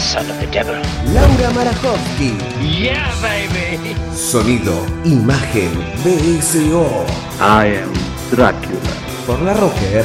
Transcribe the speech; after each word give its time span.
Son 0.00 0.30
of 0.30 0.40
the 0.40 0.46
devil. 0.46 0.74
Laura 1.12 1.52
Marajowski. 1.52 2.32
Yeah, 2.58 3.04
baby. 3.20 3.94
Sonido, 4.12 4.86
imagen 5.04 5.76
BSO. 6.02 7.04
I 7.38 7.66
am 7.84 7.92
Dracula. 8.30 8.80
Por 9.26 9.38
la 9.42 9.52
Rocker. 9.52 10.04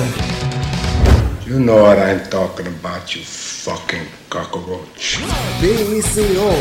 You 1.47 1.59
know 1.59 1.81
what 1.83 1.97
I'm 1.97 2.19
talking 2.29 2.67
about, 2.67 3.15
you 3.15 3.23
fucking 3.23 4.05
cockroach. 4.29 5.17
BSO. 5.61 6.51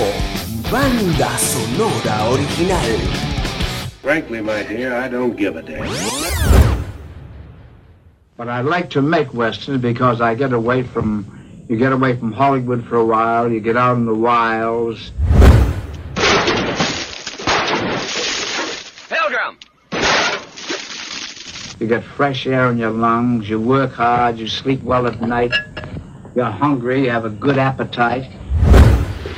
Banda 0.71 1.37
sonora 1.37 2.31
original. 2.31 3.01
Frankly, 4.01 4.41
my 4.43 4.63
dear, 4.63 4.95
I 4.95 5.09
don't 5.09 5.37
give 5.37 5.57
a 5.57 5.63
damn. 5.63 5.89
But 8.37 8.49
I 8.49 8.61
like 8.61 8.91
to 8.91 9.03
make 9.03 9.35
westerns 9.35 9.83
because 9.83 10.21
I 10.21 10.35
get 10.35 10.53
away 10.53 10.83
from, 10.83 11.27
you 11.69 11.77
get 11.77 11.93
away 11.93 12.17
from 12.17 12.33
Hollywood 12.33 12.85
for 12.87 12.97
a 12.97 13.05
while, 13.05 13.51
you 13.51 13.61
get 13.61 13.77
out 13.77 13.97
in 13.97 14.05
the 14.05 14.15
wilds. 14.15 15.13
Pilgrim! 19.09 19.59
You 21.81 21.87
get 21.87 22.05
fresh 22.05 22.47
air 22.47 22.71
in 22.71 22.79
your 22.79 22.91
lungs, 22.91 23.49
you 23.49 23.59
work 23.61 23.93
hard, 23.93 24.39
you 24.39 24.47
sleep 24.47 24.83
well 24.83 25.07
at 25.07 25.21
night, 25.21 25.53
you're 26.35 26.45
hungry, 26.45 27.05
you 27.05 27.11
have 27.11 27.25
a 27.25 27.31
good 27.31 27.59
appetite. 27.59 28.31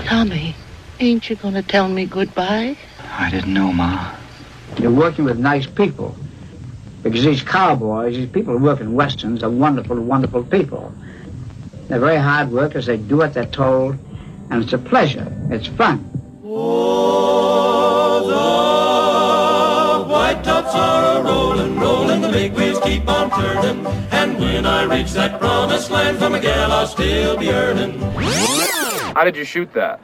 Tommy, 0.04 0.54
ain't 0.98 1.28
you 1.30 1.36
gonna 1.36 1.62
tell 1.62 1.88
me 1.88 2.06
goodbye? 2.06 2.76
I 3.18 3.30
didn't 3.30 3.54
know, 3.54 3.72
Ma. 3.72 4.14
You're 4.78 4.90
working 4.90 5.24
with 5.24 5.38
nice 5.38 5.66
people. 5.66 6.16
Because 7.02 7.24
these 7.24 7.42
cowboys, 7.42 8.16
these 8.16 8.28
people 8.28 8.58
who 8.58 8.64
work 8.64 8.80
in 8.80 8.94
westerns 8.94 9.44
are 9.44 9.50
wonderful, 9.50 9.96
wonderful 9.96 10.42
people. 10.42 10.92
They're 11.88 12.00
very 12.00 12.16
hard 12.16 12.50
workers, 12.50 12.86
they 12.86 12.96
do 12.96 13.18
what 13.18 13.32
they're 13.34 13.46
told, 13.46 13.96
and 14.50 14.62
it's 14.62 14.72
a 14.72 14.78
pleasure, 14.78 15.26
it's 15.50 15.68
fun. 15.68 16.04
Oh, 16.44 16.86
White 20.08 20.42
tops 20.42 20.74
are 20.74 21.20
a 21.20 21.22
rolling, 21.22 21.78
rolling, 21.78 22.22
the 22.22 22.28
big 22.28 22.54
wheels 22.54 22.80
keep 22.80 23.08
on 23.08 23.30
turning. 23.30 23.86
And 24.10 24.36
when 24.38 24.66
I 24.66 24.82
reach 24.82 25.12
that 25.12 25.38
promised 25.38 25.90
land 25.92 26.18
from 26.18 26.34
a 26.34 26.40
gal, 26.40 26.72
I'll 26.72 26.88
still 26.88 27.36
be 27.36 27.50
earning. 27.50 28.00
How 29.14 29.22
did 29.24 29.36
you 29.36 29.44
shoot 29.44 29.72
that? 29.74 30.00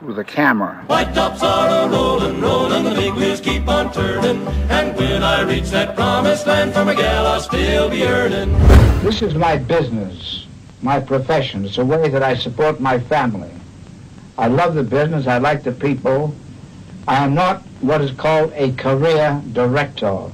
With 0.00 0.18
a 0.18 0.24
camera. 0.24 0.84
White 0.86 1.14
tops 1.14 1.42
are 1.42 1.86
a 1.86 1.88
rolling, 1.90 2.40
rolling, 2.40 2.84
the 2.84 2.94
big 2.94 3.12
wheels 3.14 3.40
keep 3.42 3.68
on 3.68 3.92
turning. 3.92 4.46
And 4.70 4.96
when 4.96 5.22
I 5.22 5.42
reach 5.42 5.68
that 5.70 5.94
promised 5.94 6.46
land 6.46 6.72
from 6.72 6.88
a 6.88 6.94
gal, 6.94 7.26
I'll 7.26 7.40
still 7.40 7.90
be 7.90 8.04
earning. 8.04 8.52
This 9.02 9.20
is 9.20 9.34
my 9.34 9.56
business, 9.58 10.43
my 10.84 11.00
profession. 11.00 11.64
It's 11.64 11.78
a 11.78 11.84
way 11.84 12.10
that 12.10 12.22
I 12.22 12.34
support 12.36 12.78
my 12.78 12.98
family. 12.98 13.50
I 14.36 14.48
love 14.48 14.74
the 14.74 14.82
business, 14.82 15.26
I 15.26 15.38
like 15.38 15.62
the 15.62 15.72
people. 15.72 16.34
I 17.08 17.24
am 17.24 17.34
not 17.34 17.62
what 17.80 18.02
is 18.02 18.12
called 18.12 18.52
a 18.54 18.72
career 18.72 19.40
director. 19.52 20.30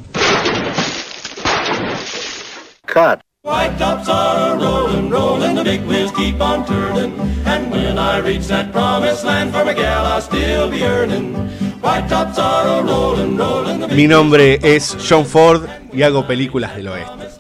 Cut. 2.87 3.23
White 3.43 3.79
tops 3.79 4.09
are 4.09 4.55
a 4.55 4.59
rolling, 4.59 5.09
rolling, 5.09 5.55
the 5.55 5.65
big 5.65 5.83
wheels 5.83 6.11
keep 6.13 6.41
on 6.41 6.67
turning. 6.67 7.19
And 7.47 7.71
when 7.71 7.99
I 7.99 8.19
reach 8.19 8.49
that 8.49 8.73
promised 8.73 9.25
land 9.25 9.53
from 9.53 9.69
a 9.69 9.75
gal, 9.75 10.05
I'll 10.05 10.21
still 10.21 10.69
be 10.71 10.83
earning. 10.83 11.35
White 11.81 12.09
tops 12.09 12.39
are 12.39 12.81
a 12.81 12.83
rolling, 12.85 13.37
rolling, 13.37 13.81
the 13.81 13.89
big 13.89 13.97
Mi 13.97 14.07
nombre 14.07 14.59
es 14.63 14.97
John 15.09 15.25
Ford 15.25 15.69
y 15.93 16.03
hago 16.03 16.27
películas 16.27 16.77
del 16.77 16.89
oeste. 16.89 17.31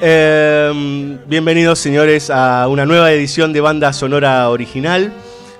Eh, 0.00 1.18
bienvenidos 1.26 1.78
señores 1.78 2.28
a 2.28 2.66
una 2.68 2.84
nueva 2.84 3.12
edición 3.12 3.52
de 3.52 3.60
Banda 3.60 3.92
Sonora 3.92 4.48
Original, 4.50 5.12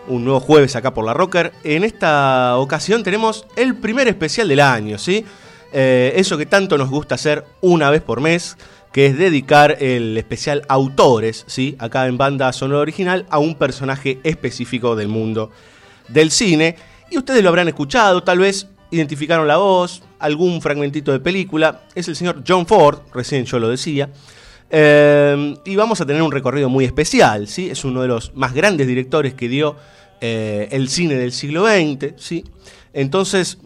un 0.09 0.25
nuevo 0.25 0.41
jueves 0.41 0.75
acá 0.75 0.93
por 0.93 1.05
la 1.05 1.15
Rocker. 1.15 1.53
En 1.63 1.85
esta 1.85 2.57
ocasión 2.57 3.05
tenemos 3.05 3.47
el 3.55 3.77
primer 3.77 4.09
especial 4.09 4.49
del 4.49 4.59
año, 4.61 4.99
¿sí? 4.99 5.25
Eh, 5.73 6.15
eso 6.17 6.37
que 6.37 6.47
tanto 6.47 6.77
nos 6.77 6.91
gusta 6.91 7.15
hacer 7.15 7.45
una 7.61 7.91
vez 7.91 8.03
por 8.03 8.21
mes, 8.21 8.57
que 8.93 9.07
es 9.07 9.17
dedicar 9.17 9.77
el 9.81 10.19
especial 10.19 10.63
autores, 10.69 11.45
¿sí? 11.47 11.77
Acá 11.79 12.07
en 12.07 12.19
Banda 12.19 12.53
Sonora 12.53 12.81
Original 12.81 13.27
a 13.31 13.39
un 13.39 13.55
personaje 13.55 14.19
específico 14.25 14.97
del 14.97 15.09
mundo 15.09 15.51
del 16.09 16.33
cine. 16.33 16.77
Y 17.09 17.19
ustedes 17.19 17.43
lo 17.43 17.51
habrán 17.51 17.69
escuchado, 17.69 18.25
tal 18.25 18.41
vez 18.41 18.67
identificaron 18.95 19.47
la 19.47 19.57
voz, 19.57 20.03
algún 20.19 20.63
fragmentito 20.63 21.13
de 21.13 21.21
película. 21.21 21.83
Es 21.95 22.09
el 22.09 22.17
señor 22.17 22.43
John 22.47 22.67
Ford, 22.67 23.01
recién 23.13 23.45
yo 23.45 23.59
lo 23.59 23.69
decía. 23.69 24.11
Eh, 24.71 25.55
y 25.65 25.77
vamos 25.77 26.01
a 26.01 26.07
tener 26.07 26.23
un 26.23 26.33
recorrido 26.33 26.69
muy 26.69 26.85
especial, 26.85 27.49
¿sí? 27.49 27.71
Es 27.71 27.85
uno 27.85 28.03
de 28.03 28.09
los 28.09 28.35
más 28.35 28.55
grandes 28.55 28.87
directores 28.87 29.35
que 29.35 29.49
dio 29.49 29.77
eh, 30.21 30.69
el 30.71 30.89
cine 30.89 31.15
del 31.15 31.33
siglo 31.33 31.67
XX, 31.67 32.15
¿sí? 32.17 32.45
Entonces, 32.93 33.59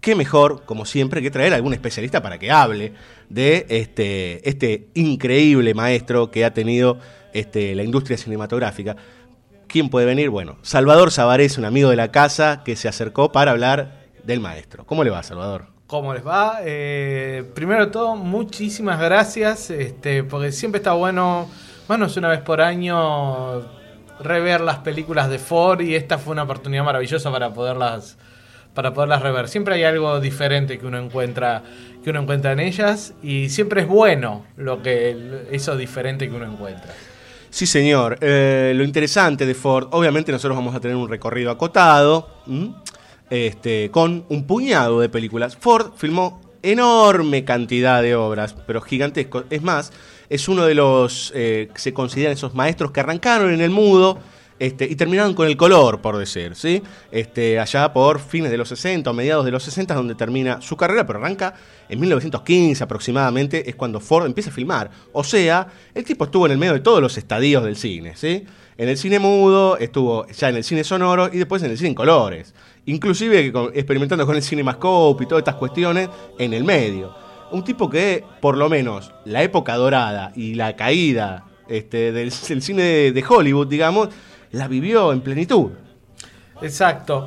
qué 0.00 0.14
mejor, 0.14 0.64
como 0.64 0.84
siempre, 0.84 1.22
que 1.22 1.30
traer 1.30 1.52
a 1.52 1.56
algún 1.56 1.74
especialista 1.74 2.22
para 2.22 2.38
que 2.38 2.50
hable 2.50 2.92
de 3.28 3.66
este, 3.68 4.48
este 4.48 4.88
increíble 4.94 5.74
maestro 5.74 6.30
que 6.30 6.44
ha 6.44 6.54
tenido 6.54 6.98
este, 7.32 7.74
la 7.74 7.82
industria 7.82 8.16
cinematográfica. 8.16 8.96
¿Quién 9.66 9.90
puede 9.90 10.06
venir? 10.06 10.30
Bueno, 10.30 10.56
Salvador 10.62 11.10
Sabarés, 11.10 11.58
un 11.58 11.66
amigo 11.66 11.90
de 11.90 11.96
la 11.96 12.10
casa 12.10 12.62
que 12.64 12.74
se 12.74 12.88
acercó 12.88 13.32
para 13.32 13.50
hablar 13.50 13.97
del 14.28 14.40
maestro. 14.40 14.84
¿Cómo 14.84 15.02
le 15.02 15.10
va, 15.10 15.22
Salvador? 15.22 15.64
¿Cómo 15.86 16.12
les 16.12 16.24
va? 16.24 16.58
Eh, 16.60 17.50
primero 17.54 17.86
de 17.86 17.90
todo, 17.90 18.14
muchísimas 18.14 19.00
gracias, 19.00 19.70
este, 19.70 20.22
porque 20.22 20.52
siempre 20.52 20.80
está 20.80 20.92
bueno, 20.92 21.48
menos 21.88 22.14
una 22.18 22.28
vez 22.28 22.40
por 22.40 22.60
año, 22.60 23.62
rever 24.20 24.60
las 24.60 24.80
películas 24.80 25.30
de 25.30 25.38
Ford 25.38 25.80
y 25.80 25.94
esta 25.94 26.18
fue 26.18 26.32
una 26.32 26.42
oportunidad 26.42 26.84
maravillosa 26.84 27.32
para 27.32 27.54
poderlas 27.54 28.18
para 28.74 28.92
poderlas 28.92 29.22
rever. 29.22 29.48
Siempre 29.48 29.74
hay 29.74 29.84
algo 29.84 30.20
diferente 30.20 30.78
que 30.78 30.86
uno 30.86 30.98
encuentra 30.98 31.62
que 32.04 32.10
uno 32.10 32.20
encuentra 32.20 32.52
en 32.52 32.60
ellas 32.60 33.14
y 33.22 33.48
siempre 33.48 33.80
es 33.80 33.88
bueno 33.88 34.44
lo 34.56 34.82
que 34.82 35.46
eso 35.50 35.74
diferente 35.76 36.28
que 36.28 36.36
uno 36.36 36.44
encuentra. 36.44 36.92
Sí, 37.48 37.66
señor. 37.66 38.18
Eh, 38.20 38.72
lo 38.76 38.84
interesante 38.84 39.46
de 39.46 39.54
Ford, 39.54 39.88
obviamente 39.92 40.30
nosotros 40.30 40.54
vamos 40.56 40.74
a 40.74 40.80
tener 40.80 40.96
un 40.96 41.08
recorrido 41.08 41.50
acotado, 41.50 42.28
¿m? 42.46 42.74
Este, 43.30 43.90
con 43.90 44.24
un 44.28 44.46
puñado 44.46 45.00
de 45.00 45.08
películas. 45.08 45.56
Ford 45.56 45.92
filmó 45.96 46.40
enorme 46.62 47.44
cantidad 47.44 48.02
de 48.02 48.14
obras, 48.14 48.54
pero 48.66 48.80
gigantesco. 48.80 49.44
Es 49.50 49.62
más, 49.62 49.92
es 50.28 50.48
uno 50.48 50.64
de 50.64 50.74
los 50.74 51.32
eh, 51.34 51.68
que 51.72 51.80
se 51.80 51.92
consideran 51.92 52.32
esos 52.32 52.54
maestros 52.54 52.90
que 52.90 53.00
arrancaron 53.00 53.52
en 53.52 53.60
el 53.60 53.70
mudo 53.70 54.18
este, 54.58 54.86
y 54.86 54.96
terminaron 54.96 55.34
con 55.34 55.46
el 55.46 55.56
color, 55.56 56.00
por 56.00 56.18
decir, 56.18 56.56
¿sí? 56.56 56.82
Este, 57.12 57.60
allá 57.60 57.92
por 57.92 58.18
fines 58.18 58.50
de 58.50 58.56
los 58.56 58.68
60 58.68 59.08
o 59.08 59.14
mediados 59.14 59.44
de 59.44 59.52
los 59.52 59.62
60 59.62 59.94
donde 59.94 60.16
termina 60.16 60.60
su 60.60 60.76
carrera, 60.76 61.06
pero 61.06 61.20
arranca 61.20 61.54
en 61.88 62.00
1915 62.00 62.82
aproximadamente, 62.82 63.70
es 63.70 63.76
cuando 63.76 64.00
Ford 64.00 64.26
empieza 64.26 64.50
a 64.50 64.52
filmar. 64.52 64.90
O 65.12 65.22
sea, 65.22 65.68
el 65.94 66.04
tipo 66.04 66.24
estuvo 66.24 66.46
en 66.46 66.52
el 66.52 66.58
medio 66.58 66.72
de 66.72 66.80
todos 66.80 67.00
los 67.00 67.16
estadios 67.16 67.62
del 67.62 67.76
cine, 67.76 68.16
¿sí? 68.16 68.44
En 68.76 68.88
el 68.88 68.96
cine 68.96 69.20
mudo, 69.20 69.76
estuvo 69.78 70.26
ya 70.28 70.48
en 70.48 70.56
el 70.56 70.64
cine 70.64 70.82
sonoro 70.82 71.30
y 71.32 71.38
después 71.38 71.62
en 71.62 71.70
el 71.70 71.76
cine 71.76 71.90
en 71.90 71.94
colores. 71.94 72.52
Inclusive 72.88 73.52
experimentando 73.74 74.24
con 74.26 74.34
el 74.36 74.42
cinemascope 74.42 75.24
y 75.24 75.26
todas 75.26 75.42
estas 75.42 75.56
cuestiones 75.56 76.08
en 76.38 76.52
el 76.54 76.64
medio. 76.64 77.14
Un 77.50 77.62
tipo 77.64 77.88
que, 77.88 78.24
por 78.40 78.56
lo 78.56 78.68
menos, 78.68 79.12
la 79.24 79.42
época 79.42 79.74
dorada 79.76 80.32
y 80.34 80.54
la 80.54 80.74
caída 80.74 81.44
este, 81.68 82.12
del, 82.12 82.30
del 82.48 82.62
cine 82.62 82.82
de, 82.82 83.12
de 83.12 83.24
Hollywood, 83.28 83.66
digamos, 83.66 84.08
la 84.52 84.68
vivió 84.68 85.12
en 85.12 85.20
plenitud. 85.20 85.70
Exacto. 86.62 87.26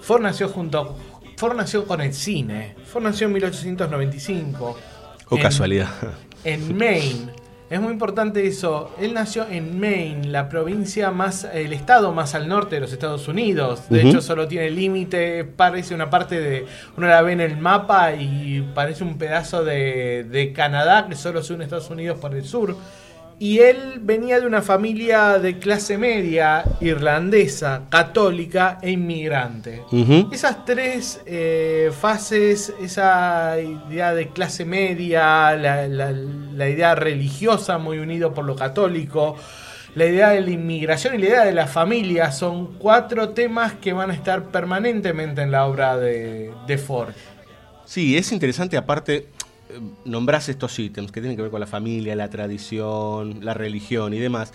Ford 0.00 0.22
nació 0.22 0.48
junto. 0.48 0.96
Ford 1.36 1.56
nació 1.56 1.86
con 1.86 2.00
el 2.00 2.12
cine. 2.12 2.76
Ford 2.84 3.02
nació 3.04 3.26
en 3.26 3.32
1895. 3.34 4.78
O 5.30 5.36
en- 5.36 5.42
casualidad. 5.42 5.88
En 6.44 6.76
Maine. 6.76 7.32
Es 7.70 7.80
muy 7.80 7.92
importante 7.92 8.44
eso. 8.48 8.90
Él 9.00 9.14
nació 9.14 9.46
en 9.48 9.78
Maine, 9.78 10.26
la 10.26 10.48
provincia 10.48 11.12
más, 11.12 11.44
el 11.44 11.72
estado 11.72 12.12
más 12.12 12.34
al 12.34 12.48
norte 12.48 12.74
de 12.74 12.80
los 12.80 12.92
Estados 12.92 13.28
Unidos. 13.28 13.88
De 13.88 14.02
hecho, 14.02 14.20
solo 14.20 14.48
tiene 14.48 14.70
límite, 14.70 15.44
parece 15.44 15.94
una 15.94 16.10
parte 16.10 16.40
de, 16.40 16.66
uno 16.96 17.06
la 17.06 17.22
ve 17.22 17.30
en 17.30 17.40
el 17.40 17.56
mapa 17.58 18.12
y 18.14 18.68
parece 18.74 19.04
un 19.04 19.18
pedazo 19.18 19.62
de, 19.62 20.26
de 20.28 20.52
Canadá 20.52 21.06
que 21.08 21.14
solo 21.14 21.44
se 21.44 21.54
une 21.54 21.62
a 21.62 21.66
Estados 21.66 21.90
Unidos 21.90 22.18
por 22.18 22.34
el 22.34 22.44
sur. 22.44 22.76
Y 23.42 23.60
él 23.60 24.00
venía 24.02 24.38
de 24.38 24.46
una 24.46 24.60
familia 24.60 25.38
de 25.38 25.58
clase 25.58 25.96
media, 25.96 26.62
irlandesa, 26.82 27.84
católica 27.88 28.78
e 28.82 28.90
inmigrante. 28.90 29.82
Esas 30.30 30.66
tres 30.66 31.22
eh, 31.24 31.90
fases, 31.98 32.74
esa 32.82 33.56
idea 33.58 34.12
de 34.12 34.28
clase 34.28 34.66
media, 34.66 35.56
la, 35.56 35.88
la- 35.88 36.12
la 36.12 36.68
idea 36.68 36.94
religiosa 36.94 37.78
muy 37.78 37.96
unido 37.98 38.34
por 38.34 38.44
lo 38.44 38.54
católico, 38.56 39.36
la 39.94 40.04
idea 40.04 40.28
de 40.30 40.42
la 40.42 40.50
inmigración 40.50 41.14
y 41.14 41.18
la 41.18 41.26
idea 41.26 41.44
de 41.46 41.52
la 41.52 41.66
familia, 41.66 42.32
son 42.32 42.74
cuatro 42.78 43.30
temas 43.30 43.72
que 43.72 43.94
van 43.94 44.10
a 44.10 44.14
estar 44.14 44.44
permanentemente 44.50 45.40
en 45.40 45.50
la 45.50 45.64
obra 45.64 45.96
de, 45.96 46.50
de 46.66 46.76
Ford. 46.78 47.14
Sí, 47.86 48.18
es 48.18 48.30
interesante, 48.32 48.76
aparte, 48.76 49.28
nombrás 50.04 50.48
estos 50.48 50.78
ítems 50.78 51.12
que 51.12 51.20
tienen 51.20 51.36
que 51.36 51.42
ver 51.42 51.50
con 51.50 51.60
la 51.60 51.66
familia, 51.66 52.14
la 52.16 52.28
tradición, 52.28 53.44
la 53.44 53.54
religión 53.54 54.14
y 54.14 54.18
demás. 54.18 54.52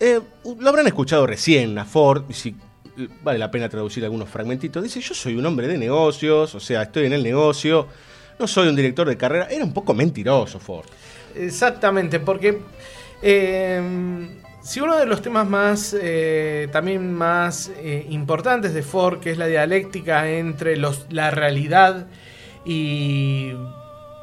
Eh, 0.00 0.20
lo 0.58 0.68
habrán 0.68 0.86
escuchado 0.86 1.26
recién 1.26 1.78
a 1.78 1.84
Ford, 1.84 2.24
si 2.30 2.56
eh, 2.98 3.08
vale 3.22 3.38
la 3.38 3.50
pena 3.50 3.68
traducir 3.68 4.02
algunos 4.04 4.28
fragmentitos. 4.28 4.82
Dice, 4.82 5.00
yo 5.00 5.14
soy 5.14 5.36
un 5.36 5.46
hombre 5.46 5.68
de 5.68 5.78
negocios, 5.78 6.54
o 6.54 6.60
sea, 6.60 6.82
estoy 6.82 7.06
en 7.06 7.12
el 7.12 7.22
negocio, 7.22 7.86
no 8.38 8.46
soy 8.46 8.68
un 8.68 8.74
director 8.74 9.08
de 9.08 9.16
carrera. 9.16 9.46
Era 9.50 9.64
un 9.64 9.72
poco 9.72 9.94
mentiroso 9.94 10.58
Ford. 10.58 10.86
Exactamente, 11.36 12.18
porque 12.18 12.60
eh, 13.22 14.28
si 14.60 14.80
uno 14.80 14.98
de 14.98 15.06
los 15.06 15.22
temas 15.22 15.48
más 15.48 15.96
eh, 15.98 16.68
también 16.72 17.14
más 17.14 17.70
importantes 18.10 18.74
de 18.74 18.82
Ford, 18.82 19.20
que 19.20 19.30
es 19.30 19.38
la 19.38 19.46
dialéctica 19.46 20.28
entre 20.28 20.76
los, 20.76 21.06
la 21.10 21.30
realidad 21.30 22.08
y, 22.64 23.52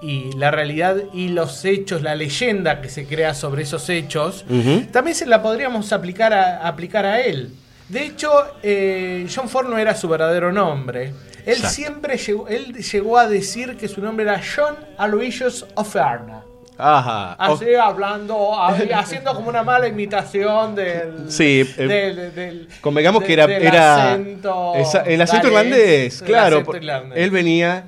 y 0.01 0.31
la 0.37 0.49
realidad 0.51 0.95
y 1.13 1.29
los 1.29 1.65
hechos, 1.65 2.01
la 2.01 2.15
leyenda 2.15 2.81
que 2.81 2.89
se 2.89 3.05
crea 3.05 3.33
sobre 3.33 3.63
esos 3.63 3.89
hechos, 3.89 4.45
Ujú. 4.49 4.85
también 4.91 5.15
se 5.15 5.25
la 5.25 5.41
podríamos 5.41 5.91
aplicar 5.93 6.33
a, 6.33 6.67
aplicar 6.67 7.05
a 7.05 7.21
él. 7.21 7.53
De 7.89 8.03
hecho, 8.05 8.31
eh, 8.63 9.27
John 9.33 9.49
Ford 9.49 9.67
no 9.67 9.77
era 9.77 9.95
su 9.95 10.07
verdadero 10.07 10.51
nombre. 10.51 11.07
Él 11.45 11.53
Exacto. 11.55 11.69
siempre 11.69 12.17
llegó, 12.17 12.47
él 12.47 12.73
llegó 12.75 13.17
a 13.17 13.27
decir 13.27 13.75
que 13.77 13.87
su 13.87 13.99
nombre 14.01 14.23
era 14.25 14.39
John 14.55 14.75
Aloysius 14.97 15.65
Oferna. 15.75 16.43
Ajá. 16.77 17.33
Así 17.33 17.73
hablando, 17.75 18.51
haciendo 18.95 19.33
como 19.33 19.49
una 19.49 19.63
mala 19.63 19.87
imitación 19.87 20.75
del. 20.75 21.29
Sí, 21.31 21.67
eh, 21.77 21.87
del- 21.87 22.35
del- 22.35 22.67
Convengamos 22.79 23.21
de- 23.21 23.27
que 23.27 23.33
era, 23.33 23.47
del 23.47 23.63
era 23.63 24.11
acento 24.13 24.75
esa- 24.75 25.01
el 25.01 25.21
acento 25.21 25.47
irlandés, 25.47 26.19
del 26.19 26.27
claro. 26.29 26.55
acento 26.57 26.77
irlandés. 26.77 27.17
Él 27.17 27.31
venía, 27.31 27.83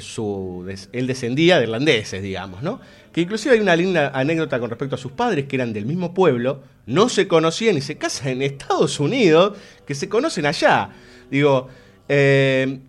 su, 0.00 0.64
él 0.92 1.06
descendía 1.06 1.58
de 1.58 1.64
irlandeses, 1.64 2.22
digamos, 2.22 2.62
¿no? 2.62 2.80
Que 3.12 3.20
inclusive 3.20 3.54
hay 3.54 3.60
una 3.60 3.76
linda 3.76 4.10
anécdota 4.14 4.58
con 4.58 4.70
respecto 4.70 4.96
a 4.96 4.98
sus 4.98 5.12
padres, 5.12 5.46
que 5.46 5.56
eran 5.56 5.72
del 5.72 5.86
mismo 5.86 6.14
pueblo, 6.14 6.62
no 6.86 7.08
se 7.08 7.28
conocían 7.28 7.76
y 7.76 7.80
se 7.80 7.96
casan 7.96 8.28
en 8.28 8.42
Estados 8.42 8.98
Unidos, 9.00 9.56
que 9.86 9.94
se 9.94 10.08
conocen 10.08 10.46
allá. 10.46 10.90
Digo, 11.30 11.68
eh, 12.08 12.80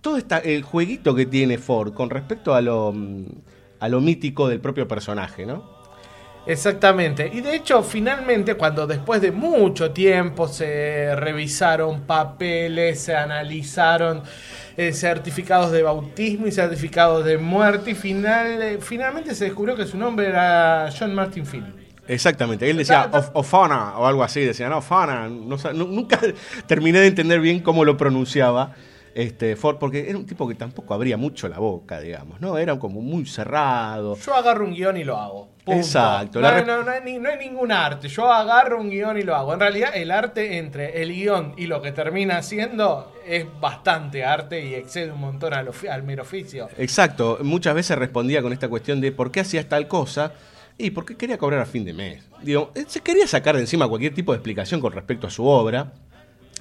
todo 0.00 0.16
esta, 0.16 0.38
el 0.38 0.62
jueguito 0.62 1.14
que 1.14 1.26
tiene 1.26 1.58
Ford 1.58 1.92
con 1.92 2.10
respecto 2.10 2.54
a 2.54 2.60
lo, 2.60 2.94
a 3.78 3.88
lo 3.88 4.00
mítico 4.00 4.48
del 4.48 4.60
propio 4.60 4.88
personaje, 4.88 5.46
¿no? 5.46 5.80
Exactamente. 6.46 7.30
Y 7.32 7.42
de 7.42 7.54
hecho, 7.54 7.82
finalmente, 7.82 8.54
cuando 8.54 8.86
después 8.86 9.20
de 9.20 9.30
mucho 9.30 9.92
tiempo 9.92 10.48
se 10.48 11.14
revisaron 11.14 12.02
papeles, 12.02 13.00
se 13.00 13.14
analizaron 13.14 14.22
eh, 14.80 14.92
certificados 14.94 15.70
de 15.72 15.82
bautismo 15.82 16.46
y 16.46 16.52
certificados 16.52 17.24
de 17.24 17.36
muerte, 17.36 17.90
y 17.90 17.94
final, 17.94 18.62
eh, 18.62 18.78
finalmente 18.80 19.34
se 19.34 19.44
descubrió 19.44 19.76
que 19.76 19.84
su 19.84 19.98
nombre 19.98 20.26
era 20.28 20.88
John 20.98 21.14
Martin 21.14 21.44
Phillips. 21.44 21.74
Exactamente, 22.08 22.68
él 22.68 22.78
decía 22.78 23.08
"Of- 23.12 23.30
Ofana 23.34 23.98
o 23.98 24.06
algo 24.06 24.24
así, 24.24 24.40
decía, 24.40 24.68
no, 24.68 24.78
Ofana, 24.78 25.28
no 25.28 25.56
nunca 25.74 26.18
terminé 26.66 26.98
de 27.00 27.06
entender 27.08 27.40
bien 27.40 27.60
cómo 27.60 27.84
lo 27.84 27.96
pronunciaba 27.96 28.74
este, 29.14 29.56
Ford, 29.56 29.76
porque 29.78 30.08
era 30.08 30.16
un 30.18 30.26
tipo 30.26 30.46
que 30.48 30.54
tampoco 30.54 30.94
abría 30.94 31.16
mucho 31.16 31.48
la 31.48 31.58
boca, 31.58 32.00
digamos, 32.00 32.40
¿no? 32.40 32.56
Era 32.58 32.78
como 32.78 33.00
muy 33.00 33.26
cerrado. 33.26 34.16
Yo 34.16 34.34
agarro 34.34 34.64
un 34.64 34.72
guion 34.74 34.96
y 34.96 35.04
lo 35.04 35.16
hago. 35.16 35.48
Punto. 35.64 35.80
Exacto, 35.80 36.40
No, 36.40 36.64
no, 36.64 36.82
no 36.84 36.90
hay, 36.90 37.00
ni- 37.04 37.18
no 37.18 37.28
hay 37.28 37.38
ningún 37.38 37.70
arte. 37.72 38.08
Yo 38.08 38.32
agarro 38.32 38.80
un 38.80 38.88
guion 38.90 39.18
y 39.18 39.22
lo 39.22 39.34
hago. 39.36 39.52
En 39.52 39.60
realidad, 39.60 39.90
el 39.94 40.10
arte 40.10 40.58
entre 40.58 41.02
el 41.02 41.12
guion 41.12 41.54
y 41.56 41.66
lo 41.66 41.82
que 41.82 41.92
termina 41.92 42.38
haciendo 42.38 43.12
es 43.26 43.44
bastante 43.60 44.24
arte 44.24 44.64
y 44.64 44.74
excede 44.74 45.12
un 45.12 45.20
montón 45.20 45.52
al, 45.54 45.70
al 45.90 46.02
mero 46.02 46.22
oficio. 46.22 46.68
Exacto, 46.78 47.38
muchas 47.42 47.74
veces 47.74 47.98
respondía 47.98 48.42
con 48.42 48.52
esta 48.52 48.68
cuestión 48.68 49.00
de 49.00 49.12
por 49.12 49.30
qué 49.30 49.40
hacías 49.40 49.66
tal 49.68 49.86
cosa 49.86 50.32
y 50.78 50.90
por 50.90 51.04
qué 51.04 51.16
quería 51.16 51.36
cobrar 51.36 51.60
a 51.60 51.66
fin 51.66 51.84
de 51.84 51.92
mes. 51.92 52.22
Digo, 52.42 52.70
él 52.74 52.86
se 52.88 53.00
quería 53.02 53.26
sacar 53.26 53.54
de 53.54 53.60
encima 53.60 53.86
cualquier 53.86 54.14
tipo 54.14 54.32
de 54.32 54.36
explicación 54.38 54.80
con 54.80 54.92
respecto 54.92 55.26
a 55.26 55.30
su 55.30 55.44
obra. 55.46 55.92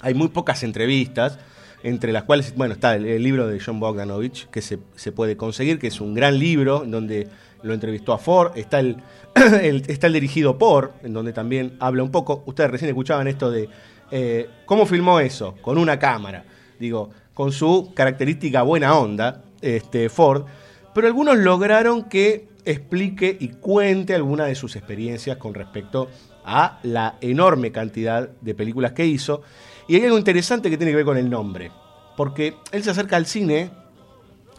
Hay 0.01 0.13
muy 0.13 0.27
pocas 0.27 0.61
entrevistas, 0.63 1.39
entre 1.83 2.11
las 2.11 2.23
cuales, 2.23 2.53
bueno, 2.55 2.73
está 2.73 2.95
el, 2.95 3.05
el 3.05 3.23
libro 3.23 3.47
de 3.47 3.59
John 3.59 3.79
Bogdanovich, 3.79 4.47
que 4.49 4.61
se, 4.61 4.79
se 4.95 5.11
puede 5.11 5.37
conseguir, 5.37 5.79
que 5.79 5.87
es 5.87 6.01
un 6.01 6.13
gran 6.13 6.37
libro, 6.37 6.83
donde 6.85 7.27
lo 7.63 7.73
entrevistó 7.73 8.13
a 8.13 8.17
Ford. 8.17 8.51
Está 8.57 8.79
el, 8.79 8.97
el- 9.61 9.83
está 9.87 10.07
el 10.07 10.13
dirigido 10.13 10.57
por, 10.57 10.93
en 11.03 11.13
donde 11.13 11.33
también 11.33 11.75
habla 11.79 12.03
un 12.03 12.11
poco. 12.11 12.43
Ustedes 12.45 12.71
recién 12.71 12.89
escuchaban 12.89 13.27
esto 13.27 13.49
de 13.51 13.69
eh, 14.11 14.49
cómo 14.65 14.85
filmó 14.85 15.19
eso, 15.19 15.55
con 15.61 15.77
una 15.77 15.99
cámara. 15.99 16.45
Digo, 16.79 17.09
con 17.33 17.51
su 17.51 17.91
característica 17.93 18.61
buena 18.63 18.97
onda, 18.97 19.43
este, 19.61 20.09
Ford. 20.09 20.45
Pero 20.93 21.07
algunos 21.07 21.37
lograron 21.37 22.03
que 22.09 22.47
explique 22.65 23.37
y 23.39 23.49
cuente 23.49 24.13
alguna 24.15 24.45
de 24.45 24.55
sus 24.55 24.75
experiencias 24.75 25.37
con 25.37 25.53
respecto 25.53 26.09
a 26.43 26.79
la 26.83 27.15
enorme 27.21 27.71
cantidad 27.71 28.29
de 28.41 28.55
películas 28.55 28.91
que 28.93 29.05
hizo. 29.05 29.41
Y 29.89 29.95
hay 29.95 30.05
algo 30.05 30.19
interesante 30.19 30.69
que 30.69 30.77
tiene 30.77 30.91
que 30.91 30.97
ver 30.97 31.05
con 31.05 31.17
el 31.17 31.29
nombre. 31.29 31.71
Porque 32.15 32.53
él 32.71 32.83
se 32.83 32.91
acerca 32.91 33.15
al 33.15 33.25
cine, 33.25 33.71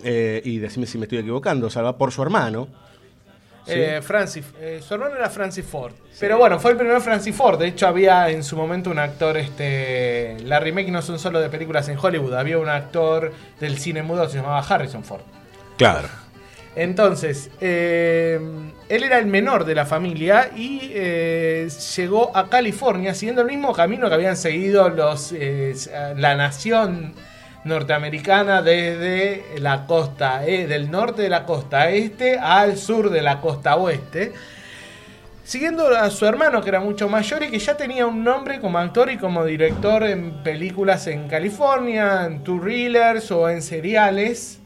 eh, 0.02 0.42
y 0.44 0.58
decime 0.58 0.86
si 0.86 0.98
me 0.98 1.04
estoy 1.04 1.18
equivocando, 1.18 1.70
Salva, 1.70 1.96
por 1.96 2.10
su 2.10 2.20
hermano. 2.20 2.66
¿sí? 3.64 3.74
Eh, 3.74 4.02
Francis, 4.02 4.44
eh, 4.58 4.82
su 4.86 4.92
hermano 4.92 5.14
era 5.14 5.30
Francis 5.30 5.64
Ford. 5.64 5.92
Pero 6.18 6.36
bueno, 6.36 6.58
fue 6.58 6.72
el 6.72 6.76
primer 6.76 7.00
Francis 7.00 7.34
Ford. 7.34 7.60
De 7.60 7.68
hecho, 7.68 7.86
había 7.86 8.28
en 8.28 8.42
su 8.42 8.56
momento 8.56 8.90
un 8.90 8.98
actor, 8.98 9.36
este. 9.36 10.36
La 10.44 10.58
remake 10.58 10.90
no 10.90 11.00
son 11.00 11.20
solo 11.20 11.38
de 11.38 11.48
películas 11.48 11.88
en 11.88 11.96
Hollywood. 11.96 12.34
Había 12.34 12.58
un 12.58 12.68
actor 12.68 13.32
del 13.60 13.78
cine 13.78 14.02
mudo 14.02 14.24
que 14.24 14.32
se 14.32 14.38
llamaba 14.38 14.58
Harrison 14.58 15.04
Ford. 15.04 15.22
claro. 15.76 16.08
Entonces, 16.76 17.50
eh, 17.60 18.38
él 18.88 19.04
era 19.04 19.18
el 19.18 19.26
menor 19.26 19.64
de 19.64 19.74
la 19.74 19.86
familia 19.86 20.50
y 20.56 20.90
eh, 20.92 21.68
llegó 21.96 22.36
a 22.36 22.48
California 22.48 23.14
siguiendo 23.14 23.42
el 23.42 23.48
mismo 23.48 23.72
camino 23.72 24.08
que 24.08 24.14
habían 24.14 24.36
seguido 24.36 24.88
los, 24.88 25.32
eh, 25.32 25.74
la 26.16 26.34
nación 26.34 27.14
norteamericana 27.64 28.62
desde 28.62 29.44
la 29.58 29.86
costa 29.86 30.46
eh, 30.46 30.66
del 30.66 30.90
norte 30.90 31.22
de 31.22 31.28
la 31.28 31.44
costa 31.44 31.90
este 31.90 32.38
al 32.38 32.76
sur 32.78 33.10
de 33.10 33.22
la 33.22 33.40
costa 33.40 33.76
oeste. 33.76 34.32
Siguiendo 35.50 35.88
a 35.88 36.08
su 36.10 36.26
hermano, 36.26 36.62
que 36.62 36.68
era 36.68 36.78
mucho 36.78 37.08
mayor 37.08 37.42
y 37.42 37.48
que 37.48 37.58
ya 37.58 37.76
tenía 37.76 38.06
un 38.06 38.22
nombre 38.22 38.60
como 38.60 38.78
actor 38.78 39.10
y 39.10 39.16
como 39.16 39.44
director 39.44 40.04
en 40.04 40.44
películas 40.44 41.08
en 41.08 41.26
California, 41.26 42.24
en 42.24 42.44
two 42.44 42.60
reelers 42.60 43.32
o 43.32 43.48
en 43.48 43.60
seriales, 43.60 44.60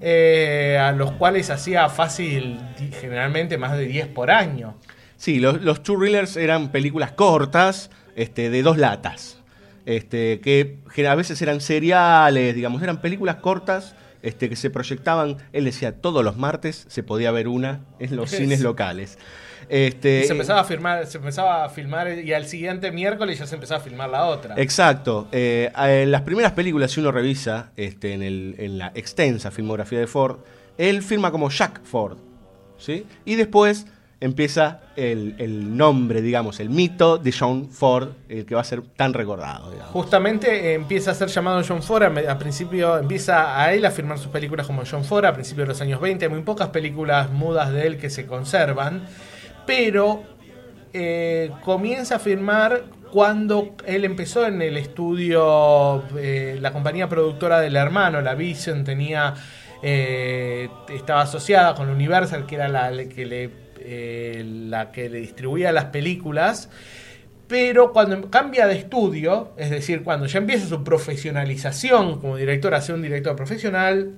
eh, 0.00 0.78
a 0.80 0.92
los 0.92 1.10
cuales 1.10 1.50
hacía 1.50 1.88
fácil, 1.88 2.60
generalmente 3.00 3.58
más 3.58 3.76
de 3.76 3.86
10 3.86 4.06
por 4.06 4.30
año. 4.30 4.76
Sí, 5.16 5.40
los, 5.40 5.62
los 5.62 5.82
Two 5.82 5.96
Reelers 5.96 6.36
eran 6.36 6.70
películas 6.70 7.10
cortas, 7.10 7.90
este, 8.14 8.50
de 8.50 8.62
dos 8.62 8.78
latas. 8.78 9.38
Este, 9.84 10.40
que 10.40 10.78
a 11.08 11.14
veces 11.16 11.42
eran 11.42 11.60
seriales, 11.60 12.54
digamos, 12.54 12.84
eran 12.84 13.00
películas 13.00 13.38
cortas 13.38 13.96
este, 14.22 14.48
que 14.48 14.56
se 14.56 14.70
proyectaban, 14.70 15.38
él 15.52 15.64
decía, 15.64 16.00
todos 16.00 16.24
los 16.24 16.36
martes 16.36 16.84
se 16.88 17.02
podía 17.02 17.30
ver 17.30 17.48
una 17.48 17.80
en 17.98 18.16
los 18.16 18.30
cines 18.30 18.60
locales. 18.60 19.18
Este, 19.70 20.20
Y 20.20 20.24
se 20.24 20.32
empezaba 20.32 20.60
a 20.60 20.64
filmar, 20.64 21.06
se 21.06 21.18
empezaba 21.18 21.64
a 21.64 21.68
filmar 21.68 22.18
y 22.18 22.32
al 22.32 22.44
siguiente 22.46 22.90
miércoles 22.90 23.38
ya 23.38 23.46
se 23.46 23.54
empezaba 23.54 23.80
a 23.80 23.84
filmar 23.84 24.10
la 24.10 24.26
otra. 24.26 24.54
Exacto. 24.58 25.28
Eh, 25.32 25.70
en 25.78 26.10
las 26.10 26.22
primeras 26.22 26.52
películas, 26.52 26.90
si 26.90 27.00
uno 27.00 27.12
revisa 27.12 27.70
este, 27.76 28.12
en, 28.12 28.22
el- 28.22 28.56
en 28.58 28.78
la 28.78 28.90
extensa 28.94 29.50
filmografía 29.50 29.98
de 30.00 30.06
Ford, 30.06 30.38
él 30.76 31.02
firma 31.02 31.30
como 31.30 31.48
Jack 31.50 31.82
Ford. 31.84 32.18
¿sí? 32.78 33.06
Y 33.24 33.36
después 33.36 33.86
empieza 34.22 34.80
el, 34.96 35.34
el 35.38 35.76
nombre, 35.76 36.20
digamos, 36.20 36.60
el 36.60 36.68
mito 36.68 37.16
de 37.16 37.32
John 37.32 37.70
Ford, 37.70 38.08
el 38.28 38.44
que 38.44 38.54
va 38.54 38.60
a 38.60 38.64
ser 38.64 38.82
tan 38.82 39.14
recordado. 39.14 39.70
digamos. 39.70 39.92
Justamente 39.92 40.72
eh, 40.72 40.74
empieza 40.74 41.12
a 41.12 41.14
ser 41.14 41.28
llamado 41.28 41.62
John 41.66 41.82
Ford, 41.82 42.02
a, 42.02 42.30
a 42.32 42.38
principio 42.38 42.98
empieza 42.98 43.58
a 43.62 43.72
él 43.72 43.84
a 43.86 43.90
firmar 43.90 44.18
sus 44.18 44.30
películas 44.30 44.66
como 44.66 44.82
John 44.90 45.04
Ford 45.04 45.24
a 45.24 45.32
principios 45.32 45.66
de 45.68 45.72
los 45.72 45.80
años 45.80 46.00
20, 46.02 46.24
hay 46.26 46.30
muy 46.30 46.42
pocas 46.42 46.68
películas 46.68 47.30
mudas 47.30 47.72
de 47.72 47.86
él 47.86 47.96
que 47.96 48.10
se 48.10 48.26
conservan, 48.26 49.04
pero 49.66 50.22
eh, 50.92 51.52
comienza 51.62 52.16
a 52.16 52.18
firmar 52.18 52.82
cuando 53.12 53.76
él 53.86 54.04
empezó 54.04 54.46
en 54.46 54.60
el 54.60 54.76
estudio, 54.76 56.02
eh, 56.16 56.58
la 56.60 56.72
compañía 56.72 57.08
productora 57.08 57.60
del 57.60 57.76
hermano, 57.76 58.20
la 58.20 58.34
Vision, 58.34 58.84
tenía 58.84 59.34
eh, 59.82 60.68
estaba 60.88 61.22
asociada 61.22 61.74
con 61.74 61.88
Universal, 61.88 62.44
que 62.46 62.56
era 62.56 62.68
la 62.68 62.90
que 63.08 63.26
le 63.26 63.70
la 64.44 64.92
que 64.92 65.08
le 65.08 65.20
distribuía 65.20 65.72
las 65.72 65.86
películas. 65.86 66.68
Pero 67.48 67.92
cuando 67.92 68.30
cambia 68.30 68.66
de 68.66 68.76
estudio, 68.76 69.52
es 69.56 69.70
decir, 69.70 70.04
cuando 70.04 70.26
ya 70.26 70.38
empieza 70.38 70.66
su 70.68 70.84
profesionalización 70.84 72.20
como 72.20 72.36
director 72.36 72.74
a 72.74 72.80
ser 72.80 72.94
un 72.94 73.02
director 73.02 73.34
profesional, 73.34 74.14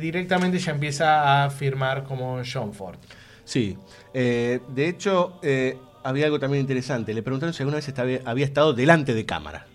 directamente 0.00 0.58
ya 0.58 0.72
empieza 0.72 1.44
a 1.44 1.50
firmar 1.50 2.04
como 2.04 2.40
John 2.50 2.72
Ford. 2.72 2.96
Sí, 3.44 3.76
eh, 4.14 4.60
de 4.68 4.88
hecho 4.88 5.38
eh, 5.42 5.78
había 6.04 6.26
algo 6.26 6.38
también 6.38 6.60
interesante. 6.62 7.14
Le 7.14 7.22
preguntaron 7.22 7.54
si 7.54 7.62
alguna 7.62 7.76
vez 7.78 8.22
había 8.24 8.44
estado 8.44 8.72
delante 8.72 9.14
de 9.14 9.24
cámara. 9.24 9.66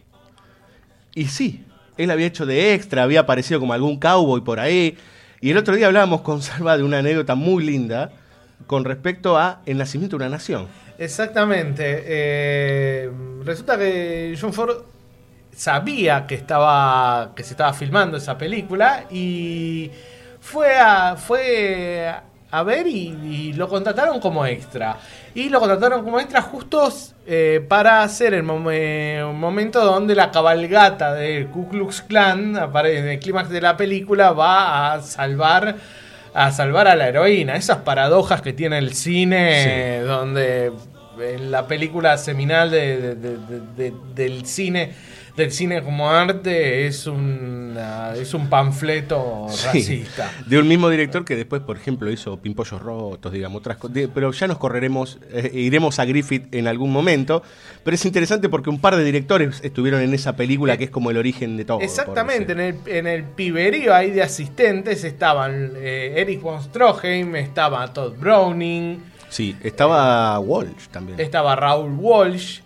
Y 1.13 1.25
sí, 1.25 1.65
él 1.97 2.11
había 2.11 2.27
hecho 2.27 2.45
de 2.45 2.73
extra, 2.73 3.03
había 3.03 3.21
aparecido 3.21 3.59
como 3.59 3.73
algún 3.73 3.99
cowboy 3.99 4.41
por 4.41 4.59
ahí. 4.59 4.97
Y 5.41 5.51
el 5.51 5.57
otro 5.57 5.75
día 5.75 5.87
hablábamos 5.87 6.21
con 6.21 6.41
Salva 6.41 6.77
de 6.77 6.83
una 6.83 6.99
anécdota 6.99 7.35
muy 7.35 7.63
linda 7.63 8.11
con 8.65 8.85
respecto 8.85 9.37
a 9.37 9.61
el 9.65 9.77
nacimiento 9.77 10.17
de 10.17 10.25
una 10.25 10.29
nación. 10.29 10.67
Exactamente. 10.97 12.03
eh, 12.05 13.11
resulta 13.43 13.77
que 13.77 14.35
John 14.39 14.53
Ford 14.53 14.77
sabía 15.55 16.27
que 16.27 16.35
estaba 16.35 17.31
que 17.35 17.43
se 17.43 17.53
estaba 17.53 17.73
filmando 17.73 18.17
esa 18.17 18.37
película 18.37 19.05
y 19.09 19.89
fue 20.39 20.75
a 20.77 21.15
fue 21.15 22.13
a 22.51 22.63
ver 22.63 22.87
y, 22.87 23.09
y 23.23 23.53
lo 23.53 23.67
contrataron 23.67 24.19
como 24.19 24.45
extra. 24.45 24.97
Y 25.35 25.49
lo 25.49 25.59
contrataron 25.59 26.03
como 26.03 26.19
extra 26.19 26.41
justo 26.41 26.91
eh, 27.27 27.63
para 27.67 28.01
hacer 28.03 28.33
el 28.33 28.43
momen- 28.43 29.33
momento 29.33 29.83
donde 29.83 30.15
la 30.15 30.31
cabalgata 30.31 31.13
del 31.13 31.47
Ku 31.47 31.67
Klux 31.69 32.01
Klan 32.01 32.55
en 32.85 33.07
el 33.07 33.19
clímax 33.19 33.49
de 33.49 33.61
la 33.61 33.75
película 33.77 34.31
va 34.31 34.93
a 34.93 35.01
salvar 35.01 35.75
a 36.33 36.51
salvar 36.51 36.87
a 36.87 36.95
la 36.95 37.07
heroína. 37.07 37.55
Esas 37.55 37.77
paradojas 37.79 38.41
que 38.41 38.53
tiene 38.53 38.77
el 38.77 38.93
cine 38.93 39.99
donde 40.01 40.71
en 41.19 41.49
la 41.51 41.65
película 41.67 42.17
seminal 42.17 42.69
de- 42.69 43.15
del 44.15 44.45
cine 44.45 44.93
del 45.37 45.51
cine 45.51 45.81
como 45.83 46.09
arte 46.09 46.87
es 46.87 47.07
una- 47.07 48.13
es 48.15 48.33
un 48.33 48.49
panfleto 48.49 49.45
Sí, 49.49 49.65
racista 49.65 50.31
de 50.47 50.57
un 50.59 50.67
mismo 50.67 50.89
director 50.89 51.23
que 51.23 51.35
después, 51.35 51.61
por 51.61 51.77
ejemplo, 51.77 52.11
hizo 52.11 52.37
Pimpollos 52.37 52.81
Rotos, 52.81 53.31
digamos, 53.31 53.59
otras 53.59 53.77
cosas. 53.77 53.97
Pero 54.13 54.31
ya 54.31 54.47
nos 54.47 54.57
correremos, 54.57 55.19
eh, 55.31 55.51
iremos 55.53 55.99
a 55.99 56.05
Griffith 56.05 56.53
en 56.53 56.67
algún 56.67 56.91
momento. 56.91 57.43
Pero 57.83 57.95
es 57.95 58.03
interesante 58.05 58.49
porque 58.49 58.69
un 58.69 58.79
par 58.81 58.95
de 58.95 59.03
directores 59.03 59.59
estuvieron 59.63 60.01
en 60.01 60.13
esa 60.13 60.35
película 60.35 60.75
que 60.77 60.85
es 60.85 60.89
como 60.89 61.11
el 61.11 61.17
origen 61.17 61.55
de 61.55 61.65
todo. 61.65 61.79
Exactamente, 61.81 62.53
en 62.53 62.59
el, 62.59 62.75
en 62.87 63.07
el 63.07 63.23
piberío 63.23 63.93
ahí 63.93 64.09
de 64.11 64.23
asistentes 64.23 65.03
estaban 65.03 65.73
eh, 65.77 66.15
Eric 66.17 66.41
von 66.41 66.61
Stroheim, 66.63 67.35
estaba 67.35 67.93
Todd 67.93 68.13
Browning, 68.19 69.03
Sí, 69.29 69.55
estaba 69.61 70.39
Walsh 70.39 70.87
también. 70.89 71.19
estaba 71.19 71.55
Raúl 71.55 71.91
Walsh. 71.99 72.61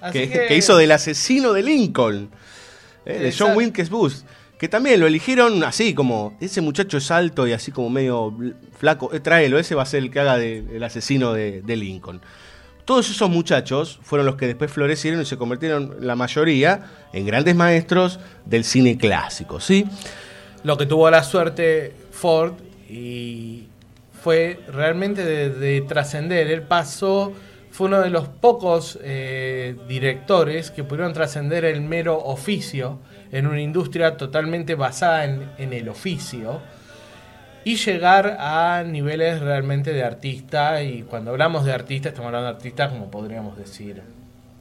Así 0.00 0.18
que, 0.20 0.30
que- 0.30 0.46
que 0.46 0.56
hizo 0.56 0.76
del 0.76 0.92
asesino 0.92 1.52
de 1.52 1.62
Lincoln, 1.62 2.30
eh, 3.04 3.18
de 3.18 3.32
John. 3.36 3.56
Wilkes 3.56 3.90
Booth, 3.90 4.14
que 4.58 4.68
también 4.68 4.98
lo 5.00 5.06
eligieron 5.06 5.62
así, 5.64 5.94
como 5.94 6.36
ese 6.40 6.60
muchacho 6.60 6.96
es 6.98 7.10
alto 7.10 7.46
y 7.46 7.52
así 7.52 7.70
como 7.72 7.90
medio 7.90 8.34
flaco, 8.78 9.12
eh, 9.12 9.20
tráelo, 9.20 9.58
ese 9.58 9.74
va 9.74 9.82
a 9.82 9.86
ser 9.86 10.02
el 10.02 10.10
que 10.10 10.20
haga 10.20 10.36
de- 10.36 10.64
el 10.74 10.82
asesino 10.82 11.32
de, 11.32 11.62
de 11.62 11.76
Lincoln. 11.76 12.20
Todos 12.84 13.10
esos 13.10 13.28
muchachos 13.28 13.98
fueron 14.02 14.24
los 14.26 14.36
que 14.36 14.46
después 14.46 14.70
florecieron 14.72 15.20
y 15.20 15.26
se 15.26 15.36
convirtieron, 15.36 15.96
la 16.00 16.16
mayoría, 16.16 16.86
en 17.12 17.26
grandes 17.26 17.54
maestros 17.54 18.18
del 18.46 18.64
cine 18.64 18.96
clásico, 18.96 19.60
¿sí? 19.60 19.84
Lo 20.64 20.78
que 20.78 20.86
tuvo 20.86 21.10
la 21.10 21.22
suerte 21.22 21.92
Ford 22.10 22.54
y 22.88 23.66
fue 24.22 24.58
realmente 24.72 25.22
de, 25.24 25.50
de 25.50 25.82
trascender. 25.82 26.46
Él 26.50 26.62
pasó, 26.62 27.32
fue 27.78 27.86
uno 27.86 28.00
de 28.00 28.10
los 28.10 28.26
pocos 28.26 28.98
eh, 29.04 29.76
directores 29.86 30.72
que 30.72 30.82
pudieron 30.82 31.12
trascender 31.12 31.64
el 31.64 31.80
mero 31.80 32.18
oficio 32.18 32.98
en 33.30 33.46
una 33.46 33.60
industria 33.60 34.16
totalmente 34.16 34.74
basada 34.74 35.24
en, 35.24 35.72
el 35.72 35.88
oficio 35.88 36.60
y 37.62 37.76
llegar 37.76 38.36
a 38.40 38.82
niveles 38.82 39.38
realmente 39.38 39.92
de 39.92 40.02
artista. 40.02 40.82
Y 40.82 41.02
cuando 41.02 41.30
hablamos 41.30 41.64
de 41.64 41.72
artista, 41.72 42.08
estamos 42.08 42.26
hablando 42.26 42.48
de 42.48 42.56
artista 42.56 42.90
como 42.90 43.12
podríamos 43.12 43.56
decir, 43.56 44.02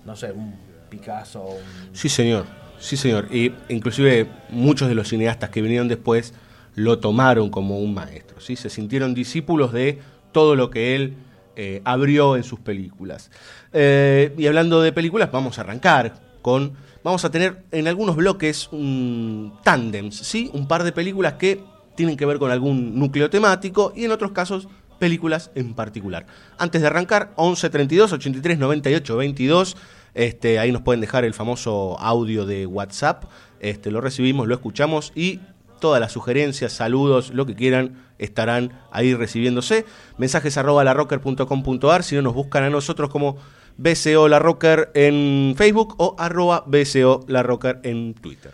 no 0.05 0.15
sé, 0.15 0.31
un 0.31 0.53
Picasso, 0.87 1.57
Sí, 1.93 2.09
señor. 2.09 2.45
Sí, 2.77 2.97
señor. 2.97 3.29
Y 3.33 3.51
inclusive 3.69 4.27
muchos 4.49 4.89
de 4.89 4.93
los 4.93 5.07
cineastas 5.07 5.49
que 5.49 5.63
vinieron 5.63 5.87
después 5.87 6.35
lo 6.75 6.99
tomaron 6.99 7.49
como 7.49 7.79
un 7.79 7.95
maestro. 7.95 8.39
¿sí? 8.41 8.55
Se 8.55 8.69
sintieron 8.69 9.15
discípulos 9.15 9.73
de 9.73 9.97
todo 10.31 10.55
lo 10.55 10.69
que 10.69 10.93
él 10.93 11.15
eh, 11.59 11.81
abrió 11.85 12.35
en 12.35 12.43
sus 12.43 12.59
películas. 12.59 13.31
Eh, 13.73 14.31
y 14.37 14.45
hablando 14.45 14.79
de 14.79 14.91
películas, 14.91 15.31
vamos 15.31 15.57
a 15.57 15.61
arrancar 15.61 16.13
con... 16.43 16.73
Vamos 17.03 17.25
a 17.25 17.31
tener 17.31 17.63
en 17.71 17.87
algunos 17.87 18.15
bloques 18.15 18.69
un 18.71 19.53
tándems, 19.63 20.17
¿sí? 20.17 20.51
Un 20.53 20.67
par 20.67 20.83
de 20.83 20.91
películas 20.91 21.33
que 21.33 21.63
tienen 21.95 22.15
que 22.15 22.27
ver 22.27 22.37
con 22.37 22.51
algún 22.51 22.99
núcleo 22.99 23.31
temático 23.31 23.91
y 23.95 24.05
en 24.05 24.11
otros 24.11 24.33
casos 24.33 24.67
películas 24.99 25.49
en 25.55 25.73
particular. 25.73 26.27
Antes 26.59 26.81
de 26.81 26.87
arrancar, 26.87 27.31
11 27.37 27.69
32 27.71 28.13
83 28.13 28.59
98 28.59 29.17
22. 29.17 29.77
Este, 30.13 30.59
ahí 30.59 30.71
nos 30.71 30.83
pueden 30.83 31.01
dejar 31.01 31.25
el 31.25 31.33
famoso 31.33 31.99
audio 31.99 32.45
de 32.45 32.67
WhatsApp. 32.67 33.25
Este, 33.59 33.89
lo 33.89 33.99
recibimos, 33.99 34.47
lo 34.47 34.53
escuchamos 34.53 35.11
y 35.15 35.39
todas 35.79 35.99
las 35.99 36.11
sugerencias, 36.11 36.73
saludos, 36.73 37.31
lo 37.33 37.45
que 37.45 37.55
quieran, 37.55 38.05
estarán 38.17 38.73
ahí 38.91 39.13
recibiéndose. 39.13 39.85
Mensajes 40.17 40.57
arroba 40.57 40.83
larrocker.com.ar, 40.83 42.03
si 42.03 42.15
no 42.15 42.21
nos 42.21 42.33
buscan 42.33 42.63
a 42.63 42.69
nosotros 42.69 43.09
como 43.09 43.37
BCO 43.77 44.27
La 44.27 44.39
Rocker 44.39 44.91
en 44.93 45.53
Facebook 45.57 45.95
o 45.97 46.15
arroba 46.17 46.63
BCO 46.65 47.25
La 47.27 47.43
Rocker 47.43 47.79
en 47.83 48.13
Twitter. 48.15 48.53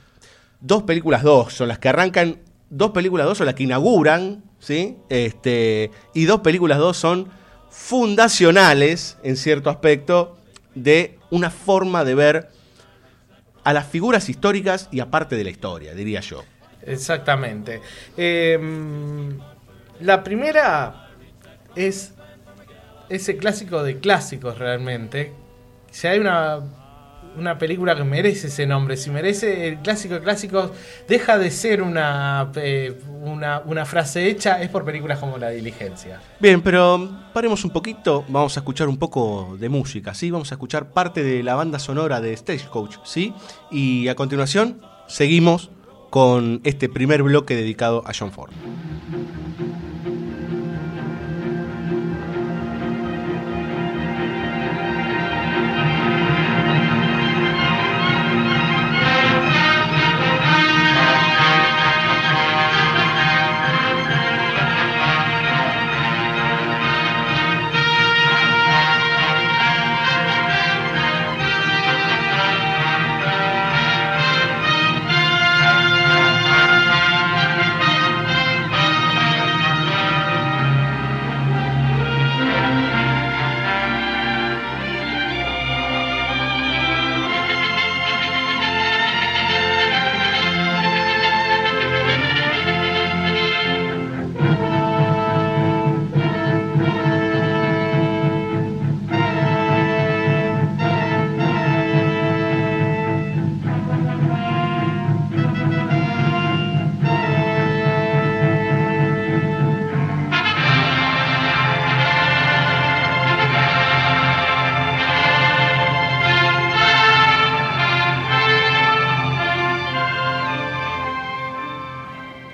Dos 0.60 0.84
películas 0.84 1.24
dos 1.24 1.54
son 1.54 1.68
las 1.68 1.80
que 1.80 1.90
arrancan, 1.90 2.40
dos 2.70 2.92
películas 2.92 3.26
dos 3.26 3.38
son 3.38 3.46
las 3.46 3.56
que 3.56 3.64
inauguran, 3.64 4.44
¿sí? 4.60 4.98
Este, 5.10 5.92
y 6.14 6.26
dos 6.26 6.42
películas 6.42 6.78
dos 6.78 6.98
son 6.98 7.30
fundacionales, 7.70 9.18
en 9.24 9.36
cierto 9.36 9.70
aspecto, 9.70 10.38
de 10.76 11.18
una 11.32 11.50
forma 11.50 12.04
de 12.04 12.16
ver 12.16 12.50
a 13.64 13.74
las 13.74 13.88
figuras 13.88 14.30
históricas 14.30 14.90
y 14.92 15.00
aparte 15.00 15.36
de 15.36 15.44
la 15.44 15.50
historia, 15.50 15.94
diría 15.94 16.20
yo. 16.20 16.44
Exactamente. 16.86 17.82
Eh, 18.18 18.60
la 20.00 20.24
primera 20.24 21.10
es 21.76 22.14
ese 23.10 23.38
clásico 23.38 23.84
de 23.84 24.00
clásicos 24.00 24.58
realmente. 24.58 25.32
Si 25.92 26.08
hay 26.08 26.20
una, 26.20 26.60
una 27.38 27.58
película 27.58 27.96
que 27.96 28.04
merece 28.04 28.48
ese 28.48 28.66
nombre, 28.66 28.98
si 28.98 29.10
merece 29.10 29.68
el 29.68 29.78
clásico 29.80 30.16
de 30.16 30.22
clásicos, 30.22 30.72
deja 31.08 31.38
de 31.38 31.52
ser 31.52 31.82
una, 31.82 32.52
eh, 32.56 33.00
una, 33.22 33.60
una 33.60 33.86
frase 33.86 34.28
hecha, 34.28 34.62
es 34.62 34.70
por 34.70 34.84
películas 34.84 35.20
como 35.20 35.38
La 35.38 35.50
Diligencia. 35.50 36.20
Bien, 36.40 36.62
pero 36.62 37.10
paremos 37.34 37.64
un 37.64 37.72
poquito, 37.72 38.26
vamos 38.28 38.58
a 38.58 38.62
escuchar 38.62 38.88
un 38.88 38.98
poco 38.98 39.56
de 39.60 39.70
música, 39.70 40.14
¿sí? 40.14 40.32
Vamos 40.32 40.52
a 40.52 40.56
escuchar 40.56 40.92
parte 40.92 41.24
de 41.24 41.44
la 41.44 41.56
banda 41.56 41.80
sonora 41.80 42.22
de 42.22 42.36
Stagecoach, 42.36 42.98
¿sí? 43.04 43.34
Y 43.72 44.08
a 44.08 44.16
continuación 44.16 44.82
seguimos 45.08 45.70
con 46.14 46.62
este 46.64 46.90
primer 46.90 47.24
bloque 47.24 47.56
dedicado 47.56 48.04
a 48.06 48.12
John 48.14 48.32
Ford. 48.32 48.52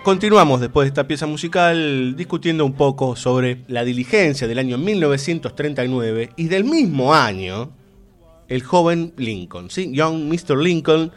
Continuamos 0.10 0.60
después 0.60 0.86
de 0.86 0.88
esta 0.88 1.08
pieza 1.08 1.28
musical 1.28 2.16
discutiendo 2.16 2.66
un 2.66 2.74
poco 2.74 3.16
sobre 3.16 3.60
la 3.68 3.84
diligencia 3.84 4.48
del 4.48 4.58
año 4.58 4.80
1939 4.80 6.32
y 6.36 6.48
del 6.48 6.64
mismo 6.64 7.14
año 7.14 7.70
el 8.48 8.64
joven 8.64 9.14
Lincoln, 9.18 9.70
¿sí? 9.70 9.92
Young 9.94 10.24
Mr. 10.24 10.58
Lincoln, 10.58 11.12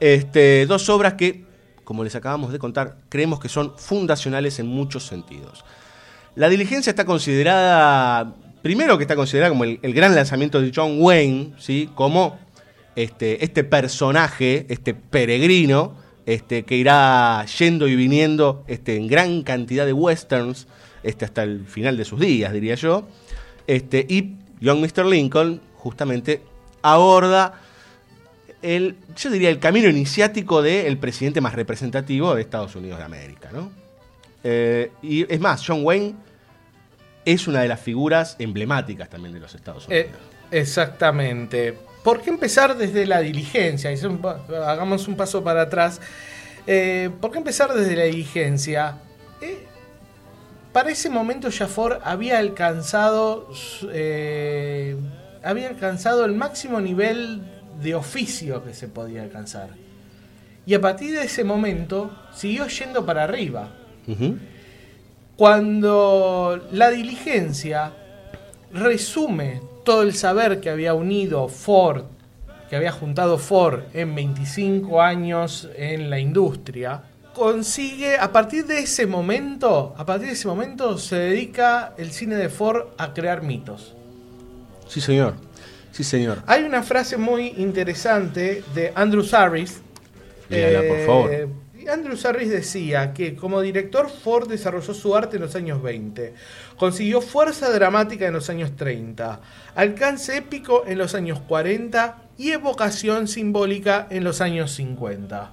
este, 0.00 0.66
dos 0.66 0.88
obras 0.88 1.14
que, 1.14 1.44
como 1.84 2.02
les 2.02 2.16
acabamos 2.16 2.50
de 2.50 2.58
contar, 2.58 2.96
creemos 3.08 3.38
que 3.38 3.48
son 3.48 3.78
fundacionales 3.78 4.58
en 4.58 4.66
muchos 4.66 5.06
sentidos. 5.06 5.64
La 6.34 6.48
diligencia 6.48 6.90
está 6.90 7.04
considerada, 7.04 8.34
primero 8.60 8.98
que 8.98 9.04
está 9.04 9.14
considerada 9.14 9.50
como 9.50 9.62
el, 9.62 9.78
gran 9.94 10.16
lanzamiento 10.16 10.60
de 10.60 10.72
John 10.74 10.96
Wayne, 10.98 11.52
¿sí? 11.58 11.88
como 11.94 12.40
este, 12.96 13.44
este 13.44 13.62
personaje, 13.62 14.66
este 14.68 14.94
peregrino, 14.94 16.01
este, 16.26 16.64
que 16.64 16.76
irá 16.76 17.44
yendo 17.58 17.88
y 17.88 17.96
viniendo 17.96 18.64
este, 18.66 18.96
en 18.96 19.08
gran 19.08 19.42
cantidad 19.42 19.86
de 19.86 19.92
westerns 19.92 20.66
este, 21.02 21.24
hasta 21.24 21.42
el 21.42 21.66
final 21.66 21.96
de 21.96 22.04
sus 22.04 22.20
días, 22.20 22.52
diría 22.52 22.74
yo. 22.74 23.06
Este, 23.66 24.06
y 24.08 24.36
Young 24.60 24.80
Mr. 24.80 25.06
Lincoln 25.06 25.60
justamente 25.76 26.42
aborda 26.82 27.60
el, 28.62 28.96
yo 29.16 29.30
diría, 29.30 29.50
el 29.50 29.58
camino 29.58 29.88
iniciático 29.88 30.62
del 30.62 30.96
presidente 30.98 31.40
más 31.40 31.54
representativo 31.54 32.34
de 32.34 32.42
Estados 32.42 32.76
Unidos 32.76 32.98
de 32.98 33.04
América. 33.04 33.50
¿no? 33.52 33.72
Eh, 34.44 34.92
y 35.02 35.32
es 35.32 35.40
más, 35.40 35.64
John 35.66 35.84
Wayne 35.84 36.14
es 37.24 37.46
una 37.48 37.60
de 37.60 37.68
las 37.68 37.80
figuras 37.80 38.36
emblemáticas 38.38 39.08
también 39.08 39.34
de 39.34 39.40
los 39.40 39.54
Estados 39.54 39.86
Unidos. 39.86 40.06
Eh, 40.06 40.10
exactamente. 40.50 41.78
¿Por 42.02 42.20
qué 42.20 42.30
empezar 42.30 42.76
desde 42.76 43.06
la 43.06 43.20
diligencia? 43.20 43.90
hagamos 44.66 45.06
un 45.06 45.16
paso 45.16 45.44
para 45.44 45.62
atrás. 45.62 46.00
Eh, 46.66 47.10
¿Por 47.20 47.30
qué 47.30 47.38
empezar 47.38 47.72
desde 47.72 47.94
la 47.94 48.04
diligencia? 48.04 48.98
Eh, 49.40 49.66
para 50.72 50.90
ese 50.90 51.10
momento 51.10 51.48
Jaffor 51.50 52.00
había 52.04 52.38
alcanzado, 52.38 53.48
eh, 53.92 54.96
había 55.44 55.68
alcanzado 55.68 56.24
el 56.24 56.32
máximo 56.32 56.80
nivel 56.80 57.42
de 57.80 57.94
oficio 57.94 58.64
que 58.64 58.74
se 58.74 58.88
podía 58.88 59.22
alcanzar. 59.22 59.70
Y 60.66 60.74
a 60.74 60.80
partir 60.80 61.12
de 61.12 61.24
ese 61.24 61.44
momento 61.44 62.16
siguió 62.34 62.66
yendo 62.66 63.04
para 63.04 63.24
arriba. 63.24 63.74
Cuando 65.36 66.68
la 66.72 66.90
diligencia 66.90 67.92
resume 68.72 69.71
todo 69.84 70.02
el 70.02 70.14
saber 70.14 70.60
que 70.60 70.70
había 70.70 70.94
unido 70.94 71.48
Ford, 71.48 72.04
que 72.68 72.76
había 72.76 72.92
juntado 72.92 73.38
Ford 73.38 73.82
en 73.92 74.14
25 74.14 75.02
años 75.02 75.68
en 75.76 76.10
la 76.10 76.18
industria, 76.18 77.02
consigue, 77.34 78.16
a 78.16 78.32
partir 78.32 78.66
de 78.66 78.80
ese 78.80 79.06
momento, 79.06 79.94
a 79.96 80.04
partir 80.04 80.28
de 80.28 80.34
ese 80.34 80.48
momento 80.48 80.98
se 80.98 81.16
dedica 81.16 81.94
el 81.98 82.12
cine 82.12 82.36
de 82.36 82.48
Ford 82.48 82.88
a 82.98 83.12
crear 83.12 83.42
mitos. 83.42 83.94
Sí, 84.88 85.00
señor. 85.00 85.34
Sí, 85.90 86.04
señor. 86.04 86.42
Hay 86.46 86.64
una 86.64 86.82
frase 86.82 87.16
muy 87.16 87.48
interesante 87.58 88.64
de 88.74 88.92
Andrew 88.94 89.22
Sarris. 89.22 89.80
Dígala, 90.48 90.80
por 90.88 91.06
favor. 91.06 91.61
Andrew 91.88 92.16
Sarris 92.16 92.50
decía 92.50 93.12
que 93.12 93.34
como 93.36 93.60
director 93.60 94.10
Ford 94.10 94.48
desarrolló 94.48 94.94
su 94.94 95.14
arte 95.16 95.36
en 95.36 95.42
los 95.42 95.54
años 95.56 95.82
20, 95.82 96.34
consiguió 96.76 97.20
fuerza 97.20 97.70
dramática 97.70 98.26
en 98.26 98.32
los 98.34 98.48
años 98.50 98.76
30, 98.76 99.40
alcance 99.74 100.36
épico 100.36 100.84
en 100.86 100.98
los 100.98 101.14
años 101.14 101.40
40 101.48 102.16
y 102.38 102.50
evocación 102.52 103.28
simbólica 103.28 104.06
en 104.10 104.24
los 104.24 104.40
años 104.40 104.72
50. 104.72 105.50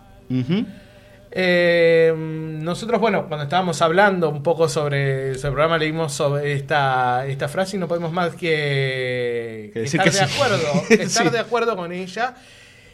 Eh, 1.32 2.12
nosotros, 2.18 3.00
bueno, 3.00 3.28
cuando 3.28 3.44
estábamos 3.44 3.82
hablando 3.84 4.30
un 4.30 4.42
poco 4.42 4.68
sobre, 4.68 5.36
sobre 5.36 5.48
el 5.50 5.54
programa, 5.54 5.78
leímos 5.78 6.12
sobre 6.14 6.54
esta, 6.54 7.26
esta 7.28 7.48
frase 7.48 7.78
y 7.78 7.80
no 7.80 7.88
podemos 7.88 8.12
más 8.12 8.32
que, 8.36 9.70
Que 9.70 9.72
que 9.74 9.80
decir 9.82 10.02
estar 10.02 10.12
que 10.12 10.18
de 10.20 10.28
sí. 10.28 10.34
acuerdo, 10.36 10.84
que 10.88 10.94
estar 11.04 11.26
Sí. 11.28 11.32
de 11.32 11.40
acuerdo 11.40 11.76
con 11.76 11.92
ella. 11.92 12.36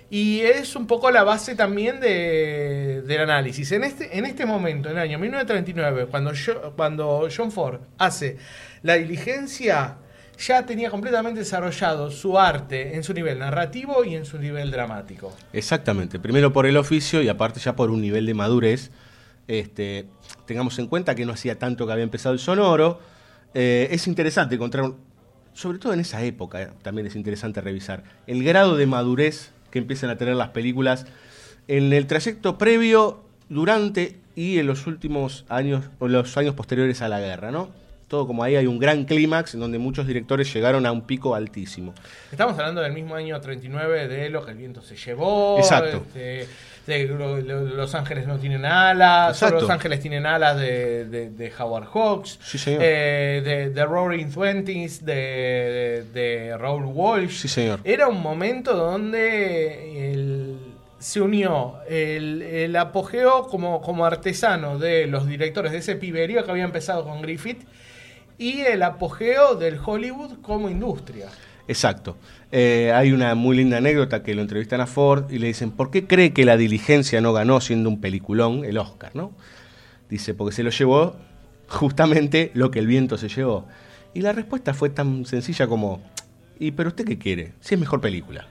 Y 0.09 0.41
es 0.41 0.75
un 0.75 0.85
poco 0.85 1.09
la 1.09 1.23
base 1.23 1.55
también 1.55 1.99
de, 1.99 3.01
del 3.05 3.21
análisis. 3.21 3.71
En 3.71 3.83
este, 3.83 4.17
en 4.17 4.25
este 4.25 4.45
momento, 4.45 4.89
en 4.89 4.97
el 4.97 5.03
año 5.03 5.19
1939, 5.19 6.07
cuando, 6.11 6.33
yo, 6.33 6.73
cuando 6.75 7.27
John 7.35 7.51
Ford 7.51 7.79
hace 7.97 8.37
la 8.83 8.95
diligencia, 8.95 9.97
ya 10.37 10.65
tenía 10.65 10.89
completamente 10.89 11.39
desarrollado 11.39 12.11
su 12.11 12.37
arte 12.37 12.95
en 12.95 13.03
su 13.03 13.13
nivel 13.13 13.39
narrativo 13.39 14.03
y 14.03 14.15
en 14.15 14.25
su 14.25 14.37
nivel 14.37 14.69
dramático. 14.69 15.33
Exactamente. 15.53 16.19
Primero 16.19 16.53
por 16.53 16.65
el 16.65 16.77
oficio 16.77 17.21
y 17.21 17.29
aparte 17.29 17.59
ya 17.59 17.75
por 17.75 17.89
un 17.89 18.01
nivel 18.01 18.25
de 18.25 18.33
madurez. 18.33 18.91
Este, 19.47 20.05
tengamos 20.45 20.77
en 20.79 20.87
cuenta 20.87 21.15
que 21.15 21.25
no 21.25 21.33
hacía 21.33 21.57
tanto 21.57 21.85
que 21.85 21.93
había 21.93 22.03
empezado 22.03 22.33
el 22.33 22.39
sonoro. 22.39 22.99
Eh, 23.53 23.87
es 23.91 24.07
interesante 24.07 24.55
encontrar, 24.55 24.91
sobre 25.53 25.79
todo 25.79 25.93
en 25.93 26.01
esa 26.01 26.21
época, 26.23 26.61
eh, 26.61 26.69
también 26.81 27.07
es 27.07 27.15
interesante 27.15 27.61
revisar 27.61 28.03
el 28.27 28.43
grado 28.43 28.75
de 28.75 28.85
madurez 28.85 29.51
que 29.75 29.79
empiezan 29.79 30.09
a 30.09 30.15
tener 30.15 30.37
las 30.37 30.51
películas 30.51 31.05
en 31.67 31.91
el 31.91 32.07
trayecto 32.07 32.57
previo, 32.57 33.25
durante 33.49 34.15
y 34.33 34.57
en 34.57 34.67
los 34.67 34.87
últimos 34.87 35.43
años, 35.49 35.83
o 35.99 36.07
los 36.07 36.37
años 36.37 36.55
posteriores 36.55 37.01
a 37.01 37.09
la 37.09 37.19
guerra, 37.19 37.51
¿no? 37.51 37.67
Todo 38.07 38.27
como 38.27 38.43
ahí 38.43 38.55
hay 38.55 38.67
un 38.67 38.77
gran 38.77 39.05
clímax 39.05 39.55
en 39.55 39.59
donde 39.61 39.79
muchos 39.79 40.05
directores 40.05 40.53
llegaron 40.53 40.85
a 40.85 40.91
un 40.91 41.01
pico 41.01 41.33
altísimo. 41.33 41.93
Estamos 42.31 42.53
hablando 42.59 42.81
del 42.81 42.93
mismo 42.93 43.15
año 43.15 43.41
39 43.41 44.07
de 44.07 44.29
lo 44.29 44.45
que 44.45 44.51
el 44.51 44.57
viento 44.57 44.81
se 44.83 44.95
llevó. 44.95 45.57
Exacto. 45.57 46.03
este, 46.07 46.47
de 46.85 47.05
lo- 47.07 47.41
lo- 47.41 47.61
Los 47.61 47.95
Ángeles 47.95 48.27
no 48.27 48.37
tienen 48.37 48.63
alas. 48.63 49.35
solo. 49.37 49.59
Los 49.61 49.69
Ángeles 49.71 49.99
tienen 50.01 50.27
alas 50.27 50.55
de, 50.59 51.05
de- 51.05 51.29
de 51.31 51.51
Howard 51.57 51.87
Hawks. 51.91 52.37
Sí, 52.43 52.59
señor. 52.59 52.81
eh, 52.83 53.41
de, 53.43 53.69
de 53.71 53.85
Roaring 53.85 54.31
Twenties 54.31 55.03
de, 55.03 55.13
de, 56.13 56.21
de 56.47 56.57
Raoul 56.59 56.85
Walsh. 56.85 57.31
Sí, 57.41 57.47
señor. 57.47 57.79
Era 57.83 58.07
un 58.07 58.21
momento 58.21 58.75
donde 59.19 60.11
el- 60.11 60.57
se 60.99 61.21
unió 61.21 61.75
el, 61.87 62.41
el 62.41 62.75
apogeo 62.75 63.47
como, 63.47 63.81
como 63.81 64.05
artesano 64.05 64.79
de 64.79 65.05
los 65.07 65.27
directores 65.27 65.71
de 65.71 65.79
ese 65.79 65.95
piberío 65.95 66.43
que 66.43 66.51
había 66.51 66.63
empezado 66.63 67.03
con 67.03 67.21
Griffith 67.21 67.61
y 68.37 68.61
el 68.61 68.83
apogeo 68.83 69.55
del 69.55 69.79
Hollywood 69.83 70.41
como 70.41 70.69
industria. 70.69 71.27
Exacto. 71.67 72.17
Eh, 72.51 72.91
hay 72.93 73.11
una 73.11 73.35
muy 73.35 73.57
linda 73.57 73.77
anécdota 73.77 74.23
que 74.23 74.35
lo 74.35 74.41
entrevistan 74.41 74.81
a 74.81 74.87
Ford 74.87 75.31
y 75.31 75.39
le 75.39 75.47
dicen, 75.47 75.71
¿por 75.71 75.91
qué 75.91 76.05
cree 76.05 76.33
que 76.33 76.45
la 76.45 76.57
diligencia 76.57 77.21
no 77.21 77.33
ganó 77.33 77.59
siendo 77.61 77.89
un 77.89 77.99
peliculón 77.99 78.65
el 78.65 78.77
Oscar? 78.77 79.11
¿no? 79.15 79.31
Dice, 80.09 80.33
porque 80.33 80.55
se 80.55 80.63
lo 80.63 80.69
llevó 80.69 81.15
justamente 81.67 82.51
lo 82.53 82.71
que 82.71 82.79
el 82.79 82.87
viento 82.87 83.17
se 83.17 83.29
llevó. 83.29 83.67
Y 84.13 84.21
la 84.21 84.31
respuesta 84.31 84.73
fue 84.73 84.89
tan 84.89 85.25
sencilla 85.25 85.67
como, 85.67 86.01
¿y 86.59 86.71
pero 86.71 86.89
usted 86.89 87.05
qué 87.05 87.17
quiere? 87.17 87.53
Si 87.59 87.73
es 87.73 87.79
mejor 87.79 87.99
película. 87.99 88.47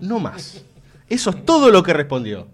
No 0.00 0.18
más. 0.18 0.64
Eso 1.08 1.30
es 1.30 1.44
todo 1.44 1.70
lo 1.70 1.82
que 1.82 1.92
respondió. 1.92 2.48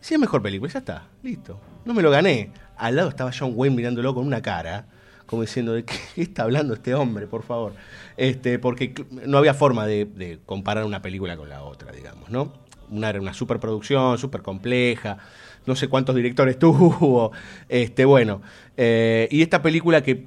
Si 0.00 0.14
es 0.14 0.20
mejor 0.20 0.42
película, 0.42 0.72
ya 0.72 0.80
está, 0.80 1.04
listo. 1.22 1.60
No 1.84 1.94
me 1.94 2.02
lo 2.02 2.10
gané. 2.10 2.50
Al 2.76 2.96
lado 2.96 3.08
estaba 3.08 3.30
John 3.36 3.52
Wayne 3.54 3.76
mirándolo 3.76 4.14
con 4.14 4.26
una 4.26 4.42
cara, 4.42 4.86
como 5.26 5.42
diciendo, 5.42 5.72
¿de 5.72 5.84
qué 6.14 6.22
está 6.22 6.44
hablando 6.44 6.74
este 6.74 6.94
hombre, 6.94 7.26
por 7.26 7.42
favor? 7.42 7.72
Este, 8.16 8.58
porque 8.58 8.94
no 9.26 9.38
había 9.38 9.54
forma 9.54 9.86
de, 9.86 10.04
de 10.04 10.38
comparar 10.46 10.84
una 10.84 11.02
película 11.02 11.36
con 11.36 11.48
la 11.48 11.62
otra, 11.62 11.92
digamos, 11.92 12.30
¿no? 12.30 12.52
Una 12.90 13.10
era 13.10 13.20
una 13.20 13.34
superproducción, 13.34 14.16
súper 14.16 14.42
compleja, 14.42 15.18
no 15.66 15.76
sé 15.76 15.88
cuántos 15.88 16.14
directores 16.14 16.58
tuvo. 16.60 17.32
Este, 17.68 18.04
bueno, 18.04 18.40
eh, 18.76 19.28
y 19.30 19.42
esta 19.42 19.62
película 19.62 20.02
que 20.02 20.26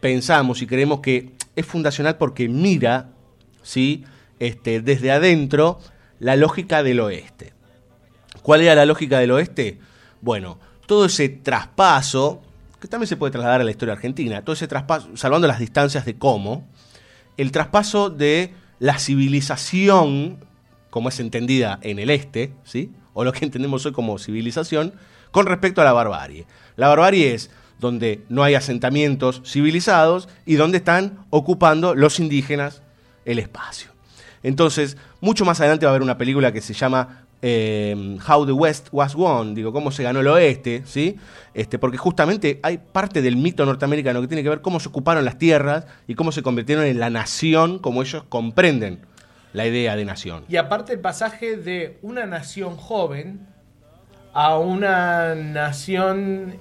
pensamos 0.00 0.62
y 0.62 0.66
creemos 0.66 1.00
que 1.00 1.32
es 1.54 1.66
fundacional 1.66 2.16
porque 2.16 2.48
mira, 2.48 3.10
¿sí? 3.62 4.04
Este, 4.38 4.80
desde 4.80 5.10
adentro 5.10 5.78
la 6.18 6.36
lógica 6.36 6.82
del 6.82 7.00
oeste. 7.00 7.52
¿Cuál 8.42 8.62
era 8.62 8.74
la 8.74 8.86
lógica 8.86 9.18
del 9.18 9.32
oeste? 9.32 9.78
Bueno, 10.20 10.58
todo 10.86 11.06
ese 11.06 11.28
traspaso, 11.28 12.40
que 12.80 12.88
también 12.88 13.08
se 13.08 13.16
puede 13.16 13.32
trasladar 13.32 13.60
a 13.60 13.64
la 13.64 13.70
historia 13.70 13.94
argentina, 13.94 14.42
todo 14.42 14.54
ese 14.54 14.68
traspaso, 14.68 15.16
salvando 15.16 15.46
las 15.46 15.58
distancias 15.58 16.04
de 16.04 16.16
cómo, 16.16 16.66
el 17.36 17.52
traspaso 17.52 18.10
de 18.10 18.54
la 18.78 18.98
civilización, 18.98 20.44
como 20.90 21.08
es 21.08 21.20
entendida 21.20 21.78
en 21.82 21.98
el 21.98 22.10
este, 22.10 22.52
¿sí? 22.64 22.92
o 23.14 23.24
lo 23.24 23.32
que 23.32 23.44
entendemos 23.44 23.84
hoy 23.86 23.92
como 23.92 24.18
civilización, 24.18 24.94
con 25.30 25.46
respecto 25.46 25.80
a 25.80 25.84
la 25.84 25.92
barbarie. 25.92 26.46
La 26.76 26.88
barbarie 26.88 27.34
es 27.34 27.50
donde 27.78 28.24
no 28.28 28.42
hay 28.42 28.54
asentamientos 28.54 29.42
civilizados 29.44 30.28
y 30.46 30.54
donde 30.54 30.78
están 30.78 31.26
ocupando 31.30 31.94
los 31.94 32.18
indígenas 32.20 32.82
el 33.24 33.38
espacio. 33.38 33.90
Entonces, 34.42 34.96
mucho 35.20 35.44
más 35.44 35.60
adelante 35.60 35.84
va 35.84 35.90
a 35.90 35.94
haber 35.94 36.02
una 36.02 36.18
película 36.18 36.52
que 36.52 36.60
se 36.60 36.74
llama 36.74 37.26
eh, 37.42 38.18
How 38.26 38.46
the 38.46 38.52
West 38.52 38.88
Was 38.92 39.14
Won, 39.14 39.54
digo, 39.54 39.72
cómo 39.72 39.90
se 39.90 40.02
ganó 40.02 40.20
el 40.20 40.26
oeste, 40.26 40.82
¿sí? 40.84 41.16
Este, 41.54 41.78
porque 41.78 41.96
justamente 41.96 42.60
hay 42.62 42.78
parte 42.78 43.22
del 43.22 43.36
mito 43.36 43.64
norteamericano 43.64 44.20
que 44.20 44.28
tiene 44.28 44.42
que 44.42 44.48
ver 44.48 44.60
cómo 44.60 44.80
se 44.80 44.88
ocuparon 44.88 45.24
las 45.24 45.38
tierras 45.38 45.86
y 46.06 46.14
cómo 46.14 46.32
se 46.32 46.42
convirtieron 46.42 46.84
en 46.84 46.98
la 46.98 47.10
nación 47.10 47.78
como 47.78 48.02
ellos 48.02 48.24
comprenden 48.28 49.00
la 49.52 49.66
idea 49.66 49.96
de 49.96 50.04
nación. 50.04 50.44
Y 50.48 50.56
aparte 50.56 50.92
el 50.92 51.00
pasaje 51.00 51.56
de 51.56 51.98
una 52.02 52.26
nación 52.26 52.76
joven 52.76 53.46
a 54.32 54.58
una 54.58 55.34
nación 55.34 56.56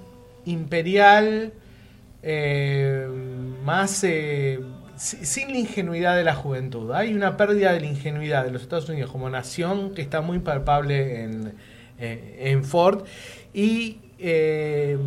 imperial 0.46 1.54
eh, 2.24 3.08
más 3.64 4.04
eh, 4.04 4.60
sin 4.98 5.52
la 5.52 5.60
ingenuidad 5.60 6.16
de 6.18 6.24
la 6.24 6.36
juventud. 6.36 6.92
Hay 6.92 7.14
una 7.14 7.38
pérdida 7.38 7.72
de 7.74 7.82
la 7.82 7.86
ingenuidad 7.86 8.44
de 8.44 8.52
los 8.52 8.64
Estados 8.64 8.90
Unidos 8.90 9.12
como 9.12 9.30
nación 9.30 9.94
que 9.94 10.02
está 10.02 10.22
muy 10.22 10.40
palpable 10.40 11.24
en, 11.24 11.54
eh, 12.00 12.38
en 12.40 12.64
Ford 12.64 13.06
y, 13.54 14.00
eh, 14.20 14.98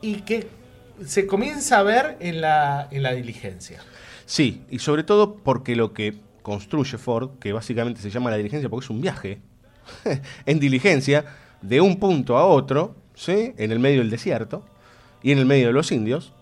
y 0.00 0.16
que 0.22 0.46
se 1.04 1.26
comienza 1.26 1.78
a 1.78 1.82
ver 1.82 2.16
en 2.20 2.40
la, 2.40 2.88
en 2.90 3.02
la 3.02 3.12
diligencia. 3.12 3.80
Sí, 4.24 4.62
y 4.70 4.78
sobre 4.78 5.04
todo 5.04 5.36
porque 5.36 5.76
lo 5.76 5.92
que 5.92 6.14
construye 6.42 6.98
Ford, 6.98 7.38
que 7.38 7.52
básicamente 7.52 8.00
se 8.00 8.10
llama 8.10 8.30
la 8.30 8.36
diligencia 8.36 8.68
porque 8.68 8.84
es 8.84 8.90
un 8.90 9.00
viaje 9.00 9.40
en 10.46 10.60
diligencia 10.60 11.24
de 11.60 11.80
un 11.80 11.98
punto 11.98 12.38
a 12.38 12.46
otro, 12.46 12.96
¿sí? 13.14 13.52
en 13.58 13.70
el 13.70 13.78
medio 13.78 13.98
del 13.98 14.10
desierto 14.10 14.64
y 15.22 15.32
en 15.32 15.38
el 15.38 15.46
medio 15.46 15.66
de 15.66 15.72
los 15.72 15.92
indios, 15.92 16.32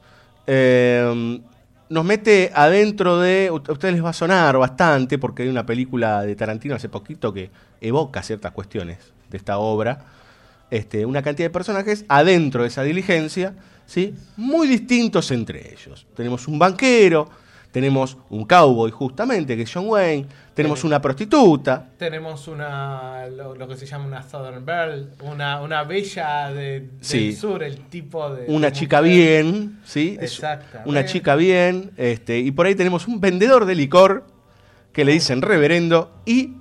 eh, 0.46 1.40
nos 1.88 2.04
mete 2.04 2.50
adentro 2.54 3.18
de, 3.18 3.48
a 3.48 3.72
ustedes 3.72 3.94
les 3.94 4.04
va 4.04 4.10
a 4.10 4.14
sonar 4.14 4.56
bastante 4.58 5.18
porque 5.18 5.42
hay 5.42 5.48
una 5.48 5.66
película 5.66 6.22
de 6.22 6.34
Tarantino 6.34 6.74
hace 6.74 6.88
poquito 6.88 7.32
que 7.32 7.50
evoca 7.80 8.22
ciertas 8.22 8.52
cuestiones 8.52 8.98
de 9.30 9.36
esta 9.36 9.58
obra, 9.58 10.04
este, 10.70 11.04
una 11.06 11.22
cantidad 11.22 11.48
de 11.48 11.52
personajes 11.52 12.04
adentro 12.08 12.62
de 12.62 12.68
esa 12.68 12.82
diligencia, 12.82 13.54
¿sí? 13.86 14.14
muy 14.36 14.66
distintos 14.66 15.30
entre 15.30 15.72
ellos. 15.72 16.06
Tenemos 16.16 16.48
un 16.48 16.58
banquero, 16.58 17.28
tenemos 17.74 18.16
un 18.30 18.44
cowboy 18.44 18.92
justamente, 18.92 19.56
que 19.56 19.62
es 19.62 19.72
John 19.74 19.88
Wayne, 19.88 20.26
tenemos 20.54 20.84
una 20.84 21.02
prostituta, 21.02 21.88
Tenemos 21.98 22.46
una 22.46 23.26
lo, 23.26 23.56
lo 23.56 23.66
que 23.66 23.74
se 23.76 23.84
llama 23.84 24.06
una 24.06 24.22
Southern 24.22 24.64
Belle, 24.64 25.06
una, 25.24 25.60
una 25.60 25.82
bella 25.82 26.52
de- 26.52 26.80
del 26.82 26.90
Sí. 27.00 27.32
sur, 27.34 27.64
el 27.64 27.78
tipo 27.88 28.32
de... 28.32 28.44
una 28.46 28.68
de 28.68 28.72
chica 28.74 28.98
mujer. 29.02 29.12
bien, 29.44 29.80
¿sí? 29.84 30.16
Exactamente. 30.20 30.88
Una 30.88 31.04
chica 31.04 31.34
bien, 31.34 31.90
este, 31.96 32.38
y 32.38 32.52
por 32.52 32.66
ahí 32.66 32.76
tenemos 32.76 33.08
un 33.08 33.20
vendedor 33.20 33.64
de 33.64 33.74
licor, 33.74 34.24
que 34.92 35.04
le 35.04 35.10
dicen 35.10 35.42
reverendo, 35.42 36.12
y 36.24 36.52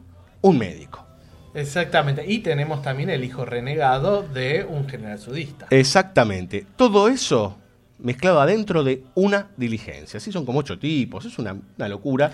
un 0.41 0.57
médico. 0.57 1.05
Exactamente. 1.53 2.25
Y 2.27 2.39
tenemos 2.39 2.81
también 2.81 3.11
el 3.11 3.23
hijo 3.23 3.45
renegado 3.45 4.23
de 4.23 4.65
un 4.67 4.89
general 4.89 5.19
sudista. 5.19 5.67
Exactamente. 5.69 6.65
Todo 6.75 7.07
eso 7.07 7.59
mezclado 8.03 8.39
adentro 8.39 8.83
de 8.83 9.03
una 9.15 9.47
diligencia. 9.57 10.19
Sí, 10.19 10.31
son 10.31 10.45
como 10.45 10.59
ocho 10.59 10.77
tipos, 10.77 11.25
es 11.25 11.39
una, 11.39 11.55
una 11.77 11.87
locura 11.87 12.31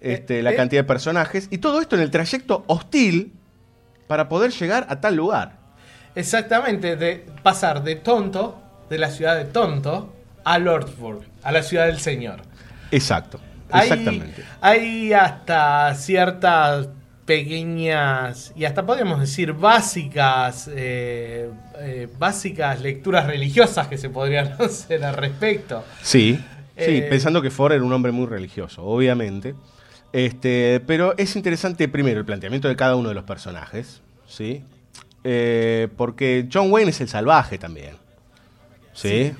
este, 0.00 0.42
la 0.42 0.52
eh. 0.52 0.56
cantidad 0.56 0.82
de 0.82 0.86
personajes. 0.86 1.48
Y 1.50 1.58
todo 1.58 1.80
esto 1.80 1.96
en 1.96 2.02
el 2.02 2.10
trayecto 2.10 2.64
hostil 2.66 3.32
para 4.06 4.28
poder 4.28 4.52
llegar 4.52 4.86
a 4.88 5.00
tal 5.00 5.16
lugar. 5.16 5.58
Exactamente, 6.14 6.96
de 6.96 7.24
pasar 7.42 7.82
de 7.82 7.96
tonto, 7.96 8.60
de 8.90 8.98
la 8.98 9.10
ciudad 9.10 9.36
de 9.36 9.46
tonto, 9.46 10.14
a 10.44 10.58
Lordsburg, 10.58 11.22
a 11.42 11.52
la 11.52 11.62
ciudad 11.62 11.86
del 11.86 11.98
señor. 11.98 12.42
Exacto. 12.90 13.40
Hay- 13.70 13.88
Exactamente. 13.88 14.44
Hay 14.60 15.12
hasta 15.14 15.94
ciertas 15.94 16.88
pequeñas 17.24 18.52
y 18.56 18.64
hasta 18.64 18.84
podríamos 18.84 19.20
decir 19.20 19.52
básicas 19.52 20.68
eh, 20.74 21.48
eh, 21.78 22.08
básicas 22.18 22.80
lecturas 22.80 23.26
religiosas 23.26 23.86
que 23.88 23.96
se 23.98 24.10
podrían 24.10 24.52
hacer 24.58 25.04
al 25.04 25.14
respecto. 25.14 25.84
Sí, 26.02 26.36
sí, 26.36 26.42
Eh, 26.76 27.06
pensando 27.08 27.40
que 27.40 27.50
Ford 27.50 27.72
era 27.72 27.84
un 27.84 27.92
hombre 27.92 28.12
muy 28.12 28.26
religioso, 28.26 28.82
obviamente. 28.84 29.54
Este, 30.12 30.82
pero 30.86 31.16
es 31.16 31.36
interesante 31.36 31.88
primero 31.88 32.18
el 32.20 32.26
planteamiento 32.26 32.68
de 32.68 32.76
cada 32.76 32.96
uno 32.96 33.08
de 33.08 33.14
los 33.14 33.24
personajes, 33.24 34.02
¿sí? 34.26 34.62
Porque 35.22 36.48
John 36.52 36.70
Wayne 36.70 36.90
es 36.90 37.00
el 37.00 37.08
salvaje 37.08 37.56
también. 37.56 37.96
¿Sí? 38.92 39.32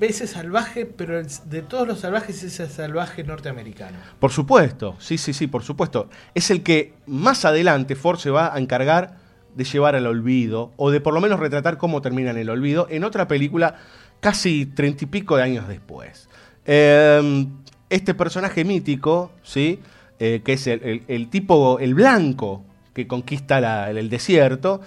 Ese 0.00 0.26
salvaje, 0.26 0.86
pero 0.86 1.22
de 1.22 1.62
todos 1.62 1.86
los 1.86 2.00
salvajes 2.00 2.42
es 2.42 2.60
el 2.60 2.68
salvaje 2.68 3.24
norteamericano. 3.24 3.98
Por 4.18 4.30
supuesto, 4.30 4.96
sí, 4.98 5.18
sí, 5.18 5.32
sí, 5.32 5.46
por 5.46 5.62
supuesto. 5.62 6.08
Es 6.34 6.50
el 6.50 6.62
que 6.62 6.94
más 7.06 7.44
adelante 7.44 7.96
Ford 7.96 8.18
se 8.18 8.30
va 8.30 8.54
a 8.54 8.58
encargar 8.58 9.16
de 9.54 9.64
llevar 9.64 9.96
al 9.96 10.06
olvido, 10.06 10.72
o 10.76 10.90
de 10.90 11.00
por 11.00 11.14
lo 11.14 11.20
menos 11.20 11.40
retratar 11.40 11.78
cómo 11.78 12.00
termina 12.00 12.30
en 12.30 12.38
el 12.38 12.48
olvido, 12.48 12.86
en 12.90 13.02
otra 13.02 13.26
película 13.26 13.76
casi 14.20 14.66
treinta 14.66 15.04
y 15.04 15.06
pico 15.08 15.36
de 15.36 15.42
años 15.42 15.66
después. 15.66 16.28
Eh, 16.64 17.46
este 17.90 18.14
personaje 18.14 18.64
mítico, 18.64 19.32
¿sí? 19.42 19.80
Eh, 20.20 20.42
que 20.44 20.54
es 20.54 20.66
el, 20.66 21.28
tipo, 21.30 21.78
el 21.78 21.94
blanco 21.94 22.64
que 22.92 23.06
conquista 23.06 23.90
el 23.90 24.10
desierto, 24.10 24.80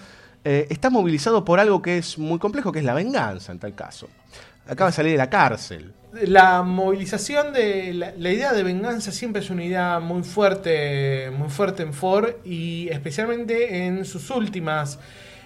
eh, 0.43 0.67
está 0.69 0.89
movilizado 0.89 1.45
por 1.45 1.59
algo 1.59 1.81
que 1.81 1.97
es 1.97 2.17
muy 2.17 2.37
complejo, 2.37 2.71
que 2.71 2.79
es 2.79 2.85
la 2.85 2.93
venganza 2.93 3.51
en 3.51 3.59
tal 3.59 3.73
caso. 3.73 4.07
Acaba 4.71 4.89
de 4.89 4.95
salir 4.95 5.11
de 5.11 5.17
la 5.17 5.29
cárcel. 5.29 5.91
La 6.23 6.63
movilización 6.63 7.53
de 7.53 7.93
la, 7.93 8.13
la 8.17 8.31
idea 8.31 8.53
de 8.53 8.63
venganza 8.63 9.11
siempre 9.11 9.41
es 9.41 9.49
una 9.49 9.63
idea 9.63 9.99
muy 9.99 10.23
fuerte, 10.23 11.29
muy 11.37 11.49
fuerte 11.49 11.83
en 11.83 11.93
Ford 11.93 12.35
y 12.45 12.87
especialmente 12.89 13.85
en 13.85 14.03
sus 14.05 14.29
últimas 14.29 14.99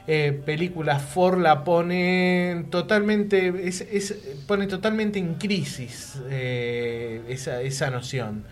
eh, 0.08 0.40
películas 0.46 1.02
Ford 1.02 1.40
la 1.42 1.64
pone 1.64 2.66
totalmente, 2.70 3.68
es, 3.68 3.82
es- 3.82 4.16
pone 4.48 4.68
totalmente 4.68 5.18
en 5.20 5.36
crisis 5.36 6.20
eh, 6.30 7.22
esa, 7.28 7.62
esa 7.62 7.90
noción. 7.90 8.44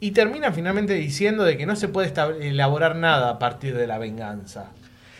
Y 0.00 0.10
termina 0.10 0.52
finalmente 0.52 0.92
diciendo 0.92 1.44
de 1.44 1.56
que 1.56 1.64
no 1.64 1.74
se 1.76 1.88
puede 1.88 2.12
elaborar 2.40 2.96
nada 2.96 3.30
a 3.30 3.38
partir 3.38 3.74
de 3.76 3.86
la 3.86 3.96
venganza. 3.98 4.66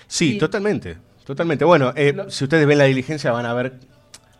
Sí, 0.07 0.35
Y- 0.37 0.39
totalmente. 0.39 0.99
Totalmente. 1.25 1.65
Bueno, 1.65 1.93
eh, 1.97 2.15
si 2.29 2.45
ustedes 2.45 2.67
ven 2.67 2.79
la 2.79 2.85
diligencia 2.85 3.33
van 3.33 3.47
a 3.47 3.53
ver 3.55 3.73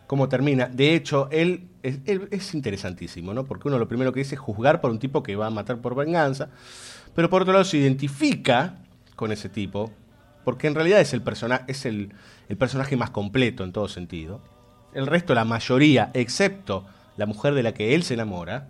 cómo 0.07 0.29
termina. 0.29 0.67
De 0.67 0.95
hecho, 0.95 1.29
él 1.31 1.67
es, 1.83 2.53
interesantísimo, 2.53 3.33
¿no? 3.33 3.45
Porque 3.45 3.67
uno 3.67 3.77
lo 3.77 3.87
primero 3.87 4.11
que 4.11 4.21
dice 4.21 4.35
es 4.35 4.41
juzgar 4.41 4.81
por 4.81 4.91
un 4.91 4.99
tipo 4.99 5.21
que 5.21 5.35
va 5.35 5.47
a 5.47 5.51
matar 5.51 5.77
por 5.77 5.95
venganza, 5.95 6.49
pero 7.13 7.29
por 7.29 7.41
otro 7.43 7.53
lado 7.53 7.65
se 7.65 7.77
identifica 7.77 8.75
con 9.15 9.31
ese 9.31 9.49
tipo, 9.49 9.91
porque 10.43 10.67
en 10.67 10.75
realidad 10.75 11.01
es 11.01 11.13
el 11.13 11.21
personaje 11.21 12.97
más 12.97 13.09
completo 13.09 13.63
en 13.63 13.71
todo 13.71 13.87
sentido. 13.87 14.41
El 14.93 15.05
resto, 15.05 15.35
la 15.35 15.45
mayoría, 15.45 16.09
excepto 16.13 16.85
la 17.17 17.25
mujer 17.25 17.53
de 17.53 17.63
la 17.63 17.73
que 17.73 17.93
él 17.93 18.03
se 18.03 18.13
enamora, 18.13 18.67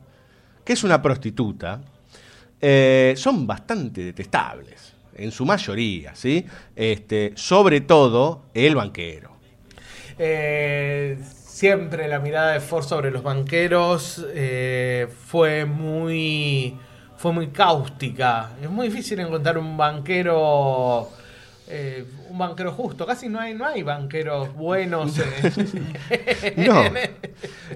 que 0.65 0.73
es 0.73 0.83
una 0.83 1.01
prostituta, 1.01 1.81
eh, 2.59 3.13
son 3.15 3.45
bastante 3.45 4.03
detestables, 4.03 4.93
en 5.15 5.31
su 5.31 5.45
mayoría, 5.45 6.15
¿sí? 6.15 6.45
Este, 6.75 7.33
sobre 7.35 7.81
todo 7.81 8.45
el 8.53 8.75
banquero. 8.75 9.36
Eh, 10.19 11.19
siempre 11.31 12.07
la 12.07 12.19
mirada 12.19 12.53
de 12.53 12.59
Ford 12.59 12.83
sobre 12.83 13.11
los 13.11 13.23
banqueros 13.23 14.25
eh, 14.33 15.07
fue 15.27 15.65
muy 15.65 16.75
fue 17.17 17.31
muy 17.33 17.47
cáustica. 17.47 18.51
Es 18.61 18.69
muy 18.69 18.89
difícil 18.89 19.19
encontrar 19.19 19.57
un 19.57 19.75
banquero 19.77 21.09
eh, 21.69 22.05
un 22.29 22.37
banquero 22.37 22.71
justo. 22.71 23.05
Casi 23.05 23.27
no 23.27 23.39
hay 23.39 23.53
no 23.53 23.65
hay 23.65 23.83
banqueros 23.83 24.53
buenos. 24.53 25.15
en- 25.19 25.95
No. 26.67 26.83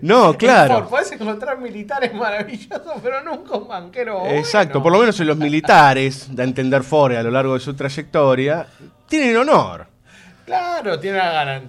No, 0.01 0.37
claro. 0.37 0.75
Ford. 0.75 0.89
Podés 0.89 1.11
encontrar 1.13 1.59
militares 1.59 2.13
maravillosos, 2.13 2.93
pero 3.03 3.21
nunca 3.23 3.55
un 3.57 3.67
banquero 3.67 4.19
bueno. 4.19 4.35
Exacto, 4.35 4.81
por 4.81 4.91
lo 4.91 4.99
menos 4.99 5.19
en 5.19 5.27
los 5.27 5.37
militares, 5.37 6.27
da 6.35 6.43
a 6.43 6.45
entender 6.47 6.83
Ford 6.83 7.13
a 7.15 7.23
lo 7.23 7.31
largo 7.31 7.53
de 7.55 7.59
su 7.59 7.73
trayectoria, 7.75 8.65
tienen 9.07 9.37
honor. 9.37 9.87
Claro, 10.51 10.99
tiene 10.99 11.17
la 11.17 11.61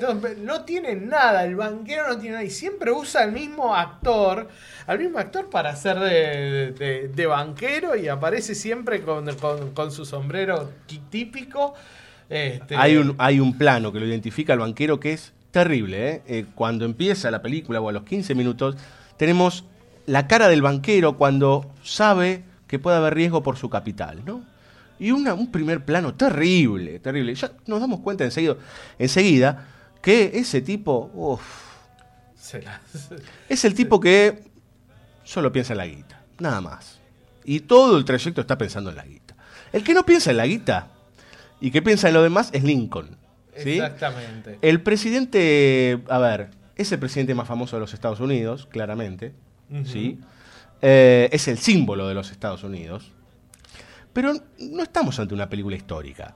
pero 0.00 0.14
no 0.38 0.62
tiene 0.62 0.94
nada, 0.94 1.44
el 1.44 1.56
banquero 1.56 2.08
no 2.08 2.16
tiene 2.16 2.36
nada 2.36 2.44
y 2.44 2.48
siempre 2.48 2.90
usa 2.90 3.22
al 3.22 3.32
mismo 3.32 3.74
actor, 3.74 4.48
al 4.86 4.98
mismo 4.98 5.18
actor 5.18 5.50
para 5.50 5.68
hacer 5.68 5.98
de, 5.98 7.26
banquero 7.26 7.94
y 7.96 8.08
aparece 8.08 8.54
siempre 8.54 9.02
con, 9.02 9.92
su 9.92 10.06
sombrero 10.06 10.70
tí- 10.86 11.02
típico. 11.10 11.74
Este, 12.30 12.76
Hay 12.76 12.96
un, 12.96 13.14
hay 13.18 13.40
un 13.40 13.58
plano 13.58 13.92
que 13.92 14.00
lo 14.00 14.06
identifica 14.06 14.54
al 14.54 14.60
banquero 14.60 14.98
que 14.98 15.12
es 15.12 15.34
terrible. 15.50 16.08
¿eh? 16.08 16.22
Eh, 16.26 16.46
cuando 16.54 16.86
empieza 16.86 17.30
la 17.30 17.42
película 17.42 17.82
o 17.82 17.90
a 17.90 17.92
los 17.92 18.04
15 18.04 18.34
minutos, 18.34 18.78
tenemos 19.18 19.66
la 20.06 20.26
cara 20.28 20.48
del 20.48 20.62
banquero 20.62 21.18
cuando 21.18 21.70
sabe 21.82 22.42
que 22.68 22.78
puede 22.78 22.96
haber 22.96 23.12
riesgo 23.12 23.42
por 23.42 23.58
su 23.58 23.68
capital, 23.68 24.24
¿no? 24.24 24.53
Y 24.98 25.10
una- 25.10 25.34
un 25.34 25.50
primer 25.50 25.84
plano 25.84 26.14
terrible, 26.14 26.98
terrible. 27.00 27.34
Ya 27.34 27.52
nos 27.66 27.80
damos 27.80 28.00
cuenta 28.00 28.24
enseguida, 28.24 28.56
enseguida 28.98 29.66
que 30.00 30.32
ese 30.34 30.60
tipo, 30.60 31.10
uf, 31.14 31.42
se 32.38 32.62
la- 32.62 32.80
es 33.48 33.64
el 33.64 33.74
tipo 33.74 33.98
que 34.00 34.44
solo 35.24 35.50
piensa 35.52 35.72
en 35.72 35.78
la 35.78 35.86
guita, 35.86 36.20
nada 36.38 36.60
más. 36.60 37.00
Y 37.44 37.60
todo 37.60 37.96
el 37.98 38.04
trayecto 38.04 38.40
está 38.40 38.56
pensando 38.56 38.90
en 38.90 38.96
la 38.96 39.04
guita. 39.04 39.34
El 39.72 39.82
que 39.82 39.94
no 39.94 40.04
piensa 40.06 40.30
en 40.30 40.36
la 40.36 40.46
guita 40.46 40.88
y 41.60 41.70
que 41.70 41.82
piensa 41.82 42.08
en 42.08 42.14
lo 42.14 42.22
demás 42.22 42.50
es 42.52 42.62
Lincoln. 42.64 43.16
¿sí? 43.56 43.72
Exactamente. 43.78 44.58
El 44.62 44.80
presidente, 44.82 46.00
a 46.08 46.18
ver, 46.18 46.50
es 46.76 46.90
el 46.92 46.98
presidente 46.98 47.34
más 47.34 47.46
famoso 47.48 47.76
de 47.76 47.80
los 47.80 47.94
Estados 47.94 48.20
Unidos, 48.20 48.66
claramente. 48.70 49.32
¿sí? 49.86 50.18
Eh, 50.82 51.28
es 51.32 51.48
el 51.48 51.58
símbolo 51.58 52.06
de 52.08 52.14
los 52.14 52.30
Estados 52.30 52.62
Unidos. 52.64 53.10
Pero 54.14 54.32
no 54.58 54.82
estamos 54.82 55.18
ante 55.18 55.34
una 55.34 55.50
película 55.50 55.76
histórica. 55.76 56.34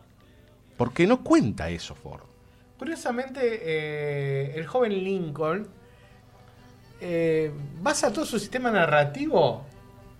Porque 0.77 1.07
no 1.07 1.25
cuenta 1.25 1.71
eso 1.71 1.95
Ford. 1.95 2.23
Curiosamente, 2.79 3.41
eh, 3.43 4.53
el 4.55 4.67
joven 4.67 4.93
Lincoln 4.93 5.67
eh, 7.01 7.51
basa 7.81 8.13
todo 8.13 8.27
su 8.27 8.39
sistema 8.39 8.71
narrativo 8.71 9.65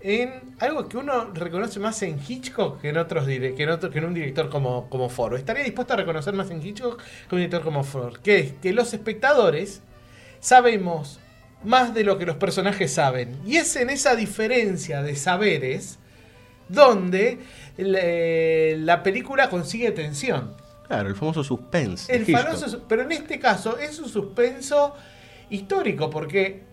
en 0.01 0.55
algo 0.59 0.87
que 0.87 0.97
uno 0.97 1.33
reconoce 1.33 1.79
más 1.79 2.01
en 2.03 2.19
Hitchcock 2.25 2.79
que 2.79 2.89
en 2.89 2.97
otros 2.97 3.25
que 3.25 3.53
que 3.53 3.97
en 3.97 4.05
un 4.05 4.13
director 4.13 4.49
como, 4.49 4.89
como 4.89 5.09
Ford. 5.09 5.35
Estaría 5.35 5.63
dispuesto 5.63 5.93
a 5.93 5.97
reconocer 5.97 6.33
más 6.33 6.49
en 6.51 6.65
Hitchcock 6.65 7.01
que 7.29 7.35
un 7.35 7.41
director 7.41 7.63
como 7.63 7.83
Ford. 7.83 8.17
Que 8.17 8.39
es 8.39 8.53
que 8.53 8.73
los 8.73 8.93
espectadores 8.93 9.81
sabemos 10.39 11.19
más 11.63 11.93
de 11.93 12.05
lo 12.05 12.17
que 12.17 12.25
los 12.25 12.37
personajes 12.37 12.93
saben. 12.93 13.37
Y 13.45 13.57
es 13.57 13.75
en 13.75 13.89
esa 13.89 14.15
diferencia 14.15 15.01
de 15.01 15.15
saberes 15.15 15.99
donde 16.69 17.39
le- 17.77 18.77
la 18.77 19.03
película 19.03 19.49
consigue 19.49 19.91
tensión. 19.91 20.53
Claro, 20.87 21.09
el 21.09 21.15
famoso 21.15 21.43
suspense. 21.43 22.11
El 22.15 22.25
famoso- 22.25 22.83
pero 22.87 23.03
en 23.03 23.11
este 23.11 23.37
caso 23.39 23.77
es 23.77 23.99
un 23.99 24.09
suspenso 24.09 24.95
histórico 25.49 26.09
porque 26.09 26.63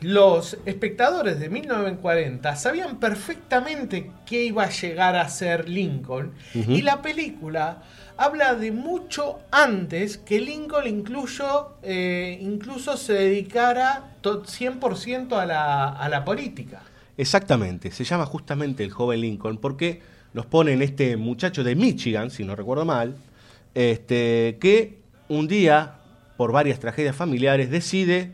los 0.00 0.58
espectadores 0.66 1.38
de 1.38 1.48
1940 1.48 2.56
sabían 2.56 2.98
perfectamente 2.98 4.10
qué 4.26 4.44
iba 4.44 4.64
a 4.64 4.70
llegar 4.70 5.14
a 5.16 5.28
ser 5.28 5.68
Lincoln 5.68 6.32
y 6.54 6.82
la 6.82 7.02
película 7.02 7.82
habla 8.16 8.54
de 8.54 8.72
mucho 8.72 9.38
antes 9.52 10.18
que 10.18 10.40
Lincoln 10.40 10.86
incluso, 10.88 11.76
eh, 11.82 12.36
incluso 12.40 12.96
se 12.96 13.12
dedicara 13.14 14.14
to- 14.20 14.44
100% 14.44 15.38
a 15.38 15.46
la, 15.46 15.88
a 15.90 16.08
la 16.08 16.24
política. 16.24 16.82
Exactamente, 17.16 17.90
se 17.90 18.04
llama 18.04 18.26
justamente 18.26 18.84
el 18.84 18.90
joven 18.90 19.20
Lincoln 19.20 19.58
porque 19.58 20.00
nos 20.32 20.46
ponen 20.46 20.80
este 20.80 21.16
muchacho 21.16 21.62
de 21.62 21.74
Michigan, 21.74 22.30
si 22.30 22.44
no 22.44 22.56
recuerdo 22.56 22.84
mal, 22.84 23.16
este, 23.74 24.56
que 24.60 25.02
un 25.28 25.46
día, 25.46 25.98
por 26.36 26.52
varias 26.52 26.80
tragedias 26.80 27.14
familiares, 27.14 27.70
decide 27.70 28.32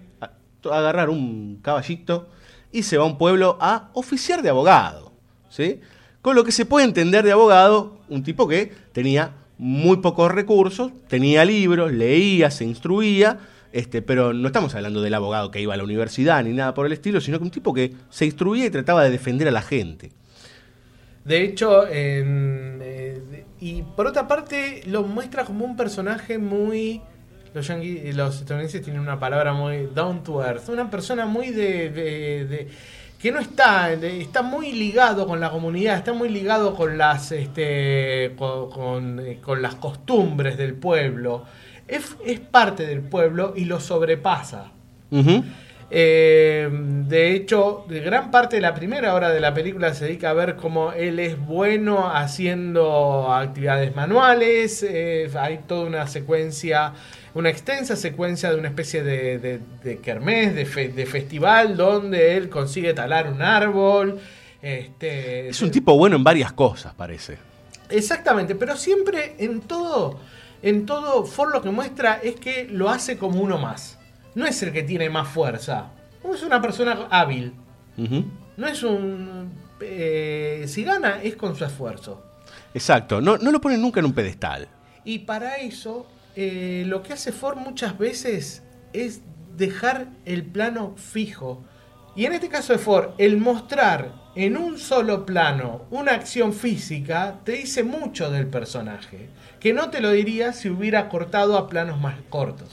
agarrar 0.64 1.10
un 1.10 1.58
caballito 1.62 2.28
y 2.72 2.82
se 2.82 2.98
va 2.98 3.04
a 3.04 3.06
un 3.06 3.18
pueblo 3.18 3.58
a 3.60 3.90
oficiar 3.94 4.42
de 4.42 4.50
abogado. 4.50 5.12
¿sí? 5.48 5.80
Con 6.22 6.36
lo 6.36 6.44
que 6.44 6.52
se 6.52 6.66
puede 6.66 6.84
entender 6.84 7.24
de 7.24 7.32
abogado, 7.32 7.98
un 8.08 8.22
tipo 8.22 8.46
que 8.46 8.72
tenía 8.92 9.32
muy 9.58 9.98
pocos 9.98 10.30
recursos, 10.30 10.92
tenía 11.08 11.44
libros, 11.44 11.92
leía, 11.92 12.50
se 12.50 12.64
instruía, 12.64 13.40
este, 13.72 14.02
pero 14.02 14.32
no 14.32 14.46
estamos 14.48 14.74
hablando 14.74 15.00
del 15.02 15.14
abogado 15.14 15.50
que 15.50 15.60
iba 15.60 15.74
a 15.74 15.76
la 15.76 15.84
universidad 15.84 16.42
ni 16.44 16.52
nada 16.52 16.74
por 16.74 16.86
el 16.86 16.92
estilo, 16.92 17.20
sino 17.20 17.38
que 17.38 17.44
un 17.44 17.50
tipo 17.50 17.72
que 17.74 17.92
se 18.10 18.24
instruía 18.26 18.66
y 18.66 18.70
trataba 18.70 19.04
de 19.04 19.10
defender 19.10 19.48
a 19.48 19.50
la 19.50 19.62
gente. 19.62 20.10
De 21.24 21.42
hecho, 21.44 21.84
eh, 21.90 23.42
y 23.60 23.82
por 23.82 24.06
otra 24.06 24.26
parte, 24.28 24.82
lo 24.86 25.02
muestra 25.02 25.44
como 25.44 25.64
un 25.64 25.76
personaje 25.76 26.38
muy. 26.38 27.02
Los, 27.54 27.68
yanquis- 27.68 28.12
los 28.14 28.36
estadounidenses 28.40 28.82
tienen 28.82 29.00
una 29.02 29.18
palabra 29.18 29.52
muy 29.52 29.88
down 29.94 30.22
to 30.22 30.42
earth. 30.44 30.68
Una 30.68 30.90
persona 30.90 31.26
muy 31.26 31.50
de. 31.50 32.68
que 33.20 33.32
no 33.32 33.40
está. 33.40 33.92
está 33.92 34.42
muy 34.42 34.72
ligado 34.72 35.26
con 35.26 35.40
la 35.40 35.50
comunidad, 35.50 35.96
está 35.98 36.12
muy 36.12 36.28
ligado 36.30 36.74
con 36.74 36.96
las. 36.96 37.32
Este, 37.32 38.32
con, 38.38 38.70
con, 38.70 39.20
eh, 39.20 39.38
con 39.42 39.60
las 39.60 39.74
costumbres 39.74 40.56
del 40.56 40.74
pueblo. 40.74 41.44
Es, 41.88 42.16
es 42.24 42.38
parte 42.38 42.86
del 42.86 43.00
pueblo 43.00 43.54
y 43.56 43.64
lo 43.64 43.80
sobrepasa. 43.80 44.70
Eh, 45.90 46.68
de 46.70 47.32
hecho, 47.32 47.86
de 47.88 48.00
gran 48.00 48.30
parte 48.30 48.56
de 48.56 48.62
la 48.62 48.74
primera 48.74 49.14
hora 49.14 49.30
de 49.30 49.40
la 49.40 49.54
película 49.54 49.94
se 49.94 50.04
dedica 50.04 50.28
a 50.30 50.32
ver 50.34 50.56
cómo 50.56 50.92
él 50.92 51.18
es 51.18 51.38
bueno 51.38 52.10
haciendo 52.14 53.32
actividades 53.32 53.96
manuales. 53.96 54.82
eh, 54.86 55.30
hay 55.38 55.60
toda 55.66 55.86
una 55.86 56.06
secuencia, 56.06 56.92
una 57.32 57.48
extensa 57.48 57.96
secuencia 57.96 58.50
de 58.50 58.58
una 58.58 58.68
especie 58.68 59.02
de, 59.02 59.38
de, 59.38 59.60
de 59.82 59.96
kermés, 59.98 60.54
de, 60.54 60.66
fe- 60.66 60.88
de 60.90 61.06
festival, 61.06 61.76
donde 61.78 62.36
él 62.36 62.50
consigue 62.50 62.92
talar 62.92 63.26
un 63.32 63.40
árbol. 63.40 64.18
Este, 64.60 65.48
Es 65.48 65.62
un 65.62 65.70
tipo 65.70 65.96
bueno 65.96 66.16
en 66.16 66.24
varias 66.24 66.52
cosas, 66.52 66.92
parece. 66.92 67.38
Exactamente, 67.88 68.54
pero 68.54 68.76
siempre 68.76 69.36
en 69.38 69.62
todo, 69.62 70.20
en 70.62 70.86
todo, 70.86 71.24
Ford 71.24 71.52
lo 71.52 71.62
que 71.62 71.70
muestra 71.70 72.20
es 72.22 72.36
que 72.36 72.64
lo 72.64 72.90
hace 72.90 73.18
como 73.18 73.40
uno 73.40 73.58
más. 73.58 73.98
No 74.34 74.46
es 74.46 74.62
el 74.62 74.72
que 74.72 74.82
tiene 74.82 75.10
más 75.10 75.28
fuerza. 75.28 75.90
Es 76.32 76.42
una 76.42 76.60
persona 76.60 77.06
hábil. 77.10 77.54
No 78.56 78.66
es 78.66 78.82
un... 78.82 79.52
eh, 79.80 80.64
si 80.68 80.84
gana 80.84 81.22
es 81.22 81.36
con 81.36 81.56
su 81.56 81.64
esfuerzo. 81.64 82.24
Exacto, 82.74 83.20
no, 83.20 83.38
no 83.38 83.50
lo 83.50 83.60
ponen 83.60 83.80
nunca 83.80 84.00
en 84.00 84.06
un 84.06 84.12
pedestal. 84.12 84.68
Y 85.04 85.20
para 85.20 85.56
eso, 85.56 86.06
eh, 86.36 86.84
lo 86.86 87.02
que 87.02 87.14
hace 87.14 87.32
Ford 87.32 87.56
muchas 87.56 87.98
veces 87.98 88.62
es 88.92 89.22
dejar 89.56 90.08
el 90.24 90.44
plano 90.44 90.94
fijo. 90.96 91.64
Y 92.14 92.26
en 92.26 92.32
este 92.32 92.48
caso 92.48 92.72
de 92.72 92.78
Ford, 92.78 93.10
el 93.18 93.38
mostrar 93.38 94.12
en 94.34 94.56
un 94.56 94.78
solo 94.78 95.24
plano 95.24 95.86
una 95.90 96.12
acción 96.12 96.52
física 96.52 97.40
te 97.44 97.52
dice 97.52 97.82
mucho 97.82 98.30
del 98.30 98.46
personaje. 98.46 99.28
Que 99.60 99.72
no 99.72 99.90
te 99.90 100.00
lo 100.00 100.10
diría 100.12 100.52
si 100.52 100.68
hubiera 100.70 101.08
cortado 101.08 101.56
a 101.58 101.68
planos 101.68 102.00
más 102.00 102.14
cortos. 102.28 102.68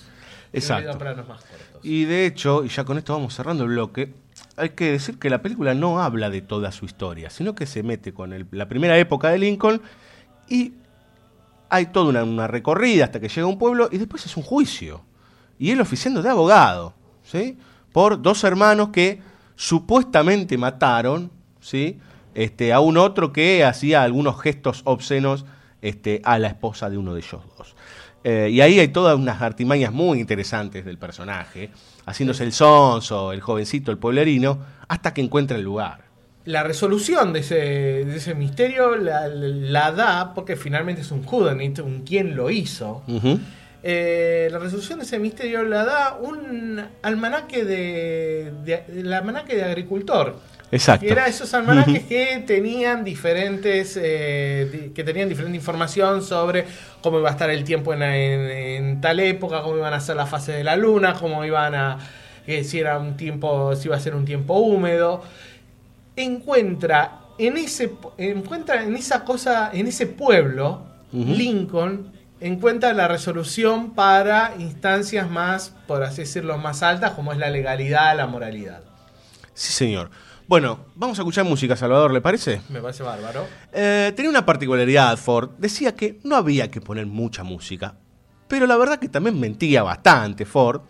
Si 0.51 0.57
Exacto. 0.59 0.97
planos 0.97 1.27
más 1.27 1.41
cortos. 1.43 1.79
Y 1.83 2.05
de 2.05 2.25
hecho, 2.25 2.63
y 2.63 2.69
ya 2.69 2.83
con 2.83 2.97
esto 2.97 3.13
vamos 3.13 3.33
cerrando 3.35 3.63
el 3.63 3.69
bloque, 3.69 4.13
hay 4.57 4.69
que 4.69 4.91
decir 4.91 5.19
que 5.19 5.29
la 5.29 5.41
película 5.41 5.73
no 5.73 6.01
habla 6.01 6.29
de 6.29 6.41
toda 6.41 6.71
su 6.71 6.85
historia, 6.85 7.29
sino 7.29 7.55
que 7.55 7.65
se 7.65 7.83
mete 7.83 8.13
con 8.13 8.33
el- 8.33 8.47
la 8.51 8.67
primera 8.67 8.97
época 8.97 9.29
de 9.29 9.37
Lincoln 9.37 9.81
y 10.47 10.73
hay 11.69 11.87
toda 11.87 12.09
una, 12.09 12.23
una 12.23 12.47
recorrida 12.47 13.05
hasta 13.05 13.19
que 13.19 13.27
llega 13.27 13.43
a 13.43 13.49
un 13.49 13.57
pueblo 13.57 13.89
y 13.91 13.97
después 13.97 14.25
es 14.25 14.37
un 14.37 14.43
juicio. 14.43 15.01
Y 15.59 15.71
él 15.71 15.81
oficiando 15.81 16.21
de 16.21 16.29
abogado, 16.29 16.93
¿sí? 17.23 17.57
Por 17.91 18.21
dos 18.21 18.43
hermanos 18.43 18.89
que 18.89 19.21
supuestamente 19.55 20.57
mataron, 20.57 21.31
¿sí? 21.59 21.99
Este, 22.33 22.71
a 22.73 22.79
un 22.81 22.97
otro 22.97 23.31
que 23.33 23.63
hacía 23.63 24.03
algunos 24.03 24.39
gestos 24.41 24.81
obscenos 24.85 25.45
este, 25.87 26.21
a 26.23 26.39
la 26.39 26.47
esposa 26.47 26.89
de 26.89 26.97
uno 26.97 27.13
de 27.13 27.19
ellos 27.21 27.41
dos. 27.57 27.75
Eh, 28.23 28.49
y 28.51 28.61
ahí 28.61 28.79
hay 28.79 28.87
todas 28.87 29.15
unas 29.15 29.41
artimañas 29.41 29.91
muy 29.93 30.19
interesantes 30.19 30.83
del 30.83 30.97
personaje, 30.97 31.69
haciéndose 32.05 32.43
el 32.43 32.53
sonso, 32.53 33.31
el 33.31 33.41
jovencito, 33.41 33.91
el 33.91 33.97
pueblerino, 33.99 34.57
hasta 34.87 35.13
que 35.13 35.21
encuentra 35.21 35.57
el 35.57 35.63
lugar. 35.63 36.05
La 36.45 36.63
resolución 36.63 37.33
de 37.33 37.39
ese, 37.39 37.55
de 37.55 38.15
ese 38.17 38.33
misterio 38.35 38.95
la, 38.95 39.27
la 39.27 39.91
da 39.91 40.33
porque 40.33 40.55
finalmente 40.55 41.01
es 41.01 41.11
un 41.11 41.23
whodunit, 41.25 41.79
un 41.79 42.01
quién 42.01 42.35
lo 42.35 42.49
hizo. 42.49 43.03
Eh, 43.83 44.47
la 44.51 44.57
resolución 44.59 44.97
de 44.99 45.05
ese 45.05 45.19
misterio 45.19 45.63
la 45.63 45.85
da 45.85 46.17
un 46.19 46.83
almanaque 47.03 47.63
de, 47.65 48.51
de- 48.63 48.83
el 48.99 49.13
almanaque 49.13 49.55
de 49.55 49.63
agricultor. 49.63 50.39
Exacto. 50.75 51.05
Era 51.07 51.27
esos 51.27 51.53
almanaques 51.53 52.03
que 52.03 52.43
tenían 52.45 53.03
diferentes 53.03 53.97
eh, 54.01 54.91
que 54.93 55.03
tenían 55.03 55.29
diferente 55.29 55.57
información 55.57 56.21
sobre 56.21 56.65
cómo 57.01 57.19
iba 57.19 57.29
a 57.29 57.31
estar 57.31 57.49
el 57.49 57.63
tiempo 57.63 57.93
en, 57.93 58.03
en- 58.03 58.49
en 58.51 59.01
tal 59.01 59.19
época, 59.19 59.61
cómo 59.61 59.77
iban 59.77 59.93
a 59.93 59.99
ser 60.01 60.15
las 60.17 60.29
fases 60.29 60.55
de 60.55 60.63
la 60.63 60.75
luna, 60.75 61.13
cómo 61.13 61.45
iban 61.45 61.73
a 61.75 61.97
eh, 62.47 62.63
si 62.63 62.79
era 62.79 62.99
un 62.99 63.15
tiempo, 63.17 63.75
si 63.75 63.87
iba 63.87 63.95
a 63.95 63.99
ser 63.99 64.15
un 64.15 64.25
tiempo 64.25 64.55
húmedo. 64.55 65.23
Encuentra 66.15 67.19
en 67.37 67.57
ese 67.57 67.91
encuentra 68.17 68.83
en 68.83 68.95
esa 68.95 69.23
cosa, 69.23 69.69
en 69.73 69.87
ese 69.87 70.07
pueblo. 70.07 70.93
Lincoln 71.11 72.11
encuentra 72.41 72.91
la 72.93 73.07
resolución 73.07 73.91
para 73.95 74.53
instancias 74.59 75.29
más, 75.29 75.73
por 75.87 76.03
así 76.03 76.21
decirlo, 76.23 76.57
más 76.57 76.83
altas, 76.83 77.11
como 77.11 77.31
es 77.31 77.37
la 77.37 77.49
legalidad, 77.49 78.17
la 78.17 78.27
moralidad. 78.27 78.81
Sí, 79.53 79.71
señor. 79.71 80.09
Bueno, 80.47 80.85
vamos 80.95 81.17
a 81.17 81.23
escuchar 81.23 81.43
música, 81.45 81.75
Salvador, 81.75 82.13
¿le 82.13 82.21
parece? 82.21 82.61
Me 82.69 82.79
parece 82.79 83.01
bárbaro. 83.01 83.47
Eh, 83.73 84.13
tenía 84.15 84.29
una 84.29 84.45
particularidad, 84.45 85.17
Ford. 85.17 85.51
Decía 85.57 85.95
que 85.95 86.19
no 86.23 86.35
había 86.35 86.69
que 86.69 86.81
poner 86.81 87.07
mucha 87.07 87.43
música. 87.43 87.95
Pero 88.47 88.67
la 88.67 88.77
verdad 88.77 88.99
que 88.99 89.09
también 89.09 89.39
mentía 89.39 89.81
bastante, 89.81 90.45
Ford. 90.45 90.81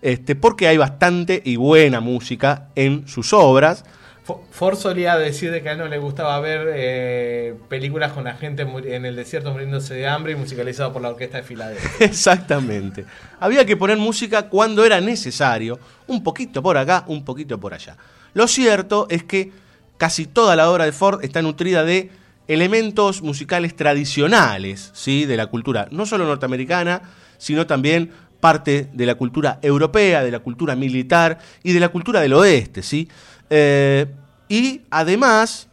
Este, 0.00 0.34
porque 0.34 0.66
hay 0.66 0.78
bastante 0.78 1.42
y 1.44 1.56
buena 1.56 2.00
música 2.00 2.68
en 2.74 3.06
sus 3.06 3.34
obras. 3.34 3.84
Fo- 4.26 4.40
Ford 4.50 4.76
solía 4.78 5.18
decir 5.18 5.50
de 5.50 5.62
que 5.62 5.68
a 5.68 5.72
él 5.72 5.78
no 5.78 5.88
le 5.88 5.98
gustaba 5.98 6.40
ver 6.40 6.68
eh, 6.74 7.54
películas 7.68 8.12
con 8.12 8.24
la 8.24 8.34
gente 8.34 8.62
en 8.62 9.04
el 9.04 9.14
desierto 9.14 9.52
muriéndose 9.52 9.92
de 9.94 10.06
hambre 10.08 10.32
y 10.32 10.36
musicalizado 10.36 10.90
por 10.92 11.02
la 11.02 11.10
orquesta 11.10 11.36
de 11.36 11.42
Filadelfia. 11.42 11.90
Exactamente. 12.06 13.04
Había 13.40 13.66
que 13.66 13.76
poner 13.76 13.98
música 13.98 14.48
cuando 14.48 14.84
era 14.86 15.00
necesario, 15.02 15.78
un 16.06 16.22
poquito 16.22 16.62
por 16.62 16.78
acá, 16.78 17.04
un 17.08 17.24
poquito 17.24 17.60
por 17.60 17.74
allá. 17.74 17.96
Lo 18.34 18.48
cierto 18.48 19.06
es 19.10 19.24
que 19.24 19.52
casi 19.98 20.26
toda 20.26 20.56
la 20.56 20.70
obra 20.70 20.84
de 20.84 20.92
Ford 20.92 21.24
está 21.24 21.42
nutrida 21.42 21.84
de 21.84 22.10
elementos 22.48 23.22
musicales 23.22 23.76
tradicionales, 23.76 24.90
¿sí? 24.94 25.26
de 25.26 25.36
la 25.36 25.46
cultura 25.46 25.88
no 25.90 26.06
solo 26.06 26.24
norteamericana, 26.24 27.02
sino 27.38 27.66
también 27.66 28.10
parte 28.40 28.88
de 28.92 29.06
la 29.06 29.14
cultura 29.14 29.58
europea, 29.62 30.24
de 30.24 30.30
la 30.30 30.40
cultura 30.40 30.74
militar 30.74 31.38
y 31.62 31.72
de 31.72 31.80
la 31.80 31.90
cultura 31.90 32.20
del 32.20 32.32
oeste, 32.32 32.82
¿sí? 32.82 33.08
Eh, 33.48 34.06
y 34.48 34.82
además, 34.90 35.68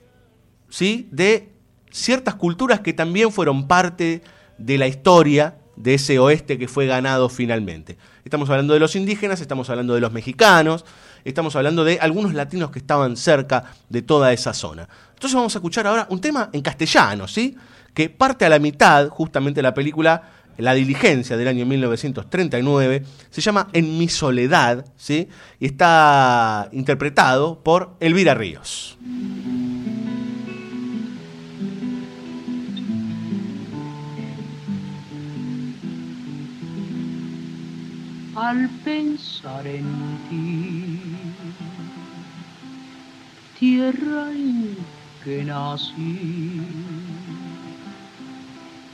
¿sí? 0.69 1.07
de 1.11 1.49
ciertas 1.89 2.35
culturas 2.35 2.81
que 2.81 2.93
también 2.93 3.31
fueron 3.31 3.67
parte 3.67 4.21
de 4.57 4.77
la 4.77 4.87
historia 4.87 5.57
de 5.75 5.95
ese 5.95 6.19
oeste 6.19 6.57
que 6.59 6.67
fue 6.67 6.85
ganado 6.85 7.29
finalmente. 7.29 7.97
Estamos 8.23 8.49
hablando 8.49 8.73
de 8.73 8.79
los 8.79 8.95
indígenas, 8.95 9.41
estamos 9.41 9.69
hablando 9.69 9.95
de 9.95 10.01
los 10.01 10.11
mexicanos, 10.11 10.85
estamos 11.23 11.55
hablando 11.55 11.83
de 11.83 11.99
algunos 11.99 12.33
latinos 12.33 12.71
que 12.71 12.79
estaban 12.79 13.17
cerca 13.17 13.65
de 13.89 14.01
toda 14.01 14.33
esa 14.33 14.53
zona. 14.53 14.87
Entonces 15.13 15.35
vamos 15.35 15.55
a 15.55 15.59
escuchar 15.59 15.87
ahora 15.87 16.07
un 16.09 16.21
tema 16.21 16.49
en 16.53 16.61
castellano, 16.61 17.27
¿sí? 17.27 17.55
Que 17.93 18.09
parte 18.09 18.45
a 18.45 18.49
la 18.49 18.59
mitad, 18.59 19.09
justamente, 19.09 19.59
de 19.59 19.63
la 19.63 19.73
película 19.73 20.23
La 20.57 20.73
Diligencia 20.73 21.37
del 21.37 21.47
año 21.47 21.65
1939, 21.65 23.03
se 23.29 23.41
llama 23.41 23.67
En 23.73 23.97
mi 23.97 24.07
soledad, 24.07 24.85
¿sí? 24.95 25.27
Y 25.59 25.65
está 25.65 26.69
interpretado 26.71 27.59
por 27.63 27.95
Elvira 27.99 28.33
Ríos. 28.33 28.97
al 38.39 38.69
pensar 38.85 39.67
en 39.67 39.85
ti, 40.29 40.88
tierra 43.59 44.31
en 44.31 44.77
que 45.23 45.43
nací. 45.43 46.61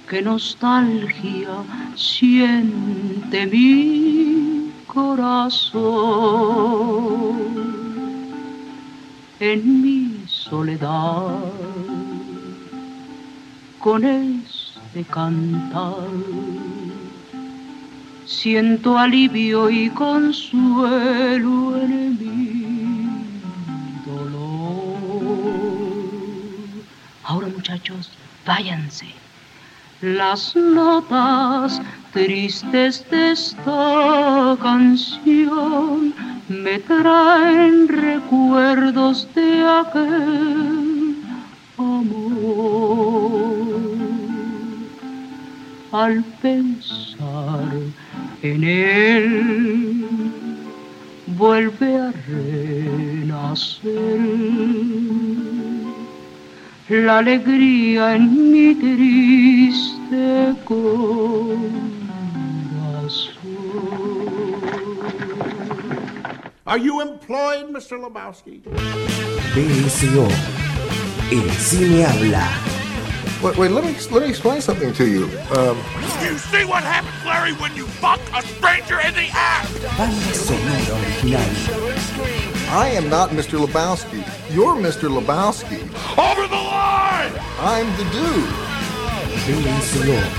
Qué 0.10 0.21
nostalgia 0.21 1.63
siente 1.95 3.45
mi 3.47 4.71
corazón 4.88 5.86
en 9.39 9.82
mi 9.82 10.23
soledad 10.28 11.39
con 13.80 14.04
este 14.04 15.04
cantar 15.12 16.10
siento 18.25 18.97
alivio 18.97 19.69
y 19.69 19.89
consuelo 19.89 21.78
en 21.82 22.17
mi 22.19 22.55
Ahora 27.28 27.48
muchachos, 27.48 28.12
váyanse. 28.46 29.08
Las 30.02 30.56
notas 30.56 31.82
tristes 32.14 33.04
de 33.10 33.32
esta 33.32 34.56
canción 34.62 36.14
me 36.50 36.78
traen 36.80 37.88
recuerdos 37.88 39.28
de 39.34 39.66
aquel 39.66 41.16
amor. 41.80 43.56
Al 45.92 46.24
pensar 46.44 47.74
en 48.44 48.64
él 48.64 50.06
vuelve 51.26 51.98
a 51.98 52.12
renacer 52.28 53.86
la 56.89 57.17
alegría 57.19 58.15
en 58.15 58.52
mi 58.52 58.76
triste 58.76 60.54
corazón. 60.65 61.86
Are 66.67 66.78
you 66.80 67.00
employed, 67.02 67.69
Mr. 67.69 67.98
Lebowski? 68.00 68.62
BSO. 69.54 70.28
El 71.32 71.52
cine 71.52 72.06
habla. 72.06 72.48
Wait, 73.41 73.58
wait, 73.58 73.71
let 73.71 73.84
me 73.84 73.95
let 74.12 74.21
me 74.24 74.30
explain 74.30 74.62
something 74.62 74.93
to 74.93 75.06
you. 75.06 75.26
Um, 75.56 75.78
You 76.24 76.38
see 76.38 76.65
what 76.65 76.84
happens, 76.84 77.24
Larry, 77.26 77.54
when 77.54 77.76
you 77.76 77.86
fuck 78.02 78.19
a 78.34 78.41
stranger 78.41 79.00
in 79.02 79.13
the 79.13 79.28
ass? 79.34 79.69
Banda 79.98 80.34
sonora 80.34 80.95
original. 81.02 82.55
I 82.76 82.90
am 82.90 83.08
not 83.08 83.30
Mr. 83.30 83.58
Lebowski. 83.58 84.22
You're 84.54 84.76
Mr. 84.76 85.08
Lebowski. 85.08 85.80
Over 86.20 86.46
the 86.46 86.56
line! 86.56 87.32
I'm 87.58 87.88
the 87.96 88.04
dude. 88.12 88.50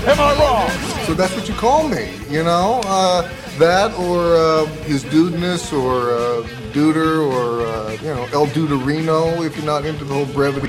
Am 0.07 0.19
I 0.19 0.35
wrong? 0.39 0.69
So 1.07 1.15
that's 1.15 1.33
what 1.35 1.49
you 1.49 1.55
call 1.55 1.87
me, 1.87 2.11
you 2.29 2.43
know? 2.43 2.79
Uh, 2.85 3.27
that 3.57 3.91
or 3.95 4.35
uh, 4.35 4.67
his 4.83 5.03
dudeness 5.05 5.73
or 5.73 6.11
uh, 6.11 6.43
duder 6.73 7.25
or, 7.27 7.65
uh, 7.65 7.93
you 7.93 8.13
know, 8.13 8.27
El 8.31 8.45
Duderino 8.45 9.43
if 9.43 9.55
you're 9.57 9.65
not 9.65 9.83
into 9.83 10.05
the 10.05 10.13
whole 10.13 10.27
brevity. 10.27 10.67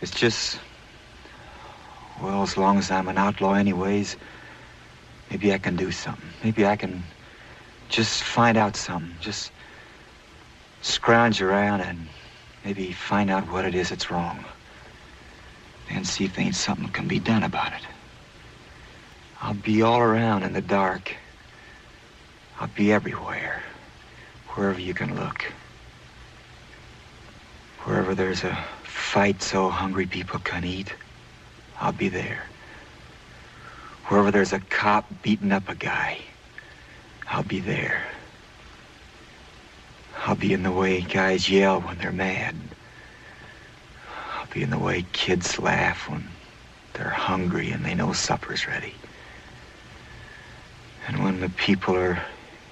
It's 0.00 0.12
just, 0.12 0.58
well, 2.22 2.42
as 2.42 2.56
long 2.56 2.78
as 2.78 2.90
I'm 2.90 3.08
an 3.08 3.18
outlaw 3.18 3.52
anyways, 3.52 4.16
maybe 5.30 5.52
I 5.52 5.58
can 5.58 5.76
do 5.76 5.90
something. 5.90 6.30
Maybe 6.42 6.64
I 6.64 6.76
can 6.76 7.02
just 7.90 8.22
find 8.22 8.56
out 8.56 8.76
something. 8.76 9.14
Just 9.20 9.52
scrounge 10.80 11.42
around 11.42 11.82
and 11.82 12.08
maybe 12.64 12.92
find 12.92 13.28
out 13.28 13.46
what 13.52 13.66
it 13.66 13.74
is 13.74 13.90
that's 13.90 14.10
wrong. 14.10 14.42
And 15.90 16.06
see 16.06 16.24
if 16.24 16.38
ain't 16.38 16.54
something 16.54 16.88
can 16.88 17.08
be 17.08 17.18
done 17.18 17.42
about 17.42 17.72
it. 17.72 17.86
I'll 19.40 19.54
be 19.54 19.82
all 19.82 20.00
around 20.00 20.42
in 20.42 20.52
the 20.52 20.60
dark. 20.60 21.14
I'll 22.60 22.68
be 22.68 22.92
everywhere. 22.92 23.62
Wherever 24.54 24.80
you 24.80 24.94
can 24.94 25.14
look. 25.14 25.44
Wherever 27.84 28.14
there's 28.14 28.44
a 28.44 28.56
fight 28.84 29.42
so 29.42 29.68
hungry 29.68 30.06
people 30.06 30.38
can 30.38 30.64
eat, 30.64 30.94
I'll 31.80 31.92
be 31.92 32.08
there. 32.08 32.44
Wherever 34.06 34.30
there's 34.30 34.52
a 34.52 34.60
cop 34.60 35.04
beating 35.22 35.52
up 35.52 35.68
a 35.68 35.74
guy, 35.74 36.18
I'll 37.28 37.42
be 37.42 37.60
there. 37.60 38.04
I'll 40.24 40.36
be 40.36 40.52
in 40.52 40.62
the 40.62 40.70
way 40.70 41.00
guys 41.00 41.50
yell 41.50 41.80
when 41.80 41.98
they're 41.98 42.12
mad. 42.12 42.54
I'll 44.52 44.62
in 44.62 44.70
the 44.70 44.78
way 44.78 45.04
kids 45.12 45.58
laugh 45.58 46.10
when 46.10 46.28
they're 46.92 47.08
hungry 47.08 47.70
and 47.70 47.84
they 47.84 47.94
know 47.94 48.12
supper's 48.12 48.66
ready. 48.68 48.94
And 51.08 51.24
when 51.24 51.40
the 51.40 51.48
people 51.48 51.96
are 51.96 52.22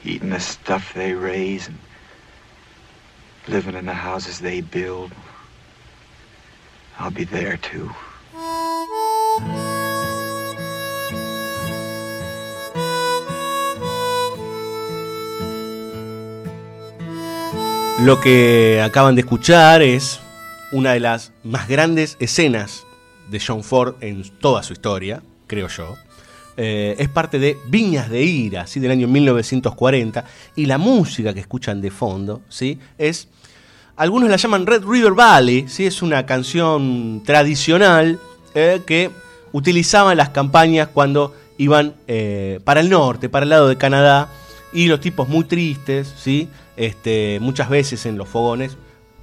eating 0.05 0.29
the 0.29 0.40
stuff 0.40 0.93
they 0.93 1.14
raise 1.14 1.69
and 1.69 1.79
living 3.49 3.75
in 3.75 3.87
the 3.87 3.95
houses 3.95 4.40
they 4.40 4.61
build, 4.61 5.12
I'll 6.99 7.11
be 7.11 7.25
there 7.25 7.57
too. 7.57 7.90
Lo 18.03 18.16
que 18.21 18.81
acaban 18.83 19.14
de 19.14 19.23
escuchar 19.23 19.83
es 19.83 20.21
una 20.73 20.93
de 20.93 21.01
las 21.01 21.33
más 21.43 21.69
grandes 21.69 22.17
escenas 22.21 22.85
de 23.31 23.41
John 23.45 23.63
Ford 23.63 23.95
en 24.01 24.23
toda 24.41 24.63
su 24.63 24.73
historia, 24.73 25.23
creo 25.47 25.69
yo. 25.69 25.97
Eh, 26.57 26.97
es 26.99 27.09
parte 27.09 27.39
de 27.39 27.57
Viñas 27.69 28.11
de 28.11 28.23
Ira, 28.23 28.67
¿sí? 28.67 28.81
del 28.81 28.91
año 28.91 29.09
1940, 29.09 30.25
y 30.57 30.66
la 30.66 30.79
música 30.79 31.33
que 31.33 31.41
escuchan 31.41 31.81
de 31.81 31.91
fondo 31.91 32.43
¿sí? 32.49 32.79
es, 32.99 33.29
algunos 33.97 34.29
la 34.29 34.37
llaman 34.37 34.66
Red 34.66 34.85
River 34.85 35.12
Valley, 35.12 35.68
¿sí? 35.68 35.87
es 35.87 36.03
una 36.03 36.27
canción 36.27 37.23
tradicional 37.25 38.18
eh, 38.55 38.83
que 38.87 39.11
utilizaban 39.53 40.16
las 40.16 40.31
campañas 40.31 40.89
cuando 40.89 41.35
iban 41.57 41.95
eh, 42.09 42.61
para 42.64 42.81
el 42.81 42.91
norte, 42.91 43.29
para 43.29 43.45
el 43.45 43.51
lado 43.51 43.68
de 43.68 43.77
Canadá, 43.77 44.29
y 44.73 44.87
los 44.87 45.01
tipos 45.01 45.29
muy 45.29 45.45
tristes, 45.45 46.12
¿sí? 46.16 46.49
este, 46.77 47.39
muchas 47.41 47.68
veces 47.68 48.07
en 48.07 48.18
los 48.18 48.29
fogones, 48.29 48.77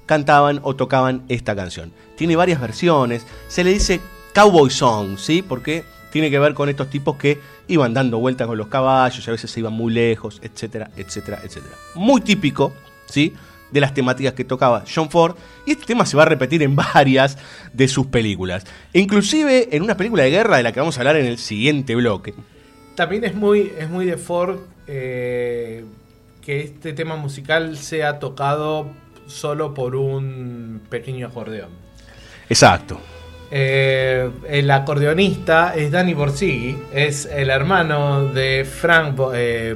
cantaban 0.08 0.60
o 0.64 0.76
tocaban 0.76 1.22
esta 1.30 1.56
canción. 1.56 1.94
Tiene 2.16 2.36
varias 2.36 2.60
versiones, 2.60 3.28
se 3.48 3.64
le 3.64 3.72
dice 3.72 4.02
cowboy 4.34 4.72
song, 4.72 5.18
¿sí? 5.20 5.44
Porque 5.48 5.84
tiene 6.12 6.32
que 6.32 6.40
ver 6.40 6.56
con 6.56 6.70
estos 6.70 6.90
tipos 6.90 7.18
que 7.18 7.40
iban 7.68 7.94
dando 7.94 8.18
vueltas 8.18 8.48
con 8.48 8.58
los 8.58 8.68
caballos, 8.68 9.26
y 9.26 9.30
a 9.30 9.34
veces 9.34 9.52
se 9.52 9.60
iban 9.60 9.74
muy 9.74 9.94
lejos, 9.94 10.40
etcétera, 10.42 10.90
etcétera, 10.96 11.40
etcétera. 11.44 11.76
Muy 11.94 12.22
típico, 12.22 12.74
¿sí? 13.06 13.34
De 13.72 13.82
las 13.82 13.94
temáticas 13.94 14.34
que 14.34 14.46
tocaba 14.46 14.86
John 14.92 15.10
Ford, 15.10 15.36
y 15.66 15.72
este 15.72 15.86
tema 15.86 16.06
se 16.06 16.16
va 16.16 16.24
a 16.24 16.28
repetir 16.28 16.64
en 16.64 16.76
varias 16.94 17.38
de 17.74 17.88
sus 17.88 18.08
películas. 18.08 18.66
Inclusive 18.94 19.76
en 19.76 19.84
una 19.84 19.98
película 19.98 20.24
de 20.24 20.32
guerra 20.32 20.58
de 20.58 20.64
la 20.64 20.72
que 20.72 20.80
vamos 20.80 20.98
a 20.98 21.02
hablar 21.02 21.18
en 21.18 21.26
el 21.26 21.38
siguiente 21.38 21.96
bloque. 21.96 22.34
También 22.96 23.26
es 23.26 23.36
muy, 23.36 23.74
es 23.78 23.90
muy 23.90 24.06
de 24.06 24.18
Ford 24.18 24.60
eh, 24.88 25.86
que 26.42 26.62
este 26.62 26.94
tema 26.94 27.18
musical 27.18 27.78
sea 27.78 28.20
tocado 28.20 28.88
solo 29.28 29.74
por 29.74 29.96
un 29.96 30.82
pequeño 30.90 31.28
acordeón. 31.28 31.70
Exacto. 32.50 33.00
Eh, 33.50 34.30
el 34.50 34.70
acordeonista 34.72 35.74
es 35.74 35.90
Danny 35.92 36.14
Borsighi, 36.14 36.78
es 36.92 37.26
el 37.26 37.50
hermano 37.50 38.26
de 38.26 38.66
Frank 38.70 39.18
eh, 39.34 39.76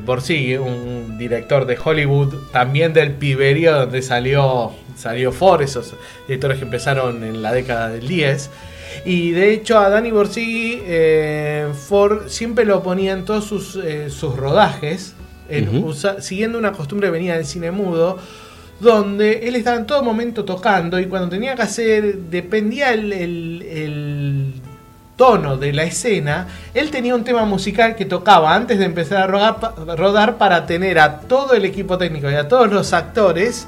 un 0.59 1.17
director 1.17 1.65
de 1.65 1.77
Hollywood, 1.81 2.33
también 2.51 2.91
del 2.91 3.11
piberío 3.13 3.73
donde 3.73 4.01
salió, 4.01 4.71
salió 4.97 5.31
Ford, 5.31 5.61
esos 5.61 5.95
directores 6.27 6.57
que 6.57 6.65
empezaron 6.65 7.23
en 7.23 7.41
la 7.41 7.53
década 7.53 7.89
del 7.89 8.07
10. 8.09 8.49
Y 9.05 9.31
de 9.31 9.53
hecho 9.53 9.79
a 9.79 9.89
Danny 9.89 10.11
Borsighi 10.11 10.81
eh, 10.83 11.67
Ford 11.87 12.27
siempre 12.27 12.65
lo 12.65 12.83
ponía 12.83 13.13
en 13.13 13.23
todos 13.23 13.45
sus, 13.45 13.77
eh, 13.77 14.09
sus 14.09 14.35
rodajes, 14.35 15.15
en 15.47 15.69
Ujú. 15.69 15.87
usa- 15.91 16.21
siguiendo 16.21 16.57
una 16.57 16.73
costumbre 16.73 17.07
que 17.07 17.11
venía 17.13 17.35
del 17.37 17.45
cine 17.45 17.71
mudo, 17.71 18.17
donde 18.81 19.47
él 19.47 19.55
estaba 19.55 19.77
en 19.77 19.85
todo 19.85 20.03
momento 20.03 20.43
tocando 20.43 20.99
y 20.99 21.05
cuando 21.05 21.29
tenía 21.29 21.55
que 21.55 21.61
hacer, 21.61 22.15
dependía 22.29 22.91
el, 22.93 23.13
el- 23.13 24.53
tono 25.15 25.55
de 25.55 25.71
la 25.71 25.83
escena, 25.83 26.47
él 26.73 26.89
tenía 26.89 27.13
un 27.13 27.23
tema 27.23 27.45
musical 27.45 27.95
que 27.95 28.05
tocaba 28.05 28.55
antes 28.55 28.79
de 28.79 28.85
empezar 28.85 29.21
a 29.21 29.27
rodar, 29.27 29.59
pa- 29.59 29.75
rodar 29.95 30.37
para 30.37 30.65
tener 30.65 30.97
a 30.97 31.19
todo 31.19 31.53
el 31.53 31.63
equipo 31.63 31.95
técnico 31.99 32.27
y 32.31 32.33
a 32.33 32.47
todos 32.47 32.71
los 32.71 32.91
actores 32.91 33.67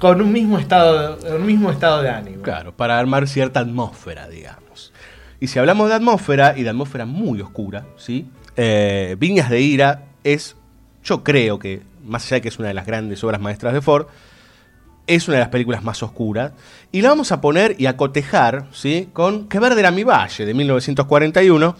con 0.00 0.20
un 0.20 0.32
mismo 0.32 0.58
estado, 0.58 1.16
de- 1.16 1.36
un 1.36 1.46
mismo 1.46 1.70
estado 1.70 2.02
de 2.02 2.10
ánimo. 2.10 2.42
Claro, 2.42 2.72
para 2.72 2.98
armar 2.98 3.28
cierta 3.28 3.60
atmósfera, 3.60 4.26
digamos. 4.28 4.92
Y 5.38 5.46
si 5.46 5.60
hablamos 5.60 5.88
de 5.88 5.94
atmósfera, 5.94 6.54
y 6.58 6.64
de 6.64 6.70
atmósfera 6.70 7.04
muy 7.06 7.40
oscura, 7.42 7.84
¿sí? 7.96 8.26
Eh, 8.56 9.14
Viñas 9.20 9.50
de 9.50 9.60
Ira 9.60 10.02
es, 10.24 10.56
yo 11.04 11.22
creo 11.22 11.60
que, 11.60 11.82
más 12.04 12.26
allá 12.26 12.36
de 12.36 12.40
que 12.40 12.48
es 12.48 12.58
una 12.58 12.66
de 12.68 12.74
las 12.74 12.86
grandes 12.86 13.22
obras 13.22 13.40
maestras 13.40 13.72
de 13.72 13.80
Ford, 13.82 14.06
es 15.08 15.26
una 15.26 15.38
de 15.38 15.40
las 15.40 15.48
películas 15.50 15.82
más 15.82 16.02
oscuras. 16.04 16.52
Y 16.92 17.02
la 17.02 17.08
vamos 17.08 17.32
a 17.32 17.40
poner 17.40 17.74
y 17.78 17.86
a 17.86 17.96
cotejar, 17.96 18.66
¿sí? 18.72 19.08
Con 19.12 19.48
Que 19.48 19.58
verde 19.58 19.80
era 19.80 19.90
mi 19.90 20.04
valle, 20.04 20.46
de 20.46 20.54
1941, 20.54 21.74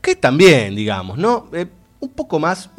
que 0.00 0.14
también, 0.16 0.74
digamos, 0.74 1.18
¿no? 1.18 1.48
Eh, 1.52 1.66
un 2.00 2.08
poco 2.08 2.38
más, 2.38 2.70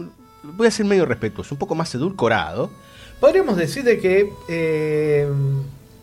voy 0.41 0.65
a 0.67 0.71
ser 0.71 0.85
medio 0.87 1.05
respetuoso, 1.05 1.53
un 1.53 1.59
poco 1.59 1.75
más 1.75 1.93
edulcorado. 1.93 2.71
Podríamos 3.19 3.55
decir 3.57 3.83
de 3.83 3.99
que 3.99 4.31
eh, 4.49 5.27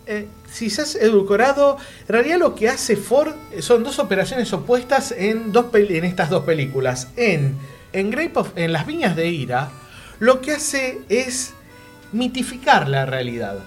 eh, 0.06 0.28
si 0.50 0.70
se 0.70 0.82
hace 0.82 1.04
edulcorado, 1.04 1.76
en 2.02 2.08
realidad 2.08 2.38
lo 2.38 2.54
que 2.54 2.68
hace 2.68 2.94
Ford 2.96 3.32
son 3.60 3.82
dos 3.82 3.98
operaciones 3.98 4.52
opuestas 4.52 5.12
en, 5.12 5.50
dos 5.50 5.66
en 5.74 6.04
estas 6.04 6.30
dos 6.30 6.44
películas. 6.44 7.08
En, 7.16 7.56
en, 7.92 8.10
Grape 8.10 8.32
of- 8.38 8.52
en 8.56 8.72
Las 8.72 8.86
Viñas 8.86 9.16
de 9.16 9.28
Ira, 9.28 9.70
lo 10.20 10.40
que 10.40 10.52
hace 10.52 11.00
es 11.08 11.54
mitificar 12.12 12.88
la 12.88 13.04
realidad. 13.04 13.58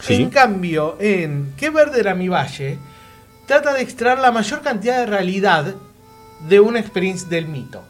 Sí. 0.00 0.14
En 0.14 0.30
cambio, 0.30 0.96
en 1.00 1.52
Qué 1.56 1.70
verde 1.70 2.00
era 2.00 2.14
mi 2.14 2.28
valle, 2.28 2.78
trata 3.46 3.74
de 3.74 3.82
extraer 3.82 4.18
la 4.18 4.30
mayor 4.30 4.62
cantidad 4.62 4.98
de 4.98 5.06
realidad 5.06 5.74
de 6.48 6.60
una 6.60 6.78
experiencia 6.78 7.28
del 7.28 7.48
mito. 7.48 7.82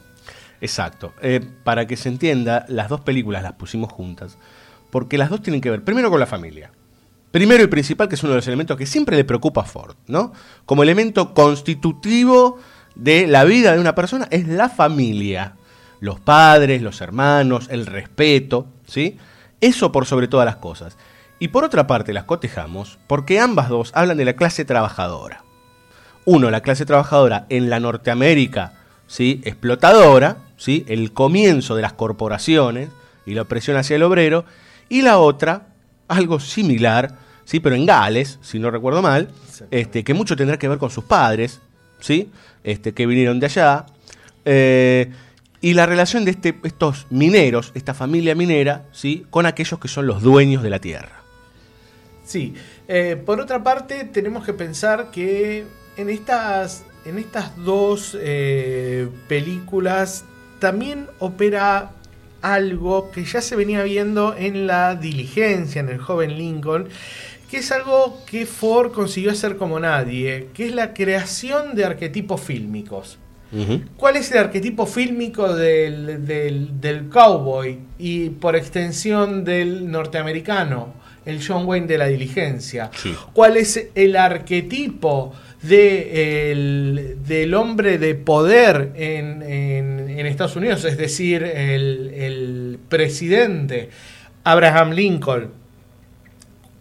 Exacto. 0.61 1.13
Eh, 1.23 1.47
para 1.65 1.87
que 1.87 1.97
se 1.97 2.09
entienda, 2.09 2.65
las 2.69 2.89
dos 2.89 3.01
películas 3.01 3.43
las 3.43 3.53
pusimos 3.53 3.93
juntas, 3.93 4.39
porque 4.91 5.19
las 5.19 5.31
dos 5.31 5.43
tienen 5.43 5.61
que 5.61 5.71
ver 5.71 5.85
primero 5.85 6.11
con 6.11 6.21
la 6.21 6.27
familia. 6.27 6.71
Primero 7.31 7.63
y 7.63 7.67
principal, 7.67 8.09
que 8.09 8.15
es 8.15 8.23
uno 8.23 8.33
de 8.33 8.37
los 8.37 8.47
elementos 8.47 8.77
que 8.77 8.87
siempre 8.87 9.17
le 9.17 9.25
preocupa 9.25 9.61
a 9.61 9.65
Ford, 9.65 9.97
¿no? 10.07 10.33
Como 10.65 10.83
elemento 10.83 11.35
constitutivo 11.35 12.59
de 12.95 13.27
la 13.27 13.45
vida 13.45 13.75
de 13.75 13.81
una 13.81 13.95
persona 13.95 14.27
es 14.31 14.49
la 14.49 14.71
familia. 14.71 15.55
Los 16.01 16.21
padres, 16.21 16.81
los 16.81 17.01
hermanos, 17.01 17.69
el 17.71 17.85
respeto, 17.85 18.67
¿sí? 18.87 19.19
Eso 19.61 19.93
por 19.93 20.07
sobre 20.07 20.29
todas 20.29 20.47
las 20.47 20.57
cosas. 20.57 20.97
Y 21.39 21.49
por 21.49 21.65
otra 21.65 21.87
parte 21.87 22.13
las 22.13 22.25
cotejamos 22.25 22.99
porque 23.07 23.41
ambas 23.41 23.69
dos 23.69 23.93
hablan 23.95 24.17
de 24.17 24.25
la 24.25 24.35
clase 24.35 24.65
trabajadora. 24.65 25.45
Uno, 26.25 26.51
la 26.51 26.61
clase 26.61 26.85
trabajadora 26.85 27.47
en 27.49 27.71
la 27.71 27.81
Norteamérica, 27.81 28.75
¿sí? 29.07 29.41
explotadora, 29.45 30.39
¿sí? 30.57 30.85
el 30.89 31.13
comienzo 31.13 31.77
de 31.77 31.83
las 31.83 31.93
corporaciones 31.95 32.91
y 33.25 33.35
la 33.35 33.43
opresión 33.43 33.77
hacia 33.77 33.97
el 33.97 34.03
obrero. 34.03 34.45
Y 34.89 35.03
la 35.03 35.19
otra, 35.19 35.69
algo 36.09 36.41
similar, 36.41 37.15
¿sí? 37.45 37.61
pero 37.61 37.77
en 37.77 37.87
Gales, 37.87 38.39
si 38.43 38.59
no 38.59 38.71
recuerdo 38.71 39.01
mal, 39.01 39.31
este, 39.71 40.05
que 40.05 40.15
mucho 40.15 40.37
tendrá 40.37 40.59
que 40.59 40.69
ver 40.69 40.79
con 40.79 40.91
sus 40.91 41.05
padres, 41.05 41.61
¿sí? 42.01 42.31
este, 42.65 42.93
que 42.93 43.07
vinieron 43.07 43.41
de 43.41 43.47
allá. 43.47 43.87
eh, 44.45 45.13
y 45.61 45.75
la 45.75 45.87
relación 45.87 46.25
de 46.25 46.31
este, 46.31 46.59
estos 46.63 47.07
mineros, 47.11 47.73
esta 47.75 47.93
familia 47.93 48.35
minera, 48.35 48.85
¿sí? 48.93 49.27
con 49.31 49.45
aquellos 49.47 49.81
que 49.81 49.89
son 49.89 50.07
los 50.07 50.23
dueños 50.23 50.63
de 50.63 50.71
la 50.71 50.79
tierra. 50.79 51.18
Sí, 52.29 52.53
eh, 52.89 53.17
por 53.25 53.41
otra 53.41 53.63
parte 53.63 54.05
tenemos 54.05 54.45
que 54.45 54.53
pensar 54.53 55.11
que 55.11 55.65
en 55.97 56.11
estas, 56.11 56.85
en 57.07 57.19
estas 57.19 57.57
dos 57.65 58.15
eh, 58.21 59.09
películas 59.29 60.27
también 60.59 61.07
opera 61.21 61.93
algo 62.43 63.11
que 63.13 63.25
ya 63.25 63.41
se 63.41 63.57
venía 63.57 63.83
viendo 63.83 64.37
en 64.37 64.67
la 64.67 64.95
diligencia, 64.95 65.81
en 65.81 65.89
el 65.89 65.97
joven 65.97 66.37
Lincoln, 66.37 66.89
que 67.51 67.57
es 67.57 67.73
algo 67.73 68.23
que 68.27 68.45
Ford 68.45 68.93
consiguió 68.93 69.31
hacer 69.31 69.57
como 69.57 69.81
nadie, 69.81 70.49
que 70.53 70.67
es 70.67 70.75
la 70.75 70.93
creación 70.93 71.75
de 71.75 71.87
arquetipos 71.87 72.43
fílmicos. 72.43 73.19
¿Cuál 73.97 74.17
es 74.17 74.31
el 74.33 74.37
arquetipo 74.37 74.85
fílmico 74.85 75.55
del, 75.55 76.27
del, 76.27 76.79
del 76.79 77.09
cowboy 77.09 77.79
y 77.99 78.29
por 78.29 78.55
extensión 78.55 79.45
del 79.47 79.91
norteamericano? 79.91 80.93
El 81.29 81.41
John 81.47 81.67
Wayne 81.67 81.87
de 81.87 81.99
la 81.99 82.07
diligencia. 82.07 82.91
¿Cuál 83.33 83.57
es 83.57 83.89
el 83.95 84.17
arquetipo 84.17 85.33
de 85.63 86.51
el- 86.53 87.17
del 87.27 87.55
hombre 87.55 87.99
de 87.99 88.15
poder 88.15 88.93
en, 88.97 89.43
en- 89.43 90.09
en 90.11 90.27
Estados 90.27 90.57
Unidos? 90.57 90.85
Es 90.85 90.97
decir, 90.97 91.43
el, 91.43 92.13
el 92.15 92.79
presidente 92.89 93.91
Abraham 94.45 94.93
Lincoln. 94.93 95.51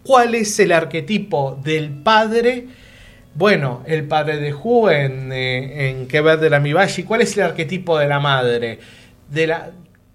¿Cuál 0.02 0.34
es 0.34 0.58
el 0.58 0.72
arquetipo 0.72 1.60
del 1.62 1.90
padre? 1.90 2.66
Bueno, 3.34 3.82
el 3.86 4.04
padre 4.04 4.38
de 4.38 4.54
Who 4.54 4.90
en, 4.90 5.30
eh, 5.32 5.90
en 5.90 6.08
Que 6.08 6.20
ver 6.22 6.40
de 6.40 6.48
la 6.50 6.60
Mibashi. 6.60 7.02
¿Cuál 7.02 7.20
es 7.20 7.36
el 7.36 7.42
arquetipo 7.44 7.98
de 7.98 8.08
la 8.08 8.18
madre? 8.18 8.78
De 9.30 9.46
la, 9.46 9.70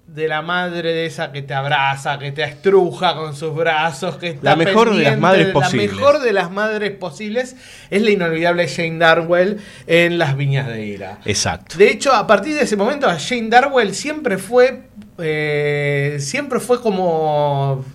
de 0.07 0.27
la 0.27 0.41
madre 0.41 0.93
de 0.93 1.05
esa 1.05 1.31
que 1.31 1.41
te 1.41 1.53
abraza, 1.53 2.19
que 2.19 2.31
te 2.31 2.43
estruja 2.43 3.15
con 3.15 3.35
sus 3.35 3.55
brazos, 3.55 4.17
que 4.17 4.27
está 4.29 4.49
La 4.51 4.55
mejor 4.55 4.93
de 4.95 5.03
las 5.03 5.17
madres 5.17 5.47
La 5.47 5.53
posibles. 5.53 5.91
mejor 5.93 6.21
de 6.21 6.33
las 6.33 6.51
madres 6.51 6.91
posibles 6.91 7.55
es 7.89 8.01
la 8.01 8.11
inolvidable 8.11 8.67
Jane 8.67 8.99
Darwell 8.99 9.59
en 9.87 10.17
Las 10.19 10.35
Viñas 10.35 10.67
de 10.67 10.85
Ira. 10.85 11.19
Exacto. 11.25 11.77
De 11.77 11.89
hecho, 11.89 12.13
a 12.13 12.27
partir 12.27 12.53
de 12.55 12.61
ese 12.63 12.75
momento, 12.75 13.07
Jane 13.17 13.49
Darwell 13.49 13.93
siempre 13.95 14.37
fue. 14.37 14.83
eh, 15.19 16.17
siempre 16.19 16.59
fue 16.59 16.81
como 16.81 17.85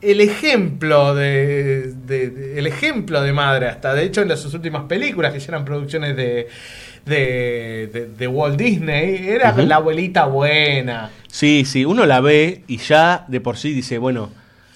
el 0.00 0.20
ejemplo 0.20 1.12
de, 1.14 1.92
de- 2.06 2.30
de- 2.30 2.58
el 2.60 2.66
ejemplo 2.68 3.20
de 3.20 3.32
madre 3.32 3.66
hasta 3.66 3.94
de 3.94 4.04
hecho 4.04 4.22
en 4.22 4.28
las 4.28 4.38
sus 4.40 4.54
últimas 4.54 4.84
películas 4.84 5.32
que 5.32 5.40
ya 5.40 5.48
eran 5.48 5.64
producciones 5.64 6.14
de 6.16 6.46
de, 7.08 7.88
de- 7.92 8.06
de 8.16 8.26
Walt 8.28 8.56
Disney 8.58 9.28
era 9.28 9.52
la 9.56 9.76
abuelita 9.76 10.26
buena 10.26 11.10
Sí, 11.30 11.64
sí, 11.66 11.84
uno 11.84 12.06
la 12.06 12.20
ve 12.20 12.62
y 12.68 12.78
ya 12.78 13.24
de 13.28 13.40
por 13.40 13.56
sí 13.58 13.72
dice, 13.72 13.98
bueno, 13.98 14.30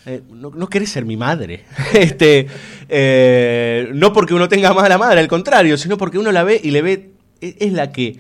eh, 0.05 0.21
no, 0.31 0.51
no 0.51 0.67
querés 0.69 0.91
ser 0.91 1.05
mi 1.05 1.17
madre. 1.17 1.65
este, 1.95 2.47
eh, 2.89 3.89
no 3.95 4.13
porque 4.13 4.35
uno 4.35 4.49
tenga 4.49 4.73
mala 4.75 4.99
madre, 4.99 5.21
al 5.21 5.29
contrario, 5.29 5.77
sino 5.79 5.97
porque 5.97 6.19
uno 6.19 6.31
la 6.31 6.45
ve 6.45 6.61
y 6.63 6.71
le 6.71 6.83
ve, 6.83 7.11
e- 7.41 7.57
es 7.61 7.73
la 7.73 7.91
que 7.91 8.19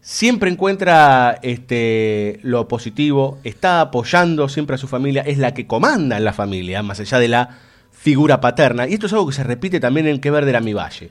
siempre 0.00 0.50
encuentra 0.50 1.38
este, 1.42 2.38
lo 2.42 2.68
positivo, 2.68 3.38
está 3.44 3.80
apoyando 3.82 4.48
siempre 4.48 4.74
a 4.74 4.78
su 4.78 4.88
familia, 4.88 5.22
es 5.26 5.38
la 5.38 5.52
que 5.54 5.66
comanda 5.66 6.16
en 6.16 6.24
la 6.24 6.32
familia, 6.32 6.82
más 6.82 7.00
allá 7.00 7.18
de 7.18 7.28
la 7.28 7.58
figura 7.92 8.40
paterna. 8.40 8.88
Y 8.88 8.94
esto 8.94 9.06
es 9.06 9.12
algo 9.12 9.26
que 9.28 9.34
se 9.34 9.44
repite 9.44 9.78
también 9.80 10.06
en 10.06 10.20
Que 10.20 10.30
Verde 10.30 10.50
era 10.50 10.60
mi 10.60 10.72
valle. 10.72 11.10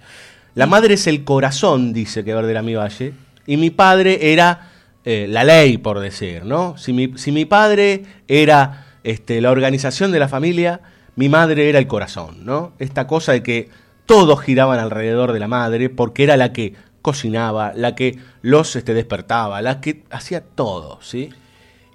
La 0.55 0.67
madre 0.67 0.93
es 0.93 1.07
el 1.07 1.23
corazón, 1.23 1.93
dice 1.93 2.23
Que 2.23 2.33
Verde 2.33 2.51
era 2.51 2.61
mi 2.61 2.75
valle, 2.75 3.13
y 3.47 3.57
mi 3.57 3.71
padre 3.71 4.31
era 4.31 4.69
eh, 5.03 5.25
la 5.29 5.43
ley, 5.43 5.77
por 5.77 5.99
decir, 5.99 6.45
¿no? 6.45 6.77
Si 6.77 6.93
mi, 6.93 7.17
si 7.17 7.31
mi 7.31 7.45
padre 7.45 8.03
era 8.27 8.85
este, 9.03 9.41
la 9.41 9.51
organización 9.51 10.11
de 10.11 10.19
la 10.19 10.27
familia, 10.27 10.81
mi 11.15 11.27
madre 11.27 11.69
era 11.69 11.79
el 11.79 11.87
corazón, 11.87 12.45
¿no? 12.45 12.73
Esta 12.79 13.07
cosa 13.07 13.31
de 13.31 13.43
que 13.43 13.69
todos 14.05 14.39
giraban 14.41 14.79
alrededor 14.79 15.33
de 15.33 15.39
la 15.39 15.47
madre 15.47 15.89
porque 15.89 16.23
era 16.23 16.37
la 16.37 16.53
que 16.53 16.75
cocinaba, 17.01 17.73
la 17.75 17.95
que 17.95 18.19
los 18.41 18.75
este, 18.75 18.93
despertaba, 18.93 19.61
la 19.61 19.81
que 19.81 20.03
hacía 20.09 20.41
todo, 20.41 20.99
¿sí? 21.01 21.31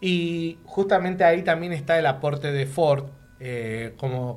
Y 0.01 0.59
justamente 0.65 1.25
ahí 1.25 1.43
también 1.43 1.73
está 1.73 1.99
el 1.99 2.07
aporte 2.07 2.53
de 2.53 2.67
Ford 2.67 3.07
eh, 3.41 3.93
como, 3.97 4.37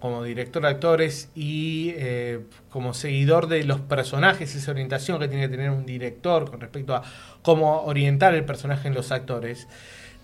como, 0.00 0.22
director 0.22 0.62
de 0.62 0.68
actores 0.68 1.30
y 1.34 1.92
eh, 1.96 2.40
como 2.70 2.94
seguidor 2.94 3.48
de 3.48 3.64
los 3.64 3.80
personajes, 3.80 4.54
esa 4.54 4.70
orientación 4.70 5.18
que 5.18 5.28
tiene 5.28 5.44
que 5.44 5.56
tener 5.56 5.70
un 5.70 5.84
director 5.86 6.48
con 6.50 6.60
respecto 6.60 6.94
a 6.94 7.02
cómo 7.42 7.82
orientar 7.82 8.34
el 8.34 8.44
personaje 8.44 8.88
en 8.88 8.94
los 8.94 9.10
actores, 9.12 9.66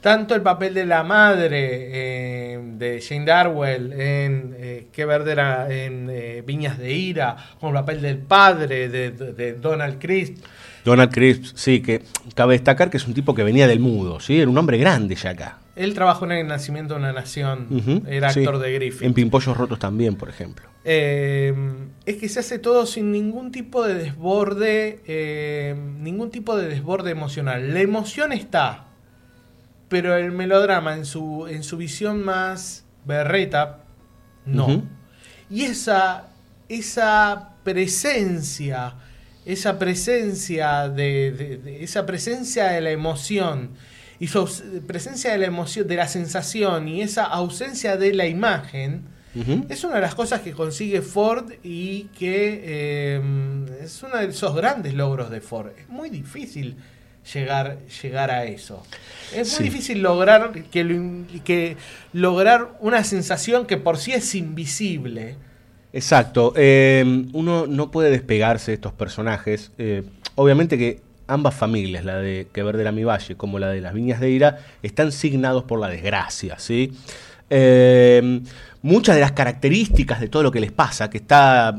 tanto 0.01 0.35
el 0.35 0.43
papel 0.43 0.75
de 0.75 0.87
la 0.87 1.03
madre 1.05 1.59
eh, 1.61 2.61
de 2.77 3.01
Jane 3.01 3.25
Darwell 3.25 3.93
en 3.93 4.89
Que 4.93 5.05
Verde 5.05 5.33
era 5.33 5.73
en 5.73 6.45
Viñas 6.47 6.79
de 6.79 6.93
Ira, 6.93 7.37
como 7.61 7.71
el 7.73 7.85
papel 7.85 8.03
del 8.03 8.19
padre 8.19 8.89
de- 8.89 9.11
de 9.13 9.53
Donald 9.55 9.99
Crisp. 10.01 10.37
Donald 10.85 11.13
Crisp, 11.13 11.57
sí, 11.57 11.81
que 11.81 12.03
cabe 12.35 12.55
destacar 12.55 12.91
que 12.91 12.97
es 12.97 13.07
un 13.07 13.15
tipo 13.15 13.35
que 13.35 13.45
venía 13.45 13.69
del 13.69 13.79
mudo, 13.79 14.19
¿sí? 14.19 14.41
Era 14.41 14.51
un 14.51 14.59
hombre 14.59 14.79
grande 14.79 15.15
ya 15.15 15.31
acá. 15.31 15.59
Él 15.75 15.95
trabajó 15.95 16.27
en 16.27 16.33
El 16.33 16.47
Nacimiento 16.49 16.95
de 16.95 17.01
una 17.01 17.13
Nación, 17.15 18.03
era 18.07 18.31
sí. 18.33 18.41
actor 18.41 18.59
de 18.59 18.73
Griffith. 18.75 19.03
En 19.03 19.15
Pimpollos 19.15 19.57
Rotos 19.57 19.79
también, 19.79 20.17
por 20.17 20.29
ejemplo. 20.29 20.67
Eh, 20.85 21.55
es 22.05 22.17
que 22.17 22.29
se 22.29 22.41
hace 22.41 22.59
todo 22.59 22.85
sin 22.85 23.11
ningún 23.11 23.53
tipo 23.53 23.83
de 23.87 23.95
desborde, 23.95 25.01
eh, 25.07 25.75
ningún 25.99 26.31
tipo 26.31 26.57
de 26.57 26.69
desborde 26.69 27.11
emocional. 27.11 27.73
La 27.73 27.81
emoción 27.81 28.33
está, 28.33 28.85
pero 29.89 30.15
el 30.17 30.33
melodrama 30.33 30.95
en 30.95 31.07
su, 31.07 31.47
en 31.49 31.63
su 31.63 31.77
visión 31.79 32.23
más 32.23 32.85
berreta, 33.07 33.85
no. 34.45 34.83
Y 35.49 35.63
esa, 35.63 36.29
esa 36.69 37.51
presencia, 37.63 38.95
esa 39.47 39.79
presencia 39.79 40.89
de, 40.89 41.33
de- 41.33 41.57
de- 41.59 41.85
esa 41.85 42.05
presencia 42.07 42.67
de 42.69 42.81
la 42.81 42.91
emoción 42.91 43.71
y 44.23 44.29
su 44.29 44.47
presencia 44.87 45.33
de 45.33 45.39
la 45.39 45.47
emoción, 45.47 45.87
de 45.89 45.97
la 45.97 46.07
sensación 46.07 46.87
y 46.87 47.03
esa 47.03 47.25
ausencia 47.25 47.97
de 47.97 48.15
la 48.15 48.27
imagen, 48.27 49.03
es 49.69 49.83
una 49.83 49.95
de 49.97 50.03
las 50.03 50.15
cosas 50.15 50.43
que 50.43 50.53
consigue 50.53 51.01
Ford 51.01 51.53
y 51.65 52.05
que 52.19 52.61
eh, 52.65 53.21
es 53.83 54.03
uno 54.03 54.19
de 54.19 54.27
esos 54.27 54.55
grandes 54.55 54.93
logros 54.95 55.31
de 55.31 55.41
Ford. 55.41 55.71
Es 55.79 55.89
muy 55.89 56.11
difícil 56.11 56.77
llegar, 57.33 57.79
llegar 58.03 58.31
a 58.31 58.45
eso. 58.45 58.83
Es 59.35 59.59
muy 59.59 59.71
difícil 59.71 60.03
lograr 60.03 60.53
que, 60.71 60.85
lo 60.85 60.93
in- 60.95 61.27
que 61.45 61.77
lograr 62.13 62.77
una 62.81 63.03
sensación 63.05 63.67
que 63.67 63.79
por 63.79 63.97
sí 63.97 64.13
es 64.13 64.35
invisible. 64.35 65.37
Exacto. 65.95 66.53
eh, 66.57 67.25
uno 67.33 67.67
no 67.67 67.91
puede 67.91 68.11
despegarse 68.11 68.71
de 68.73 68.75
estos 68.75 68.93
personajes. 68.93 69.73
eh, 69.79 70.03
obviamente 70.35 70.77
que 70.79 71.01
ambas 71.33 71.55
familias, 71.55 72.05
la 72.05 72.17
de 72.19 72.49
Que 72.53 72.63
Verde 72.63 72.83
era 72.83 72.93
mi 72.93 73.05
valle 73.05 73.37
como 73.37 73.59
la 73.59 73.69
de 73.69 73.81
las 73.81 73.95
Viñas 73.95 74.21
de 74.21 74.31
Ira, 74.31 74.59
están 74.83 75.13
signados 75.13 75.65
por 75.65 75.81
la 75.81 75.89
desgracia, 75.89 76.59
¿sí? 76.59 76.93
Eh, 77.51 78.41
muchas 78.83 79.15
de 79.15 79.21
las 79.21 79.33
características 79.33 80.21
de 80.21 80.29
todo 80.29 80.43
lo 80.43 80.51
que 80.51 80.61
les 80.61 80.73
pasa, 80.73 81.11
que 81.11 81.19
está 81.19 81.75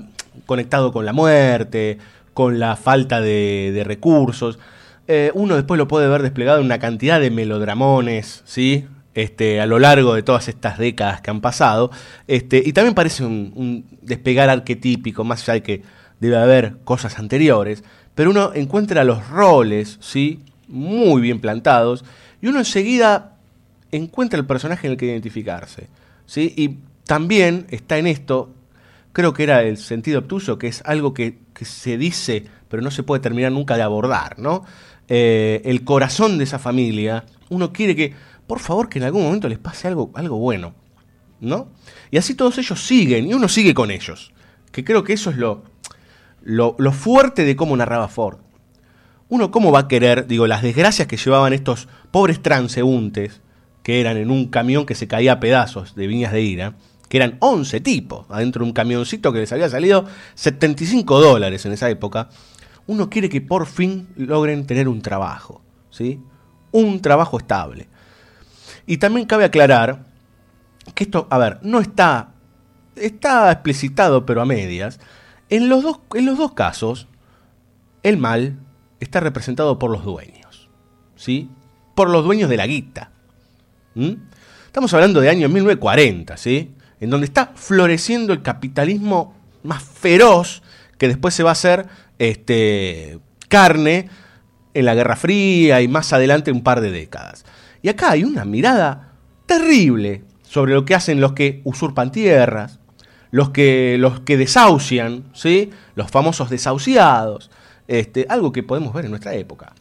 conectado 0.45 0.91
con 0.91 1.05
la 1.05 1.13
muerte, 1.13 1.97
con 2.33 2.59
la 2.59 2.75
falta 2.75 3.21
de, 3.21 3.71
de 3.73 3.83
recursos, 3.83 4.59
eh, 5.07 5.31
uno 5.33 5.55
después 5.55 5.77
lo 5.77 5.87
puede 5.87 6.07
ver 6.07 6.21
desplegado 6.21 6.59
en 6.59 6.65
una 6.65 6.79
cantidad 6.79 7.19
de 7.19 7.29
melodramones, 7.29 8.41
¿sí? 8.45 8.87
Este, 9.13 9.61
a 9.61 9.65
lo 9.67 9.77
largo 9.77 10.15
de 10.15 10.23
todas 10.23 10.47
estas 10.47 10.77
décadas 10.77 11.21
que 11.21 11.29
han 11.29 11.41
pasado. 11.41 11.91
Este, 12.27 12.63
y 12.65 12.73
también 12.73 12.95
parece 12.95 13.23
un, 13.25 13.51
un 13.55 13.85
despegar 14.01 14.49
arquetípico, 14.49 15.23
más 15.23 15.43
allá 15.43 15.53
de 15.53 15.63
que 15.63 15.83
debe 16.19 16.37
haber 16.37 16.77
cosas 16.85 17.19
anteriores, 17.19 17.83
pero 18.15 18.31
uno 18.31 18.51
encuentra 18.53 19.03
los 19.03 19.27
roles, 19.29 19.97
¿sí? 20.01 20.39
Muy 20.67 21.21
bien 21.21 21.39
plantados, 21.39 22.03
y 22.41 22.47
uno 22.47 22.59
enseguida 22.59 23.37
encuentra 23.91 24.39
el 24.39 24.45
personaje 24.45 24.87
en 24.87 24.93
el 24.93 24.97
que 24.97 25.05
identificarse, 25.05 25.87
¿sí? 26.25 26.53
Y 26.55 26.77
también 27.05 27.67
está 27.69 27.97
en 27.97 28.07
esto, 28.07 28.53
creo 29.11 29.33
que 29.33 29.43
era 29.43 29.63
el 29.63 29.77
sentido 29.77 30.19
obtuso, 30.19 30.57
que 30.57 30.67
es 30.67 30.81
algo 30.85 31.13
que, 31.13 31.41
se 31.61 31.97
dice, 31.97 32.45
pero 32.67 32.83
no 32.83 32.91
se 32.91 33.03
puede 33.03 33.21
terminar 33.21 33.51
nunca 33.51 33.77
de 33.77 33.83
abordar, 33.83 34.37
¿no? 34.37 34.65
Eh, 35.07 35.61
el 35.65 35.83
corazón 35.83 36.37
de 36.37 36.43
esa 36.43 36.59
familia, 36.59 37.25
uno 37.49 37.71
quiere 37.71 37.95
que, 37.95 38.13
por 38.47 38.59
favor, 38.59 38.89
que 38.89 38.99
en 38.99 39.05
algún 39.05 39.23
momento 39.23 39.47
les 39.47 39.59
pase 39.59 39.87
algo, 39.87 40.11
algo 40.15 40.37
bueno, 40.37 40.73
¿no? 41.39 41.69
Y 42.11 42.17
así 42.17 42.35
todos 42.35 42.57
ellos 42.57 42.85
siguen, 42.85 43.27
y 43.27 43.33
uno 43.33 43.47
sigue 43.47 43.73
con 43.73 43.91
ellos, 43.91 44.33
que 44.71 44.83
creo 44.83 45.03
que 45.03 45.13
eso 45.13 45.29
es 45.29 45.37
lo, 45.37 45.63
lo, 46.43 46.75
fuerte 46.91 47.45
de 47.45 47.55
cómo 47.55 47.75
narraba 47.75 48.07
Ford. 48.07 48.39
Uno 49.29 49.49
cómo 49.51 49.71
va 49.71 49.79
a 49.79 49.87
querer, 49.87 50.27
digo, 50.27 50.45
las 50.45 50.61
desgracias 50.61 51.07
que 51.07 51.17
llevaban 51.17 51.53
estos 51.53 51.87
pobres 52.11 52.41
transeúntes, 52.41 53.41
que 53.81 53.99
eran 53.99 54.17
en 54.17 54.29
un 54.29 54.47
camión 54.47 54.85
que 54.85 54.95
se 54.95 55.07
caía 55.07 55.33
a 55.33 55.39
pedazos 55.39 55.95
de 55.95 56.07
viñas 56.07 56.31
de 56.31 56.41
ira, 56.41 56.75
que 57.09 57.17
eran 57.17 57.37
11 57.39 57.79
tipos 57.81 58.25
adentro 58.29 58.63
de 58.63 58.69
un 58.69 58.73
camioncito 58.73 59.33
que 59.33 59.39
les 59.39 59.51
había 59.51 59.69
salido 59.69 60.05
75 60.35 61.19
dólares 61.19 61.65
en 61.65 61.73
esa 61.73 61.89
época, 61.89 62.29
uno 62.87 63.09
quiere 63.09 63.29
que 63.29 63.41
por 63.41 63.65
fin 63.65 64.07
logren 64.15 64.65
tener 64.67 64.87
un 64.87 65.01
trabajo, 65.01 65.61
¿sí? 65.89 66.19
Un 66.71 67.01
trabajo 67.01 67.37
estable. 67.37 67.87
Y 68.85 68.97
también 68.97 69.25
cabe 69.25 69.45
aclarar 69.45 70.05
que 70.93 71.05
esto, 71.05 71.27
a 71.29 71.37
ver, 71.37 71.59
no 71.61 71.79
está, 71.79 72.33
está 72.95 73.51
explicitado 73.51 74.25
pero 74.25 74.41
a 74.41 74.45
medias. 74.45 74.99
En 75.49 75.69
los 75.69 75.83
dos, 75.83 75.99
en 76.13 76.25
los 76.25 76.37
dos 76.37 76.53
casos, 76.53 77.07
el 78.01 78.17
mal 78.17 78.57
está 78.99 79.19
representado 79.19 79.79
por 79.79 79.91
los 79.91 80.03
dueños, 80.03 80.69
¿sí? 81.15 81.49
Por 81.95 82.09
los 82.09 82.23
dueños 82.23 82.49
de 82.49 82.57
la 82.57 82.67
guita. 82.67 83.11
Estamos 84.65 84.93
hablando 84.93 85.21
de 85.21 85.29
año 85.29 85.49
1940, 85.49 86.37
¿sí? 86.37 86.71
En 86.99 87.09
donde 87.09 87.25
está 87.25 87.51
floreciendo 87.55 88.33
el 88.33 88.41
capitalismo 88.41 89.35
más 89.63 89.83
feroz 89.83 90.63
que 90.97 91.07
después 91.07 91.33
se 91.33 91.43
va 91.43 91.51
a 91.51 91.53
hacer 91.53 91.87
este, 92.17 93.19
carne 93.49 94.09
en 94.73 94.85
la 94.85 94.95
Guerra 94.95 95.15
Fría 95.15 95.81
y 95.81 95.87
más 95.87 96.13
adelante 96.13 96.51
un 96.51 96.63
par 96.63 96.81
de 96.81 96.91
décadas. 96.91 97.45
Y 97.81 97.89
acá 97.89 98.11
hay 98.11 98.23
una 98.23 98.45
mirada 98.45 99.13
terrible 99.45 100.23
sobre 100.43 100.73
lo 100.73 100.85
que 100.85 100.95
hacen 100.95 101.21
los 101.21 101.33
que 101.33 101.61
usurpan 101.63 102.11
tierras, 102.11 102.79
los 103.33 103.49
que, 103.49 103.97
los 103.97 104.19
que 104.19 104.37
desahucian, 104.37 105.23
¿sí? 105.33 105.71
los 105.95 106.11
famosos 106.11 106.51
desahuciados, 106.51 107.49
este, 107.87 108.27
algo 108.29 108.51
que 108.51 108.61
podemos 108.61 108.93
ver 108.93 109.05
en 109.05 109.11
nuestra 109.11 109.33
época. 109.33 109.73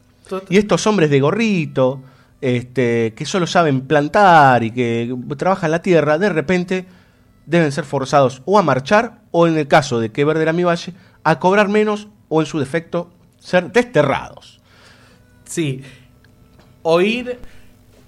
Y 0.49 0.57
estos 0.57 0.87
hombres 0.87 1.11
de 1.11 1.19
gorrito, 1.19 2.01
este, 2.41 3.13
que 3.15 3.25
solo 3.27 3.45
saben 3.45 3.81
plantar 3.81 4.63
y 4.63 4.71
que 4.71 5.15
trabajan 5.37 5.69
la 5.69 5.83
tierra, 5.83 6.17
de 6.17 6.29
repente 6.29 6.87
deben 7.45 7.71
ser 7.71 7.83
forzados 7.83 8.41
o 8.45 8.57
a 8.57 8.63
marchar 8.63 9.21
o 9.29 9.45
en 9.45 9.55
el 9.55 9.67
caso 9.67 9.99
de 9.99 10.11
que 10.11 10.25
Verde 10.25 10.41
era 10.41 10.51
mi 10.51 10.63
valle, 10.63 10.95
a 11.23 11.37
cobrar 11.37 11.69
menos 11.69 12.07
o 12.29 12.41
en 12.41 12.47
su 12.47 12.57
defecto 12.57 13.11
ser 13.37 13.71
desterrados. 13.71 14.61
Sí, 15.45 15.83
oír... 16.81 17.37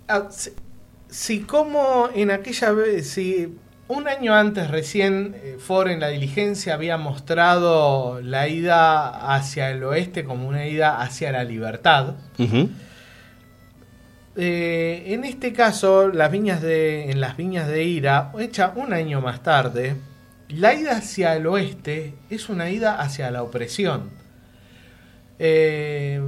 ah, 0.07 0.27
si, 0.31 0.49
si 1.07 1.41
como 1.41 2.09
en 2.15 2.31
aquella 2.31 2.71
vez, 2.71 3.07
si 3.11 3.55
un 3.87 4.07
año 4.07 4.33
antes 4.33 4.71
recién 4.71 5.35
eh, 5.35 5.57
Ford 5.59 5.89
en 5.89 5.99
la 5.99 6.09
diligencia 6.09 6.73
había 6.73 6.97
mostrado 6.97 8.19
la 8.21 8.47
ida 8.47 9.35
hacia 9.35 9.69
el 9.69 9.83
oeste 9.83 10.23
como 10.23 10.47
una 10.47 10.65
ida 10.65 11.01
hacia 11.01 11.31
la 11.31 11.43
libertad, 11.43 12.15
eh, 14.37 15.03
en 15.07 15.23
este 15.23 15.53
caso, 15.53 16.09
las 16.09 16.29
viñas 16.29 16.61
de, 16.61 17.09
en 17.09 17.21
las 17.21 17.37
viñas 17.37 17.67
de 17.67 17.85
Ira, 17.85 18.33
hecha 18.37 18.73
un 18.75 18.91
año 18.91 19.21
más 19.21 19.43
tarde, 19.43 19.95
la 20.49 20.73
ida 20.73 20.97
hacia 20.97 21.35
el 21.35 21.47
oeste 21.47 22.15
es 22.29 22.49
una 22.49 22.69
ida 22.69 22.99
hacia 22.99 23.31
la 23.31 23.43
opresión. 23.43 24.09
Eh, 25.39 26.21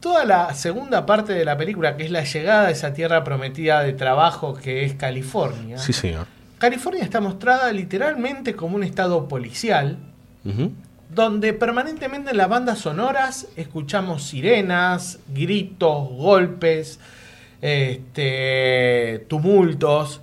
toda 0.00 0.24
la 0.24 0.54
segunda 0.54 1.04
parte 1.04 1.34
de 1.34 1.44
la 1.44 1.56
película, 1.56 1.96
que 1.96 2.04
es 2.04 2.10
la 2.10 2.24
llegada 2.24 2.68
a 2.68 2.70
esa 2.70 2.94
tierra 2.94 3.24
prometida 3.24 3.82
de 3.82 3.92
trabajo 3.92 4.54
que 4.54 4.84
es 4.84 4.94
California, 4.94 5.78
Sí, 5.78 5.92
señor. 5.92 6.26
California 6.60 7.02
está 7.02 7.22
mostrada 7.22 7.72
literalmente 7.72 8.54
como 8.54 8.76
un 8.76 8.84
estado 8.84 9.26
policial, 9.28 9.96
donde 11.08 11.54
permanentemente 11.54 12.32
en 12.32 12.36
las 12.36 12.50
bandas 12.50 12.80
sonoras 12.80 13.48
escuchamos 13.56 14.24
sirenas, 14.24 15.20
gritos, 15.28 16.10
golpes, 16.10 17.00
este, 17.62 19.24
tumultos, 19.26 20.20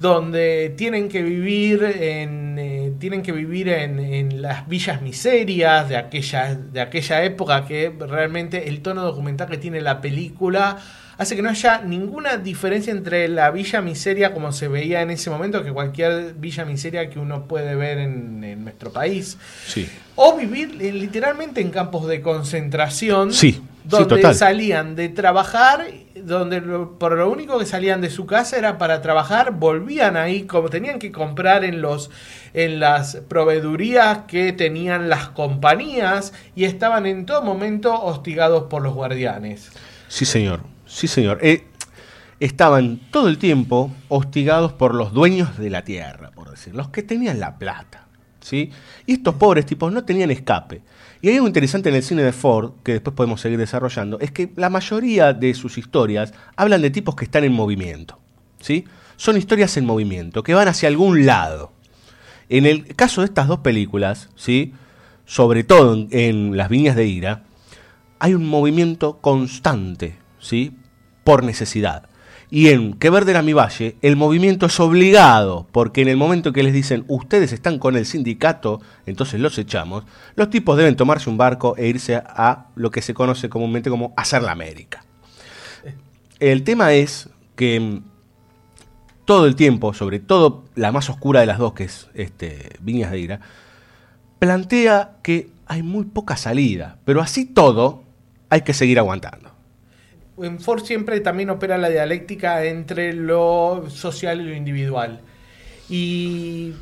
donde 0.00 0.72
tienen 0.74 1.10
que 1.10 1.22
vivir 1.22 1.82
en, 1.82 2.58
eh, 2.58 2.92
tienen 2.98 3.20
que 3.20 3.32
vivir 3.32 3.68
en, 3.68 3.98
en 3.98 4.40
las 4.40 4.66
villas 4.68 5.02
miserias 5.02 5.86
de 5.90 5.98
aquella, 5.98 6.54
de 6.54 6.80
aquella 6.80 7.24
época 7.24 7.66
que 7.66 7.90
realmente 7.90 8.68
el 8.68 8.80
tono 8.80 9.02
documental 9.02 9.50
que 9.50 9.58
tiene 9.58 9.82
la 9.82 10.00
película 10.00 10.78
hace 11.18 11.36
que 11.36 11.42
no 11.42 11.50
haya 11.50 11.82
ninguna 11.82 12.36
diferencia 12.38 12.92
entre 12.92 13.28
la 13.28 13.50
villa 13.50 13.82
miseria 13.82 14.32
como 14.32 14.52
se 14.52 14.68
veía 14.68 15.02
en 15.02 15.10
ese 15.10 15.28
momento 15.30 15.62
que 15.64 15.72
cualquier 15.72 16.34
villa 16.34 16.64
miseria 16.64 17.10
que 17.10 17.18
uno 17.18 17.46
puede 17.46 17.74
ver 17.74 17.98
en, 17.98 18.42
en 18.44 18.64
nuestro 18.64 18.92
país. 18.92 19.36
Sí. 19.66 19.88
O 20.14 20.36
vivir 20.36 20.78
eh, 20.80 20.92
literalmente 20.92 21.60
en 21.60 21.70
campos 21.70 22.06
de 22.06 22.22
concentración. 22.22 23.32
Sí, 23.32 23.60
Donde 23.84 24.16
salían 24.34 24.94
de 24.96 25.08
trabajar, 25.08 25.86
donde 26.14 26.60
lo- 26.60 26.98
por 26.98 27.12
lo 27.12 27.30
único 27.30 27.58
que 27.58 27.66
salían 27.66 28.00
de 28.00 28.10
su 28.10 28.26
casa 28.26 28.56
era 28.58 28.78
para 28.78 29.00
trabajar, 29.02 29.52
volvían 29.52 30.16
ahí, 30.16 30.42
como 30.42 30.68
tenían 30.68 30.98
que 30.98 31.10
comprar 31.12 31.64
en 31.64 31.80
los 31.82 32.10
en 32.54 32.80
las 32.80 33.16
proveedurías 33.28 34.20
que 34.26 34.52
tenían 34.52 35.08
las 35.08 35.28
compañías 35.30 36.32
y 36.56 36.64
estaban 36.64 37.06
en 37.06 37.26
todo 37.26 37.42
momento 37.42 37.92
hostigados 38.02 38.64
por 38.64 38.82
los 38.82 38.94
guardianes. 38.94 39.70
Sí, 40.08 40.24
señor. 40.24 40.60
Sí, 40.88 41.06
señor. 41.06 41.38
Eh, 41.42 41.66
estaban 42.40 42.98
todo 43.10 43.28
el 43.28 43.38
tiempo 43.38 43.92
hostigados 44.08 44.72
por 44.72 44.94
los 44.94 45.12
dueños 45.12 45.58
de 45.58 45.70
la 45.70 45.84
tierra, 45.84 46.30
por 46.30 46.50
decir, 46.50 46.74
los 46.74 46.88
que 46.88 47.02
tenían 47.02 47.38
la 47.38 47.58
plata. 47.58 48.08
¿sí? 48.40 48.70
Y 49.06 49.14
estos 49.14 49.34
pobres 49.34 49.66
tipos 49.66 49.92
no 49.92 50.04
tenían 50.04 50.30
escape. 50.30 50.82
Y 51.20 51.28
hay 51.28 51.34
algo 51.34 51.46
interesante 51.46 51.90
en 51.90 51.96
el 51.96 52.02
cine 52.02 52.22
de 52.22 52.32
Ford, 52.32 52.72
que 52.82 52.92
después 52.92 53.14
podemos 53.14 53.40
seguir 53.40 53.58
desarrollando, 53.58 54.18
es 54.20 54.30
que 54.30 54.50
la 54.56 54.70
mayoría 54.70 55.32
de 55.34 55.52
sus 55.54 55.76
historias 55.76 56.32
hablan 56.56 56.80
de 56.80 56.90
tipos 56.90 57.14
que 57.14 57.26
están 57.26 57.44
en 57.44 57.52
movimiento. 57.52 58.18
¿sí? 58.60 58.84
Son 59.16 59.36
historias 59.36 59.76
en 59.76 59.84
movimiento, 59.84 60.42
que 60.42 60.54
van 60.54 60.68
hacia 60.68 60.88
algún 60.88 61.26
lado. 61.26 61.72
En 62.48 62.64
el 62.64 62.94
caso 62.96 63.20
de 63.20 63.26
estas 63.26 63.46
dos 63.46 63.58
películas, 63.58 64.30
¿sí? 64.36 64.72
sobre 65.26 65.64
todo 65.64 65.92
en, 65.92 66.08
en 66.12 66.56
Las 66.56 66.70
Viñas 66.70 66.96
de 66.96 67.06
Ira, 67.06 67.42
hay 68.20 68.34
un 68.34 68.46
movimiento 68.46 69.18
constante, 69.18 70.16
¿sí? 70.38 70.76
por 71.24 71.44
necesidad. 71.44 72.08
Y 72.50 72.68
en 72.68 72.94
Que 72.94 73.10
Verde 73.10 73.32
era 73.32 73.42
mi 73.42 73.52
valle, 73.52 73.96
el 74.00 74.16
movimiento 74.16 74.66
es 74.66 74.80
obligado, 74.80 75.66
porque 75.70 76.00
en 76.00 76.08
el 76.08 76.16
momento 76.16 76.52
que 76.54 76.62
les 76.62 76.72
dicen 76.72 77.04
ustedes 77.06 77.52
están 77.52 77.78
con 77.78 77.96
el 77.96 78.06
sindicato, 78.06 78.80
entonces 79.04 79.38
los 79.38 79.58
echamos, 79.58 80.04
los 80.34 80.48
tipos 80.48 80.78
deben 80.78 80.96
tomarse 80.96 81.28
un 81.28 81.36
barco 81.36 81.76
e 81.76 81.88
irse 81.88 82.16
a 82.16 82.68
lo 82.74 82.90
que 82.90 83.02
se 83.02 83.12
conoce 83.12 83.50
comúnmente 83.50 83.90
como 83.90 84.14
hacer 84.16 84.42
la 84.42 84.52
América. 84.52 85.04
El 86.40 86.62
tema 86.62 86.94
es 86.94 87.28
que 87.54 87.78
mm, 87.80 88.02
todo 89.26 89.44
el 89.44 89.56
tiempo, 89.56 89.92
sobre 89.92 90.20
todo 90.20 90.64
la 90.74 90.90
más 90.90 91.10
oscura 91.10 91.40
de 91.40 91.46
las 91.46 91.58
dos, 91.58 91.74
que 91.74 91.84
es 91.84 92.08
este, 92.14 92.76
Viñas 92.80 93.10
de 93.10 93.18
Ira, 93.18 93.40
plantea 94.38 95.18
que 95.22 95.50
hay 95.66 95.82
muy 95.82 96.04
poca 96.04 96.38
salida, 96.38 96.96
pero 97.04 97.20
así 97.20 97.44
todo 97.44 98.04
hay 98.48 98.62
que 98.62 98.72
seguir 98.72 98.98
aguantando. 98.98 99.47
En 100.42 100.60
Ford 100.60 100.84
siempre 100.84 101.20
también 101.20 101.50
opera 101.50 101.78
la 101.78 101.88
dialéctica 101.90 102.64
entre 102.64 103.12
lo 103.12 103.86
social 103.88 104.40
y 104.40 104.44
lo 104.44 104.54
individual. 104.54 105.20
Y 105.90 106.72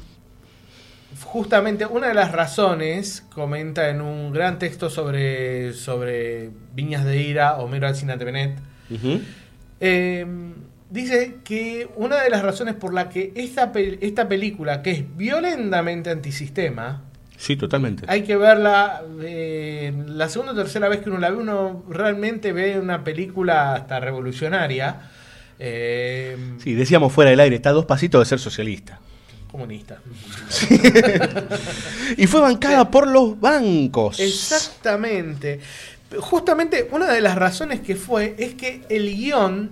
justamente 1.24 1.86
una 1.86 2.08
de 2.08 2.14
las 2.14 2.32
razones, 2.32 3.24
comenta 3.32 3.88
en 3.88 4.00
un 4.00 4.32
gran 4.32 4.58
texto 4.58 4.90
sobre, 4.90 5.72
sobre 5.72 6.50
Viñas 6.74 7.04
de 7.04 7.22
Ira, 7.22 7.56
Homero 7.58 7.86
Alcina 7.86 8.16
Benet, 8.16 8.58
eh, 9.80 10.26
dice 10.90 11.36
que 11.44 11.88
una 11.96 12.22
de 12.22 12.30
las 12.30 12.42
razones 12.42 12.74
por 12.74 12.92
la 12.94 13.08
que 13.08 13.32
esta, 13.34 13.72
pel- 13.72 13.98
esta 14.00 14.28
película, 14.28 14.82
que 14.82 14.90
es 14.90 15.16
violentamente 15.16 16.10
antisistema, 16.10 17.02
Sí, 17.38 17.56
totalmente. 17.56 18.04
hay 18.08 18.22
que 18.22 18.36
verla 18.36 19.02
eh, 19.22 19.92
la 20.06 20.28
segunda 20.28 20.52
o 20.52 20.56
tercera 20.56 20.88
vez 20.88 21.00
que 21.00 21.10
uno 21.10 21.18
la 21.18 21.30
ve, 21.30 21.36
uno 21.36 21.84
realmente 21.90 22.52
ve 22.52 22.78
una 22.80 23.04
película 23.04 23.74
hasta 23.74 24.00
revolucionaria, 24.00 25.10
eh, 25.58 26.36
Sí, 26.62 26.74
decíamos 26.74 27.12
fuera 27.12 27.30
del 27.30 27.40
aire, 27.40 27.56
está 27.56 27.70
a 27.70 27.72
dos 27.72 27.84
pasitos 27.86 28.20
de 28.20 28.26
ser 28.26 28.38
socialista. 28.38 28.98
comunista. 29.50 29.98
Y 32.16 32.26
fue 32.26 32.40
bancada 32.40 32.90
por 32.90 33.06
los 33.06 33.38
bancos. 33.40 34.20
Exactamente. 34.20 35.60
Justamente 36.18 36.88
una 36.92 37.12
de 37.12 37.20
las 37.20 37.36
razones 37.36 37.80
que 37.80 37.96
fue 37.96 38.34
es 38.38 38.54
que 38.54 38.82
el 38.88 39.14
guion, 39.14 39.70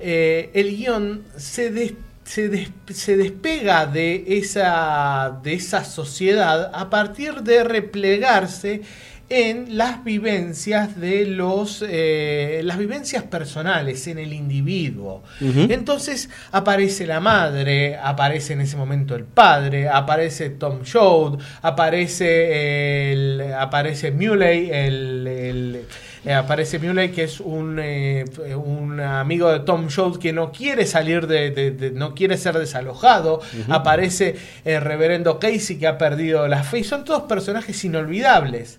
eh, 0.00 0.50
el 0.54 0.76
guion 0.76 1.22
se, 1.36 1.70
des- 1.70 1.94
se, 2.32 2.48
des- 2.48 2.70
se 2.94 3.16
despega 3.16 3.86
de 3.86 4.24
esa, 4.40 5.38
de 5.42 5.52
esa 5.54 5.84
sociedad 5.84 6.70
a 6.74 6.88
partir 6.88 7.42
de 7.42 7.62
replegarse 7.64 8.82
en 9.28 9.78
las 9.78 10.04
vivencias 10.04 11.00
de 11.00 11.24
los 11.24 11.82
eh, 11.88 12.60
las 12.64 12.76
vivencias 12.76 13.22
personales 13.24 14.06
en 14.06 14.18
el 14.18 14.32
individuo. 14.34 15.22
Entonces 15.70 16.28
aparece 16.50 17.06
la 17.06 17.18
madre, 17.20 17.96
aparece 17.96 18.52
en 18.52 18.60
ese 18.60 18.76
momento 18.76 19.14
el 19.14 19.24
padre, 19.24 19.88
aparece 19.88 20.50
Tom 20.50 20.80
Joad, 20.90 21.38
aparece 21.62 23.12
el, 23.12 23.52
aparece 23.54 24.10
Muley, 24.10 24.70
el, 24.70 25.26
el- 25.26 25.80
eh, 26.24 26.32
aparece 26.32 26.78
Muley 26.78 27.10
que 27.10 27.24
es 27.24 27.40
un, 27.40 27.78
eh, 27.80 28.24
un 28.54 29.00
amigo 29.00 29.50
de 29.50 29.60
Tom 29.60 29.88
Joad 29.88 30.16
que 30.18 30.32
no 30.32 30.52
quiere 30.52 30.86
salir 30.86 31.26
de, 31.26 31.50
de- 31.50 31.70
de- 31.72 31.90
no 31.90 32.14
quiere 32.14 32.36
ser 32.36 32.58
desalojado, 32.58 33.40
aparece 33.68 34.36
el 34.64 34.80
reverendo 34.80 35.38
Casey 35.38 35.78
que 35.78 35.86
ha 35.86 35.98
perdido 35.98 36.46
la 36.48 36.62
fe 36.62 36.78
y 36.80 36.84
son 36.84 37.04
todos 37.04 37.22
personajes 37.24 37.84
inolvidables. 37.84 38.78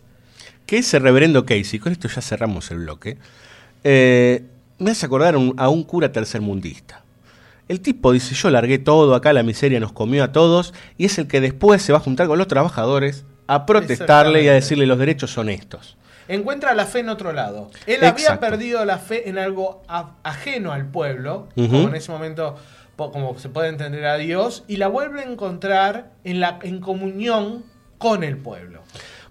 que 0.66 0.78
ese 0.78 0.98
reverendo 1.00 1.46
Casey, 1.46 1.80
con 1.80 1.92
esto 1.92 2.08
ya 2.08 2.22
cerramos 2.22 2.72
el 2.72 2.78
bloque, 2.80 3.18
eh, 3.84 4.44
me 4.80 4.92
hace 4.92 5.06
acordar 5.06 5.36
a 5.36 5.38
un, 5.38 5.54
a 5.58 5.68
un 5.70 5.84
cura 5.84 6.12
tercermundista. 6.12 7.04
El 7.68 7.80
tipo 7.82 8.12
dice, 8.12 8.34
yo 8.36 8.50
largué 8.50 8.78
todo, 8.78 9.16
acá 9.16 9.32
la 9.34 9.44
miseria 9.44 9.80
nos 9.80 9.92
comió 9.94 10.24
a 10.24 10.32
todos, 10.32 10.74
y 10.98 11.06
es 11.06 11.18
el 11.18 11.28
que 11.28 11.42
después 11.42 11.82
se 11.82 11.92
va 11.94 11.98
a 12.00 12.02
juntar 12.02 12.28
con 12.28 12.38
los 12.38 12.48
trabajadores 12.48 13.26
a 13.48 13.66
protestarle 13.66 14.44
y 14.44 14.48
a 14.48 14.54
decirle 14.54 14.86
los 14.86 14.98
derechos 14.98 15.32
son 15.32 15.50
estos. 15.50 15.98
Encuentra 16.28 16.74
la 16.74 16.86
fe 16.86 17.00
en 17.00 17.10
otro 17.10 17.34
lado. 17.34 17.70
Él 17.86 18.04
había 18.04 18.40
perdido 18.40 18.86
la 18.86 18.98
fe 18.98 19.30
en 19.30 19.38
algo 19.38 19.82
a- 19.88 20.16
ajeno 20.24 20.72
al 20.72 20.86
pueblo, 20.88 21.48
como 21.56 21.90
en 21.90 21.96
ese 21.96 22.12
momento, 22.12 22.56
como 22.96 23.38
se 23.40 23.50
puede 23.50 23.70
entender 23.70 24.06
a 24.06 24.18
Dios, 24.18 24.64
y 24.68 24.78
la 24.78 24.88
vuelve 24.88 25.22
a 25.22 25.24
encontrar 25.24 26.12
en, 26.24 26.40
la, 26.40 26.60
en 26.64 26.80
comunión 26.80 27.64
con 27.98 28.24
el 28.24 28.38
pueblo. 28.38 28.82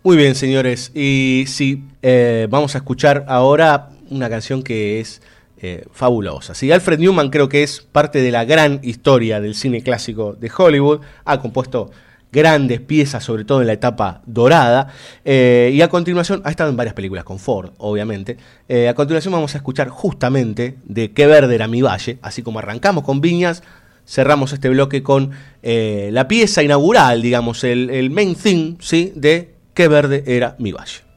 Muy 0.02 0.16
bien, 0.16 0.34
señores, 0.34 0.90
y 0.94 1.44
sí, 1.46 1.84
eh, 2.02 2.46
vamos 2.50 2.74
a 2.74 2.78
escuchar 2.78 3.24
ahora 3.28 3.90
una 4.10 4.28
canción 4.28 4.62
que 4.62 4.98
es 5.00 5.22
eh, 5.64 5.84
fabulosa. 5.92 6.54
Sí, 6.54 6.72
Alfred 6.72 6.98
Newman 6.98 7.30
creo 7.30 7.48
que 7.48 7.62
es 7.62 7.80
parte 7.82 8.20
de 8.20 8.32
la 8.32 8.44
gran 8.44 8.80
historia 8.82 9.40
del 9.40 9.54
cine 9.54 9.82
clásico 9.82 10.32
de 10.32 10.50
Hollywood, 10.54 11.02
ha 11.24 11.38
compuesto 11.38 11.92
grandes 12.32 12.80
piezas, 12.80 13.22
sobre 13.22 13.44
todo 13.44 13.60
en 13.60 13.66
la 13.66 13.74
etapa 13.74 14.22
dorada, 14.26 14.88
eh, 15.24 15.70
y 15.74 15.82
a 15.82 15.88
continuación, 15.88 16.40
ha 16.44 16.50
estado 16.50 16.70
en 16.70 16.76
varias 16.76 16.94
películas 16.94 17.24
con 17.24 17.38
Ford, 17.38 17.72
obviamente, 17.78 18.38
Eh, 18.68 18.88
a 18.88 18.94
continuación 18.94 19.32
vamos 19.32 19.54
a 19.54 19.58
escuchar 19.58 19.88
justamente 19.88 20.76
de 20.84 21.12
Qué 21.12 21.26
verde 21.26 21.54
era 21.54 21.68
mi 21.68 21.82
valle, 21.82 22.18
así 22.22 22.42
como 22.42 22.58
arrancamos 22.58 23.04
con 23.04 23.20
Viñas, 23.20 23.62
cerramos 24.06 24.52
este 24.52 24.70
bloque 24.70 25.02
con 25.02 25.30
eh, 25.62 26.08
la 26.12 26.26
pieza 26.26 26.62
inaugural, 26.62 27.20
digamos, 27.20 27.64
el, 27.64 27.90
el 27.90 28.10
main 28.10 28.34
theme, 28.34 28.76
¿sí? 28.80 29.12
De 29.14 29.50
Qué 29.74 29.88
verde 29.88 30.24
era 30.26 30.56
mi 30.58 30.72
valle. 30.72 31.11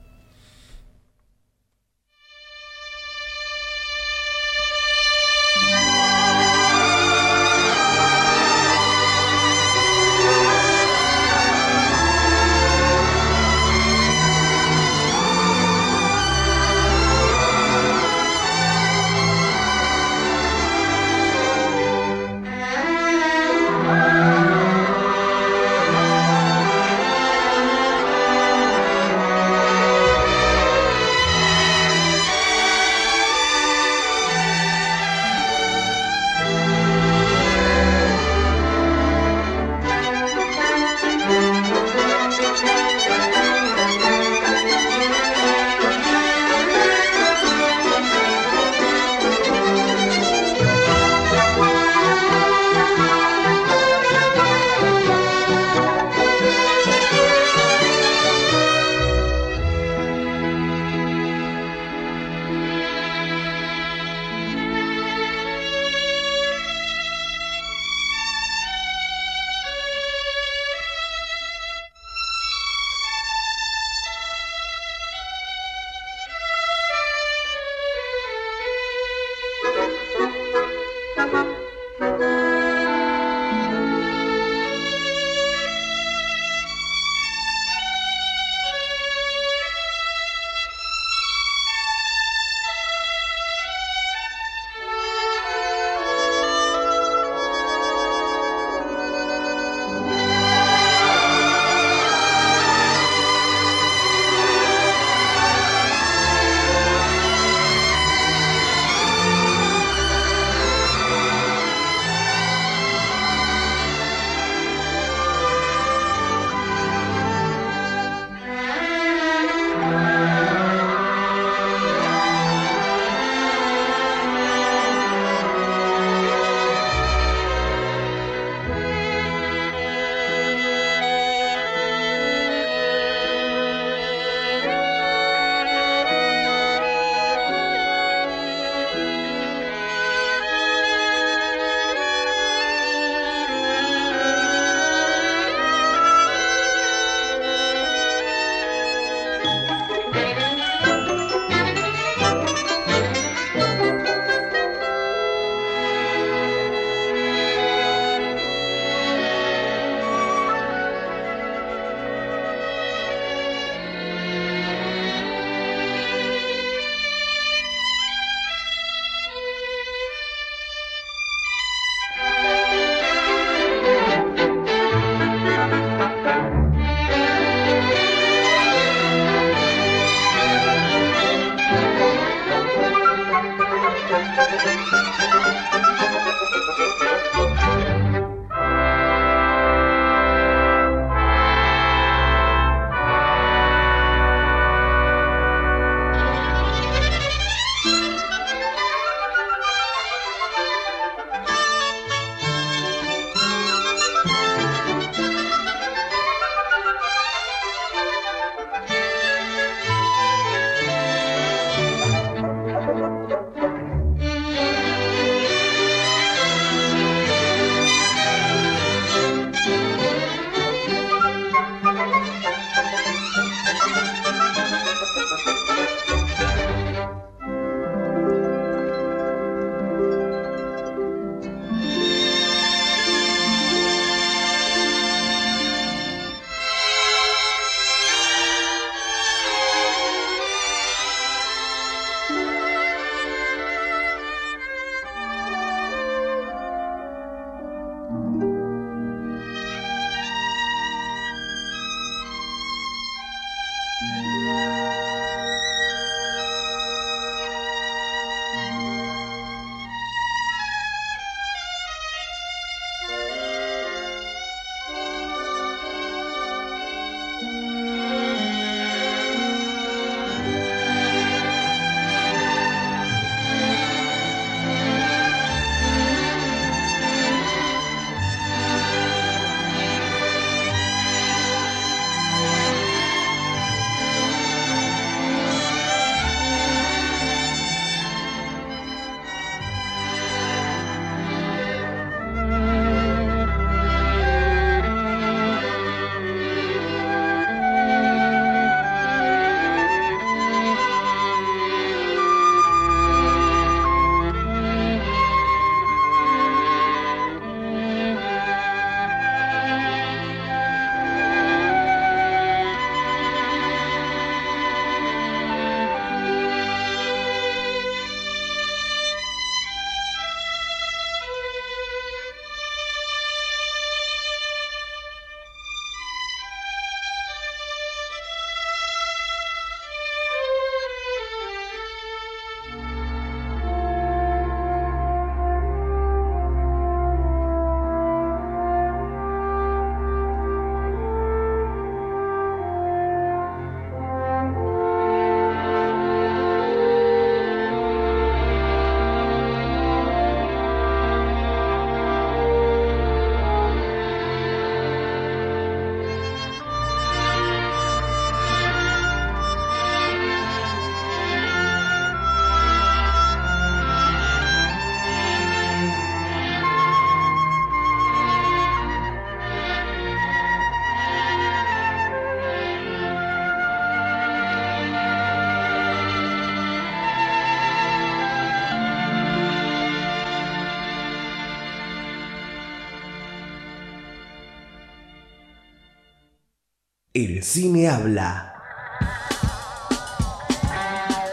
El 387.16 387.43
cine 387.43 387.88
habla. 387.88 388.55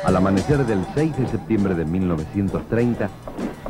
Al 0.05 0.14
amanecer 0.14 0.64
del 0.64 0.87
6 0.95 1.16
de 1.16 1.26
septiembre 1.26 1.74
de 1.74 1.85
1930, 1.85 3.11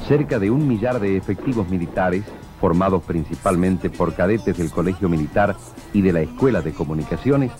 cerca 0.06 0.38
de 0.38 0.50
un 0.50 0.68
millar 0.68 1.00
de 1.00 1.16
efectivos 1.16 1.70
militares, 1.70 2.24
formados 2.60 3.02
principalmente 3.04 3.88
por 3.88 4.14
cadetes 4.14 4.58
del 4.58 4.70
Colegio 4.70 5.08
Militar 5.08 5.56
y 5.94 6.02
de 6.02 6.12
la 6.12 6.20
Escuela 6.20 6.60
de 6.60 6.74
Comunicaciones, 6.74 7.50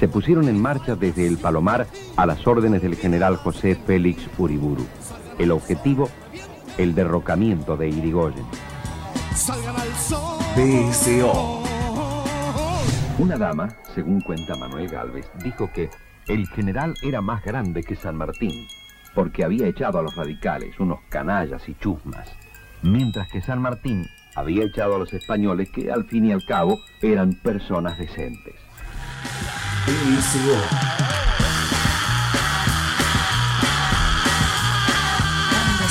se 0.00 0.08
pusieron 0.08 0.48
en 0.48 0.58
marcha 0.58 0.96
desde 0.96 1.26
el 1.26 1.36
Palomar 1.36 1.86
a 2.16 2.24
las 2.24 2.46
órdenes 2.46 2.80
del 2.80 2.96
general 2.96 3.36
José 3.36 3.74
Félix 3.74 4.22
Uriburu. 4.38 4.86
El 5.38 5.50
objetivo, 5.50 6.08
el 6.78 6.94
derrocamiento 6.94 7.76
de 7.76 7.90
Irigoyen. 7.90 8.46
BSO. 10.56 11.57
Una 13.18 13.36
dama, 13.36 13.68
según 13.96 14.20
cuenta 14.20 14.54
Manuel 14.54 14.86
Galvez, 14.86 15.28
dijo 15.42 15.72
que 15.72 15.90
el 16.28 16.46
general 16.46 16.94
era 17.02 17.20
más 17.20 17.42
grande 17.42 17.82
que 17.82 17.96
San 17.96 18.14
Martín, 18.14 18.68
porque 19.12 19.42
había 19.42 19.66
echado 19.66 19.98
a 19.98 20.02
los 20.02 20.14
radicales, 20.14 20.78
unos 20.78 21.00
canallas 21.08 21.68
y 21.68 21.74
chusmas, 21.74 22.32
mientras 22.82 23.28
que 23.28 23.40
San 23.40 23.60
Martín 23.60 24.06
había 24.36 24.62
echado 24.62 24.94
a 24.94 24.98
los 25.00 25.12
españoles 25.12 25.68
que 25.70 25.90
al 25.90 26.04
fin 26.04 26.26
y 26.26 26.32
al 26.32 26.44
cabo 26.44 26.78
eran 27.02 27.34
personas 27.34 27.98
decentes. 27.98 28.54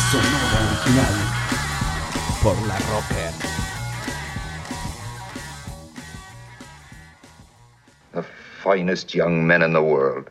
Sonora 0.10 0.60
original. 0.72 1.14
Por 2.42 2.68
la 2.68 2.80
Rocker. 2.80 3.57
Finest 8.68 9.16
young 9.16 9.48
men 9.48 9.62
in 9.62 9.72
the 9.72 9.82
world. 9.82 10.30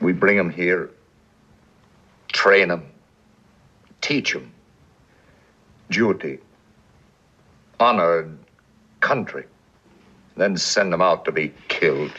We 0.00 0.12
bring 0.12 0.36
them 0.36 0.50
here, 0.50 0.90
train 2.30 2.68
them, 2.68 2.84
teach 4.02 4.34
them 4.34 4.52
duty, 5.90 6.40
honor, 7.80 8.28
country, 9.00 9.44
then 10.36 10.58
send 10.58 10.92
them 10.92 11.00
out 11.00 11.24
to 11.24 11.32
be 11.32 11.54
killed. 11.68 12.12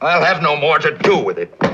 I'll 0.00 0.24
have 0.24 0.40
no 0.40 0.54
more 0.54 0.78
to 0.78 0.96
do 0.98 1.18
with 1.18 1.38
it. 1.38 1.71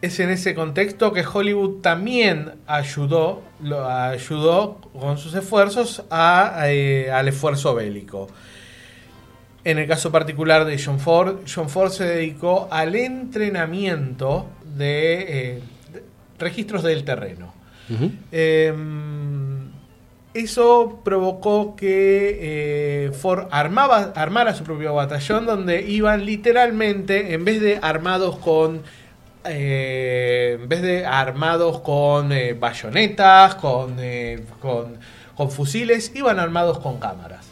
Es 0.00 0.20
en 0.20 0.30
ese 0.30 0.54
contexto 0.54 1.12
que 1.12 1.24
Hollywood 1.26 1.80
también 1.80 2.52
ayudó, 2.66 3.42
lo 3.62 3.88
ayudó 3.88 4.76
con 4.98 5.18
sus 5.18 5.34
esfuerzos 5.34 6.04
a, 6.10 6.66
eh, 6.66 7.10
al 7.10 7.26
esfuerzo 7.26 7.74
bélico. 7.74 8.28
En 9.64 9.78
el 9.78 9.88
caso 9.88 10.12
particular 10.12 10.64
de 10.64 10.80
John 10.82 11.00
Ford, 11.00 11.40
John 11.52 11.68
Ford 11.68 11.90
se 11.90 12.04
dedicó 12.04 12.68
al 12.70 12.94
entrenamiento 12.94 14.46
de, 14.76 15.56
eh, 15.56 15.62
de 15.92 16.04
registros 16.38 16.84
del 16.84 17.04
terreno. 17.04 17.52
Eh, 18.30 18.72
eso 20.34 21.00
provocó 21.04 21.74
que 21.76 22.38
eh, 22.40 23.12
Ford 23.12 23.46
armaba, 23.50 24.12
armara 24.14 24.54
su 24.54 24.64
propio 24.64 24.94
batallón 24.94 25.46
donde 25.46 25.82
iban 25.82 26.24
literalmente, 26.24 27.32
en 27.34 27.44
vez 27.44 27.60
de 27.60 27.78
armados 27.82 28.36
con... 28.38 28.82
eh, 29.44 30.58
en 30.60 30.68
vez 30.68 30.82
de 30.82 31.06
armados 31.06 31.80
con 31.80 32.32
eh, 32.32 32.52
bayonetas, 32.54 33.54
con, 33.56 33.96
eh, 33.98 34.44
con, 34.60 34.96
con 35.34 35.50
fusiles, 35.50 36.12
iban 36.14 36.38
armados 36.38 36.78
con 36.78 36.98
cámaras. 36.98 37.46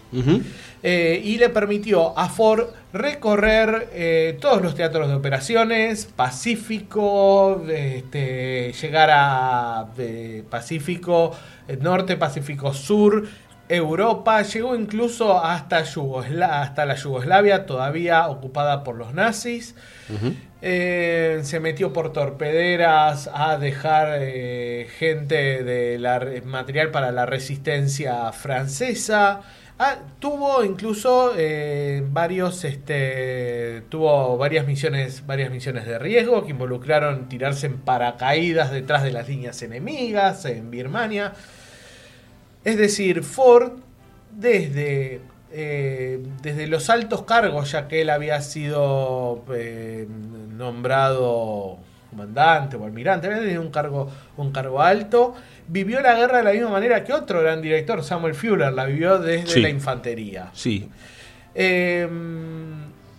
Eh, 0.82 1.20
y 1.24 1.36
le 1.38 1.48
permitió 1.48 2.16
a 2.18 2.28
Ford 2.28 2.66
recorrer 2.92 3.88
eh, 3.92 4.38
todos 4.40 4.62
los 4.62 4.74
teatros 4.74 5.08
de 5.08 5.14
operaciones, 5.14 6.06
Pacífico, 6.14 7.62
este, 7.68 8.72
llegar 8.80 9.10
a 9.12 9.86
eh, 9.98 10.42
Pacífico 10.48 11.32
Norte, 11.80 12.16
Pacífico 12.16 12.72
Sur, 12.72 13.26
Europa, 13.68 14.42
llegó 14.42 14.76
incluso 14.76 15.42
hasta, 15.42 15.82
Yugosla- 15.82 16.62
hasta 16.62 16.86
la 16.86 16.94
Yugoslavia, 16.94 17.66
todavía 17.66 18.28
ocupada 18.28 18.84
por 18.84 18.94
los 18.94 19.12
nazis. 19.12 19.74
Eh, 20.62 21.40
se 21.42 21.60
metió 21.60 21.92
por 21.92 22.12
torpederas 22.12 23.28
a 23.32 23.58
dejar 23.58 24.18
eh, 24.20 24.88
gente 24.98 25.62
de 25.64 25.98
la 25.98 26.24
material 26.44 26.90
para 26.90 27.10
la 27.12 27.26
resistencia 27.26 28.32
francesa. 28.32 29.42
Ah, 29.78 29.96
tuvo 30.20 30.64
incluso 30.64 31.34
eh, 31.36 32.02
varios, 32.08 32.64
este, 32.64 33.82
tuvo 33.90 34.38
varias 34.38 34.66
misiones, 34.66 35.26
varias 35.26 35.50
misiones 35.50 35.84
de 35.86 35.98
riesgo 35.98 36.44
que 36.44 36.52
involucraron 36.52 37.28
tirarse 37.28 37.66
en 37.66 37.78
paracaídas 37.78 38.70
detrás 38.70 39.02
de 39.02 39.12
las 39.12 39.28
líneas 39.28 39.60
enemigas 39.62 40.46
en 40.46 40.70
Birmania. 40.70 41.34
Es 42.66 42.76
decir, 42.76 43.22
Ford 43.22 43.72
desde, 44.32 45.20
eh, 45.52 46.20
desde 46.42 46.66
los 46.66 46.90
altos 46.90 47.22
cargos, 47.22 47.70
ya 47.70 47.86
que 47.86 48.02
él 48.02 48.10
había 48.10 48.40
sido 48.40 49.44
eh, 49.54 50.08
nombrado 50.50 51.78
comandante 52.10 52.76
o 52.76 52.84
almirante, 52.84 53.28
había 53.28 53.38
tenido 53.40 53.62
un 53.62 53.70
cargo, 53.70 54.10
un 54.36 54.50
cargo 54.50 54.82
alto, 54.82 55.34
vivió 55.68 56.00
la 56.00 56.14
guerra 56.14 56.38
de 56.38 56.44
la 56.44 56.52
misma 56.52 56.70
manera 56.70 57.04
que 57.04 57.12
otro 57.12 57.40
gran 57.40 57.62
director, 57.62 58.02
Samuel 58.02 58.34
Fuller, 58.34 58.72
la 58.72 58.84
vivió 58.86 59.18
desde 59.18 59.46
Sí. 59.46 59.60
la 59.60 59.68
infantería. 59.68 60.50
Sí. 60.52 60.88
Eh, 61.54 62.08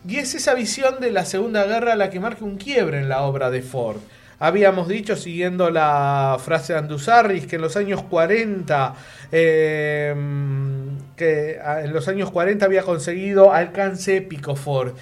y 0.08 0.16
es 0.18 0.36
esa 0.36 0.54
visión 0.56 1.00
de 1.00 1.12
la 1.12 1.26
Segunda 1.26 1.66
Guerra 1.66 1.96
la 1.96 2.10
que 2.10 2.20
marca 2.20 2.44
un 2.46 2.58
quiebre 2.58 3.00
en 3.00 3.10
la 3.10 3.22
obra 3.24 3.50
de 3.50 3.62
Ford. 3.62 3.98
Habíamos 4.40 4.88
dicho, 4.88 5.16
siguiendo 5.16 5.72
la 5.72 6.38
frase 6.40 6.74
de 6.74 6.80
Andusarris, 6.80 7.48
que 7.48 7.56
en 7.56 7.62
los 7.64 7.76
años 7.76 8.04
40, 8.04 8.94
eh, 9.32 10.16
que 11.16 11.60
ah, 11.64 11.82
en 11.84 11.94
los 11.94 12.08
años 12.08 12.32
40 12.32 12.66
había 12.66 12.84
conseguido 12.84 13.52
alcance 13.54 14.18
épico 14.18 14.56
Ford. 14.56 14.94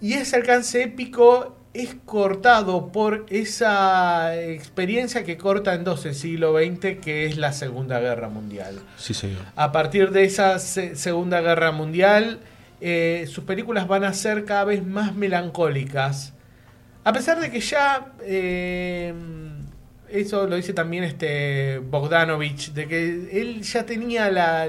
Y 0.00 0.14
ese 0.14 0.36
alcance 0.36 0.82
épico 0.82 1.56
es 1.72 1.96
cortado 2.04 2.90
por 2.92 3.26
esa 3.28 4.36
experiencia 4.36 5.24
que 5.24 5.36
corta 5.36 5.74
en 5.74 5.84
dos 5.84 6.04
el 6.06 6.14
siglo 6.14 6.56
XX, 6.58 6.98
que 7.02 7.26
es 7.26 7.36
la 7.36 7.52
Segunda 7.52 7.98
Guerra 8.00 8.28
Mundial. 8.28 8.78
Sí, 8.96 9.14
señor. 9.14 9.42
A 9.56 9.72
partir 9.72 10.10
de 10.10 10.24
esa 10.24 10.58
se- 10.58 10.96
Segunda 10.96 11.40
Guerra 11.40 11.72
Mundial, 11.72 12.40
eh, 12.80 13.26
sus 13.30 13.44
películas 13.44 13.88
van 13.88 14.04
a 14.04 14.12
ser 14.12 14.44
cada 14.44 14.64
vez 14.64 14.86
más 14.86 15.14
melancólicas. 15.14 16.34
A 17.06 17.12
pesar 17.12 17.38
de 17.40 17.50
que 17.52 17.60
ya, 17.60 18.06
eh, 18.22 19.14
eso 20.10 20.46
lo 20.48 20.56
dice 20.56 20.72
también 20.72 21.04
este 21.04 21.78
Bogdanovich, 21.78 22.72
de 22.72 22.88
que 22.88 23.40
él 23.40 23.62
ya 23.62 23.84
tenía 23.86 24.28
la- 24.30 24.68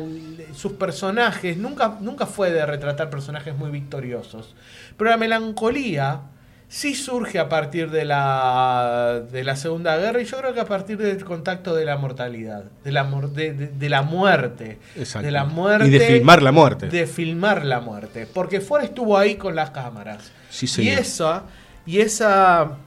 sus 0.54 0.74
personajes, 0.74 1.58
nunca, 1.58 1.98
nunca 2.00 2.28
fue 2.28 2.52
de 2.52 2.64
retratar 2.66 3.10
personajes 3.10 3.56
muy 3.56 3.72
victoriosos, 3.72 4.54
pero 4.98 5.10
la 5.10 5.18
melancolía 5.18 6.22
sí 6.70 6.94
surge 6.94 7.40
a 7.40 7.48
partir 7.50 7.90
de 7.90 8.06
la, 8.06 9.22
de 9.32 9.44
la 9.44 9.56
Segunda 9.56 9.98
Guerra 9.98 10.22
y 10.22 10.26
yo 10.26 10.38
creo 10.38 10.54
que 10.54 10.60
a 10.60 10.66
partir 10.66 10.98
del 10.98 11.24
contacto 11.24 11.74
de 11.76 11.86
la 11.86 11.98
mortalidad, 11.98 12.66
de 12.84 12.92
la, 12.92 13.04
de, 13.34 13.54
de- 13.54 13.68
de 13.70 13.90
la 13.90 14.02
muerte, 14.04 14.78
Exacto. 14.96 15.26
de 15.26 15.32
la 15.32 15.46
muerte. 15.46 15.88
Y 15.88 15.90
de 15.92 16.00
filmar 16.02 16.44
la 16.44 16.52
muerte. 16.52 16.88
De 16.88 17.08
filmar 17.08 17.66
la 17.66 17.80
muerte, 17.80 18.28
porque 18.32 18.60
Ford 18.62 18.84
estuvo 18.84 19.18
ahí 19.18 19.36
con 19.38 19.56
las 19.56 19.72
cámaras. 19.72 20.32
Sí, 20.50 20.66
y 20.66 20.70
señor. 20.70 21.00
esa, 21.00 21.44
y 21.88 22.02
esa, 22.02 22.78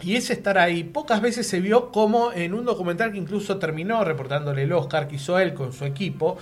y 0.00 0.14
ese 0.14 0.32
estar 0.32 0.56
ahí 0.56 0.84
pocas 0.84 1.20
veces 1.20 1.46
se 1.46 1.60
vio 1.60 1.90
como 1.90 2.32
en 2.32 2.54
un 2.54 2.64
documental 2.64 3.12
que 3.12 3.18
incluso 3.18 3.58
terminó 3.58 4.02
reportándole 4.04 4.62
el 4.62 4.72
Oscar 4.72 5.08
que 5.08 5.16
hizo 5.16 5.38
él 5.38 5.52
con 5.52 5.72
su 5.72 5.84
equipo, 5.84 6.38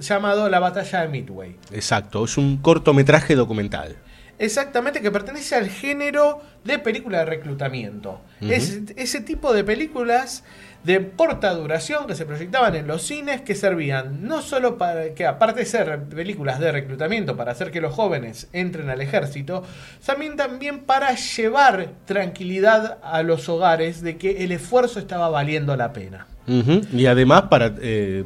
llamado 0.00 0.48
La 0.48 0.58
Batalla 0.58 1.02
de 1.02 1.08
Midway. 1.08 1.56
Exacto, 1.70 2.24
es 2.24 2.36
un 2.38 2.56
cortometraje 2.56 3.36
documental. 3.36 3.96
Exactamente, 4.38 5.00
que 5.00 5.10
pertenece 5.12 5.54
al 5.54 5.68
género 5.68 6.40
de 6.64 6.78
película 6.78 7.18
de 7.18 7.26
reclutamiento. 7.26 8.20
Es 8.40 8.80
ese 8.96 9.20
tipo 9.20 9.52
de 9.52 9.62
películas 9.62 10.42
de 10.84 11.10
corta 11.16 11.54
duración 11.54 12.06
que 12.06 12.14
se 12.14 12.26
proyectaban 12.26 12.74
en 12.74 12.86
los 12.86 13.02
cines 13.02 13.40
que 13.40 13.54
servían 13.54 14.26
no 14.26 14.42
solo 14.42 14.76
para 14.76 15.14
que, 15.14 15.26
aparte 15.26 15.60
de 15.60 15.66
ser 15.66 16.04
películas 16.04 16.60
de 16.60 16.70
reclutamiento 16.70 17.36
para 17.36 17.52
hacer 17.52 17.70
que 17.70 17.80
los 17.80 17.94
jóvenes 17.94 18.48
entren 18.52 18.90
al 18.90 19.00
ejército, 19.00 19.64
también, 20.04 20.36
también 20.36 20.80
para 20.80 21.14
llevar 21.14 21.88
tranquilidad 22.04 22.98
a 23.02 23.22
los 23.22 23.48
hogares 23.48 24.02
de 24.02 24.16
que 24.18 24.44
el 24.44 24.52
esfuerzo 24.52 24.98
estaba 24.98 25.28
valiendo 25.28 25.74
la 25.76 25.92
pena. 25.92 26.26
Y 26.46 27.06
además 27.06 27.44
para, 27.44 27.74
eh, 27.80 28.24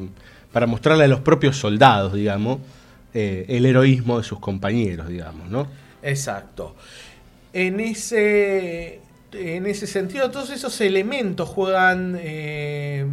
para 0.52 0.66
mostrarle 0.66 1.04
a 1.04 1.08
los 1.08 1.20
propios 1.20 1.56
soldados, 1.56 2.14
digamos, 2.14 2.58
eh, 3.14 3.46
el 3.48 3.64
heroísmo 3.64 4.18
de 4.18 4.24
sus 4.24 4.40
compañeros, 4.40 5.08
digamos, 5.08 5.48
¿no? 5.48 5.68
Exacto. 6.02 6.74
En 7.52 7.80
ese, 7.80 9.00
en 9.32 9.66
ese 9.66 9.86
sentido, 9.86 10.30
todos 10.30 10.50
esos 10.50 10.80
elementos 10.80 11.48
juegan, 11.48 12.16
eh, 12.20 13.06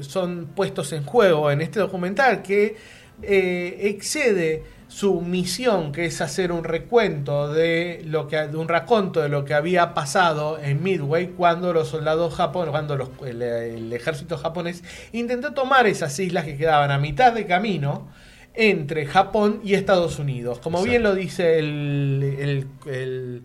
son 0.00 0.46
puestos 0.54 0.92
en 0.92 1.04
juego 1.04 1.50
en 1.50 1.60
este 1.60 1.80
documental 1.80 2.42
que 2.42 2.76
eh, 3.22 3.78
excede 3.82 4.64
su 4.88 5.22
misión, 5.22 5.90
que 5.92 6.04
es 6.04 6.20
hacer 6.20 6.52
un 6.52 6.64
recuento 6.64 7.50
de 7.52 8.02
lo 8.04 8.28
que, 8.28 8.36
de 8.36 8.56
un 8.58 8.68
raconto 8.68 9.22
de 9.22 9.30
lo 9.30 9.44
que 9.46 9.54
había 9.54 9.94
pasado 9.94 10.58
en 10.58 10.82
Midway 10.82 11.28
cuando 11.28 11.72
los 11.72 11.88
soldados 11.88 12.34
japoneses, 12.34 12.70
cuando 12.72 12.96
los- 12.96 13.08
el, 13.26 13.40
el 13.40 13.92
ejército 13.92 14.36
japonés 14.36 14.82
intentó 15.12 15.52
tomar 15.54 15.86
esas 15.86 16.18
islas 16.18 16.44
que 16.44 16.58
quedaban 16.58 16.90
a 16.90 16.98
mitad 16.98 17.32
de 17.32 17.46
camino 17.46 18.08
entre 18.54 19.06
Japón 19.06 19.60
y 19.64 19.74
Estados 19.74 20.18
Unidos. 20.18 20.58
Como 20.58 20.78
Exacto. 20.78 20.90
bien 20.90 21.02
lo 21.02 21.14
dice 21.14 21.58
el, 21.58 22.36
el- 22.38 22.92
el- 22.92 23.42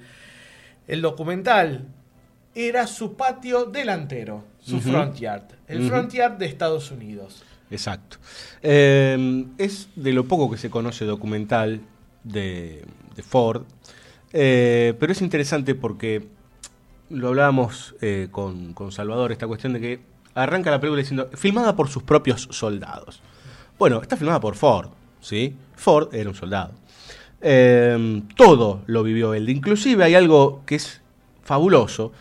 el 0.88 1.02
documental, 1.02 1.88
era 2.56 2.88
su 2.88 3.16
patio 3.16 3.66
delantero, 3.66 4.44
su 4.60 4.80
front 4.80 5.16
yard, 5.18 5.44
el 5.68 5.88
front 5.88 6.12
yard 6.12 6.38
de 6.38 6.48
Estados 6.48 6.90
Unidos. 6.92 7.44
Exacto. 7.70 8.18
Eh, 8.64 9.46
es 9.58 9.90
de 9.96 10.14
lo 10.14 10.26
poco 10.26 10.50
que 10.50 10.58
se 10.58 10.70
conoce 10.70 11.06
documental 11.06 11.82
de, 12.24 12.84
de 13.16 13.24
Ford, 13.24 13.64
eh, 14.34 14.96
pero 15.00 15.12
es 15.12 15.22
interesante 15.22 15.76
porque 15.76 16.28
lo 17.10 17.30
hablábamos 17.30 17.96
eh, 18.02 18.30
con, 18.32 18.74
con 18.74 18.92
Salvador, 18.92 19.32
esta 19.32 19.48
cuestión 19.48 19.74
de 19.74 19.80
que 19.80 20.00
arranca 20.34 20.72
la 20.72 20.80
película 20.80 21.02
diciendo, 21.02 21.30
filmada 21.34 21.76
por 21.76 21.90
sus 21.90 22.04
propios 22.04 22.48
soldados. 22.52 23.22
Bueno, 23.78 24.02
está 24.02 24.18
filmada 24.18 24.40
por 24.40 24.56
Ford, 24.56 24.90
¿sí? 25.22 25.56
Ford 25.76 26.14
era 26.14 26.30
un 26.30 26.36
soldado. 26.36 26.74
Eh, 27.42 28.22
todo 28.36 28.82
lo 28.88 29.04
vivió 29.04 29.34
él. 29.34 29.50
Inclusive 29.50 30.04
hay 30.04 30.16
algo 30.16 30.64
que 30.66 30.76
es 30.76 31.02
fabuloso. 31.44 32.12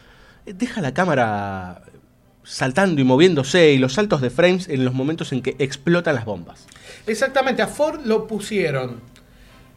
Deja 0.44 0.80
la 0.80 0.94
cámara 0.94 1.82
saltando 2.44 3.00
y 3.00 3.04
moviéndose 3.04 3.72
y 3.72 3.78
los 3.78 3.94
saltos 3.94 4.20
de 4.20 4.30
frames 4.30 4.68
en 4.68 4.84
los 4.84 4.94
momentos 4.94 5.32
en 5.32 5.42
que 5.42 5.56
explotan 5.58 6.14
las 6.14 6.24
bombas. 6.24 6.66
Exactamente, 7.06 7.62
a 7.62 7.66
Ford 7.66 8.00
lo 8.04 8.26
pusieron. 8.26 9.00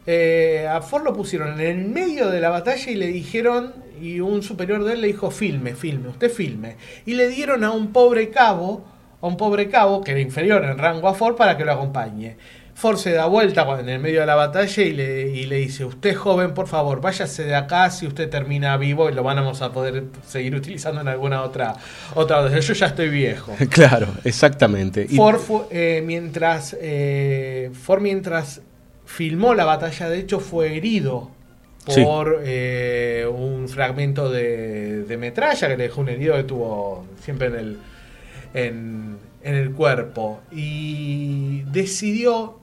eh, 0.06 0.68
a 0.70 0.80
Ford 0.80 1.04
lo 1.04 1.12
pusieron 1.12 1.60
en 1.60 1.66
el 1.66 1.88
medio 1.88 2.28
de 2.30 2.40
la 2.40 2.50
batalla 2.50 2.90
y 2.90 2.94
le 2.94 3.08
dijeron, 3.08 3.74
y 4.00 4.20
un 4.20 4.42
superior 4.42 4.84
de 4.84 4.94
él 4.94 5.00
le 5.00 5.08
dijo, 5.08 5.30
filme, 5.30 5.74
filme, 5.74 6.08
usted 6.08 6.30
filme. 6.30 6.76
Y 7.06 7.14
le 7.14 7.28
dieron 7.28 7.64
a 7.64 7.72
un 7.72 7.92
pobre 7.92 8.30
cabo, 8.30 8.84
a 9.20 9.26
un 9.26 9.36
pobre 9.36 9.68
cabo, 9.68 10.02
que 10.02 10.12
era 10.12 10.20
inferior 10.20 10.64
en 10.64 10.78
rango 10.78 11.08
a 11.08 11.14
Ford, 11.14 11.36
para 11.36 11.56
que 11.56 11.64
lo 11.64 11.72
acompañe. 11.72 12.36
Ford 12.80 12.96
se 12.96 13.12
da 13.12 13.26
vuelta 13.26 13.66
en 13.78 13.90
el 13.90 13.98
medio 13.98 14.20
de 14.20 14.26
la 14.26 14.36
batalla 14.36 14.82
y 14.82 14.92
le, 14.92 15.28
y 15.28 15.44
le 15.44 15.56
dice, 15.56 15.84
usted 15.84 16.14
joven, 16.14 16.54
por 16.54 16.66
favor, 16.66 17.02
váyase 17.02 17.44
de 17.44 17.54
acá 17.54 17.90
si 17.90 18.06
usted 18.06 18.30
termina 18.30 18.76
vivo 18.78 19.10
y 19.10 19.12
lo 19.12 19.22
vamos 19.22 19.60
a 19.60 19.70
poder 19.70 20.04
seguir 20.26 20.54
utilizando 20.54 21.02
en 21.02 21.08
alguna 21.08 21.42
otra 21.42 21.74
otra. 22.14 22.58
Yo 22.58 22.72
ya 22.72 22.86
estoy 22.86 23.10
viejo. 23.10 23.54
claro, 23.70 24.06
exactamente. 24.24 25.06
Ford, 25.08 25.40
eh, 25.70 26.02
mientras, 26.04 26.74
eh, 26.80 27.70
Ford 27.74 28.00
mientras 28.00 28.62
filmó 29.04 29.54
la 29.54 29.66
batalla, 29.66 30.08
de 30.08 30.18
hecho 30.18 30.40
fue 30.40 30.76
herido 30.76 31.30
Sí. 31.88 32.02
por 32.04 32.42
eh, 32.44 33.26
un 33.30 33.68
fragmento 33.68 34.30
de, 34.30 35.02
de 35.04 35.16
metralla 35.16 35.66
que 35.68 35.76
le 35.76 35.84
dejó 35.84 36.02
un 36.02 36.10
herido 36.10 36.36
que 36.36 36.44
tuvo 36.44 37.06
siempre 37.22 37.48
en 37.48 37.54
el, 37.56 37.78
en, 38.54 39.16
en 39.42 39.54
el 39.54 39.72
cuerpo. 39.72 40.40
Y 40.52 41.62
decidió, 41.62 42.59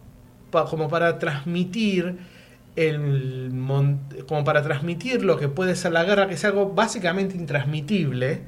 pa- 0.51 0.65
como 0.65 0.87
para 0.89 1.19
transmitir 1.19 2.17
el 2.75 3.49
como 4.27 4.43
para 4.43 4.61
transmitir 4.63 5.23
lo 5.23 5.37
que 5.37 5.47
puede 5.47 5.75
ser 5.75 5.91
la 5.93 6.03
guerra, 6.03 6.27
que 6.27 6.35
es 6.35 6.45
algo 6.45 6.69
básicamente 6.73 7.35
intransmitible, 7.35 8.41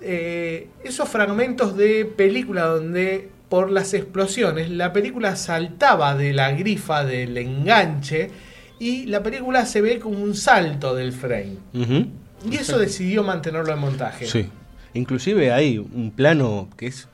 eh, 0.00 0.68
esos 0.84 1.08
fragmentos 1.08 1.76
de 1.76 2.04
película 2.06 2.64
donde 2.66 3.28
por 3.48 3.70
las 3.70 3.92
explosiones 3.94 4.70
la 4.70 4.92
película 4.92 5.36
saltaba 5.36 6.14
de 6.14 6.32
la 6.32 6.52
grifa 6.52 7.04
del 7.04 7.36
enganche 7.36 8.30
y 8.78 9.06
la 9.06 9.22
película 9.22 9.66
se 9.66 9.80
ve 9.82 9.98
como 9.98 10.18
un 10.22 10.34
salto 10.34 10.94
del 10.94 11.12
frame. 11.12 11.56
Y 12.50 12.56
eso 12.56 12.78
decidió 12.78 13.22
mantenerlo 13.22 13.72
en 13.74 13.78
montaje. 13.80 14.26
Sí. 14.26 14.48
Inclusive 14.94 15.52
hay 15.52 15.78
un 15.78 16.10
plano 16.12 16.68
que 16.76 16.86
es 16.86 17.06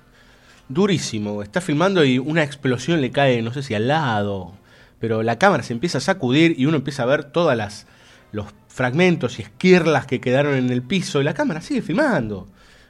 durísimo. 0.69 1.43
Está 1.43 1.61
filmando 1.61 2.05
y 2.05 2.19
una 2.19 2.43
explosión 2.43 3.01
le 3.01 3.11
cae, 3.11 3.43
no 3.43 3.53
sé 3.53 3.63
si 3.63 3.75
al 3.75 3.89
lado, 3.89 4.53
pero 4.99 5.23
la 5.23 5.39
cámara 5.39 5.63
se 5.63 5.73
empieza 5.73 5.99
a 5.99 6.01
sacudir 6.01 6.55
y 6.59 6.67
uno 6.67 6.77
empieza 6.77 7.03
a 7.03 7.07
ver 7.07 7.25
todas 7.25 7.57
las 7.57 7.87
los 8.33 8.47
fragmentos 8.69 9.39
y 9.39 9.43
esquirlas 9.43 10.07
que 10.07 10.21
quedaron 10.21 10.55
en 10.55 10.71
el 10.71 10.83
piso 10.83 11.21
y 11.21 11.25
la 11.25 11.35
cámara 11.35 11.61
sigue 11.61 11.83
filmando. 11.83 12.47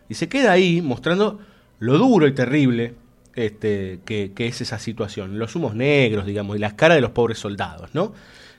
Y 0.09 0.15
se 0.15 0.29
queda 0.29 0.53
ahí 0.53 0.83
mostrando 0.83 1.41
lo 1.79 1.99
duro 1.99 2.27
y 2.27 2.35
terrible 2.35 2.95
este, 3.35 4.01
que, 4.05 4.33
que 4.35 4.49
es 4.49 4.61
esa 4.61 4.79
situación. 4.79 5.39
Los 5.39 5.55
humos 5.55 5.75
negros, 5.75 6.27
digamos, 6.27 6.57
y 6.57 6.59
las 6.59 6.75
caras 6.75 6.97
de 6.97 7.03
los 7.03 7.11
pobres 7.11 7.39
soldados, 7.39 7.91
¿no? 7.95 8.13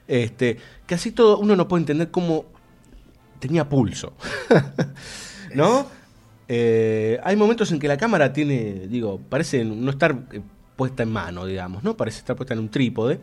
Este, 0.08 0.58
que 0.86 0.96
así 0.96 1.12
todo 1.12 1.38
uno 1.40 1.56
no 1.56 1.68
puede 1.68 1.82
entender 1.82 2.12
cómo 2.12 2.46
tenía 3.40 3.68
pulso. 3.68 4.14
¿No? 5.54 5.88
Eh, 6.48 7.20
hay 7.24 7.36
momentos 7.36 7.72
en 7.72 7.80
que 7.80 7.88
la 7.88 7.98
cámara 7.98 8.32
tiene, 8.32 8.88
digo, 8.88 9.20
parece 9.30 9.66
no 9.66 9.92
estar 9.92 10.16
eh, 10.32 10.42
puesta 10.76 11.04
en 11.04 11.12
mano, 11.12 11.46
digamos, 11.46 11.84
¿no? 11.84 11.98
Parece 11.98 12.20
estar 12.20 12.36
puesta 12.36 12.54
en 12.54 12.62
un 12.62 12.70
trípode. 12.70 13.20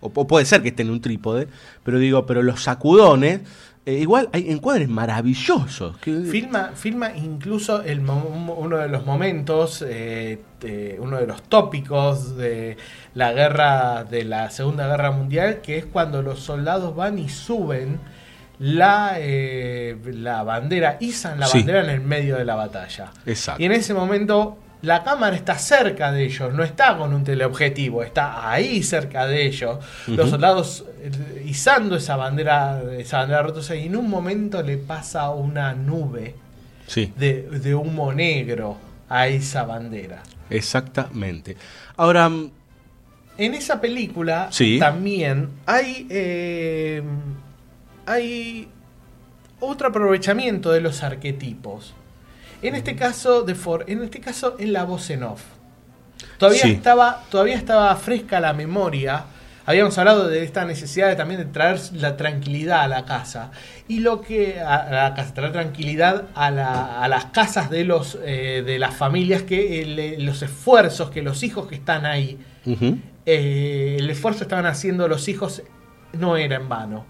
O, 0.00 0.10
puede 0.10 0.46
ser 0.46 0.62
que 0.62 0.68
esté 0.68 0.82
en 0.82 0.90
un 0.90 1.00
trípode, 1.00 1.48
pero 1.82 1.98
digo, 1.98 2.24
pero 2.24 2.42
los 2.42 2.62
sacudones, 2.62 3.40
eh, 3.84 3.98
igual 3.98 4.30
hay 4.32 4.50
encuadres 4.50 4.88
maravillosos. 4.88 5.96
Filma, 6.00 6.70
filma 6.74 7.14
incluso 7.14 7.82
el 7.82 8.00
uno 8.00 8.78
de 8.78 8.88
los 8.88 9.04
momentos, 9.04 9.82
uno 9.82 11.16
de 11.18 11.26
los 11.26 11.42
tópicos 11.42 12.36
de 12.36 12.78
la 13.14 13.32
guerra, 13.32 14.04
de 14.04 14.24
la 14.24 14.48
Segunda 14.50 14.86
Guerra 14.86 15.10
Mundial, 15.10 15.60
que 15.60 15.76
es 15.76 15.84
cuando 15.84 16.22
los 16.22 16.40
soldados 16.40 16.96
van 16.96 17.18
y 17.18 17.28
suben 17.28 18.00
la, 18.60 19.14
eh, 19.16 19.96
la 20.14 20.42
bandera, 20.44 20.96
izan 21.00 21.40
la 21.40 21.46
Sí. 21.46 21.58
bandera 21.58 21.82
en 21.84 21.90
el 21.90 22.00
medio 22.00 22.36
de 22.36 22.44
la 22.44 22.54
batalla. 22.54 23.10
Exacto. 23.26 23.60
Y 23.62 23.66
en 23.66 23.72
ese 23.72 23.92
momento 23.94 24.58
la 24.82 25.02
cámara 25.02 25.34
está 25.36 25.58
cerca 25.58 26.10
de 26.12 26.24
ellos, 26.24 26.54
no 26.54 26.62
está 26.62 26.96
con 26.96 27.12
un 27.12 27.22
teleobjetivo, 27.24 28.02
está 28.02 28.50
ahí 28.50 28.82
cerca 28.82 29.26
de 29.26 29.44
ellos. 29.46 29.78
Los 30.06 30.30
soldados 30.30 30.84
eh, 31.02 31.42
izando 31.46 31.96
esa 31.96 32.16
bandera, 32.16 32.80
esa 32.98 33.18
bandera 33.18 33.42
rotosa 33.42 33.74
y 33.76 33.86
en 33.86 33.96
un 33.96 34.08
momento 34.08 34.62
le 34.62 34.76
pasa 34.78 35.30
una 35.30 35.74
nube 35.74 36.34
Sí, 36.86 37.12
de, 37.16 37.42
de 37.42 37.74
humo 37.74 38.12
negro 38.12 38.76
a 39.08 39.26
esa 39.28 39.64
bandera. 39.64 40.22
exactamente. 40.50 41.56
Ahora, 41.96 42.28
mm, 42.28 42.50
En 43.38 43.54
esa 43.54 43.80
película 43.80 44.48
Sí. 44.50 44.78
también 44.78 45.48
hay, 45.64 46.06
eh, 46.10 47.02
hay 48.10 48.68
otro 49.60 49.88
aprovechamiento 49.88 50.72
de 50.72 50.80
los 50.80 51.02
arquetipos. 51.02 51.94
En 52.62 52.74
este 52.74 52.96
caso 52.96 53.42
de 53.42 53.54
Ford, 53.54 53.84
en 53.88 54.02
este 54.02 54.20
caso 54.20 54.56
en 54.58 54.72
la 54.72 54.84
voz 54.84 55.08
en 55.10 55.22
off. 55.22 55.42
Todavía 56.38 56.62
Sí. 56.62 56.70
estaba, 56.72 57.24
todavía 57.30 57.56
estaba 57.56 57.94
fresca 57.96 58.40
la 58.40 58.52
memoria. 58.52 59.24
Habíamos 59.66 59.96
hablado 59.98 60.28
de 60.28 60.42
esta 60.42 60.64
necesidad 60.64 61.08
de 61.08 61.16
también 61.16 61.40
de 61.40 61.46
traer 61.46 61.78
la 61.94 62.16
tranquilidad 62.16 62.80
a 62.82 62.88
la 62.88 63.04
casa. 63.04 63.50
Y 63.88 64.00
lo 64.00 64.20
que 64.20 64.58
a, 64.60 64.90
la 64.90 65.14
casa, 65.14 65.32
traer 65.34 65.52
tranquilidad 65.52 66.24
a, 66.34 66.50
la- 66.50 67.02
a 67.02 67.08
las 67.08 67.26
casas 67.26 67.70
de 67.70 67.84
los 67.84 68.18
eh, 68.24 68.62
de 68.66 68.78
las 68.78 68.94
familias 68.94 69.42
que 69.42 69.82
el- 69.82 70.24
los 70.26 70.42
esfuerzos 70.42 71.10
que 71.10 71.22
los 71.22 71.42
hijos 71.42 71.66
que 71.68 71.76
están 71.76 72.04
ahí 72.06 72.38
eh, 73.26 73.96
el 73.98 74.08
esfuerzo 74.10 74.40
que 74.40 74.44
estaban 74.44 74.66
haciendo 74.66 75.08
los 75.08 75.28
hijos 75.28 75.62
no 76.12 76.36
era 76.36 76.56
en 76.56 76.68
vano. 76.68 77.06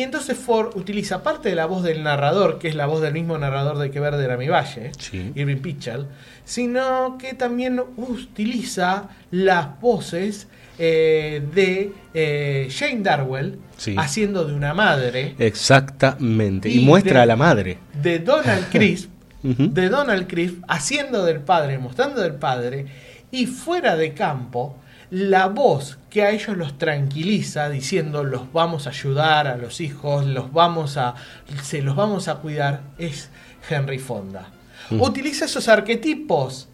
Y 0.00 0.02
entonces 0.02 0.38
Ford 0.38 0.70
utiliza 0.76 1.22
parte 1.22 1.50
de 1.50 1.54
la 1.54 1.66
voz 1.66 1.82
del 1.82 2.02
narrador, 2.02 2.58
que 2.58 2.68
es 2.68 2.74
la 2.74 2.86
voz 2.86 3.02
del 3.02 3.12
mismo 3.12 3.36
narrador 3.36 3.76
de 3.76 3.90
Que 3.90 4.00
Verde 4.00 4.24
era 4.24 4.38
mi 4.38 4.48
valle, 4.48 4.92
Sí. 4.98 5.30
Irving 5.34 5.58
Pitchell, 5.58 6.06
sino 6.42 7.18
que 7.18 7.34
también 7.34 7.82
utiliza 7.98 9.10
las 9.30 9.78
voces 9.78 10.48
eh, 10.78 11.42
de 11.54 11.92
eh, 12.14 12.68
Jane 12.74 13.00
Darwell 13.02 13.58
Sí. 13.76 13.94
haciendo 13.98 14.46
de 14.46 14.54
una 14.54 14.72
madre, 14.72 15.34
exactamente. 15.38 16.70
Y, 16.70 16.78
Y 16.80 16.84
muestra 16.86 17.16
de- 17.18 17.20
a 17.24 17.26
la 17.26 17.36
madre. 17.36 17.76
de 18.02 18.20
Donald 18.20 18.68
Crisp, 18.72 19.10
de 19.42 19.88
Donald 19.90 20.26
Crisp 20.26 20.62
haciendo 20.66 21.26
del 21.26 21.40
padre, 21.40 21.76
mostrando 21.78 22.22
del 22.22 22.36
padre, 22.36 22.86
y 23.30 23.44
fuera 23.44 23.96
de 23.96 24.14
campo, 24.14 24.78
la 25.10 25.46
voz 25.48 25.98
que 26.08 26.22
a 26.22 26.30
ellos 26.30 26.56
los 26.56 26.78
tranquiliza, 26.78 27.68
diciendo 27.68 28.22
los 28.24 28.52
vamos 28.52 28.86
a 28.86 28.90
ayudar 28.90 29.46
a 29.48 29.56
los 29.56 29.80
hijos, 29.80 30.24
los 30.26 30.52
vamos 30.52 30.96
a, 30.96 31.14
se 31.62 31.82
los 31.82 31.96
vamos 31.96 32.28
a 32.28 32.36
cuidar, 32.36 32.80
es 32.98 33.28
Henry 33.68 33.98
Fonda. 33.98 34.48
Mm. 34.90 35.00
Utiliza 35.00 35.44
esos 35.46 35.68
arquetipos 35.68 36.68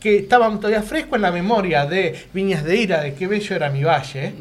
que 0.00 0.18
estaban 0.18 0.58
todavía 0.60 0.82
frescos 0.82 1.16
en 1.16 1.22
la 1.22 1.32
memoria 1.32 1.86
de 1.86 2.26
Viñas 2.32 2.62
de 2.62 2.76
Ira, 2.76 3.00
de 3.02 3.14
qué 3.14 3.26
bello 3.26 3.56
era 3.56 3.70
mi 3.70 3.82
valle, 3.84 4.34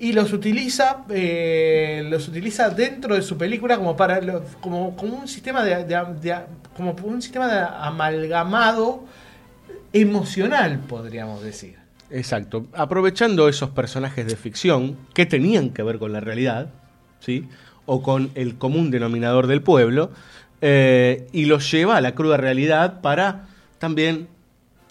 y 0.00 0.12
los 0.12 0.32
utiliza 0.32 1.04
eh, 1.10 2.04
los 2.10 2.28
utiliza 2.28 2.70
dentro 2.70 3.14
de 3.14 3.22
su 3.22 3.38
película 3.38 3.76
como 3.76 3.96
para 3.96 4.20
como, 4.60 4.96
como 4.96 5.16
un 5.16 5.28
sistema 5.28 5.62
de, 5.64 5.84
de- 5.84 6.14
de- 6.20 6.40
como 6.76 6.90
un 7.04 7.22
sistema 7.22 7.46
de 7.46 7.58
amalgamado 7.80 9.04
emocional 9.92 10.80
podríamos 10.80 11.42
decir 11.42 11.76
Exacto. 12.10 12.66
Aprovechando 12.74 13.48
esos 13.48 13.70
personajes 13.70 14.26
de 14.26 14.36
ficción 14.36 14.96
que 15.14 15.26
tenían 15.26 15.70
que 15.70 15.82
ver 15.82 15.98
con 15.98 16.12
la 16.12 16.20
realidad, 16.20 16.68
¿sí? 17.20 17.48
O 17.84 18.02
con 18.02 18.30
el 18.34 18.56
común 18.56 18.90
denominador 18.90 19.46
del 19.46 19.62
pueblo, 19.62 20.10
eh, 20.60 21.26
y 21.32 21.44
los 21.46 21.70
lleva 21.70 21.96
a 21.96 22.00
la 22.00 22.14
cruda 22.14 22.36
realidad 22.36 23.00
para 23.00 23.46
también 23.78 24.28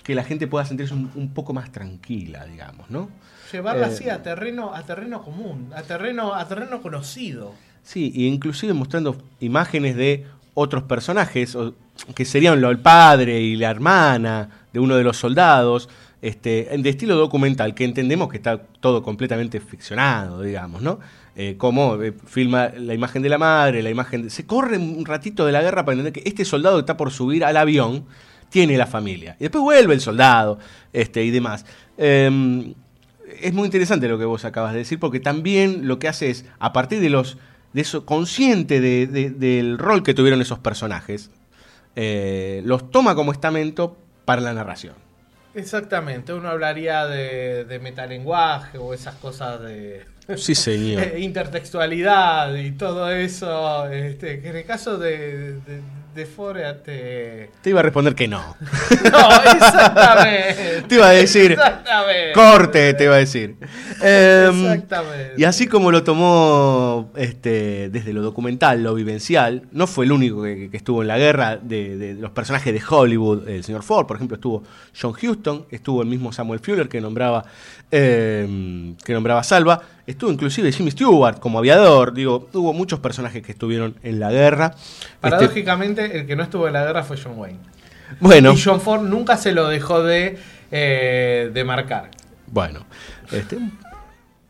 que 0.04 0.14
la 0.14 0.24
gente 0.24 0.48
pueda 0.48 0.66
sentirse 0.66 0.94
un, 0.94 1.10
un 1.16 1.34
poco 1.34 1.54
más 1.54 1.72
tranquila, 1.72 2.46
digamos, 2.46 2.90
¿no? 2.90 3.10
llevarla 3.52 3.88
Eh, 3.88 3.90
así 3.90 4.10
a 4.10 4.22
terreno 4.22 4.74
a 4.74 4.84
terreno 4.84 5.22
común 5.24 5.70
a 5.76 5.84
terreno 5.84 6.34
a 6.34 6.48
terreno 6.48 6.82
conocido 6.82 7.54
Sí, 7.84 8.12
e 8.16 8.22
inclusive 8.24 8.74
mostrando 8.74 9.16
imágenes 9.40 9.96
de 9.96 10.26
otros 10.56 10.84
personajes, 10.84 11.56
o- 11.56 11.74
que 12.16 12.26
serían 12.26 12.60
lo- 12.60 12.72
el 12.72 12.80
padre 12.80 13.40
y 13.40 13.56
la 13.56 13.70
hermana 13.70 14.50
de 14.74 14.80
uno 14.80 14.96
de 14.96 15.04
los 15.04 15.18
soldados, 15.18 15.88
este, 16.28 16.70
de 16.78 16.90
estilo 16.90 17.16
documental, 17.16 17.74
que 17.76 17.86
entendemos 17.86 18.30
que 18.30 18.38
está 18.38 18.58
todo 18.80 19.04
completamente 19.04 19.60
ficcionado, 19.60 20.42
digamos, 20.42 20.82
¿no? 20.82 21.00
Eh, 21.36 21.56
como 21.58 22.02
eh, 22.02 22.14
filma 22.26 22.70
la 22.78 22.94
imagen 22.94 23.22
de 23.22 23.30
la 23.30 23.38
madre, 23.38 23.84
la 23.84 23.90
imagen. 23.90 24.30
Se 24.30 24.46
corre 24.46 24.78
un 24.78 25.06
ratito 25.06 25.46
de 25.46 25.52
la 25.52 25.62
guerra 25.62 25.84
para 25.86 25.98
entender 25.98 26.14
que 26.14 26.28
este 26.28 26.46
soldado 26.46 26.78
que 26.78 26.82
está 26.82 26.98
por 26.98 27.12
subir 27.12 27.44
al 27.46 27.58
avión 27.58 28.06
tiene 28.50 28.78
la 28.78 28.88
familia. 28.88 29.36
Y 29.40 29.44
después 29.44 29.62
vuelve 29.64 29.94
el 29.94 30.02
soldado 30.02 30.60
este, 30.94 31.24
y 31.24 31.32
demás. 31.32 31.66
Em, 31.98 32.74
es 33.42 33.54
muy 33.54 33.66
interesante 33.66 34.08
lo 34.08 34.18
que 34.18 34.26
vos 34.26 34.46
acabas 34.46 34.72
de 34.74 34.80
decir, 34.80 34.98
porque 35.00 35.20
también 35.20 35.88
lo 35.88 36.00
que 36.00 36.08
hace 36.08 36.30
es, 36.30 36.46
a 36.60 36.72
partir 36.74 37.02
de 37.02 37.10
los 37.10 37.38
de 37.74 37.82
eso, 37.82 38.06
consciente 38.06 38.80
de- 38.80 39.06
de- 39.06 39.30
del 39.32 39.78
rol 39.78 40.02
que 40.02 40.14
tuvieron 40.14 40.42
esos 40.42 40.60
personajes, 40.60 41.30
eh, 41.98 42.62
los 42.66 42.90
toma 42.90 43.14
como 43.16 43.34
estamento 43.34 43.98
para 44.24 44.40
la 44.42 44.54
narración. 44.54 44.94
Exactamente 45.56 46.34
uno 46.34 46.50
hablaría 46.50 47.06
de, 47.08 47.66
de 47.66 47.80
metalenguaje 47.80 48.78
o 48.78 48.94
esas 48.94 49.16
cosas 49.16 49.62
de 49.62 50.06
Sí, 50.38 50.56
señor. 50.56 51.18
intertextualidad 51.18 52.56
y 52.56 52.72
todo 52.72 53.12
eso 53.12 53.88
este, 53.90 54.42
que 54.42 54.50
en 54.50 54.56
el 54.58 54.66
caso 54.66 54.98
de, 54.98 55.54
de, 55.62 55.82
de 56.16 56.26
Ford 56.26 56.58
te 56.86 57.52
Te 57.62 57.70
iba 57.70 57.82
a 57.82 57.84
responder 57.84 58.16
que 58.16 58.28
no. 58.28 58.40
No, 59.12 59.52
exactamente. 59.52 60.82
Te 60.88 60.96
iba 60.96 61.10
a 61.10 61.12
decir, 61.12 61.52
Exactamente. 61.52 62.34
corte, 62.34 62.94
te 62.94 63.04
iba 63.04 63.16
a 63.16 63.18
decir. 63.18 63.56
Em, 64.02 64.66
Exactamente. 64.66 65.34
Y 65.38 65.44
así 65.44 65.68
como 65.68 65.92
lo 65.92 66.04
tomó 66.04 67.12
este, 67.16 67.90
desde 67.90 68.14
lo 68.14 68.22
documental, 68.22 68.82
lo 68.84 68.94
vivencial, 68.94 69.64
no 69.72 69.88
fue 69.88 70.06
el 70.06 70.12
único 70.12 70.44
que, 70.44 70.70
que 70.70 70.78
estuvo 70.78 71.02
en 71.02 71.10
la 71.10 71.18
guerra 71.18 71.58
de, 71.58 71.98
de 71.98 72.14
los 72.14 72.32
personajes 72.32 72.74
de 72.74 72.82
Hollywood, 72.88 73.48
el 73.48 73.64
señor 73.64 73.84
Ford, 73.84 74.08
por 74.08 74.16
ejemplo, 74.16 74.36
estuvo 74.36 74.64
John 75.00 75.14
Huston, 75.22 75.66
estuvo 75.70 76.02
el 76.02 76.08
mismo 76.08 76.32
Samuel 76.32 76.60
Fuller 76.60 76.88
que 76.88 77.02
nombraba, 77.02 77.46
eh, 77.92 78.94
que 79.04 79.14
nombraba 79.14 79.44
Salva, 79.44 79.82
estuvo 80.06 80.32
inclusive 80.32 80.72
Jimmy 80.72 80.92
Stewart 80.92 81.40
como 81.40 81.60
aviador, 81.60 82.14
digo, 82.14 82.50
hubo 82.54 82.74
muchos 82.74 83.00
personajes 83.00 83.44
que 83.44 83.52
estuvieron 83.52 83.96
en 84.04 84.20
la 84.20 84.32
guerra. 84.32 84.74
Este, 84.76 85.18
Paradójicamente, 85.22 86.20
el 86.20 86.26
que 86.26 86.36
no 86.36 86.44
estuvo 86.44 86.68
en 86.68 86.74
la 86.74 86.84
guerra 86.84 87.04
fue 87.04 87.18
John 87.22 87.38
Wayne. 87.38 87.60
bueno, 88.20 88.54
Y 88.54 88.62
John 88.62 88.82
Ford 88.82 89.04
nunca 89.04 89.38
se 89.38 89.52
lo 89.52 89.68
dejó 89.68 90.04
de, 90.04 90.38
eh, 90.72 91.52
de 91.54 91.64
marcar. 91.64 92.12
Bueno, 92.48 92.86
este, 93.32 93.58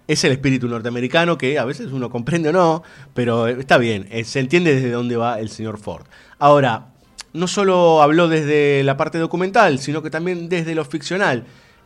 es 0.07 0.23
el 0.23 0.31
espíritu 0.31 0.67
norteamericano 0.67 1.37
que 1.37 1.57
a 1.57 1.65
veces 1.65 1.91
uno 1.91 2.09
comprende 2.09 2.49
o 2.49 2.53
no, 2.53 2.83
pero 3.13 3.47
está 3.47 3.77
bien, 3.77 4.07
eh, 4.11 4.23
se 4.23 4.39
entiende 4.39 4.75
desde 4.75 4.91
dónde 4.91 5.17
va 5.17 5.39
el 5.39 5.49
señor 5.49 5.77
Ford. 5.77 6.05
Ahora, 6.39 6.87
no 7.33 7.47
solo 7.47 8.01
habló 8.01 8.27
desde 8.27 8.83
la 8.83 8.97
parte 8.97 9.17
documental, 9.17 9.79
sino 9.79 10.01
que 10.01 10.09
también 10.09 10.47
desde 10.49 10.73
lo 10.73 10.85
ficcional. 10.85 11.45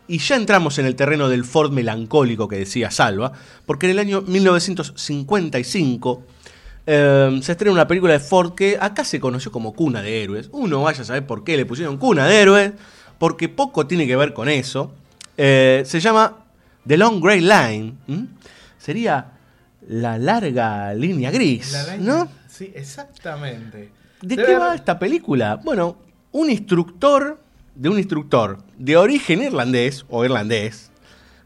Y 0.10 0.18
ya 0.18 0.36
entramos 0.36 0.77
en 0.80 0.86
el 0.88 0.95
terreno 0.95 1.30
del 1.30 1.45
Ford 1.45 1.72
melancólico 1.72 2.48
que 2.48 2.57
decía 2.57 2.90
Salva, 2.91 3.31
porque 3.65 3.86
en 3.86 3.91
el 3.91 3.99
año 3.99 4.22
1955 4.23 6.23
eh, 6.88 7.40
se 7.44 7.52
estrena 7.52 7.73
una 7.73 7.88
película 7.88 8.14
de 8.14 8.19
Ford 8.19 8.53
que 8.56 8.77
acá 8.80 9.03
se 9.03 9.19
conoció 9.19 9.52
como 9.52 9.73
Cuna 9.73 10.02
de 10.02 10.23
Héroes. 10.23 10.49
Uno 10.52 10.81
vaya 10.81 11.02
a 11.02 11.06
saber 11.06 11.26
por 11.27 11.44
qué 11.44 11.57
le 11.57 11.65
pusieron 11.65 11.98
Cuna 11.98 12.26
de 12.27 12.41
Héroes, 12.41 12.72
porque 13.18 13.49
poco 13.49 13.86
tiene 13.88 14.07
que 14.07 14.15
ver 14.15 14.34
con 14.34 14.49
eso. 14.49 14.94
Eh, 15.38 15.84
se 15.86 15.99
llama 15.99 16.38
The 16.88 16.98
Long 16.98 17.22
Grey 17.23 17.41
Line. 17.41 17.94
Sería 18.80 19.31
la 19.88 20.18
larga 20.18 20.94
línea 20.94 21.31
gris, 21.31 21.72
La 21.72 21.81
araña- 21.81 22.03
¿no? 22.03 22.27
Sí, 22.49 22.72
exactamente. 22.76 23.90
¿De 24.22 24.36
qué 24.36 24.56
va 24.56 24.76
esta 24.76 24.99
película? 24.99 25.56
Bueno, 25.64 25.98
un 26.31 26.49
instructor 26.49 27.40
de 27.80 27.89
un 27.89 27.97
instructor 27.97 28.60
de 28.77 28.97
origen 28.97 29.41
irlandés 29.41 30.06
o 30.10 30.23
irlandés 30.26 30.91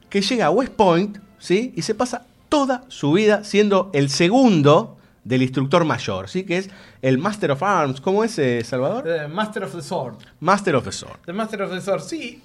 que 0.10 0.22
llega 0.22 0.48
a 0.48 0.50
West 0.50 0.74
Point, 0.74 1.20
¿sí? 1.40 1.72
Y 1.76 1.84
se 1.84 1.96
pasa 1.96 2.26
toda 2.50 2.84
su 2.88 3.12
vida 3.14 3.44
siendo 3.44 3.90
el 3.94 4.10
segundo 4.10 4.98
del 5.24 5.42
instructor 5.42 5.86
mayor, 5.86 6.28
¿sí? 6.30 6.44
Que 6.44 6.58
es 6.58 6.70
el 7.02 7.18
Master 7.18 7.52
of 7.52 7.64
Arms. 7.64 8.02
¿Cómo 8.02 8.24
es, 8.24 8.38
eh, 8.40 8.64
Salvador? 8.64 9.08
eh, 9.08 9.28
Master 9.28 9.64
of 9.64 9.76
the 9.76 9.82
Sword. 9.82 10.16
Master 10.40 10.76
of 10.76 10.84
the 10.86 10.92
Sword. 10.92 11.18
The 11.26 11.34
Master 11.34 11.62
of 11.62 11.72
the 11.72 11.82
Sword, 11.82 12.02
sí. 12.02 12.42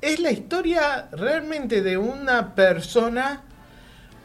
Es 0.00 0.20
la 0.20 0.30
historia 0.30 1.08
realmente 1.12 1.82
de 1.82 1.96
una 1.98 2.54
persona 2.54 3.42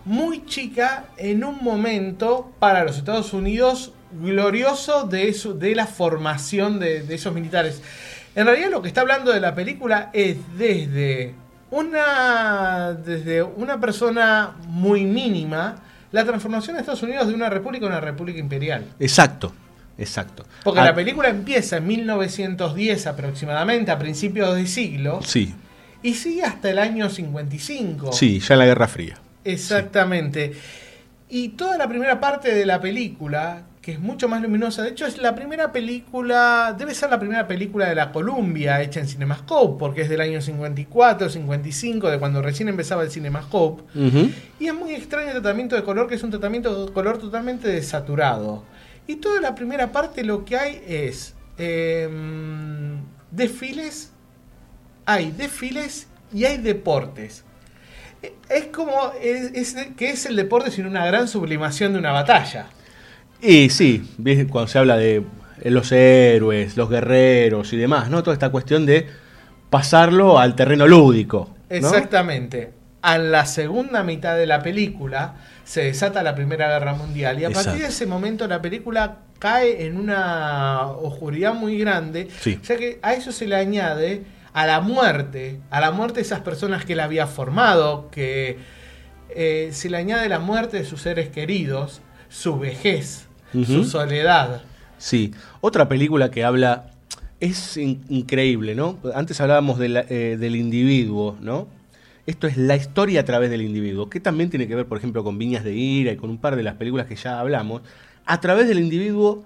muy 0.05 0.45
chica 0.45 1.05
en 1.17 1.43
un 1.43 1.63
momento 1.63 2.51
para 2.59 2.83
los 2.83 2.97
Estados 2.97 3.33
Unidos 3.33 3.91
glorioso 4.21 5.03
de, 5.05 5.33
su- 5.33 5.57
de 5.57 5.75
la 5.75 5.87
formación 5.87 6.79
de, 6.79 7.01
de 7.03 7.15
esos 7.15 7.33
militares. 7.33 7.81
En 8.35 8.45
realidad 8.45 8.69
lo 8.69 8.81
que 8.81 8.87
está 8.89 9.01
hablando 9.01 9.31
de 9.31 9.39
la 9.39 9.55
película 9.55 10.09
es 10.13 10.37
desde 10.57 11.33
una, 11.71 12.93
desde 12.93 13.43
una 13.43 13.79
persona 13.79 14.55
muy 14.67 15.05
mínima 15.05 15.77
la 16.11 16.23
transformación 16.25 16.75
de 16.75 16.81
Estados 16.81 17.03
Unidos 17.03 17.27
de 17.27 17.33
una 17.33 17.49
república 17.49 17.85
a 17.85 17.89
una 17.89 17.99
república 18.01 18.39
imperial. 18.39 18.85
Exacto. 18.99 19.53
exacto. 19.97 20.45
Porque 20.63 20.79
Ah, 20.79 20.85
la 20.85 20.95
película 20.95 21.29
empieza 21.29 21.77
en 21.77 21.87
1910 21.87 23.07
aproximadamente, 23.07 23.91
a 23.91 23.97
principios 23.99 24.55
de 24.55 24.67
siglo, 24.67 25.21
Sí, 25.23 25.53
y 26.03 26.13
sigue 26.13 26.43
hasta 26.43 26.69
el 26.69 26.79
año 26.79 27.09
55. 27.09 28.13
sí, 28.13 28.39
ya 28.39 28.53
en 28.55 28.59
la 28.59 28.65
Guerra 28.65 28.87
Fría. 28.87 29.17
Exactamente. 29.43 30.53
Y 31.29 31.49
toda 31.49 31.77
la 31.77 31.87
primera 31.87 32.19
parte 32.19 32.53
de 32.53 32.65
la 32.65 32.79
película, 32.79 33.63
que 33.85 33.91
es 33.91 33.99
mucho 33.99 34.27
más 34.27 34.41
luminosa, 34.41 34.81
de 34.81 34.89
hecho 34.89 35.05
es 35.05 35.19
la 35.19 35.35
primera 35.35 35.71
película, 35.71 36.75
debe 36.75 36.95
ser 36.95 37.11
la 37.11 37.19
primera 37.19 37.47
película 37.47 37.87
de 37.87 37.93
la 37.93 38.11
Columbia 38.11 38.81
hecha 38.81 38.99
en 38.99 39.07
Cinemascope, 39.07 39.77
porque 39.77 40.01
es 40.01 40.09
del 40.09 40.21
año 40.21 40.41
54, 40.41 41.29
55, 41.29 42.09
de 42.09 42.17
cuando 42.17 42.41
recién 42.41 42.67
empezaba 42.67 43.03
el 43.03 43.11
Cinemascope. 43.11 43.83
Y 44.59 44.65
es 44.65 44.73
muy 44.73 44.95
extraño 44.95 45.27
el 45.27 45.33
tratamiento 45.33 45.75
de 45.75 45.83
color, 45.83 46.07
que 46.07 46.15
es 46.15 46.23
un 46.23 46.31
tratamiento 46.31 46.87
de 46.87 46.91
color 46.93 47.19
totalmente 47.19 47.67
desaturado. 47.67 48.63
Y 49.05 49.17
toda 49.17 49.39
la 49.39 49.53
primera 49.53 49.91
parte 49.91 50.23
lo 50.23 50.45
que 50.45 50.57
hay 50.57 50.81
es 50.87 51.35
em, 51.59 53.01
desfiles, 53.29 54.11
hay 55.05 55.31
desfiles 55.31 56.07
y 56.33 56.45
hay 56.45 56.57
deportes. 56.57 57.43
E- 58.23 58.33
Es 58.49 58.65
como 58.67 59.11
es, 59.21 59.51
es- 59.53 59.87
que 59.95 60.09
es 60.09 60.25
el 60.25 60.35
deporte 60.35 60.71
sin 60.71 60.87
una 60.87 61.05
gran 61.05 61.27
sublimación 61.27 61.93
de 61.93 61.99
una 61.99 62.11
batalla. 62.11 62.65
Y 63.41 63.69
sí, 63.69 64.09
cuando 64.49 64.67
se 64.67 64.79
habla 64.79 64.97
de 64.97 65.23
eh, 65.61 65.69
los 65.69 65.91
héroes, 65.91 66.77
los 66.77 66.89
guerreros 66.89 67.73
y 67.73 67.77
demás, 67.77 68.09
¿no? 68.09 68.23
Toda 68.23 68.33
esta 68.33 68.49
cuestión 68.49 68.85
de 68.85 69.07
pasarlo 69.69 70.39
al 70.39 70.55
terreno 70.55 70.87
lúdico. 70.87 71.49
¿no? 71.69 71.75
Exactamente. 71.75 72.71
A 73.01 73.17
la 73.17 73.45
segunda 73.45 74.03
mitad 74.03 74.35
de 74.35 74.47
la 74.47 74.63
película 74.63 75.35
se 75.63 75.83
desata 75.83 76.23
la 76.23 76.33
Primera 76.35 76.67
Guerra 76.69 76.93
Mundial 76.93 77.39
y 77.39 77.45
a 77.45 77.49
partir 77.51 77.81
de 77.81 77.87
ese 77.87 78.05
momento 78.07 78.47
la 78.47 78.61
película 78.61 79.19
cae 79.37 79.85
en 79.85 79.97
una 79.97 80.87
oscuridad 80.87 81.53
muy 81.53 81.77
grande, 81.77 82.29
Sí. 82.39 82.59
ya 82.63 82.77
que 82.77 82.99
a 83.01 83.13
eso 83.13 83.31
se 83.31 83.47
le 83.47 83.55
añade 83.55 84.23
a 84.53 84.65
la 84.65 84.79
muerte, 84.79 85.59
a 85.69 85.81
la 85.81 85.91
muerte 85.91 86.15
de 86.15 86.21
esas 86.21 86.39
personas 86.39 86.85
que 86.85 86.95
la 86.95 87.03
había 87.03 87.27
formado, 87.27 88.09
que 88.09 88.57
eh, 89.29 89.69
se 89.73 89.89
le 89.89 89.97
añade 89.97 90.29
la 90.29 90.39
muerte 90.39 90.77
de 90.77 90.85
sus 90.85 91.01
seres 91.01 91.29
queridos, 91.29 92.01
su 92.29 92.57
vejez, 92.59 93.27
su 93.65 93.83
soledad. 93.85 94.61
Sí, 94.97 95.31
otra 95.61 95.87
película 95.87 96.31
que 96.31 96.43
habla 96.43 96.91
es 97.39 97.77
in- 97.77 98.03
increíble, 98.09 98.75
¿no? 98.75 98.97
Antes 99.13 99.39
hablábamos 99.41 99.77
de 99.79 99.89
la- 99.89 100.05
eh, 100.09 100.37
del 100.39 100.55
individuo, 100.55 101.37
¿no? 101.41 101.67
Esto 102.25 102.47
es 102.47 102.57
la 102.57 102.75
historia 102.75 103.21
a 103.21 103.25
través 103.25 103.49
del 103.51 103.61
individuo, 103.61 104.09
que 104.09 104.19
también 104.19 104.49
tiene 104.49 104.67
que 104.67 104.75
ver, 104.75 104.87
por 104.87 104.97
ejemplo, 104.97 105.23
con 105.23 105.37
Viñas 105.37 105.63
de 105.63 105.73
Ira 105.75 106.11
y 106.11 106.15
con 106.17 106.29
un 106.29 106.37
par 106.37 106.55
de 106.55 106.63
las 106.63 106.75
películas 106.75 107.05
que 107.07 107.15
ya 107.15 107.39
hablamos. 107.39 107.81
A 108.25 108.41
través 108.41 108.67
del 108.67 108.79
individuo, 108.79 109.43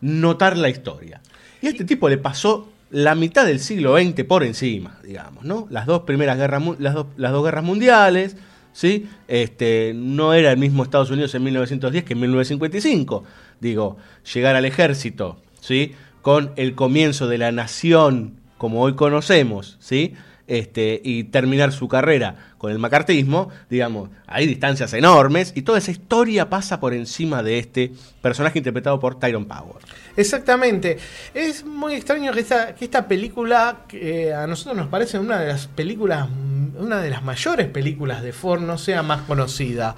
notar 0.00 0.56
la 0.56 0.68
historia. 0.68 1.20
Y 1.60 1.66
a 1.66 1.70
este 1.70 1.84
tipo 1.84 2.08
le 2.08 2.18
pasó 2.18 2.70
la 2.90 3.14
mitad 3.14 3.44
del 3.46 3.58
siglo 3.60 3.96
XX 3.98 4.24
por 4.24 4.44
encima, 4.44 4.98
digamos, 5.02 5.44
¿no? 5.44 5.66
Las 5.70 5.86
dos 5.86 6.02
primeras 6.02 6.36
guerras, 6.38 6.62
las 6.78 6.94
dos 6.94 7.44
guerras 7.44 7.64
mundiales, 7.64 8.36
¿sí? 8.72 9.08
Este, 9.28 9.92
no 9.94 10.34
era 10.34 10.50
el 10.52 10.58
mismo 10.58 10.82
Estados 10.82 11.10
Unidos 11.10 11.34
en 11.34 11.44
1910 11.44 12.04
que 12.04 12.12
en 12.14 12.20
1955. 12.20 13.24
Digo, 13.60 13.96
llegar 14.32 14.56
al 14.56 14.64
ejército, 14.64 15.38
¿sí? 15.60 15.94
Con 16.22 16.52
el 16.56 16.74
comienzo 16.74 17.28
de 17.28 17.38
la 17.38 17.52
nación 17.52 18.40
como 18.58 18.82
hoy 18.82 18.94
conocemos, 18.94 19.78
¿sí? 19.80 20.14
Este, 20.50 21.00
y 21.04 21.22
terminar 21.22 21.70
su 21.70 21.86
carrera 21.86 22.34
con 22.58 22.72
el 22.72 22.80
macartismo, 22.80 23.50
digamos, 23.70 24.10
hay 24.26 24.48
distancias 24.48 24.92
enormes 24.94 25.52
y 25.54 25.62
toda 25.62 25.78
esa 25.78 25.92
historia 25.92 26.50
pasa 26.50 26.80
por 26.80 26.92
encima 26.92 27.44
de 27.44 27.60
este 27.60 27.92
personaje 28.20 28.58
interpretado 28.58 28.98
por 28.98 29.16
Tyrone 29.20 29.46
Power. 29.46 29.76
Exactamente. 30.16 30.98
Es 31.34 31.64
muy 31.64 31.94
extraño 31.94 32.32
que 32.32 32.40
esta, 32.40 32.74
que 32.74 32.84
esta 32.84 33.06
película, 33.06 33.82
que 33.86 34.34
a 34.34 34.48
nosotros 34.48 34.76
nos 34.76 34.88
parece 34.88 35.20
una 35.20 35.38
de 35.38 35.46
las 35.46 35.68
películas, 35.68 36.28
una 36.76 37.00
de 37.00 37.10
las 37.10 37.22
mayores 37.22 37.68
películas 37.68 38.20
de 38.20 38.32
Ford, 38.32 38.60
no 38.60 38.76
sea 38.76 39.04
más 39.04 39.20
conocida. 39.22 39.94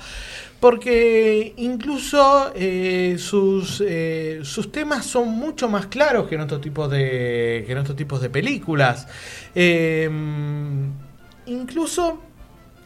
Porque 0.63 1.55
incluso 1.57 2.53
eh, 2.55 3.17
sus, 3.19 3.83
eh, 3.85 4.43
sus 4.45 4.71
temas 4.71 5.05
son 5.05 5.31
mucho 5.31 5.69
más 5.69 5.87
claros 5.87 6.29
que 6.29 6.37
en 6.37 6.43
otro 6.43 6.61
tipo 6.61 6.89
de, 6.89 7.65
que 7.67 7.73
en 7.73 7.79
otros 7.79 7.97
tipos 7.97 8.21
de 8.21 8.31
películas. 8.31 9.09
Eh, 9.57 10.09
incluso 11.47 12.23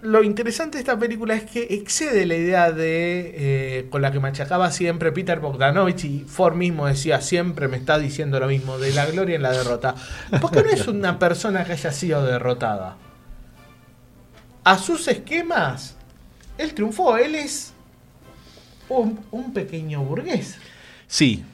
lo 0.00 0.22
interesante 0.22 0.78
de 0.78 0.80
esta 0.80 0.98
película 0.98 1.34
es 1.34 1.44
que 1.44 1.64
excede 1.70 2.24
la 2.24 2.36
idea 2.36 2.72
de 2.72 3.34
eh, 3.34 3.86
con 3.90 4.00
la 4.00 4.10
que 4.10 4.20
machacaba 4.20 4.70
siempre 4.70 5.12
Peter 5.12 5.40
Bogdanovich 5.40 6.04
y 6.04 6.20
Ford 6.20 6.54
mismo 6.54 6.86
decía 6.86 7.20
siempre 7.20 7.68
me 7.68 7.76
está 7.76 7.98
diciendo 7.98 8.40
lo 8.40 8.46
mismo 8.46 8.78
de 8.78 8.92
la 8.92 9.04
gloria 9.04 9.36
en 9.36 9.42
la 9.42 9.52
derrota. 9.52 9.94
Porque 10.40 10.62
no 10.62 10.70
es 10.70 10.86
una 10.88 11.18
persona 11.18 11.64
que 11.64 11.72
haya 11.72 11.92
sido 11.92 12.24
derrotada. 12.24 12.96
A 14.64 14.78
sus 14.78 15.08
esquemas, 15.08 15.95
él 16.58 16.74
triunfó, 16.74 17.16
él 17.16 17.34
es 17.34 17.72
un, 18.88 19.20
un 19.30 19.52
pequeño 19.52 20.02
burgués. 20.02 20.56
Sí. 21.06 21.44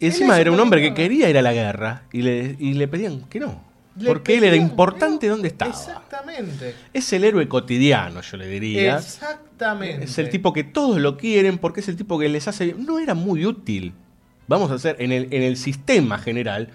Y 0.00 0.06
encima 0.06 0.38
era 0.38 0.52
un 0.52 0.60
hombre 0.60 0.80
que 0.80 0.94
quería 0.94 1.28
ir 1.28 1.38
a 1.38 1.42
la 1.42 1.52
guerra 1.52 2.02
y 2.12 2.22
le, 2.22 2.56
y 2.58 2.74
le 2.74 2.86
pedían 2.86 3.22
que 3.22 3.40
no. 3.40 3.68
Porque 4.06 4.38
él 4.38 4.44
era 4.44 4.56
importante 4.56 5.26
donde 5.26 5.48
estaba. 5.48 5.72
Exactamente. 5.72 6.74
Es 6.92 7.12
el 7.12 7.24
héroe 7.24 7.48
cotidiano, 7.48 8.20
yo 8.20 8.36
le 8.36 8.46
diría. 8.46 8.98
Exactamente. 8.98 10.04
Es 10.04 10.18
el 10.18 10.30
tipo 10.30 10.52
que 10.52 10.62
todos 10.62 11.00
lo 11.00 11.16
quieren 11.16 11.58
porque 11.58 11.80
es 11.80 11.88
el 11.88 11.96
tipo 11.96 12.18
que 12.18 12.28
les 12.28 12.46
hace. 12.46 12.74
No 12.78 13.00
era 13.00 13.14
muy 13.14 13.44
útil. 13.44 13.92
Vamos 14.46 14.70
a 14.70 14.74
hacer, 14.74 14.96
en 15.00 15.12
el, 15.12 15.32
en 15.32 15.42
el 15.42 15.56
sistema 15.56 16.18
general, 16.18 16.70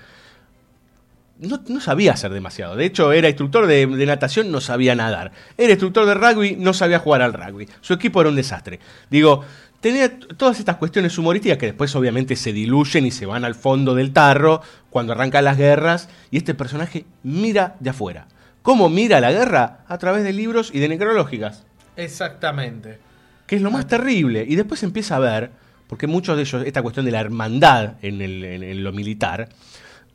no, 1.47 1.61
no 1.67 1.79
sabía 1.79 2.13
hacer 2.13 2.31
demasiado. 2.33 2.75
De 2.75 2.85
hecho, 2.85 3.11
era 3.11 3.27
instructor 3.29 3.67
de, 3.67 3.85
de 3.85 4.05
natación, 4.05 4.51
no 4.51 4.61
sabía 4.61 4.95
nadar. 4.95 5.31
Era 5.57 5.71
instructor 5.71 6.05
de 6.05 6.13
rugby, 6.15 6.55
no 6.57 6.73
sabía 6.73 6.99
jugar 6.99 7.21
al 7.21 7.33
rugby. 7.33 7.67
Su 7.81 7.93
equipo 7.93 8.21
era 8.21 8.29
un 8.29 8.35
desastre. 8.35 8.79
Digo, 9.09 9.43
tenía 9.81 10.17
todas 10.19 10.59
estas 10.59 10.77
cuestiones 10.77 11.17
humorísticas 11.17 11.57
que 11.57 11.65
después 11.67 11.95
obviamente 11.95 12.35
se 12.35 12.53
diluyen 12.53 13.05
y 13.05 13.11
se 13.11 13.25
van 13.25 13.45
al 13.45 13.55
fondo 13.55 13.93
del 13.95 14.13
tarro 14.13 14.61
cuando 14.89 15.13
arrancan 15.13 15.43
las 15.45 15.57
guerras. 15.57 16.09
Y 16.31 16.37
este 16.37 16.53
personaje 16.53 17.05
mira 17.23 17.75
de 17.79 17.89
afuera. 17.89 18.27
¿Cómo 18.61 18.87
mira 18.89 19.19
la 19.19 19.31
guerra? 19.31 19.79
A 19.87 19.97
través 19.97 20.23
de 20.23 20.31
libros 20.33 20.71
y 20.73 20.79
de 20.79 20.87
necrológicas 20.87 21.65
Exactamente. 21.97 22.97
que 23.45 23.57
es 23.57 23.61
lo 23.61 23.71
más 23.71 23.87
terrible. 23.87 24.45
Y 24.47 24.55
después 24.55 24.81
empieza 24.83 25.17
a 25.17 25.19
ver, 25.19 25.51
porque 25.87 26.07
muchos 26.07 26.37
de 26.37 26.43
ellos, 26.43 26.63
esta 26.65 26.81
cuestión 26.81 27.05
de 27.05 27.11
la 27.11 27.19
hermandad 27.19 27.95
en, 28.01 28.21
el- 28.21 28.43
en- 28.45 28.63
en 28.63 28.83
lo 28.83 28.93
militar, 28.93 29.49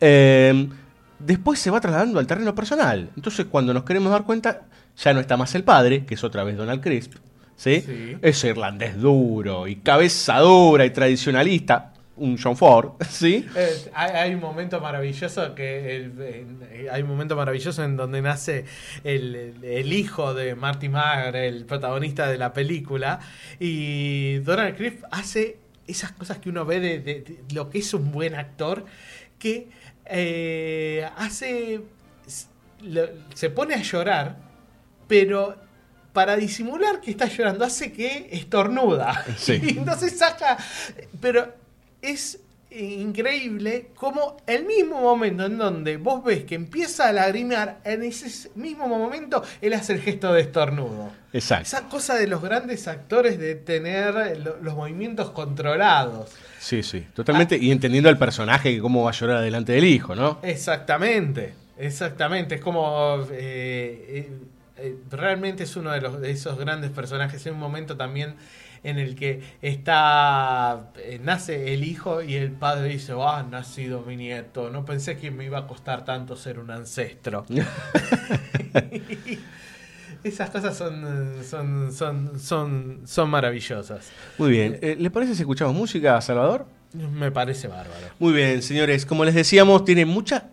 eh, 0.00 0.68
después 1.18 1.58
se 1.58 1.70
va 1.70 1.80
trasladando 1.80 2.18
al 2.18 2.26
terreno 2.26 2.54
personal. 2.54 3.10
Entonces, 3.16 3.46
cuando 3.46 3.72
nos 3.74 3.84
queremos 3.84 4.10
dar 4.12 4.24
cuenta, 4.24 4.62
ya 4.96 5.12
no 5.12 5.20
está 5.20 5.36
más 5.36 5.54
el 5.54 5.64
padre, 5.64 6.04
que 6.04 6.14
es 6.14 6.24
otra 6.24 6.44
vez 6.44 6.56
Donald 6.56 6.82
Crisp, 6.82 7.14
¿sí? 7.56 7.80
Sí. 7.84 8.16
Ese 8.22 8.48
irlandés 8.48 9.00
duro 9.00 9.66
y 9.68 9.76
cabeza 9.76 10.38
dura 10.40 10.84
y 10.84 10.90
tradicionalista, 10.90 11.92
un 12.16 12.36
John 12.36 12.56
Ford, 12.56 12.92
¿sí? 13.08 13.46
Eh, 13.54 13.90
hay, 13.94 14.10
hay 14.10 14.34
un 14.34 14.40
momento 14.40 14.80
maravilloso 14.80 15.54
que 15.54 15.94
el- 15.96 16.20
en- 16.20 16.58
hay 16.90 17.02
un 17.02 17.08
momento 17.08 17.36
maravilloso 17.36 17.84
en 17.84 17.96
donde 17.96 18.20
nace 18.22 18.64
el, 19.04 19.34
el- 19.36 19.64
el 19.64 19.92
hijo 19.92 20.34
de 20.34 20.54
Marty 20.56 20.88
Magre, 20.88 21.46
el 21.46 21.64
protagonista 21.64 22.26
de 22.28 22.38
la 22.38 22.52
película, 22.52 23.20
y 23.60 24.38
Donald 24.38 24.76
Crisp 24.76 25.04
hace 25.10 25.58
esas 25.86 26.12
cosas 26.12 26.38
que 26.38 26.48
uno 26.50 26.64
ve 26.64 26.80
de, 26.80 26.98
de- 26.98 27.20
de 27.20 27.38
lo 27.54 27.70
que 27.70 27.78
es 27.78 27.94
un 27.94 28.10
buen 28.10 28.34
actor, 28.34 28.84
que 29.38 29.68
eh, 30.08 31.08
hace 31.16 31.80
se 33.34 33.50
pone 33.50 33.74
a 33.74 33.82
llorar, 33.82 34.36
pero 35.06 35.56
para 36.12 36.36
disimular 36.36 37.00
que 37.00 37.10
está 37.10 37.26
llorando 37.26 37.64
hace 37.64 37.92
que 37.92 38.28
estornuda. 38.32 39.24
Sí. 39.36 39.60
Y 39.62 39.68
entonces 39.78 40.18
saca. 40.18 40.58
Pero 41.20 41.54
es 42.02 42.40
increíble 42.70 43.90
como 43.94 44.36
el 44.46 44.64
mismo 44.64 45.00
momento 45.00 45.46
en 45.46 45.56
donde 45.58 45.96
vos 45.96 46.22
ves 46.22 46.44
que 46.44 46.54
empieza 46.54 47.08
a 47.08 47.12
lagrimear, 47.12 47.80
en 47.84 48.02
ese 48.02 48.50
mismo 48.56 48.86
momento 48.88 49.42
él 49.60 49.72
hace 49.72 49.94
el 49.94 50.00
gesto 50.02 50.32
de 50.32 50.42
estornudo. 50.42 51.10
Exacto. 51.32 51.62
Esa 51.66 51.88
cosa 51.88 52.14
de 52.14 52.26
los 52.26 52.42
grandes 52.42 52.86
actores 52.88 53.38
de 53.38 53.54
tener 53.54 54.38
lo- 54.44 54.56
los 54.62 54.74
movimientos 54.74 55.30
controlados. 55.30 56.30
Sí, 56.58 56.82
sí, 56.82 57.06
totalmente. 57.14 57.56
Y 57.56 57.70
entendiendo 57.70 58.08
al 58.08 58.18
personaje 58.18 58.74
que 58.74 58.80
cómo 58.80 59.04
va 59.04 59.10
a 59.10 59.14
llorar 59.14 59.42
delante 59.42 59.72
del 59.72 59.84
hijo, 59.84 60.14
¿no? 60.14 60.38
Exactamente, 60.42 61.54
exactamente. 61.78 62.56
Es 62.56 62.60
como. 62.60 63.26
eh, 63.32 64.04
eh, 64.08 64.30
eh, 64.80 64.96
realmente 65.10 65.64
es 65.64 65.74
uno 65.76 65.90
de, 65.90 66.00
los, 66.00 66.20
de 66.20 66.30
esos 66.30 66.56
grandes 66.58 66.90
personajes. 66.90 67.44
En 67.46 67.54
un 67.54 67.60
momento 67.60 67.96
también 67.96 68.34
en 68.82 68.98
el 68.98 69.14
que 69.14 69.42
está. 69.62 70.90
eh, 70.96 71.20
nace 71.22 71.74
el 71.74 71.84
hijo 71.84 72.22
y 72.22 72.34
el 72.34 72.52
padre 72.52 72.88
dice: 72.88 73.12
Ah, 73.18 73.38
ha 73.38 73.42
nacido 73.42 74.02
mi 74.02 74.16
nieto. 74.16 74.70
No 74.70 74.84
pensé 74.84 75.16
que 75.16 75.30
me 75.30 75.44
iba 75.44 75.58
a 75.58 75.66
costar 75.66 76.04
tanto 76.04 76.36
ser 76.36 76.58
un 76.58 76.70
ancestro. 76.70 77.44
Esas 80.24 80.50
cosas 80.50 80.76
son, 80.76 81.44
son, 81.48 81.92
son, 81.92 82.40
son, 82.40 83.02
son 83.04 83.30
maravillosas. 83.30 84.10
Muy 84.36 84.50
bien. 84.50 84.78
Eh, 84.82 84.96
¿Le 84.98 85.10
parece 85.10 85.34
si 85.34 85.42
escuchamos 85.42 85.74
música, 85.74 86.20
Salvador? 86.20 86.66
Me 86.92 87.30
parece 87.30 87.68
bárbaro. 87.68 88.08
Muy 88.18 88.32
bien, 88.32 88.62
señores. 88.62 89.06
Como 89.06 89.24
les 89.24 89.34
decíamos, 89.34 89.84
tiene 89.84 90.06
mucha. 90.06 90.48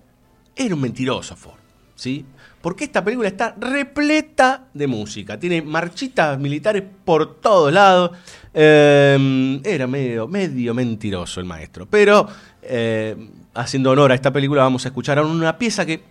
Era 0.56 0.76
un 0.76 0.82
mentiroso 0.82 1.36
Ford. 1.36 1.60
¿Sí? 1.96 2.26
Porque 2.62 2.86
esta 2.86 3.04
película 3.04 3.28
está 3.28 3.56
repleta 3.60 4.70
de 4.74 4.88
música. 4.88 5.40
Tiene 5.40 5.62
marchitas 5.62 6.40
militares 6.40 6.84
por 7.06 7.40
todos 7.40 7.72
lados. 7.72 8.10
Eh, 8.54 9.62
era 9.64 9.86
medio, 9.86 10.28
medio 10.28 10.74
mentiroso 10.74 11.40
el 11.40 11.46
maestro. 11.46 11.86
Pero 11.86 12.28
eh, 12.64 13.16
haciendo 13.54 13.92
honor 13.92 14.12
a 14.12 14.16
esta 14.16 14.34
película, 14.34 14.64
vamos 14.64 14.84
a 14.86 14.88
escuchar 14.88 15.24
una 15.24 15.60
pieza 15.60 15.86
que 15.86 16.06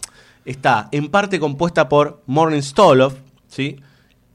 está 0.44 0.89
en 0.93 1.09
parte 1.09 1.40
compuesta 1.40 1.89
por 1.89 2.23
Morning 2.27 2.62
Stoloff, 2.62 3.15
¿sí? 3.48 3.81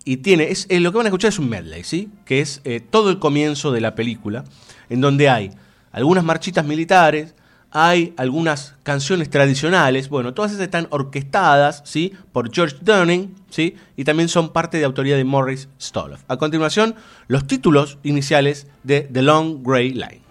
Y 0.03 0.17
tiene, 0.17 0.51
es, 0.51 0.65
eh, 0.69 0.81
lo 0.81 0.91
que 0.91 0.97
van 0.97 1.05
a 1.05 1.09
escuchar 1.09 1.29
es 1.29 1.39
un 1.39 1.47
medley, 1.47 1.85
¿sí? 1.85 2.09
Que 2.25 2.41
es 2.41 2.61
todo 2.89 3.11
el 3.11 3.19
comienzo 3.19 3.71
de 3.71 3.79
la 3.79 3.95
película, 3.95 4.43
en 4.89 4.99
donde 4.99 5.29
hay 5.29 5.51
algunas 5.93 6.25
marchitas 6.25 6.65
militares, 6.65 7.33
hay 7.71 8.13
algunas 8.17 8.75
canciones 8.83 9.29
tradicionales, 9.29 10.09
bueno, 10.09 10.33
todas 10.33 10.51
esas 10.51 10.63
están 10.63 10.87
orquestadas, 10.89 11.81
¿sí? 11.85 12.13
Por 12.31 12.53
George 12.53 12.77
Dunning, 12.81 13.35
¿sí? 13.49 13.75
Y 13.95 14.03
también 14.03 14.29
son 14.29 14.49
parte 14.49 14.77
de 14.77 14.85
autoría 14.85 15.15
de 15.15 15.23
Morris 15.23 15.69
Stoloff. 15.79 16.21
A 16.27 16.37
continuación, 16.37 16.95
los 17.27 17.45
títulos 17.45 17.99
iniciales 18.03 18.67
de 18.83 19.01
The 19.01 19.21
Long 19.21 19.63
Grey 19.63 19.91
Line. 19.91 20.28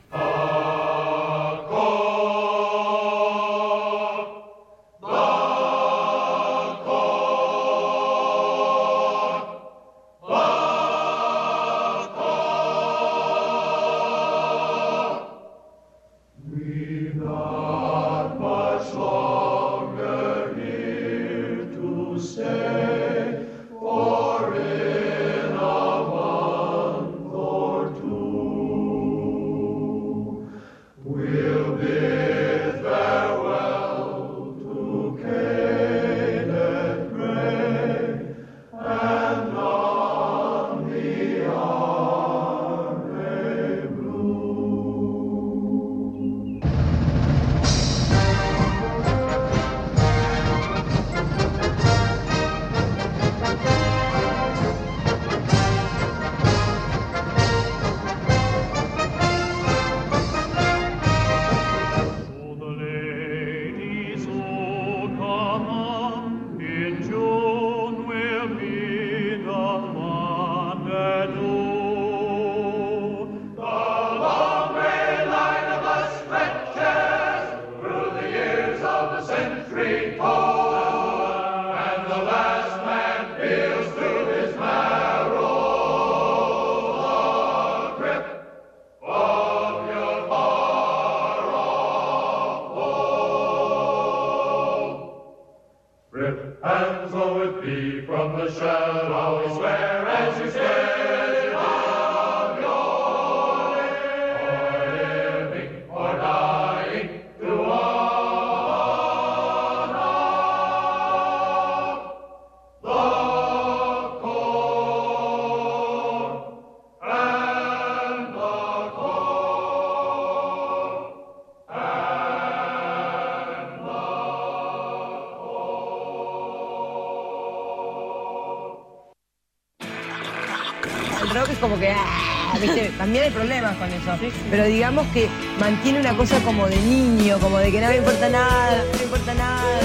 También 133.09 133.25
hay 133.25 133.31
problemas 133.31 133.75
con 133.79 133.91
eso. 133.91 134.13
Pero 134.51 134.65
digamos 134.67 135.07
que 135.15 135.29
mantiene 135.59 135.99
una 135.99 136.15
cosa 136.15 136.39
como 136.41 136.69
de 136.69 136.77
niño, 136.77 137.39
como 137.39 137.57
de 137.57 137.73
que 137.73 137.81
no 137.81 137.89
me 137.89 137.97
importa 137.97 138.29
nada, 138.29 138.85
no 138.85 138.99
me 138.99 139.05
importa 139.05 139.33
nada. 139.33 139.81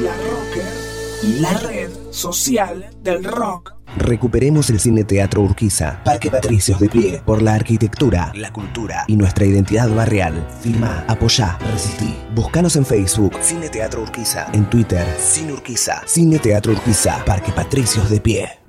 La 0.00 0.12
Rocker, 0.16 1.40
la 1.42 1.52
red 1.58 1.90
social 2.10 2.88
del 3.02 3.22
rock. 3.22 3.74
Recuperemos 3.98 4.70
el 4.70 4.80
Cine 4.80 5.04
Teatro 5.04 5.42
Urquiza, 5.42 6.02
Parque 6.04 6.30
Patricios 6.30 6.80
de 6.80 6.88
pie, 6.88 7.22
por 7.22 7.42
la 7.42 7.52
arquitectura, 7.52 8.32
la 8.34 8.50
cultura 8.50 9.04
y 9.08 9.16
nuestra 9.16 9.44
identidad 9.44 9.90
barrial. 9.90 10.48
Firma, 10.62 11.04
apoyá, 11.08 11.58
resistí. 11.70 12.16
Búscanos 12.34 12.76
en 12.76 12.86
Facebook, 12.86 13.36
Cine 13.42 13.68
Teatro 13.68 14.00
Urquiza, 14.00 14.46
en 14.54 14.64
Twitter, 14.70 15.06
Cine 15.18 15.52
Urquiza, 15.52 16.00
Cine 16.06 16.38
Teatro 16.38 16.72
Urquiza, 16.72 17.22
Parque 17.26 17.52
Patricios 17.52 18.08
de 18.08 18.20
pie. 18.22 18.61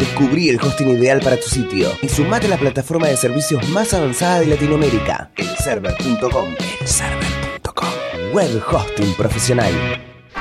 Descubrí 0.00 0.48
el 0.48 0.60
hosting 0.60 0.88
ideal 0.88 1.20
para 1.20 1.36
tu 1.36 1.46
sitio 1.46 1.92
y 2.02 2.08
sumate 2.08 2.46
a 2.46 2.48
la 2.50 2.58
plataforma 2.58 3.06
de 3.06 3.16
servicios 3.16 3.68
más 3.68 3.94
avanzada 3.94 4.40
de 4.40 4.46
Latinoamérica, 4.46 5.30
elserver.com. 5.36 6.56
Elserver.com. 6.80 7.88
Web 8.32 8.60
hosting 8.68 9.14
profesional. 9.14 9.72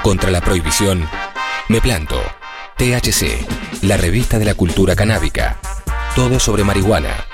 Contra 0.08 0.32
la 0.32 0.40
prohibición, 0.40 1.06
me 1.68 1.82
planto. 1.82 2.16
THC, 2.78 3.46
la 3.82 3.98
revista 3.98 4.40
de 4.40 4.46
la 4.46 4.54
cultura 4.54 4.96
canábica. 4.96 5.60
Todo 6.16 6.40
sobre 6.40 6.64
marihuana. 6.64 7.26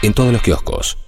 En 0.00 0.14
todos 0.14 0.32
los 0.32 0.40
kioscos. 0.40 1.03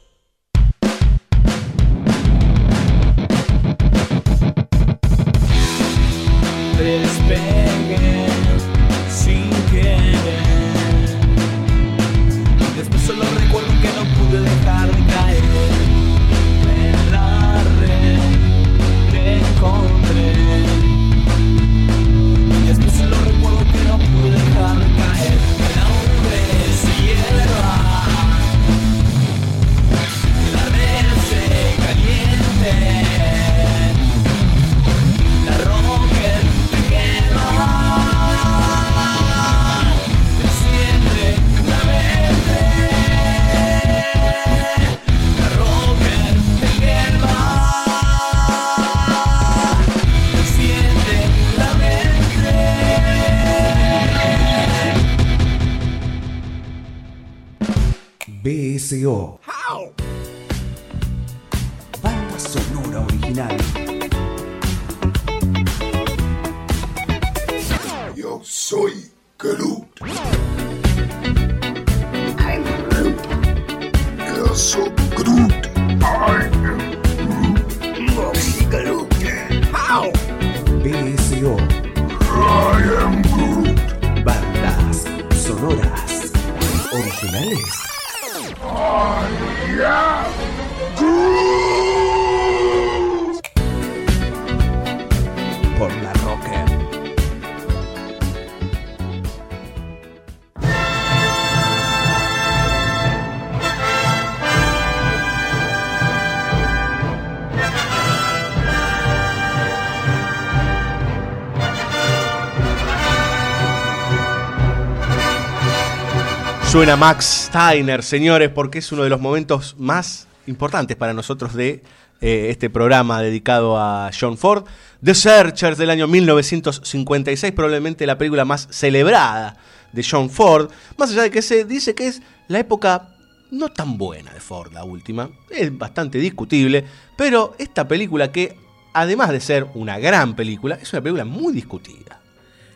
Suena 116.76 116.94
Max 116.94 117.48
Steiner, 117.48 118.02
señores, 118.02 118.50
porque 118.50 118.80
es 118.80 118.92
uno 118.92 119.02
de 119.02 119.08
los 119.08 119.18
momentos 119.18 119.76
más 119.78 120.28
importantes 120.46 120.94
para 120.94 121.14
nosotros 121.14 121.54
de 121.54 121.82
eh, 122.20 122.48
este 122.50 122.68
programa 122.68 123.22
dedicado 123.22 123.78
a 123.78 124.10
John 124.12 124.36
Ford. 124.36 124.66
The 125.02 125.14
Searchers 125.14 125.78
del 125.78 125.88
año 125.88 126.06
1956, 126.06 127.54
probablemente 127.54 128.04
la 128.04 128.18
película 128.18 128.44
más 128.44 128.68
celebrada 128.70 129.56
de 129.90 130.04
John 130.04 130.28
Ford. 130.28 130.70
Más 130.98 131.12
allá 131.12 131.22
de 131.22 131.30
que 131.30 131.40
se 131.40 131.64
dice 131.64 131.94
que 131.94 132.08
es 132.08 132.20
la 132.46 132.58
época 132.58 133.08
no 133.50 133.70
tan 133.70 133.96
buena 133.96 134.34
de 134.34 134.40
Ford, 134.40 134.74
la 134.74 134.84
última. 134.84 135.30
Es 135.48 135.74
bastante 135.78 136.18
discutible, 136.18 136.84
pero 137.16 137.54
esta 137.58 137.88
película 137.88 138.30
que, 138.30 138.54
además 138.92 139.30
de 139.30 139.40
ser 139.40 139.66
una 139.72 139.98
gran 139.98 140.36
película, 140.36 140.74
es 140.74 140.92
una 140.92 141.00
película 141.00 141.24
muy 141.24 141.54
discutida. 141.54 142.20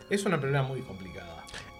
Es 0.09 0.25
una 0.25 0.39
película 0.39 0.63
muy 0.63 0.81
complicada. 0.81 1.10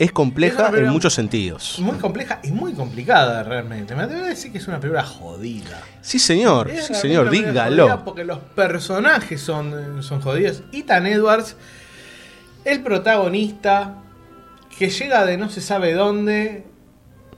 Es 0.01 0.11
compleja 0.11 0.71
en 0.75 0.87
muchos 0.87 1.13
sentidos. 1.13 1.77
Muy 1.77 1.99
compleja 1.99 2.39
y 2.41 2.49
muy 2.49 2.73
complicada 2.73 3.43
realmente. 3.43 3.93
Me 3.93 4.01
atrevo 4.01 4.23
a 4.25 4.29
decir 4.29 4.51
que 4.51 4.57
es 4.57 4.67
una 4.67 4.79
película 4.79 5.03
jodida. 5.03 5.79
Sí, 6.01 6.17
señor, 6.17 6.71
Es 6.71 6.87
sí, 6.87 6.95
señor, 6.95 7.29
dígalo. 7.29 8.03
Porque 8.03 8.25
los 8.25 8.39
personajes 8.39 9.39
son, 9.39 10.01
son 10.01 10.19
jodidos. 10.19 10.63
Ethan 10.71 11.05
Edwards, 11.05 11.55
el 12.65 12.81
protagonista, 12.81 13.93
que 14.75 14.89
llega 14.89 15.23
de 15.23 15.37
no 15.37 15.51
se 15.51 15.61
sabe 15.61 15.93
dónde 15.93 16.65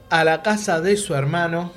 a 0.08 0.24
la 0.24 0.42
casa 0.42 0.80
de 0.80 0.96
su 0.96 1.14
hermano. 1.14 1.70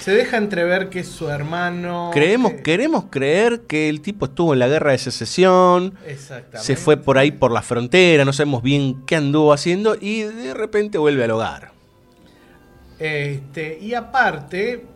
Se 0.00 0.12
deja 0.12 0.38
entrever 0.38 0.88
que 0.88 1.00
es 1.00 1.08
su 1.08 1.28
hermano. 1.28 2.10
Creemos, 2.12 2.54
queremos 2.64 3.04
creer 3.10 3.62
que 3.68 3.88
el 3.90 4.00
tipo 4.00 4.24
estuvo 4.24 4.54
en 4.54 4.58
la 4.58 4.66
guerra 4.66 4.92
de 4.92 4.98
secesión, 4.98 5.94
Exactamente. 6.06 6.60
se 6.60 6.76
fue 6.76 6.96
por 6.96 7.18
ahí 7.18 7.30
por 7.30 7.52
la 7.52 7.60
frontera, 7.60 8.24
no 8.24 8.32
sabemos 8.32 8.62
bien 8.62 9.04
qué 9.06 9.16
anduvo 9.16 9.52
haciendo 9.52 9.96
y 10.00 10.22
de 10.22 10.54
repente 10.54 10.96
vuelve 10.96 11.24
al 11.24 11.30
hogar. 11.32 11.72
Este, 12.98 13.78
y 13.78 13.94
aparte, 13.94 14.86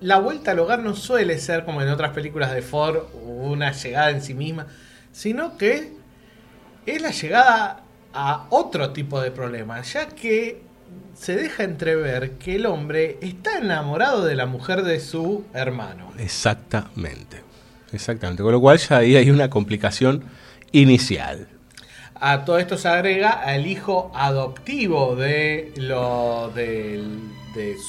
la 0.00 0.18
vuelta 0.18 0.52
al 0.52 0.58
hogar 0.60 0.80
no 0.80 0.94
suele 0.94 1.38
ser 1.38 1.64
como 1.64 1.82
en 1.82 1.88
otras 1.88 2.12
películas 2.12 2.54
de 2.54 2.62
Ford, 2.62 3.04
una 3.24 3.72
llegada 3.72 4.10
en 4.10 4.22
sí 4.22 4.34
misma, 4.34 4.66
sino 5.12 5.56
que 5.58 5.92
es 6.86 7.02
la 7.02 7.10
llegada 7.10 7.82
a 8.14 8.46
otro 8.50 8.92
tipo 8.92 9.20
de 9.20 9.30
problema, 9.30 9.82
ya 9.82 10.08
que 10.08 10.62
se 11.14 11.36
deja 11.36 11.64
entrever 11.64 12.32
que 12.32 12.56
el 12.56 12.66
hombre 12.66 13.18
está 13.20 13.58
enamorado 13.58 14.24
de 14.24 14.34
la 14.34 14.46
mujer 14.46 14.82
de 14.82 14.98
su 15.00 15.44
hermano. 15.54 16.12
Exactamente. 16.18 17.42
Exactamente. 17.92 18.42
Con 18.42 18.52
lo 18.52 18.60
cual 18.60 18.78
ya 18.78 18.98
ahí 18.98 19.16
hay 19.16 19.30
una 19.30 19.50
complicación 19.50 20.24
inicial. 20.72 21.48
A 22.14 22.44
todo 22.44 22.58
esto 22.58 22.78
se 22.78 22.88
agrega 22.88 23.30
al 23.30 23.66
hijo 23.66 24.10
adoptivo 24.14 25.16
de 25.16 25.72
lo 25.76 26.50
de 26.54 27.02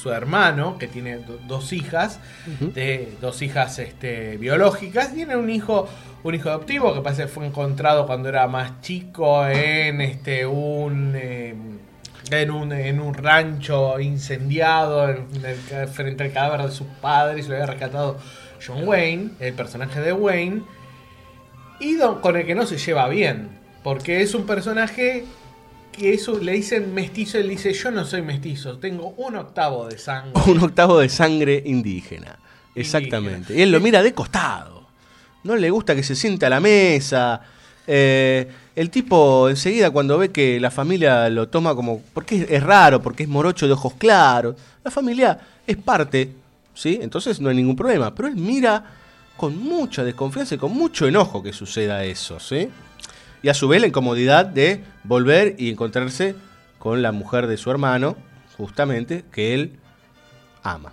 su 0.02 0.10
hermano, 0.12 0.76
que 0.78 0.88
tiene 0.88 1.16
do- 1.18 1.38
dos 1.46 1.72
hijas, 1.72 2.20
de 2.74 3.16
dos 3.20 3.40
hijas 3.42 3.78
este, 3.78 4.36
biológicas, 4.36 5.14
tiene 5.14 5.36
un 5.36 5.48
hijo, 5.48 5.88
un 6.22 6.34
hijo 6.34 6.50
adoptivo 6.50 6.92
que 6.94 7.00
parece 7.00 7.22
que 7.22 7.28
fue 7.28 7.46
encontrado 7.46 8.06
cuando 8.06 8.28
era 8.28 8.46
más 8.46 8.80
chico 8.82 9.46
en 9.46 10.00
este 10.02 10.44
un 10.46 11.12
eh, 11.16 11.54
en 12.30 12.50
un, 12.50 12.72
en 12.72 13.00
un 13.00 13.14
rancho 13.14 13.98
incendiado 14.00 15.08
en 15.08 15.26
el 15.44 15.58
ca- 15.68 15.86
frente 15.86 16.24
al 16.24 16.32
cadáver 16.32 16.62
de 16.68 16.72
sus 16.72 16.86
padres, 17.00 17.48
lo 17.48 17.54
había 17.54 17.66
rescatado 17.66 18.18
John 18.64 18.86
Wayne, 18.88 19.30
el 19.40 19.52
personaje 19.54 20.00
de 20.00 20.12
Wayne, 20.12 20.62
y 21.80 21.94
don- 21.94 22.20
con 22.20 22.36
el 22.36 22.46
que 22.46 22.54
no 22.54 22.66
se 22.66 22.78
lleva 22.78 23.08
bien, 23.08 23.48
porque 23.82 24.22
es 24.22 24.34
un 24.34 24.46
personaje 24.46 25.24
que 25.92 26.12
eso 26.12 26.38
le 26.40 26.52
dicen 26.52 26.92
mestizo, 26.94 27.38
él 27.38 27.48
dice, 27.48 27.72
yo 27.72 27.90
no 27.90 28.04
soy 28.04 28.22
mestizo, 28.22 28.78
tengo 28.78 29.10
un 29.16 29.36
octavo 29.36 29.86
de 29.86 29.98
sangre. 29.98 30.32
Un 30.46 30.60
octavo 30.60 30.98
de 30.98 31.08
sangre 31.08 31.62
indígena. 31.64 32.38
Exactamente. 32.74 33.54
Y 33.56 33.62
él 33.62 33.70
lo 33.70 33.78
mira 33.80 34.02
de 34.02 34.12
costado. 34.12 34.88
No 35.44 35.54
le 35.54 35.70
gusta 35.70 35.94
que 35.94 36.02
se 36.02 36.16
siente 36.16 36.46
a 36.46 36.50
la 36.50 36.58
mesa. 36.58 37.40
Eh, 37.86 38.48
el 38.76 38.90
tipo 38.90 39.48
enseguida 39.48 39.90
cuando 39.90 40.18
ve 40.18 40.30
que 40.30 40.58
la 40.58 40.70
familia 40.70 41.28
lo 41.30 41.48
toma 41.48 41.74
como... 41.74 42.02
Porque 42.12 42.46
es, 42.48 42.62
raro, 42.62 43.00
porque 43.00 43.22
es 43.22 43.28
morocho 43.28 43.66
de 43.66 43.72
ojos 43.72 43.94
claros. 43.94 44.56
La 44.82 44.90
familia 44.90 45.38
es 45.66 45.76
parte, 45.76 46.32
¿sí? 46.74 46.98
Entonces 47.00 47.40
no 47.40 47.48
hay 47.48 47.56
ningún 47.56 47.76
problema. 47.76 48.14
Pero 48.14 48.28
él 48.28 48.36
mira 48.36 48.84
con 49.36 49.56
mucha 49.58 50.04
desconfianza 50.04 50.56
y 50.56 50.58
con 50.58 50.72
mucho 50.72 51.06
enojo 51.06 51.42
que 51.42 51.52
suceda 51.52 52.04
eso, 52.04 52.40
¿sí? 52.40 52.68
Y 53.42 53.48
a 53.48 53.54
su 53.54 53.68
vez 53.68 53.80
la 53.80 53.86
incomodidad 53.86 54.46
de 54.46 54.82
volver 55.04 55.54
y 55.58 55.70
encontrarse 55.70 56.34
con 56.78 57.02
la 57.02 57.12
mujer 57.12 57.46
de 57.46 57.56
su 57.56 57.70
hermano, 57.70 58.16
justamente, 58.56 59.24
que 59.30 59.54
él 59.54 59.78
ama. 60.62 60.92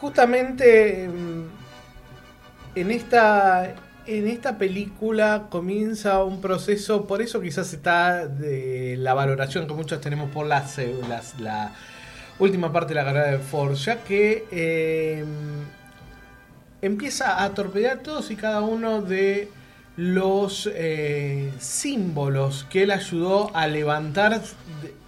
Justamente 0.00 1.08
mm, 1.08 1.42
en 2.78 2.90
esta, 2.90 3.74
en 4.08 4.26
esta 4.26 4.56
película 4.58 5.46
comienza 5.50 6.24
un 6.24 6.40
proceso, 6.40 7.06
por 7.06 7.20
eso 7.22 7.40
quizás 7.40 7.72
está 7.72 8.26
de 8.26 8.96
la 8.98 9.14
valoración 9.14 9.66
que 9.66 9.74
muchos 9.74 10.00
tenemos 10.00 10.30
por 10.30 10.46
las, 10.46 10.78
eh, 10.78 10.94
las- 11.08 11.38
la 11.40 11.72
última 12.38 12.72
parte 12.72 12.88
de 12.90 12.94
la 12.96 13.04
carrera 13.04 13.26
de 13.32 13.38
Ford, 13.38 13.74
ya 13.74 14.02
que 14.04 14.46
eh, 14.50 15.24
empieza 16.82 17.42
a 17.42 17.50
torpedear 17.54 17.98
todos 17.98 18.30
y 18.30 18.36
cada 18.36 18.60
uno 18.62 19.02
de 19.02 19.48
los 19.98 20.70
eh, 20.72 21.50
símbolos 21.58 22.64
que 22.70 22.84
él 22.84 22.92
ayudó 22.92 23.50
a 23.52 23.66
levantar 23.66 24.40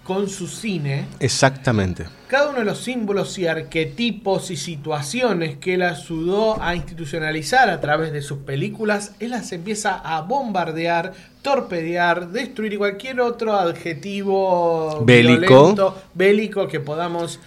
con 0.02 0.28
su 0.28 0.48
cine. 0.48 1.04
Exactamente. 1.20 2.06
Cada 2.26 2.50
uno 2.50 2.58
de 2.58 2.64
los 2.64 2.78
símbolos 2.82 3.38
y 3.38 3.46
arquetipos 3.46 4.50
y 4.50 4.56
situaciones 4.56 5.58
que 5.58 5.74
él 5.74 5.82
ayudó 5.82 6.60
a 6.60 6.74
institucionalizar 6.74 7.70
a 7.70 7.80
través 7.80 8.12
de 8.12 8.20
sus 8.20 8.38
películas, 8.38 9.12
él 9.20 9.30
las 9.30 9.52
empieza 9.52 9.94
a 9.94 10.22
bombardear, 10.22 11.12
torpedear, 11.42 12.30
destruir 12.30 12.72
y 12.72 12.76
cualquier 12.76 13.20
otro 13.20 13.54
adjetivo 13.54 15.04
Bélico. 15.04 15.40
violento, 15.40 16.02
bélico 16.14 16.66
que 16.66 16.80
podamos 16.80 17.38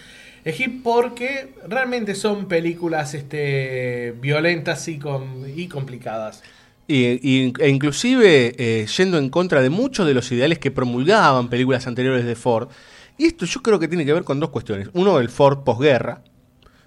elegir 0.46 0.82
porque 0.82 1.54
realmente 1.68 2.16
son 2.16 2.48
películas 2.48 3.14
este, 3.14 4.14
violentas 4.22 4.88
y, 4.88 4.98
com- 4.98 5.44
y 5.54 5.68
complicadas. 5.68 6.42
Y, 6.88 7.54
e 7.60 7.70
inclusive 7.70 8.56
eh, 8.58 8.86
yendo 8.98 9.18
en 9.18 9.30
contra 9.30 9.62
de 9.62 9.70
muchos 9.70 10.06
de 10.06 10.14
los 10.14 10.32
ideales 10.32 10.60
que 10.60 10.72
promulgaban 10.72 11.50
películas 11.50 11.88
anteriores 11.88 12.26
de 12.26 12.36
Ford. 12.36 12.70
Y 13.18 13.26
esto 13.26 13.46
yo 13.46 13.62
creo 13.62 13.80
que 13.80 13.88
tiene 13.88 14.06
que 14.06 14.14
ver 14.14 14.24
con 14.24 14.40
dos 14.40 14.50
cuestiones. 14.50 14.90
Uno, 14.94 15.20
el 15.20 15.30
Ford 15.30 15.64
posguerra, 15.64 16.24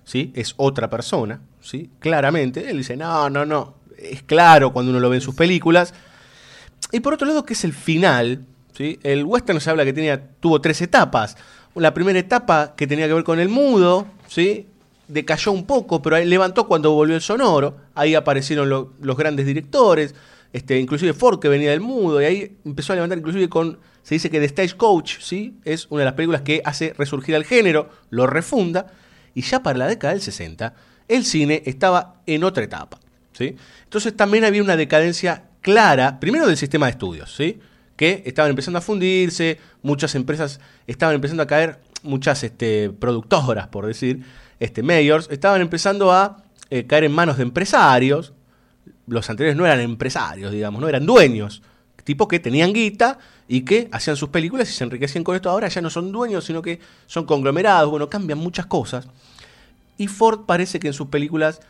¿sí? 0.04 0.32
Es 0.34 0.54
otra 0.56 0.90
persona, 0.90 1.40
¿sí? 1.60 1.90
Claramente. 1.98 2.68
Él 2.68 2.78
dice, 2.78 2.96
no, 2.96 3.30
no, 3.30 3.46
no. 3.46 3.76
Es 3.96 4.22
claro 4.22 4.72
cuando 4.72 4.90
uno 4.90 5.00
lo 5.00 5.08
ve 5.08 5.16
en 5.16 5.22
sus 5.22 5.34
películas. 5.34 5.94
Y 6.92 7.00
por 7.00 7.14
otro 7.14 7.26
lado, 7.26 7.44
que 7.44 7.54
es 7.54 7.64
el 7.64 7.72
final, 7.72 8.44
¿sí? 8.76 8.98
El 9.02 9.24
western 9.24 9.60
se 9.60 9.70
habla 9.70 9.84
que 9.84 9.92
tenía, 9.92 10.30
tuvo 10.40 10.60
tres 10.60 10.80
etapas. 10.82 11.36
La 11.74 11.94
primera 11.94 12.18
etapa 12.18 12.74
que 12.76 12.86
tenía 12.86 13.06
que 13.06 13.14
ver 13.14 13.24
con 13.24 13.38
el 13.38 13.48
mudo, 13.48 14.06
¿sí? 14.26 14.66
Decayó 15.08 15.52
un 15.52 15.66
poco, 15.66 16.02
pero 16.02 16.18
levantó 16.18 16.66
cuando 16.66 16.92
volvió 16.92 17.14
el 17.14 17.22
sonoro. 17.22 17.76
Ahí 17.94 18.14
aparecieron 18.14 18.68
lo- 18.68 18.92
los 19.00 19.16
grandes 19.16 19.46
directores. 19.46 20.14
este, 20.52 20.78
inclusive 20.78 21.12
Ford 21.12 21.38
que 21.38 21.48
venía 21.48 21.70
del 21.70 21.80
mudo, 21.82 22.22
y 22.22 22.24
ahí 22.24 22.56
empezó 22.64 22.92
a 22.92 22.96
levantar 22.96 23.18
inclusive 23.18 23.46
con, 23.48 23.78
se 24.02 24.14
dice 24.14 24.30
que 24.30 24.40
The 24.40 24.48
Stagecoach, 24.48 25.18
¿sí? 25.20 25.54
Es 25.66 25.86
una 25.90 25.98
de 26.00 26.04
las 26.06 26.14
películas 26.14 26.40
que 26.42 26.62
hace 26.64 26.94
resurgir 26.96 27.34
al 27.34 27.44
género, 27.44 27.90
lo 28.08 28.26
refunda, 28.26 28.86
y 29.34 29.42
ya 29.42 29.62
para 29.62 29.76
la 29.78 29.86
década 29.86 30.14
del 30.14 30.22
60, 30.22 30.72
el 31.08 31.24
cine 31.26 31.62
estaba 31.66 32.22
en 32.26 32.42
otra 32.42 32.64
etapa, 32.64 32.98
¿sí? 33.32 33.54
Entonces 33.84 34.16
también 34.16 34.44
había 34.46 34.62
una 34.62 34.76
decadencia 34.76 35.44
clara, 35.60 36.20
primero 36.20 36.46
del 36.46 36.56
sistema 36.56 36.86
de 36.86 36.92
estudios, 36.92 37.34
¿sí? 37.34 37.58
Que 37.96 38.22
estaban 38.24 38.48
empezando 38.48 38.78
a 38.78 38.82
fundirse, 38.82 39.58
muchas 39.82 40.14
empresas 40.14 40.58
estaban 40.86 41.16
empezando 41.16 41.42
a 41.42 41.46
caer, 41.46 41.80
muchas 42.02 42.42
este, 42.44 42.88
productoras, 42.90 43.66
por 43.68 43.84
decir, 43.84 44.22
este, 44.60 44.82
mayors, 44.82 45.28
estaban 45.30 45.60
empezando 45.60 46.12
a 46.12 46.44
eh, 46.70 46.86
caer 46.86 47.04
en 47.04 47.12
manos 47.12 47.36
de 47.36 47.42
empresarios. 47.42 48.32
Los 49.06 49.28
anteriores 49.30 49.56
no 49.56 49.66
eran 49.66 49.80
empresarios, 49.80 50.52
digamos, 50.52 50.80
no 50.80 50.88
eran 50.88 51.06
dueños. 51.06 51.62
Tipos 52.04 52.28
que 52.28 52.38
tenían 52.38 52.72
guita 52.72 53.18
y 53.48 53.62
que 53.62 53.88
hacían 53.90 54.16
sus 54.16 54.28
películas 54.28 54.70
y 54.70 54.72
se 54.72 54.84
enriquecían 54.84 55.24
con 55.24 55.34
esto. 55.34 55.50
Ahora 55.50 55.66
ya 55.66 55.80
no 55.80 55.90
son 55.90 56.12
dueños, 56.12 56.44
sino 56.44 56.62
que 56.62 56.78
son 57.06 57.26
conglomerados. 57.26 57.90
Bueno, 57.90 58.08
cambian 58.08 58.38
muchas 58.38 58.66
cosas. 58.66 59.08
Y 59.98 60.06
Ford 60.06 60.46
parece 60.46 60.78
que 60.78 60.86
en 60.86 60.92
sus 60.92 61.08
películas 61.08 61.60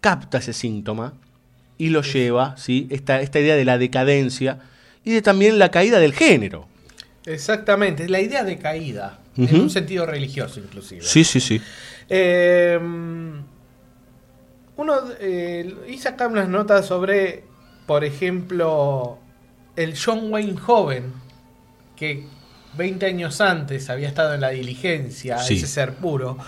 capta 0.00 0.38
ese 0.38 0.52
síntoma 0.52 1.14
y 1.78 1.88
lo 1.88 2.02
lleva, 2.02 2.56
¿sí? 2.58 2.86
Esta, 2.90 3.20
esta 3.22 3.40
idea 3.40 3.56
de 3.56 3.64
la 3.64 3.78
decadencia 3.78 4.60
y 5.04 5.12
de 5.12 5.22
también 5.22 5.58
la 5.58 5.70
caída 5.70 5.98
del 5.98 6.14
género. 6.14 6.68
Exactamente, 7.24 8.08
la 8.08 8.20
idea 8.20 8.44
de 8.44 8.58
caída, 8.58 9.19
en 9.36 9.60
un 9.60 9.70
sentido 9.70 10.06
religioso 10.06 10.60
inclusive. 10.60 11.02
Sí, 11.02 11.24
sí, 11.24 11.40
sí. 11.40 11.60
Eh, 12.08 12.78
uno 14.76 14.94
eh, 15.20 15.74
hice 15.88 16.08
acá 16.08 16.26
unas 16.26 16.48
notas 16.48 16.86
sobre, 16.86 17.44
por 17.86 18.04
ejemplo, 18.04 19.18
el 19.76 19.94
John 19.98 20.32
Wayne 20.32 20.58
joven, 20.58 21.12
que 21.96 22.24
20 22.76 23.06
años 23.06 23.40
antes 23.40 23.90
había 23.90 24.08
estado 24.08 24.34
en 24.34 24.40
la 24.40 24.50
diligencia, 24.50 25.38
Sí. 25.38 25.56
ese 25.56 25.66
ser 25.66 25.94
puro, 25.94 26.38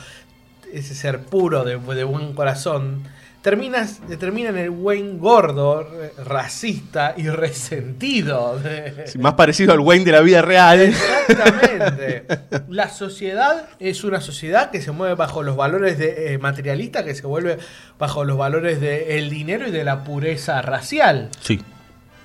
ese 0.72 0.94
ser 0.94 1.20
puro 1.20 1.64
de, 1.64 1.78
de 1.78 2.04
buen 2.04 2.32
corazón, 2.34 3.02
termina, 3.42 3.86
termina 4.18 4.48
en 4.50 4.56
el 4.58 4.70
Wayne 4.70 5.18
gordo, 5.18 5.86
racista 6.24 7.14
y 7.16 7.28
resentido. 7.28 8.58
de- 8.58 9.06
Sí, 9.08 9.18
Más 9.18 9.34
parecido 9.34 9.72
al 9.72 9.80
Wayne 9.80 10.04
de 10.06 10.12
la 10.12 10.20
vida 10.20 10.42
real. 10.42 10.80
Exactamente. 10.80 12.24
La 12.68 12.88
sociedad 12.88 13.66
es 13.78 14.04
una 14.04 14.20
sociedad 14.20 14.70
que 14.70 14.80
se 14.80 14.92
mueve 14.92 15.14
bajo 15.14 15.42
los 15.42 15.56
valores 15.56 15.98
de, 15.98 16.32
eh, 16.34 16.38
materialistas, 16.38 17.02
que 17.04 17.14
se 17.14 17.26
vuelve 17.26 17.58
bajo 17.98 18.24
los 18.24 18.38
valores 18.38 18.80
del 18.80 19.28
dinero 19.28 19.66
y 19.68 19.70
de 19.70 19.84
la 19.84 20.04
pureza 20.04 20.62
racial. 20.62 21.28
Sí. 21.40 21.60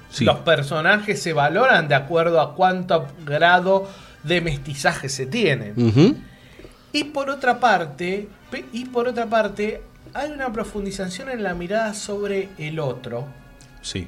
Sí. 0.09 0.23
Los 0.23 0.37
personajes 0.39 1.21
se 1.21 1.33
valoran 1.33 1.87
de 1.89 1.95
acuerdo 1.95 2.39
a 2.39 2.55
cuánto 2.55 3.07
grado 3.25 3.89
de 4.23 4.39
mestizaje 4.41 5.09
se 5.09 5.25
tienen. 5.25 6.23
Y 6.93 7.03
por 7.05 7.29
otra 7.29 7.59
parte, 7.59 8.29
y 8.71 8.85
por 8.85 9.07
otra 9.09 9.25
parte, 9.25 9.81
hay 10.17 10.31
una 10.31 10.51
profundización 10.51 11.29
en 11.29 11.43
la 11.43 11.53
mirada 11.53 11.93
sobre 11.93 12.49
el 12.57 12.79
otro 12.79 13.25
Sí. 13.81 14.07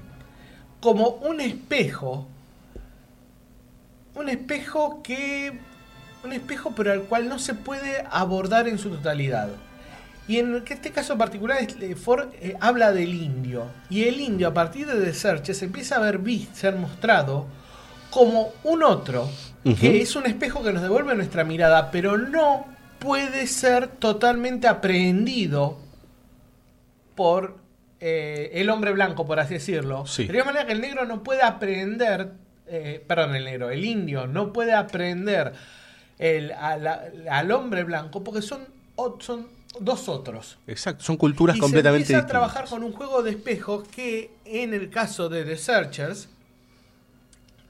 como 0.81 1.07
un 1.09 1.39
espejo. 1.41 2.27
Un 4.15 4.29
espejo 4.29 5.01
que. 5.03 5.53
Un 6.23 6.33
espejo, 6.33 6.73
pero 6.75 6.91
al 6.91 7.03
cual 7.03 7.29
no 7.29 7.39
se 7.39 7.53
puede 7.53 8.03
abordar 8.11 8.67
en 8.67 8.77
su 8.77 8.89
totalidad. 8.89 9.47
Y 10.27 10.37
en 10.37 10.61
este 10.67 10.91
caso 10.91 11.17
particular, 11.17 11.57
eh, 11.61 11.95
Ford 11.95 12.27
eh, 12.41 12.55
habla 12.59 12.91
del 12.91 13.13
indio. 13.13 13.63
Y 13.89 14.03
el 14.03 14.19
indio, 14.19 14.49
a 14.49 14.53
partir 14.53 14.85
de 14.85 14.99
The 15.03 15.13
Searches, 15.13 15.61
empieza 15.63 15.95
a 15.95 15.99
ver 15.99 16.17
vis- 16.19 16.49
ser 16.53 16.75
mostrado 16.75 17.45
como 18.09 18.49
un 18.63 18.83
otro, 18.83 19.29
que 19.79 20.01
es 20.01 20.15
un 20.15 20.25
espejo 20.25 20.61
que 20.63 20.73
nos 20.73 20.81
devuelve 20.81 21.15
nuestra 21.15 21.43
mirada, 21.45 21.89
pero 21.91 22.17
no 22.17 22.65
puede 22.99 23.47
ser 23.47 23.87
totalmente 23.87 24.67
aprehendido 24.67 25.77
por 27.19 27.57
eh, 27.99 28.51
el 28.53 28.69
hombre 28.69 28.93
blanco, 28.93 29.25
por 29.25 29.41
así 29.41 29.55
decirlo. 29.55 30.05
Sí. 30.07 30.25
De 30.25 30.41
manera 30.41 30.65
que 30.65 30.71
el 30.71 30.79
negro 30.79 31.05
no 31.05 31.21
puede 31.21 31.41
aprender, 31.41 32.31
eh, 32.65 33.03
perdón, 33.05 33.35
el 33.35 33.43
negro, 33.43 33.69
el 33.71 33.83
indio 33.83 34.25
no 34.25 34.53
puede 34.53 34.71
aprender 34.71 35.51
el- 36.17 36.53
a 36.53 36.77
la- 36.77 37.03
al 37.29 37.51
hombre 37.51 37.83
blanco 37.83 38.23
porque 38.23 38.41
son, 38.41 38.61
son 39.19 39.47
dos 39.81 40.07
otros. 40.07 40.57
Exacto. 40.65 41.03
Son 41.03 41.17
culturas 41.17 41.57
y 41.57 41.59
completamente 41.59 42.07
se 42.07 42.13
empieza 42.13 42.25
a 42.25 42.29
trabajar 42.29 42.65
con 42.69 42.83
un 42.85 42.93
juego 42.93 43.21
de 43.21 43.31
espejos 43.31 43.85
que 43.89 44.31
en 44.45 44.73
el 44.73 44.89
caso 44.89 45.27
de 45.27 45.43
The 45.43 45.57
Searchers 45.57 46.29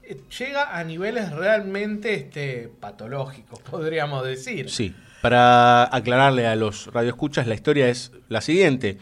eh, 0.04 0.16
llega 0.38 0.76
a 0.78 0.84
niveles 0.84 1.32
realmente 1.32 2.14
este, 2.14 2.70
patológicos, 2.78 3.58
podríamos 3.62 4.24
decir. 4.24 4.70
Sí. 4.70 4.94
Para 5.22 5.92
aclararle 5.94 6.46
a 6.46 6.54
los 6.54 6.86
radioescuchas, 6.92 7.48
la 7.48 7.54
historia 7.54 7.88
es 7.88 8.12
la 8.28 8.40
siguiente. 8.40 8.98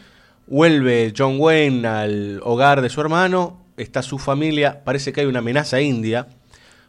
Vuelve 0.51 1.13
John 1.15 1.35
Wayne 1.37 1.87
al 1.87 2.41
hogar 2.43 2.81
de 2.81 2.89
su 2.89 2.99
hermano, 3.01 3.61
está 3.77 4.01
su 4.01 4.17
familia, 4.17 4.83
parece 4.83 5.13
que 5.13 5.21
hay 5.21 5.27
una 5.27 5.39
amenaza 5.39 5.79
india. 5.79 6.27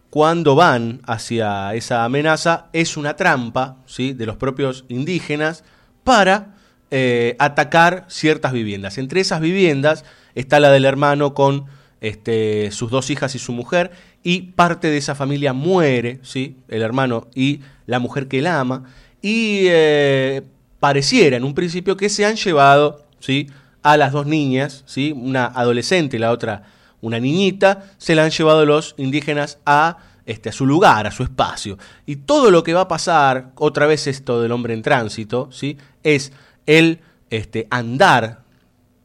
Cuando 0.09 0.55
van 0.55 1.03
hacia 1.05 1.75
esa 1.75 2.07
amenaza, 2.07 2.69
es 2.73 2.97
una 2.97 3.17
trampa 3.17 3.77
¿sí? 3.85 4.15
de 4.15 4.25
los 4.25 4.39
propios 4.39 4.87
indígenas 4.89 5.63
para 6.05 6.57
eh, 6.91 7.37
atacar 7.39 8.07
ciertas 8.09 8.55
viviendas. 8.55 8.97
Entre 8.97 9.21
esas 9.21 9.43
viviendas 9.43 10.07
está 10.35 10.59
la 10.59 10.71
del 10.71 10.87
hermano 10.87 11.35
con 11.35 11.67
este, 12.01 12.71
sus 12.71 12.91
dos 12.91 13.11
hijas 13.11 13.35
y 13.35 13.39
su 13.39 13.53
mujer, 13.53 13.91
y 14.23 14.53
parte 14.53 14.89
de 14.89 14.97
esa 14.97 15.15
familia 15.15 15.53
muere, 15.53 16.19
¿sí? 16.23 16.57
el 16.69 16.81
hermano 16.81 17.29
y 17.35 17.61
la 17.85 17.99
mujer 17.99 18.27
que 18.27 18.41
la 18.41 18.59
ama, 18.59 18.85
y 19.21 19.65
eh, 19.67 20.41
pareciera 20.79 21.37
en 21.37 21.45
un 21.45 21.55
principio 21.55 21.99
que 21.99 22.09
se 22.09 22.25
han 22.25 22.37
llevado 22.37 23.10
¿sí? 23.21 23.49
a 23.83 23.97
las 23.97 24.13
dos 24.13 24.27
niñas, 24.27 24.83
¿sí? 24.87 25.13
una 25.13 25.47
adolescente 25.47 26.17
y 26.17 26.21
la 26.21 26.33
otra 26.33 26.65
una 27.03 27.19
niñita, 27.19 27.93
se 27.99 28.15
la 28.15 28.25
han 28.25 28.31
llevado 28.31 28.67
los 28.67 28.95
indígenas 28.99 29.59
a, 29.65 29.99
este, 30.27 30.51
a 30.51 30.53
su 30.53 30.67
lugar, 30.67 31.07
a 31.07 31.11
su 31.11 31.23
espacio. 31.23 31.79
Y 32.07 32.17
todo 32.17 32.51
lo 32.51 32.63
que 32.63 32.75
va 32.75 32.83
a 32.83 32.89
pasar, 32.89 33.53
otra 33.55 33.87
vez 33.87 34.07
esto 34.07 34.43
del 34.43 34.53
hombre 34.53 34.75
en 34.75 34.83
tránsito, 34.83 35.49
¿sí? 35.51 35.79
es 36.03 36.33
el 36.67 37.01
este, 37.31 37.67
andar 37.71 38.41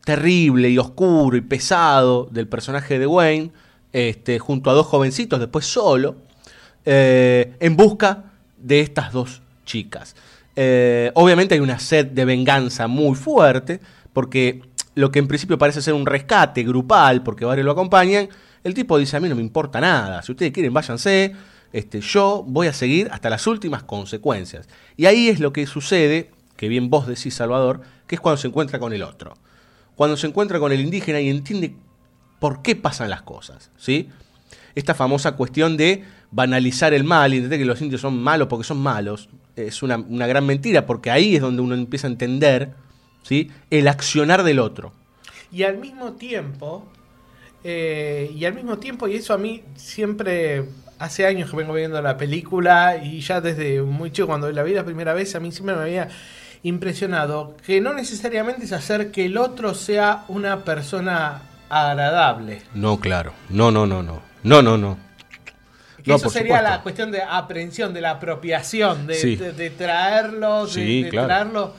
terrible 0.03 0.69
y 0.69 0.77
oscuro 0.77 1.37
y 1.37 1.41
pesado 1.41 2.27
del 2.31 2.47
personaje 2.47 2.99
de 2.99 3.07
Wayne, 3.07 3.51
este, 3.93 4.39
junto 4.39 4.69
a 4.69 4.73
dos 4.73 4.87
jovencitos, 4.87 5.39
después 5.39 5.65
solo, 5.65 6.17
eh, 6.83 7.55
en 7.59 7.75
busca 7.75 8.25
de 8.57 8.81
estas 8.81 9.11
dos 9.11 9.41
chicas. 9.65 10.15
Eh, 10.55 11.11
obviamente 11.15 11.55
hay 11.55 11.61
una 11.61 11.79
sed 11.79 12.07
de 12.07 12.25
venganza 12.25 12.87
muy 12.87 13.15
fuerte, 13.15 13.79
porque 14.15 14.61
lo 14.95 15.11
que 15.11 15.19
en 15.19 15.27
principio 15.27 15.57
parece 15.57 15.81
ser 15.81 15.93
un 15.93 16.05
rescate 16.05 16.63
grupal, 16.63 17.21
porque 17.21 17.43
varios 17.43 17.65
lo 17.65 17.73
acompañan, 17.73 18.29
el 18.63 18.73
tipo 18.73 18.97
dice, 18.97 19.17
a 19.17 19.19
mí 19.19 19.27
no 19.27 19.35
me 19.35 19.41
importa 19.41 19.81
nada, 19.81 20.21
si 20.21 20.31
ustedes 20.31 20.53
quieren 20.53 20.73
váyanse, 20.73 21.33
este, 21.73 21.99
yo 21.99 22.41
voy 22.47 22.67
a 22.67 22.73
seguir 22.73 23.09
hasta 23.11 23.29
las 23.29 23.45
últimas 23.45 23.83
consecuencias. 23.83 24.69
Y 24.95 25.07
ahí 25.07 25.27
es 25.27 25.41
lo 25.41 25.51
que 25.51 25.67
sucede, 25.67 26.31
que 26.55 26.69
bien 26.69 26.89
vos 26.89 27.07
decís, 27.07 27.35
Salvador, 27.35 27.81
que 28.07 28.15
es 28.15 28.21
cuando 28.21 28.37
se 28.37 28.47
encuentra 28.47 28.79
con 28.79 28.93
el 28.93 29.03
otro. 29.03 29.33
Cuando 29.97 30.15
se 30.15 30.27
encuentra 30.27 30.59
con 30.59 30.71
el 30.71 30.79
indígena 30.79 31.19
y 31.19 31.29
entiende 31.29 31.75
por 32.39 32.61
qué 32.61 32.77
pasan 32.77 33.09
las 33.09 33.21
cosas, 33.21 33.69
¿sí? 33.75 34.07
Esta 34.75 34.93
famosa 34.93 35.33
cuestión 35.33 35.75
de 35.75 36.05
banalizar 36.31 36.93
el 36.93 37.03
mal 37.03 37.33
y 37.33 37.37
entender 37.37 37.59
que 37.59 37.65
los 37.65 37.81
indios 37.81 37.99
son 37.99 38.17
malos 38.17 38.47
porque 38.47 38.63
son 38.63 38.77
malos, 38.77 39.27
es 39.57 39.83
una, 39.83 39.97
una 39.97 40.25
gran 40.25 40.45
mentira, 40.45 40.85
porque 40.85 41.11
ahí 41.11 41.35
es 41.35 41.41
donde 41.41 41.61
uno 41.61 41.75
empieza 41.75 42.07
a 42.07 42.11
entender, 42.11 42.84
¿sí? 43.25 43.51
El 43.71 43.87
accionar 43.87 44.43
del 44.43 44.59
otro. 44.59 44.93
Y 45.51 45.63
al 45.63 45.77
mismo 45.77 46.13
tiempo, 46.13 46.85
eh, 47.63 48.31
y 48.35 48.45
al 48.45 48.53
mismo 48.53 48.77
tiempo, 48.77 49.07
y 49.07 49.15
eso 49.15 49.33
a 49.33 49.37
mí 49.37 49.63
siempre, 49.75 50.65
hace 50.99 51.25
años 51.25 51.49
que 51.49 51.57
vengo 51.57 51.73
viendo 51.73 52.01
la 52.01 52.17
película 52.17 52.97
y 52.97 53.21
ya 53.21 53.41
desde 53.41 53.81
muy 53.81 54.11
chico, 54.11 54.27
cuando 54.27 54.51
la 54.51 54.63
vi 54.63 54.73
la 54.73 54.83
primera 54.85 55.13
vez, 55.13 55.33
a 55.35 55.39
mí 55.39 55.51
siempre 55.51 55.75
me 55.75 55.81
había 55.81 56.07
impresionado 56.63 57.55
que 57.65 57.79
no 57.81 57.93
necesariamente 57.93 58.65
es 58.65 58.71
hacer 58.71 59.11
que 59.11 59.25
el 59.25 59.37
otro 59.37 59.73
sea 59.73 60.25
una 60.27 60.63
persona 60.63 61.41
agradable. 61.69 62.61
No, 62.73 62.99
claro. 62.99 63.33
No, 63.49 63.71
no, 63.71 63.85
no, 63.85 64.01
no. 64.03 64.21
No, 64.43 64.61
no, 64.61 64.77
no. 64.77 64.97
Eso 66.05 66.29
sería 66.29 66.57
supuesto. 66.57 66.69
la 66.69 66.81
cuestión 66.83 67.11
de 67.11 67.21
aprehensión, 67.23 67.93
de 67.93 68.01
la 68.01 68.11
apropiación, 68.11 69.07
de, 69.07 69.15
Sí. 69.15 69.35
de- 69.37 69.53
de 69.53 69.69
traerlo, 69.71 70.65
de, 70.67 70.71
Sí, 70.71 71.03
de 71.03 71.09
claro. 71.09 71.27
traerlo. 71.27 71.73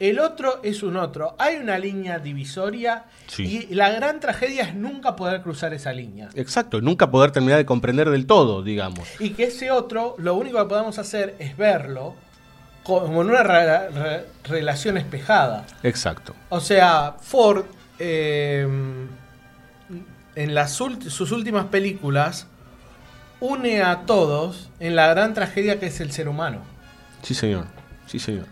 El 0.00 0.18
otro 0.18 0.60
es 0.62 0.82
un 0.82 0.96
otro. 0.96 1.36
Hay 1.38 1.56
una 1.56 1.78
línea 1.78 2.18
divisoria 2.18 3.04
Sí. 3.26 3.66
y 3.70 3.74
la 3.74 3.90
gran 3.90 4.18
tragedia 4.18 4.64
es 4.64 4.74
nunca 4.74 5.14
poder 5.14 5.42
cruzar 5.42 5.72
esa 5.74 5.92
línea. 5.92 6.30
Exacto, 6.34 6.80
nunca 6.80 7.10
poder 7.10 7.30
terminar 7.32 7.58
de 7.58 7.66
comprender 7.66 8.08
del 8.10 8.26
todo, 8.26 8.62
digamos. 8.62 9.06
Y 9.20 9.30
que 9.30 9.44
ese 9.44 9.70
otro, 9.70 10.14
lo 10.18 10.34
único 10.34 10.58
que 10.58 10.64
podemos 10.64 10.98
hacer 10.98 11.36
es 11.38 11.54
verlo 11.56 12.14
como 12.82 13.20
en 13.20 13.28
una 13.28 13.42
re- 13.42 13.90
re- 13.90 14.26
relación 14.44 14.96
espejada. 14.96 15.66
Exacto. 15.82 16.34
O 16.48 16.60
sea, 16.60 17.16
Ford 17.20 17.66
eh, 17.98 18.66
en 20.34 20.54
las 20.54 20.72
sus 20.72 21.30
últimas 21.32 21.66
películas, 21.66 22.46
une 23.40 23.82
a 23.82 24.06
todos 24.06 24.70
en 24.80 24.96
la 24.96 25.08
gran 25.08 25.34
tragedia 25.34 25.78
que 25.78 25.86
es 25.86 26.00
el 26.00 26.10
ser 26.12 26.28
humano. 26.28 26.60
Sí, 27.22 27.34
señor. 27.34 27.66
Sí, 28.06 28.18
señor. 28.18 28.46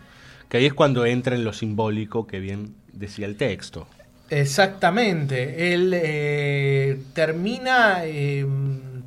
Que 0.49 0.59
ahí 0.59 0.67
es 0.67 0.75
cuando 0.75 1.05
entra 1.07 1.35
en 1.35 1.45
lo 1.45 1.53
simbólico 1.53 2.27
que 2.27 2.41
bien 2.41 2.75
decía 2.93 3.27
el 3.27 3.37
texto. 3.37 3.87
Exactamente. 4.31 5.73
Él 5.73 5.93
eh, 5.95 7.01
termina, 7.15 8.01
eh, 8.05 8.47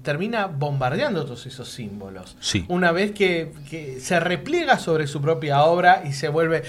termina 0.03 0.47
bombardeando 0.47 1.26
todos 1.26 1.45
esos 1.45 1.69
símbolos. 1.69 2.38
Sí. 2.39 2.65
Una 2.68 2.91
vez 2.91 3.11
que, 3.11 3.51
que 3.69 3.99
se 3.99 4.19
repliega 4.19 4.80
sobre 4.80 5.07
su 5.07 5.22
propia 5.22 5.63
obra 5.63 6.03
y 6.07 6.13
se 6.13 6.30
vuelve... 6.30 6.63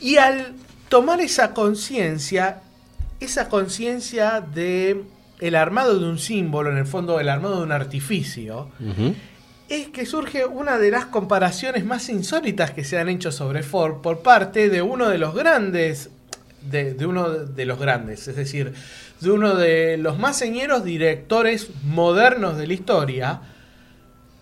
Y 0.00 0.16
al 0.16 0.54
tomar 0.88 1.20
esa 1.20 1.54
conciencia, 1.54 2.62
esa 3.20 3.48
conciencia 3.48 4.40
de 4.40 5.04
el 5.40 5.54
armado 5.56 5.98
de 5.98 6.06
un 6.06 6.18
símbolo, 6.18 6.70
en 6.70 6.78
el 6.78 6.86
fondo 6.86 7.18
el 7.18 7.28
armado 7.28 7.58
de 7.58 7.62
un 7.64 7.72
artificio, 7.72 8.68
es 9.72 9.88
que 9.88 10.04
surge 10.06 10.44
una 10.44 10.78
de 10.78 10.90
las 10.90 11.06
comparaciones 11.06 11.84
más 11.84 12.08
insólitas 12.08 12.72
que 12.72 12.84
se 12.84 12.98
han 12.98 13.08
hecho 13.08 13.32
sobre 13.32 13.62
Ford 13.62 14.02
por 14.02 14.20
parte 14.20 14.68
de 14.68 14.82
uno 14.82 15.08
de 15.08 15.18
los 15.18 15.34
grandes, 15.34 16.10
de, 16.70 16.94
de 16.94 17.06
uno 17.06 17.30
de 17.30 17.64
los 17.64 17.78
grandes, 17.78 18.28
es 18.28 18.36
decir, 18.36 18.74
de 19.20 19.30
uno 19.30 19.54
de 19.54 19.96
los 19.96 20.18
más 20.18 20.36
señeros 20.36 20.84
directores 20.84 21.70
modernos 21.84 22.58
de 22.58 22.66
la 22.66 22.72
historia, 22.74 23.40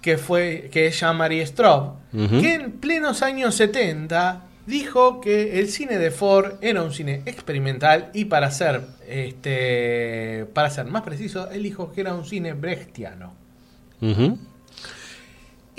que 0.01 0.19
fue 0.19 0.69
que 0.73 0.87
es 0.87 0.99
Jean-Marie 0.99 1.47
Straub, 1.47 1.95
que 2.13 2.55
en 2.55 2.73
plenos 2.73 3.23
años 3.23 3.55
70 3.55 4.47
dijo 4.67 5.21
que 5.21 5.61
el 5.61 5.69
cine 5.69 5.99
de 5.99 6.11
Ford 6.11 6.55
era 6.61 6.83
un 6.83 6.93
cine 6.93 7.23
experimental 7.27 8.11
y 8.15 8.25
para 8.25 8.51
ser 8.51 8.83
este 9.09 10.47
para 10.55 10.71
ser 10.71 10.87
más 10.87 11.03
preciso, 11.03 11.51
él 11.51 11.63
dijo 11.63 11.93
que 11.93 12.01
era 12.01 12.15
un 12.15 12.25
cine 12.25 12.55
brechtiano. 12.55 13.35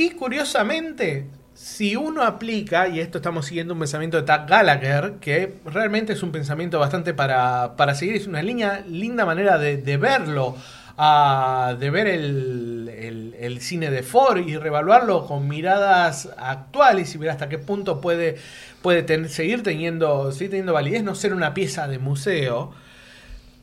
Y 0.01 0.09
curiosamente, 0.11 1.27
si 1.53 1.95
uno 1.95 2.23
aplica, 2.23 2.87
y 2.87 2.99
esto 2.99 3.19
estamos 3.19 3.45
siguiendo 3.45 3.75
un 3.75 3.79
pensamiento 3.81 4.17
de 4.17 4.23
Tag 4.23 4.47
Gallagher, 4.47 5.13
que 5.21 5.59
realmente 5.63 6.13
es 6.13 6.23
un 6.23 6.31
pensamiento 6.31 6.79
bastante 6.79 7.13
para, 7.13 7.75
para 7.77 7.93
seguir, 7.93 8.15
es 8.15 8.25
una 8.25 8.41
línea, 8.41 8.83
linda 8.87 9.25
manera 9.27 9.59
de, 9.59 9.77
de 9.77 9.97
verlo, 9.97 10.55
ah, 10.97 11.75
de 11.79 11.89
ver 11.91 12.07
el, 12.07 12.89
el- 13.37 13.61
cine 13.61 13.91
de 13.91 14.01
Ford 14.01 14.39
y 14.39 14.57
revaluarlo 14.57 15.27
con 15.27 15.47
miradas 15.47 16.29
actuales 16.35 17.13
y 17.13 17.19
ver 17.19 17.29
hasta 17.29 17.47
qué 17.47 17.59
punto 17.59 18.01
puede, 18.01 18.37
puede 18.81 19.29
seguir, 19.29 19.61
teniendo, 19.61 20.31
seguir 20.31 20.49
teniendo 20.49 20.73
validez, 20.73 21.03
no 21.03 21.13
ser 21.13 21.31
una 21.35 21.53
pieza 21.53 21.87
de 21.87 21.99
museo. 21.99 22.71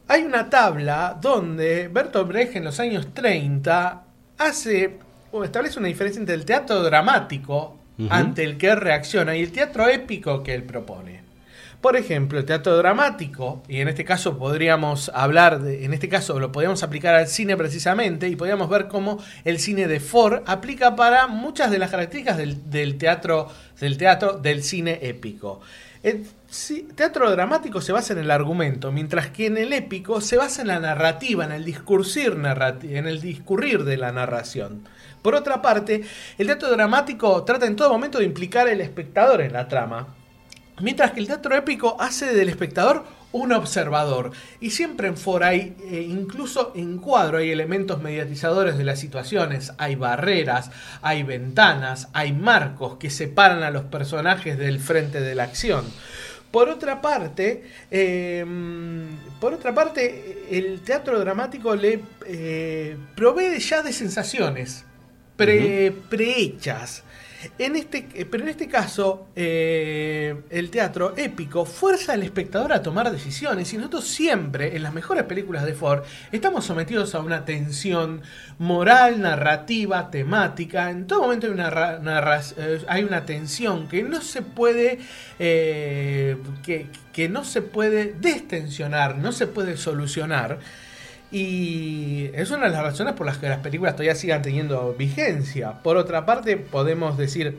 Hay 0.08 0.22
una 0.22 0.48
tabla 0.48 1.18
donde 1.20 1.88
Bertolt 1.88 2.28
Brecht 2.28 2.56
en 2.56 2.64
los 2.64 2.80
años 2.80 3.08
30 3.12 4.04
hace 4.38 4.98
establece 5.44 5.78
una 5.78 5.88
diferencia 5.88 6.20
entre 6.20 6.34
el 6.34 6.44
teatro 6.44 6.82
dramático 6.82 7.76
ante 8.10 8.44
el 8.44 8.58
que 8.58 8.68
él 8.68 8.76
reacciona 8.76 9.36
y 9.36 9.42
el 9.42 9.50
teatro 9.50 9.88
épico 9.88 10.42
que 10.44 10.54
él 10.54 10.62
propone. 10.62 11.22
Por 11.80 11.96
ejemplo, 11.96 12.38
el 12.38 12.44
teatro 12.44 12.76
dramático, 12.76 13.62
y 13.68 13.80
en 13.80 13.88
este 13.88 14.04
caso 14.04 14.36
podríamos 14.38 15.10
hablar, 15.14 15.60
de, 15.60 15.84
en 15.84 15.94
este 15.94 16.08
caso 16.08 16.38
lo 16.40 16.50
podríamos 16.50 16.82
aplicar 16.82 17.14
al 17.14 17.28
cine 17.28 17.56
precisamente, 17.56 18.28
y 18.28 18.36
podríamos 18.36 18.68
ver 18.68 18.88
cómo 18.88 19.22
el 19.44 19.58
cine 19.60 19.86
de 19.86 20.00
Ford 20.00 20.42
aplica 20.46 20.96
para 20.96 21.26
muchas 21.28 21.70
de 21.70 21.78
las 21.78 21.90
características 21.90 22.36
del, 22.36 22.70
del 22.70 22.98
teatro, 22.98 23.48
del 23.80 23.96
teatro 23.96 24.32
del 24.38 24.62
cine 24.64 24.98
épico. 25.02 25.60
El 26.02 26.24
ci- 26.50 26.86
teatro 26.94 27.30
dramático 27.30 27.80
se 27.80 27.92
basa 27.92 28.12
en 28.12 28.20
el 28.20 28.30
argumento, 28.30 28.90
mientras 28.92 29.28
que 29.30 29.46
en 29.46 29.56
el 29.56 29.72
épico 29.72 30.20
se 30.20 30.36
basa 30.36 30.62
en 30.62 30.68
la 30.68 30.78
narrativa, 30.80 31.44
en 31.44 31.52
el 31.52 31.64
discursir 31.64 32.36
narrati- 32.36 32.96
en 32.96 33.06
el 33.08 33.20
discurrir 33.20 33.84
de 33.84 33.96
la 33.96 34.12
narración. 34.12 34.82
Por 35.22 35.34
otra 35.34 35.60
parte, 35.60 36.02
el 36.38 36.46
teatro 36.46 36.70
dramático 36.70 37.44
trata 37.44 37.66
en 37.66 37.76
todo 37.76 37.90
momento 37.90 38.18
de 38.18 38.24
implicar 38.24 38.68
al 38.68 38.80
espectador 38.80 39.40
en 39.40 39.52
la 39.52 39.68
trama, 39.68 40.14
mientras 40.80 41.12
que 41.12 41.20
el 41.20 41.26
teatro 41.26 41.54
épico 41.56 41.96
hace 42.00 42.34
del 42.34 42.48
espectador 42.48 43.04
un 43.32 43.52
observador. 43.52 44.30
Y 44.60 44.70
siempre 44.70 45.08
en 45.08 45.16
Ford 45.16 45.42
hay, 45.42 45.76
eh, 45.84 46.06
incluso 46.08 46.72
en 46.74 46.98
cuadro, 46.98 47.38
hay 47.38 47.50
elementos 47.50 48.00
mediatizadores 48.00 48.78
de 48.78 48.84
las 48.84 48.98
situaciones, 49.00 49.72
hay 49.78 49.96
barreras, 49.96 50.70
hay 51.02 51.22
ventanas, 51.22 52.08
hay 52.12 52.32
marcos 52.32 52.96
que 52.98 53.10
separan 53.10 53.62
a 53.62 53.70
los 53.70 53.84
personajes 53.84 54.58
del 54.58 54.80
frente 54.80 55.20
de 55.20 55.34
la 55.34 55.44
acción. 55.44 55.84
Por 56.50 56.70
otra 56.70 57.02
parte, 57.02 57.64
eh, 57.90 58.44
por 59.38 59.52
otra 59.52 59.74
parte, 59.74 60.46
el 60.50 60.80
teatro 60.80 61.20
dramático 61.20 61.74
le 61.74 62.00
eh, 62.24 62.96
provee 63.14 63.58
ya 63.58 63.82
de 63.82 63.92
sensaciones 63.92 64.86
pre, 65.38 65.92
prehechas. 66.10 67.04
En 67.56 67.76
este, 67.76 68.08
eh, 68.14 68.26
pero 68.28 68.42
en 68.42 68.48
este 68.48 68.66
caso, 68.66 69.28
eh, 69.36 70.34
el 70.50 70.70
teatro 70.70 71.14
épico 71.16 71.64
fuerza 71.64 72.14
al 72.14 72.24
espectador 72.24 72.72
a 72.72 72.82
tomar 72.82 73.12
decisiones 73.12 73.72
y 73.72 73.76
nosotros 73.76 74.08
siempre, 74.08 74.74
en 74.74 74.82
las 74.82 74.92
mejores 74.92 75.22
películas 75.22 75.64
de 75.64 75.74
Ford, 75.74 76.02
estamos 76.32 76.64
sometidos 76.64 77.14
a 77.14 77.20
una 77.20 77.44
tensión 77.44 78.22
moral, 78.58 79.20
narrativa, 79.20 80.10
temática. 80.10 80.90
En 80.90 81.06
todo 81.06 81.22
momento 81.22 81.46
hay 81.46 81.52
una, 81.52 82.40
eh, 82.56 82.84
hay 82.88 83.04
una 83.04 83.24
tensión 83.24 83.86
que 83.86 84.02
no 84.02 84.20
se 84.20 84.42
puede, 84.42 84.98
eh, 85.38 86.36
que, 86.64 86.88
que 87.12 87.28
no 87.28 87.44
se 87.44 87.62
puede 87.62 88.16
destensionar, 88.20 89.16
no 89.16 89.30
se 89.30 89.46
puede 89.46 89.76
solucionar. 89.76 90.58
Y 91.30 92.30
es 92.34 92.50
una 92.50 92.64
de 92.66 92.70
las 92.72 92.82
razones 92.82 93.14
por 93.14 93.26
las 93.26 93.38
que 93.38 93.48
las 93.48 93.58
películas 93.60 93.94
todavía 93.94 94.14
sigan 94.14 94.40
teniendo 94.42 94.94
vigencia. 94.98 95.72
Por 95.82 95.96
otra 95.96 96.24
parte, 96.24 96.56
podemos 96.56 97.18
decir 97.18 97.58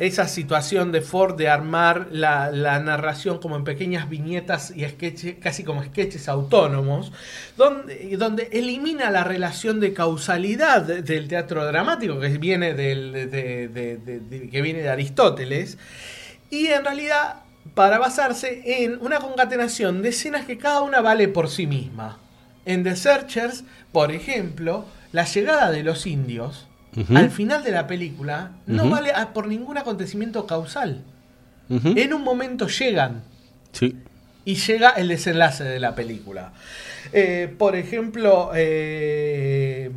esa 0.00 0.28
situación 0.28 0.92
de 0.92 1.00
Ford 1.00 1.36
de 1.36 1.48
armar 1.48 2.06
la, 2.12 2.50
narración 2.78 3.38
como 3.38 3.56
en 3.56 3.64
pequeñas 3.64 4.08
viñetas 4.08 4.72
y 4.74 4.84
sketches, 4.84 5.36
casi 5.40 5.64
como 5.64 5.82
sketches 5.82 6.28
autónomos, 6.28 7.12
donde, 7.56 8.16
donde 8.16 8.48
elimina 8.52 9.10
la 9.10 9.24
relación 9.24 9.80
de 9.80 9.92
causalidad 9.94 10.82
de- 10.82 11.02
del 11.02 11.26
teatro 11.26 11.64
dramático 11.66 12.20
que 12.20 12.28
viene, 12.38 12.74
del, 12.74 13.12
de- 13.12 13.26
de- 13.26 13.68
de- 13.98 14.20
de- 14.20 14.48
que 14.50 14.62
viene 14.62 14.82
de 14.82 14.88
Aristóteles, 14.88 15.78
y 16.48 16.68
en 16.68 16.84
realidad 16.84 17.42
para 17.74 17.98
basarse 17.98 18.62
en 18.84 18.98
una 19.00 19.18
concatenación 19.18 20.02
de 20.02 20.10
escenas 20.10 20.44
que 20.46 20.58
cada 20.58 20.82
una 20.82 21.00
vale 21.00 21.28
por 21.28 21.48
sí 21.48 21.66
misma. 21.66 22.18
En 22.64 22.84
The 22.84 22.96
Searchers, 22.96 23.64
por 23.92 24.12
ejemplo, 24.12 24.84
la 25.12 25.24
llegada 25.24 25.70
de 25.70 25.82
los 25.82 26.06
indios 26.06 26.66
al 27.14 27.30
final 27.30 27.62
de 27.62 27.70
la 27.70 27.86
película 27.86 28.52
no 28.66 28.88
vale 28.90 29.12
a- 29.12 29.32
por 29.32 29.46
ningún 29.46 29.78
acontecimiento 29.78 30.46
causal. 30.46 31.04
En 31.70 32.12
un 32.14 32.22
momento 32.22 32.66
llegan 32.66 33.22
Sí. 33.72 33.96
y 34.44 34.54
llega 34.56 34.90
el 34.90 35.08
desenlace 35.08 35.62
de 35.64 35.78
la 35.80 35.94
película. 35.94 36.52
Eh, 37.12 37.54
por 37.58 37.76
ejemplo, 37.76 38.50
eh, 38.54 39.90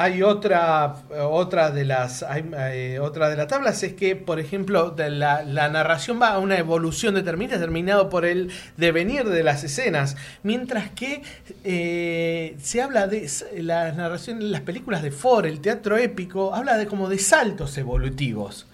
hay 0.00 0.22
otra, 0.22 0.96
otra 1.10 1.70
de 1.70 1.84
las 1.84 2.22
hay, 2.22 2.42
eh, 2.56 2.98
otra 3.00 3.28
de 3.28 3.36
las 3.36 3.48
tablas 3.48 3.82
es 3.82 3.92
que, 3.92 4.16
por 4.16 4.40
ejemplo, 4.40 4.92
de 4.92 5.10
la, 5.10 5.42
la 5.42 5.68
narración 5.68 6.18
va 6.18 6.28
a 6.28 6.38
una 6.38 6.56
evolución 6.56 7.14
determinada, 7.14 7.58
determinado 7.58 8.08
por 8.08 8.24
el 8.24 8.50
devenir 8.78 9.28
de 9.28 9.42
las 9.42 9.62
escenas, 9.62 10.16
mientras 10.42 10.88
que 10.92 11.20
eh, 11.64 12.56
se 12.62 12.80
habla 12.80 13.08
de 13.08 13.30
la 13.58 13.92
narración 13.92 14.50
las 14.50 14.62
películas 14.62 15.02
de 15.02 15.10
Ford, 15.10 15.44
el 15.44 15.60
teatro 15.60 15.98
épico, 15.98 16.54
habla 16.54 16.78
de 16.78 16.86
como 16.86 17.10
de 17.10 17.18
saltos 17.18 17.76
evolutivos, 17.76 18.66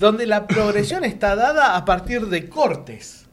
donde 0.00 0.26
la 0.26 0.46
progresión 0.48 1.04
está 1.04 1.36
dada 1.36 1.76
a 1.76 1.84
partir 1.84 2.26
de 2.26 2.48
cortes. 2.48 3.26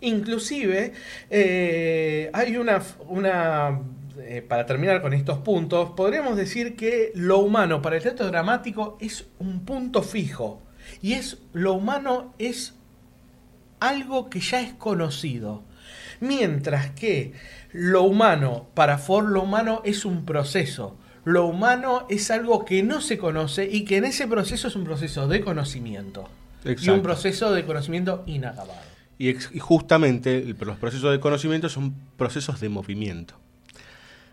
Inclusive, 0.00 0.94
eh, 1.28 2.30
hay 2.32 2.56
una, 2.56 2.80
una 3.08 3.78
eh, 4.20 4.42
para 4.46 4.66
terminar 4.66 5.00
con 5.02 5.12
estos 5.14 5.38
puntos, 5.38 5.90
podríamos 5.96 6.36
decir 6.36 6.76
que 6.76 7.12
lo 7.14 7.38
humano 7.38 7.80
para 7.82 7.96
el 7.96 8.02
teatro 8.02 8.26
dramático 8.26 8.96
es 9.00 9.26
un 9.38 9.64
punto 9.64 10.02
fijo. 10.02 10.62
Y 11.02 11.12
es 11.14 11.38
lo 11.52 11.74
humano 11.74 12.34
es 12.38 12.74
algo 13.80 14.28
que 14.30 14.40
ya 14.40 14.60
es 14.60 14.72
conocido. 14.74 15.62
Mientras 16.20 16.90
que 16.92 17.32
lo 17.72 18.02
humano, 18.02 18.68
para 18.74 18.98
Ford, 18.98 19.28
lo 19.28 19.42
humano 19.42 19.82
es 19.84 20.04
un 20.04 20.24
proceso. 20.24 20.96
Lo 21.24 21.46
humano 21.46 22.06
es 22.08 22.30
algo 22.30 22.64
que 22.64 22.82
no 22.82 23.00
se 23.00 23.18
conoce 23.18 23.68
y 23.70 23.84
que 23.84 23.98
en 23.98 24.04
ese 24.06 24.26
proceso 24.26 24.68
es 24.68 24.76
un 24.76 24.84
proceso 24.84 25.28
de 25.28 25.40
conocimiento. 25.42 26.28
Y 26.64 26.88
un 26.90 27.02
proceso 27.02 27.52
de 27.52 27.64
conocimiento 27.64 28.24
inacabado. 28.26 28.80
Y, 29.18 29.28
ex- 29.28 29.50
y 29.52 29.58
justamente 29.58 30.38
el- 30.38 30.56
los 30.58 30.76
procesos 30.78 31.12
de 31.12 31.20
conocimiento 31.20 31.68
son 31.68 31.94
procesos 32.16 32.60
de 32.60 32.68
movimiento. 32.68 33.34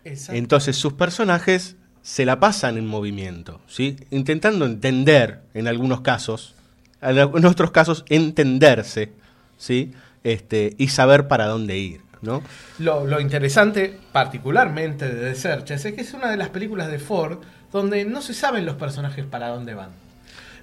Exacto. 0.06 0.38
Entonces 0.38 0.76
sus 0.76 0.92
personajes 0.92 1.76
se 2.02 2.24
la 2.24 2.38
pasan 2.38 2.78
en 2.78 2.86
movimiento, 2.86 3.60
¿sí? 3.66 3.96
intentando 4.10 4.64
entender 4.64 5.42
en 5.54 5.66
algunos 5.66 6.02
casos, 6.02 6.54
en 7.02 7.44
otros 7.44 7.72
casos 7.72 8.04
entenderse, 8.08 9.12
¿sí? 9.58 9.92
este, 10.22 10.74
y 10.78 10.88
saber 10.88 11.26
para 11.26 11.46
dónde 11.46 11.76
ir. 11.78 12.02
¿no? 12.22 12.42
Lo, 12.78 13.06
lo 13.06 13.20
interesante, 13.20 13.98
particularmente 14.12 15.12
de 15.12 15.32
The 15.32 15.34
Searchers, 15.34 15.84
es 15.84 15.94
que 15.94 16.00
es 16.00 16.14
una 16.14 16.30
de 16.30 16.36
las 16.36 16.48
películas 16.50 16.90
de 16.90 16.98
Ford 16.98 17.38
donde 17.72 18.04
no 18.04 18.22
se 18.22 18.34
saben 18.34 18.64
los 18.64 18.76
personajes 18.76 19.24
para 19.26 19.48
dónde 19.48 19.74
van. 19.74 19.90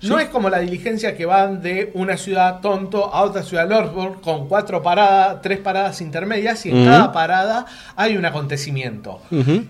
No 0.03 0.19
es 0.19 0.29
como 0.29 0.49
la 0.49 0.59
diligencia 0.59 1.15
que 1.15 1.25
van 1.25 1.61
de 1.61 1.91
una 1.93 2.17
ciudad 2.17 2.59
tonto 2.61 3.13
a 3.13 3.23
otra 3.23 3.43
ciudad 3.43 3.69
Lordsburg 3.69 4.21
con 4.21 4.47
cuatro 4.47 4.83
paradas, 4.83 5.41
tres 5.41 5.59
paradas 5.59 6.01
intermedias 6.01 6.65
y 6.65 6.69
en 6.69 6.85
cada 6.85 7.11
parada 7.11 7.65
hay 7.95 8.17
un 8.17 8.25
acontecimiento. 8.25 9.21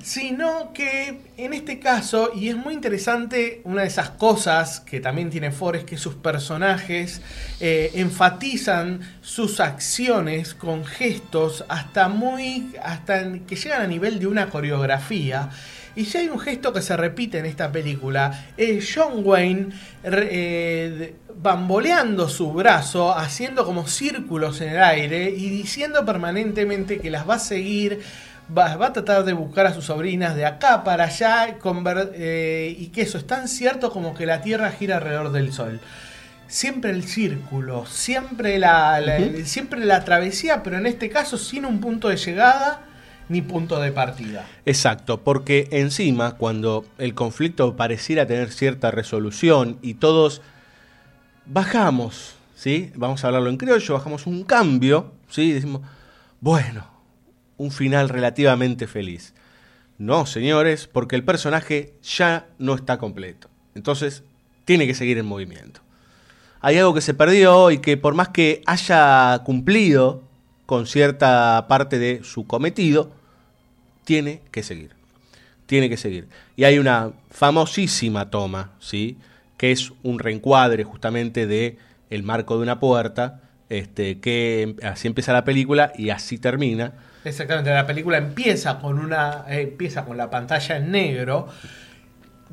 Sino 0.01 0.73
que 0.73 1.19
en 1.37 1.53
este 1.53 1.79
caso, 1.79 2.31
y 2.35 2.49
es 2.49 2.55
muy 2.55 2.75
interesante, 2.75 3.61
una 3.63 3.81
de 3.81 3.87
esas 3.87 4.11
cosas 4.11 4.79
que 4.79 4.99
también 4.99 5.31
tiene 5.31 5.51
Ford 5.51 5.77
es 5.77 5.83
que 5.83 5.97
sus 5.97 6.13
personajes 6.13 7.21
eh, 7.59 7.91
enfatizan 7.95 9.01
sus 9.21 9.59
acciones 9.59 10.53
con 10.53 10.85
gestos 10.85 11.65
hasta 11.69 12.07
muy. 12.07 12.75
hasta 12.83 13.23
que 13.47 13.55
llegan 13.55 13.81
a 13.81 13.87
nivel 13.87 14.19
de 14.19 14.27
una 14.27 14.49
coreografía. 14.49 15.49
Y 15.95 16.05
si 16.05 16.17
hay 16.17 16.27
un 16.27 16.39
gesto 16.39 16.73
que 16.73 16.81
se 16.81 16.97
repite 16.97 17.37
en 17.37 17.45
esta 17.45 17.71
película, 17.71 18.45
es 18.57 18.91
John 18.93 19.21
Wayne 19.23 19.69
eh, 20.03 21.15
bamboleando 21.35 22.27
su 22.29 22.51
brazo, 22.51 23.15
haciendo 23.15 23.63
como 23.63 23.87
círculos 23.87 24.59
en 24.61 24.69
el 24.69 24.83
aire 24.83 25.29
y 25.29 25.49
diciendo 25.49 26.03
permanentemente 26.03 26.99
que 26.99 27.11
las 27.11 27.29
va 27.29 27.35
a 27.35 27.39
seguir, 27.39 28.01
va, 28.55 28.75
va 28.75 28.87
a 28.87 28.93
tratar 28.93 29.23
de 29.23 29.33
buscar 29.33 29.67
a 29.67 29.73
sus 29.73 29.85
sobrinas 29.85 30.35
de 30.35 30.45
acá 30.45 30.83
para 30.83 31.05
allá 31.05 31.57
eh, 32.13 32.75
y 32.77 32.87
que 32.87 33.01
eso 33.01 33.19
es 33.19 33.27
tan 33.27 33.47
cierto 33.47 33.91
como 33.91 34.15
que 34.15 34.25
la 34.25 34.41
Tierra 34.41 34.71
gira 34.71 34.97
alrededor 34.97 35.31
del 35.31 35.53
Sol. 35.53 35.79
Siempre 36.47 36.91
el 36.91 37.03
círculo, 37.03 37.85
siempre 37.85 38.57
la, 38.57 38.99
siempre 39.45 39.85
la 39.85 40.03
travesía, 40.03 40.63
pero 40.63 40.77
en 40.77 40.87
este 40.87 41.09
caso 41.09 41.37
sin 41.37 41.65
un 41.65 41.79
punto 41.79 42.09
de 42.09 42.17
llegada 42.17 42.81
ni 43.33 43.41
punto 43.41 43.81
de 43.81 43.91
partida. 43.91 44.47
Exacto, 44.65 45.21
porque 45.21 45.67
encima 45.71 46.37
cuando 46.37 46.85
el 46.99 47.15
conflicto 47.15 47.75
pareciera 47.75 48.27
tener 48.27 48.51
cierta 48.51 48.91
resolución 48.91 49.79
y 49.81 49.95
todos 49.95 50.41
bajamos, 51.47 52.35
¿sí? 52.55 52.91
Vamos 52.95 53.23
a 53.23 53.27
hablarlo 53.27 53.49
en 53.49 53.57
criollo, 53.57 53.95
bajamos 53.95 54.27
un 54.27 54.43
cambio, 54.43 55.11
¿sí? 55.29 55.51
Decimos, 55.51 55.81
bueno, 56.39 56.85
un 57.57 57.71
final 57.71 58.07
relativamente 58.07 58.85
feliz. 58.85 59.33
No, 59.97 60.27
señores, 60.27 60.87
porque 60.87 61.15
el 61.15 61.23
personaje 61.23 61.95
ya 62.03 62.47
no 62.59 62.75
está 62.75 62.99
completo. 62.99 63.49
Entonces, 63.73 64.23
tiene 64.65 64.85
que 64.85 64.93
seguir 64.93 65.17
en 65.17 65.25
movimiento. 65.25 65.81
Hay 66.61 66.77
algo 66.77 66.93
que 66.93 67.01
se 67.01 67.15
perdió 67.15 67.71
y 67.71 67.79
que 67.79 67.97
por 67.97 68.13
más 68.13 68.29
que 68.29 68.61
haya 68.67 69.41
cumplido 69.43 70.21
con 70.67 70.85
cierta 70.85 71.65
parte 71.67 71.99
de 71.99 72.23
su 72.23 72.47
cometido, 72.47 73.11
tiene 74.03 74.41
que 74.51 74.63
seguir. 74.63 74.91
Tiene 75.65 75.89
que 75.89 75.97
seguir. 75.97 76.27
Y 76.55 76.65
hay 76.65 76.77
una 76.79 77.11
famosísima 77.31 78.29
toma, 78.29 78.71
¿sí? 78.79 79.17
Que 79.57 79.71
es 79.71 79.91
un 80.03 80.19
reencuadre 80.19 80.83
justamente 80.83 81.47
de 81.47 81.77
el 82.09 82.23
marco 82.23 82.57
de 82.57 82.63
una 82.63 82.79
puerta, 82.79 83.41
este, 83.69 84.19
que 84.19 84.61
em- 84.61 84.75
así 84.83 85.07
empieza 85.07 85.33
la 85.33 85.45
película 85.45 85.91
y 85.95 86.09
así 86.09 86.37
termina. 86.37 86.93
Exactamente, 87.23 87.71
la 87.71 87.87
película 87.87 88.17
empieza 88.17 88.79
con 88.79 88.99
una 88.99 89.45
eh, 89.47 89.61
empieza 89.61 90.03
con 90.03 90.17
la 90.17 90.29
pantalla 90.29 90.77
en 90.77 90.91
negro. 90.91 91.47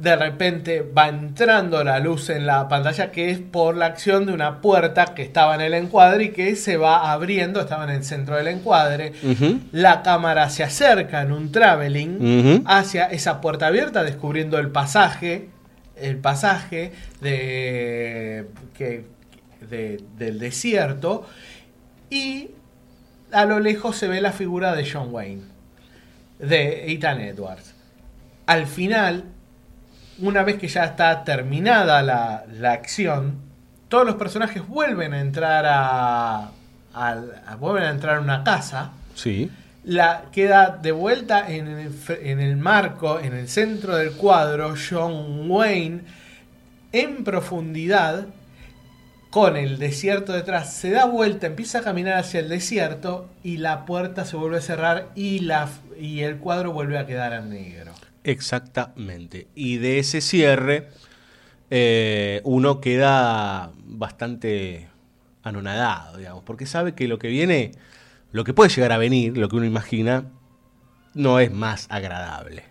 De 0.01 0.16
repente 0.16 0.81
va 0.97 1.09
entrando 1.09 1.85
la 1.85 1.98
luz 1.98 2.31
en 2.31 2.47
la 2.47 2.68
pantalla 2.68 3.10
que 3.10 3.31
es 3.31 3.39
por 3.39 3.77
la 3.77 3.85
acción 3.86 4.24
de 4.24 4.32
una 4.32 4.60
puerta 4.62 5.06
que 5.14 5.22
estaba 5.22 5.55
en 5.56 5.60
el 5.60 5.74
encuadre 5.74 6.24
y 6.24 6.28
que 6.31 6.56
se 6.56 6.78
va 6.78 7.12
abriendo, 7.12 7.60
estaba 7.60 7.85
en 7.85 7.90
el 7.90 8.05
centro 8.05 8.36
del 8.36 8.48
encuadre. 8.48 9.12
La 9.72 10.02
cámara 10.02 10.48
se 10.48 10.64
acerca 10.64 11.20
en 11.20 11.32
un 11.32 11.52
traveling 11.52 12.62
hacia 12.66 13.06
esa 13.06 13.43
puerta 13.43 13.66
abierta, 13.66 14.02
descubriendo 14.02 14.59
el 14.59 14.70
pasaje, 14.70 15.48
el 15.97 16.16
pasaje 16.16 16.93
de, 17.20 18.47
que, 18.77 19.05
de- 19.68 20.01
del 20.16 20.39
desierto. 20.39 21.27
Y 22.09 22.52
a 23.32 23.44
lo 23.44 23.60
lejos 23.60 23.97
se 23.97 24.09
ve 24.09 24.20
la 24.22 24.32
figura 24.32 24.74
de 24.74 24.89
John 24.90 25.09
Wayne, 25.12 25.43
de 26.39 26.90
Ethan 26.90 27.20
Edwards. 27.20 27.74
Al 28.47 28.66
final, 28.66 29.24
una 30.20 30.42
vez 30.42 30.59
que 30.59 30.68
ya 30.68 30.84
está 30.84 31.24
terminada 31.24 32.02
la, 32.02 32.44
la 32.51 32.72
acción, 32.72 33.38
todos 33.88 34.06
los 34.06 34.14
personajes 34.14 34.66
vuelven 34.66 35.12
a 35.12 35.20
entrar 35.20 35.64
a, 35.66 36.51
vuelven 37.59 37.84
a 37.84 37.90
entrar 37.90 38.16
a 38.16 38.20
una 38.20 38.44
casa. 38.44 38.92
Sí. 39.14 39.51
La 39.82 40.24
queda 40.30 40.78
de 40.80 40.92
vuelta 40.92 41.51
en 41.51 41.66
el, 41.66 41.92
en 42.22 42.40
el 42.40 42.56
marco, 42.56 43.18
en 43.18 43.34
el 43.34 43.48
centro 43.48 43.97
del 43.97 44.12
cuadro, 44.12 44.74
John 44.76 45.51
Wayne 45.51 46.02
en 46.92 47.24
profundidad, 47.24 48.26
con 49.30 49.56
el 49.56 49.78
desierto 49.78 50.32
detrás, 50.32 50.72
se 50.72 50.90
da 50.90 51.05
vuelta, 51.05 51.47
empieza 51.47 51.78
a 51.78 51.82
caminar 51.82 52.18
hacia 52.18 52.40
el 52.40 52.48
desierto 52.48 53.28
y 53.44 53.59
la 53.59 53.86
puerta 53.86 54.24
se 54.24 54.36
vuelve 54.36 54.59
a 54.59 54.60
cerrar 54.60 55.09
y, 55.14 55.40
la, 55.40 55.68
y 55.98 56.20
el 56.22 56.38
cuadro 56.38 56.72
vuelve 56.72 56.98
a 56.98 57.06
quedar 57.06 57.32
en 57.32 57.51
negro. 57.51 57.92
Exactamente. 58.24 59.48
Y 59.55 59.78
de 59.78 59.98
ese 59.98 60.20
cierre, 60.20 60.88
eh, 61.70 62.40
uno 62.44 62.80
queda 62.80 63.70
bastante 63.84 64.88
anonadado, 65.42 66.18
digamos, 66.18 66.42
porque 66.44 66.66
sabe 66.66 66.94
que 66.94 67.09
lo 67.09 67.18
que 67.18 67.28
viene, 67.28 67.72
lo 68.32 68.44
que 68.44 68.52
puede 68.52 68.70
llegar 68.70 68.92
a 68.92 68.98
venir, 68.98 69.36
lo 69.38 69.48
que 69.48 69.56
uno 69.56 69.64
imagina, 69.66 70.24
no 71.14 71.40
es 71.40 71.51
más 71.52 71.86
agradable. 71.90 72.64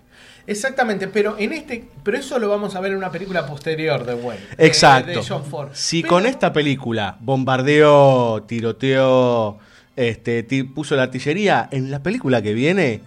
Exactamente, 0.47 1.07
pero 1.07 1.35
en 1.37 1.53
este, 1.53 1.87
pero 2.03 2.17
eso 2.17 2.39
lo 2.39 2.49
vamos 2.49 2.75
a 2.75 2.79
ver 2.79 2.91
en 2.91 2.97
una 2.97 3.11
película 3.11 3.45
posterior 3.45 4.05
de 4.05 4.15
Wayne. 4.15 4.43
de- 4.57 4.65
Exacto. 4.65 5.11
De, 5.11 5.23
John 5.27 5.45
Ford. 5.45 5.69
Si 5.73 6.01
Pero- 6.01 6.13
con 6.15 6.25
esta 6.25 6.51
película 6.53 7.17
bombardeó, 7.19 8.43
tiroteó, 8.47 9.59
este, 9.95 10.43
puso 10.73 10.95
la 10.95 11.03
artillería, 11.03 11.67
en 11.71 11.91
la 11.91 12.01
película 12.01 12.41
que 12.41 12.53
viene, 12.53 13.01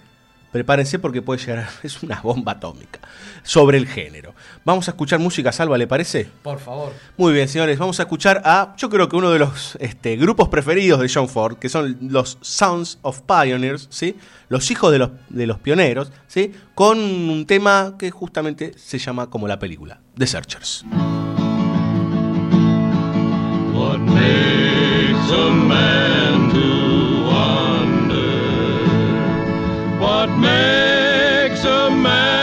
prepárense 0.52 0.98
porque 0.98 1.22
puede 1.22 1.40
llegar 1.40 1.60
a, 1.60 1.70
es 1.82 2.02
una 2.02 2.20
bomba 2.20 2.52
atómica 2.52 3.00
sobre 3.42 3.78
el 3.78 3.88
género. 3.88 4.34
Vamos 4.64 4.86
a 4.88 4.92
escuchar 4.92 5.18
música, 5.18 5.50
Salva, 5.50 5.76
¿le 5.78 5.86
parece? 5.86 6.28
Por 6.42 6.60
favor. 6.60 6.92
Muy 7.16 7.32
bien, 7.32 7.48
señores, 7.48 7.78
vamos 7.78 7.98
a 7.98 8.04
escuchar 8.04 8.42
a, 8.44 8.74
yo 8.76 8.88
creo 8.90 9.08
que 9.08 9.16
uno 9.16 9.30
de 9.30 9.38
los 9.38 9.76
este, 9.80 10.16
grupos 10.16 10.48
preferidos 10.48 11.00
de 11.00 11.10
John 11.12 11.28
Ford, 11.28 11.56
que 11.56 11.68
son 11.68 11.96
los 12.02 12.38
Sons 12.42 12.98
of 13.02 13.22
Pioneers, 13.22 13.88
¿sí? 13.90 14.16
Los 14.48 14.70
hijos 14.70 14.92
de 14.92 14.98
los, 14.98 15.10
de 15.30 15.46
los 15.46 15.58
pioneros, 15.58 16.12
¿sí? 16.28 16.52
Con 16.74 16.98
un 16.98 17.46
tema 17.46 17.96
que 17.98 18.10
justamente 18.10 18.74
se 18.76 18.98
llama 18.98 19.30
como 19.30 19.48
la 19.48 19.58
película, 19.58 20.00
The 20.16 20.26
Searchers. 20.26 20.84
What 23.74 23.98
makes 24.00 25.32
a 25.32 25.50
man 25.50 26.52
to 26.52 26.81
What 30.22 30.38
makes 30.38 31.64
a 31.64 31.90
man 31.90 32.41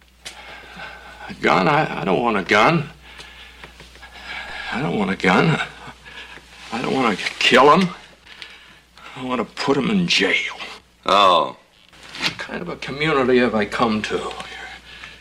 A 1.29 1.35
gun? 1.35 1.69
I, 1.69 2.01
I 2.01 2.05
don't 2.05 2.23
want 2.23 2.37
a 2.37 2.43
gun. 2.43 2.89
I 4.73 4.81
don't 4.81 4.99
want 4.99 5.11
a 5.11 5.17
gun. 5.17 5.61
I 6.73 6.83
don't 6.83 6.95
want 6.95 7.19
to 7.19 7.25
kill 7.35 7.79
him. 7.79 7.95
I 9.17 9.25
want 9.25 9.39
to 9.39 9.63
put 9.63 9.77
him 9.77 9.91
in 9.91 10.07
jail. 10.07 10.55
Oh. 11.07 11.57
What 12.21 12.39
kind 12.39 12.63
of 12.63 12.69
a 12.69 12.77
community 12.77 13.39
have 13.39 13.55
I 13.55 13.65
come 13.65 14.03
to? 14.03 14.33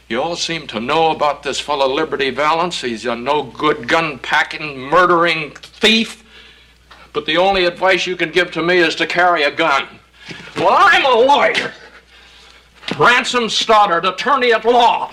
You 0.09 0.21
all 0.21 0.35
seem 0.35 0.67
to 0.67 0.79
know 0.79 1.11
about 1.11 1.43
this 1.43 1.59
fellow 1.59 1.87
Liberty 1.87 2.29
Valance. 2.29 2.81
He's 2.81 3.05
a 3.05 3.15
no 3.15 3.43
good 3.43 3.87
gun 3.87 4.19
packing, 4.19 4.79
murdering 4.79 5.51
thief. 5.51 6.23
But 7.13 7.25
the 7.25 7.37
only 7.37 7.65
advice 7.65 8.05
you 8.05 8.15
can 8.15 8.31
give 8.31 8.51
to 8.51 8.61
me 8.61 8.77
is 8.79 8.95
to 8.95 9.07
carry 9.07 9.43
a 9.43 9.51
gun. 9.51 9.87
Well, 10.57 10.69
I'm 10.71 11.05
a 11.05 11.25
lawyer. 11.25 11.73
Ransom 12.99 13.49
Stoddard, 13.49 14.05
attorney 14.05 14.51
at 14.51 14.65
law. 14.65 15.11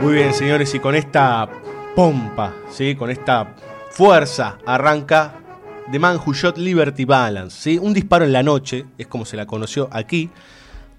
Muy 0.00 0.14
bien, 0.14 0.32
señores, 0.32 0.74
y 0.74 0.78
con 0.78 0.94
esta 0.94 1.48
pompa, 1.94 2.52
¿sí? 2.70 2.94
con 2.94 3.10
esta 3.10 3.54
fuerza, 3.98 4.58
arranca 4.64 5.34
The 5.90 5.98
Man 5.98 6.20
Who 6.24 6.32
Shot 6.32 6.56
Liberty 6.56 7.04
Balance. 7.04 7.60
¿sí? 7.60 7.78
Un 7.82 7.92
disparo 7.92 8.24
en 8.24 8.32
la 8.32 8.44
noche, 8.44 8.84
es 8.96 9.08
como 9.08 9.24
se 9.24 9.36
la 9.36 9.44
conoció 9.44 9.88
aquí. 9.90 10.30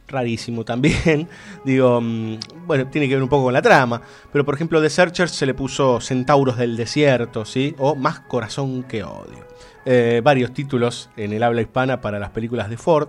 Rarísimo 0.06 0.66
también. 0.66 1.30
Digo, 1.64 2.02
mm, 2.02 2.40
bueno, 2.68 2.88
tiene 2.88 3.08
que 3.08 3.14
ver 3.14 3.24
un 3.24 3.30
poco 3.30 3.46
con 3.46 3.54
la 3.54 3.62
trama. 3.62 4.02
Pero 4.34 4.44
por 4.44 4.54
ejemplo, 4.54 4.82
The 4.82 4.90
Searchers 4.90 5.32
se 5.32 5.46
le 5.46 5.54
puso 5.54 6.02
Centauros 6.02 6.58
del 6.58 6.76
Desierto, 6.76 7.46
¿sí? 7.46 7.74
O 7.78 7.96
Más 7.96 8.20
Corazón 8.20 8.84
que 8.84 9.02
Odio. 9.06 9.48
Eh, 9.86 10.20
varios 10.22 10.54
títulos 10.54 11.10
en 11.16 11.32
el 11.32 11.42
habla 11.42 11.62
hispana 11.62 12.02
para 12.02 12.20
las 12.20 12.32
películas 12.32 12.70
de 12.70 12.76
Ford. 12.76 13.08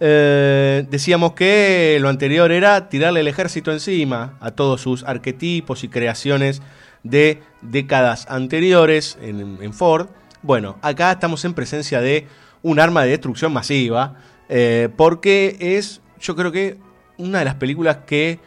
Eh, 0.00 0.84
decíamos 0.90 1.32
que 1.32 1.96
lo 1.98 2.10
anterior 2.10 2.52
era 2.52 2.90
tirarle 2.90 3.20
el 3.20 3.28
ejército 3.28 3.72
encima 3.72 4.36
a 4.42 4.50
todos 4.50 4.82
sus 4.82 5.02
arquetipos 5.02 5.82
y 5.82 5.88
creaciones 5.88 6.60
de 7.04 7.40
décadas 7.62 8.26
anteriores 8.28 9.16
en, 9.22 9.58
en 9.62 9.72
Ford. 9.72 10.08
Bueno, 10.42 10.76
acá 10.82 11.12
estamos 11.12 11.44
en 11.44 11.54
presencia 11.54 12.00
de 12.00 12.26
un 12.62 12.80
arma 12.80 13.04
de 13.04 13.10
destrucción 13.10 13.52
masiva, 13.52 14.16
eh, 14.48 14.88
porque 14.96 15.56
es, 15.60 16.00
yo 16.20 16.34
creo 16.34 16.50
que, 16.50 16.78
una 17.16 17.38
de 17.38 17.44
las 17.44 17.54
películas 17.54 17.98
que 18.06 18.40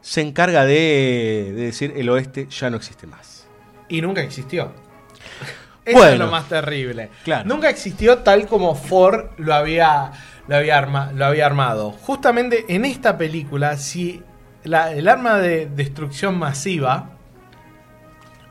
se 0.00 0.20
encarga 0.20 0.64
de, 0.64 1.52
de 1.56 1.62
decir 1.64 1.92
el 1.96 2.08
oeste 2.10 2.46
ya 2.48 2.70
no 2.70 2.76
existe 2.76 3.06
más. 3.08 3.46
Y 3.88 4.00
nunca 4.00 4.20
existió. 4.22 4.72
Eso 5.84 6.06
es 6.06 6.18
lo 6.18 6.28
más 6.28 6.48
terrible. 6.48 7.10
Claro. 7.24 7.46
Nunca 7.48 7.68
existió 7.68 8.18
tal 8.18 8.46
como 8.46 8.74
Ford 8.74 9.30
lo 9.36 9.52
había, 9.54 10.12
lo 10.48 10.56
había, 10.56 10.78
arma- 10.78 11.12
lo 11.12 11.26
había 11.26 11.44
armado. 11.46 11.90
Justamente 11.92 12.64
en 12.68 12.84
esta 12.84 13.18
película, 13.18 13.76
si 13.76 14.22
la- 14.62 14.92
el 14.92 15.08
arma 15.08 15.38
de 15.38 15.66
destrucción 15.66 16.38
masiva 16.38 17.10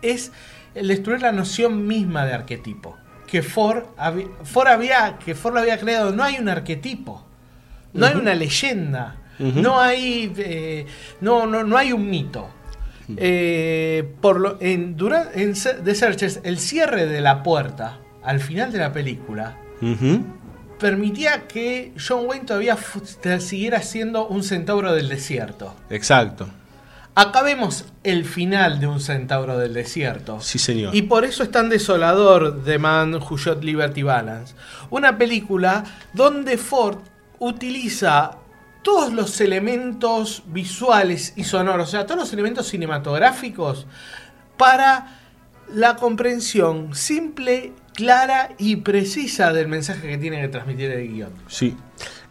es 0.04 0.32
el 0.76 0.88
destruir 0.88 1.22
la 1.22 1.32
noción 1.32 1.88
misma 1.88 2.26
de 2.26 2.34
arquetipo. 2.34 2.98
Que 3.28 3.42
Ford, 3.42 3.84
había, 3.98 5.18
que 5.18 5.34
Ford 5.34 5.54
lo 5.56 5.60
había 5.62 5.80
creado. 5.80 6.12
No 6.12 6.24
hay 6.24 6.38
un 6.38 6.50
arquetipo. 6.50 7.26
No 7.94 8.06
hay 8.06 8.16
una 8.16 8.36
leyenda. 8.36 9.16
No 9.40 9.80
hay. 9.80 10.32
eh, 10.38 10.86
no, 11.22 11.48
no, 11.48 11.64
no 11.64 11.78
hay 11.78 11.92
un 11.94 12.10
mito. 12.10 12.50
Eh, 13.18 14.14
por 14.22 14.40
lo, 14.40 14.58
en, 14.62 14.96
dura- 14.96 15.32
en 15.34 15.54
The 15.54 15.94
Searchers, 15.96 16.40
el 16.44 16.58
cierre 16.60 17.06
de 17.06 17.20
la 17.22 17.44
puerta 17.44 17.98
al 18.24 18.40
final 18.40 18.72
de 18.72 18.78
la 18.80 18.94
película 18.94 19.58
permitía 20.80 21.48
que 21.48 21.92
John 21.98 22.26
Wayne 22.28 22.46
todavía 22.46 22.78
siguiera 23.40 23.82
siendo 23.82 24.28
un 24.28 24.44
centauro 24.44 24.94
del 24.94 25.10
desierto. 25.10 25.76
Exacto. 25.90 26.48
Acá 27.16 27.44
vemos 27.44 27.86
el 28.04 28.26
final 28.26 28.80
de 28.80 28.88
un 28.88 29.00
centauro 29.00 29.58
del 29.60 29.74
desierto. 29.74 30.40
Sí, 30.42 30.58
señor. 30.58 30.96
Y 30.96 31.04
por 31.04 31.26
eso 31.26 31.44
es 31.44 31.52
tan 31.52 31.70
desolador 31.70 32.64
The 32.64 32.80
Man 32.80 33.14
Who 33.16 33.38
Shot 33.38 33.64
Liberty 33.64 34.02
Balance. 34.02 34.56
Una 34.90 35.18
película 35.18 35.84
donde 36.14 36.58
Ford 36.58 36.98
utiliza 37.38 38.38
todos 38.82 39.14
los 39.14 39.40
elementos 39.42 40.44
visuales 40.48 41.34
y 41.36 41.44
sonoros, 41.44 41.90
o 41.90 41.92
sea, 41.92 42.06
todos 42.06 42.20
los 42.20 42.34
elementos 42.34 42.68
cinematográficos 42.68 43.86
para 44.58 45.20
la 45.74 45.96
comprensión 45.96 46.94
simple, 46.94 47.74
clara 47.94 48.50
y 48.58 48.78
precisa 48.78 49.54
del 49.54 49.68
mensaje 49.68 50.08
que 50.08 50.18
tiene 50.18 50.42
que 50.42 50.48
transmitir 50.50 50.92
el 50.92 51.08
guion. 51.08 51.34
Sí. 51.48 51.78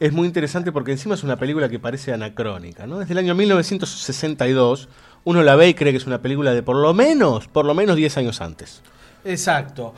Es 0.03 0.13
muy 0.13 0.27
interesante 0.27 0.73
porque 0.73 0.91
encima 0.91 1.15
es 1.15 1.23
una 1.23 1.37
película 1.37 1.69
que 1.69 1.79
parece 1.79 2.13
anacrónica, 2.13 2.89
¿no? 2.89 2.99
Desde 2.99 3.13
el 3.13 3.19
año 3.19 3.37
1962, 3.37 4.89
uno 5.23 5.45
la 5.45 5.55
ve 5.55 5.69
y 5.69 5.75
cree 5.75 5.93
que 5.93 5.99
es 5.99 6.09
una 6.09 6.21
película 6.21 6.53
de 6.53 6.65
por 6.65 6.75
lo 6.75 6.93
menos, 6.93 7.47
por 7.47 7.65
lo 7.65 7.73
menos 7.73 7.95
10 7.95 8.17
años 8.17 8.41
antes. 8.41 8.83
Exacto. 9.25 9.95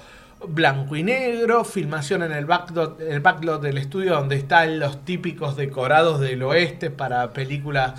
Blanco 0.46 0.94
y 0.94 1.04
negro, 1.04 1.64
filmación 1.64 2.22
en 2.22 2.32
el 2.32 2.44
backlot, 2.44 3.00
el 3.00 3.20
backlot 3.20 3.62
del 3.62 3.78
estudio 3.78 4.16
donde 4.16 4.36
están 4.36 4.78
los 4.78 5.06
típicos 5.06 5.56
decorados 5.56 6.20
del 6.20 6.42
oeste 6.42 6.90
para 6.90 7.32
películas. 7.32 7.98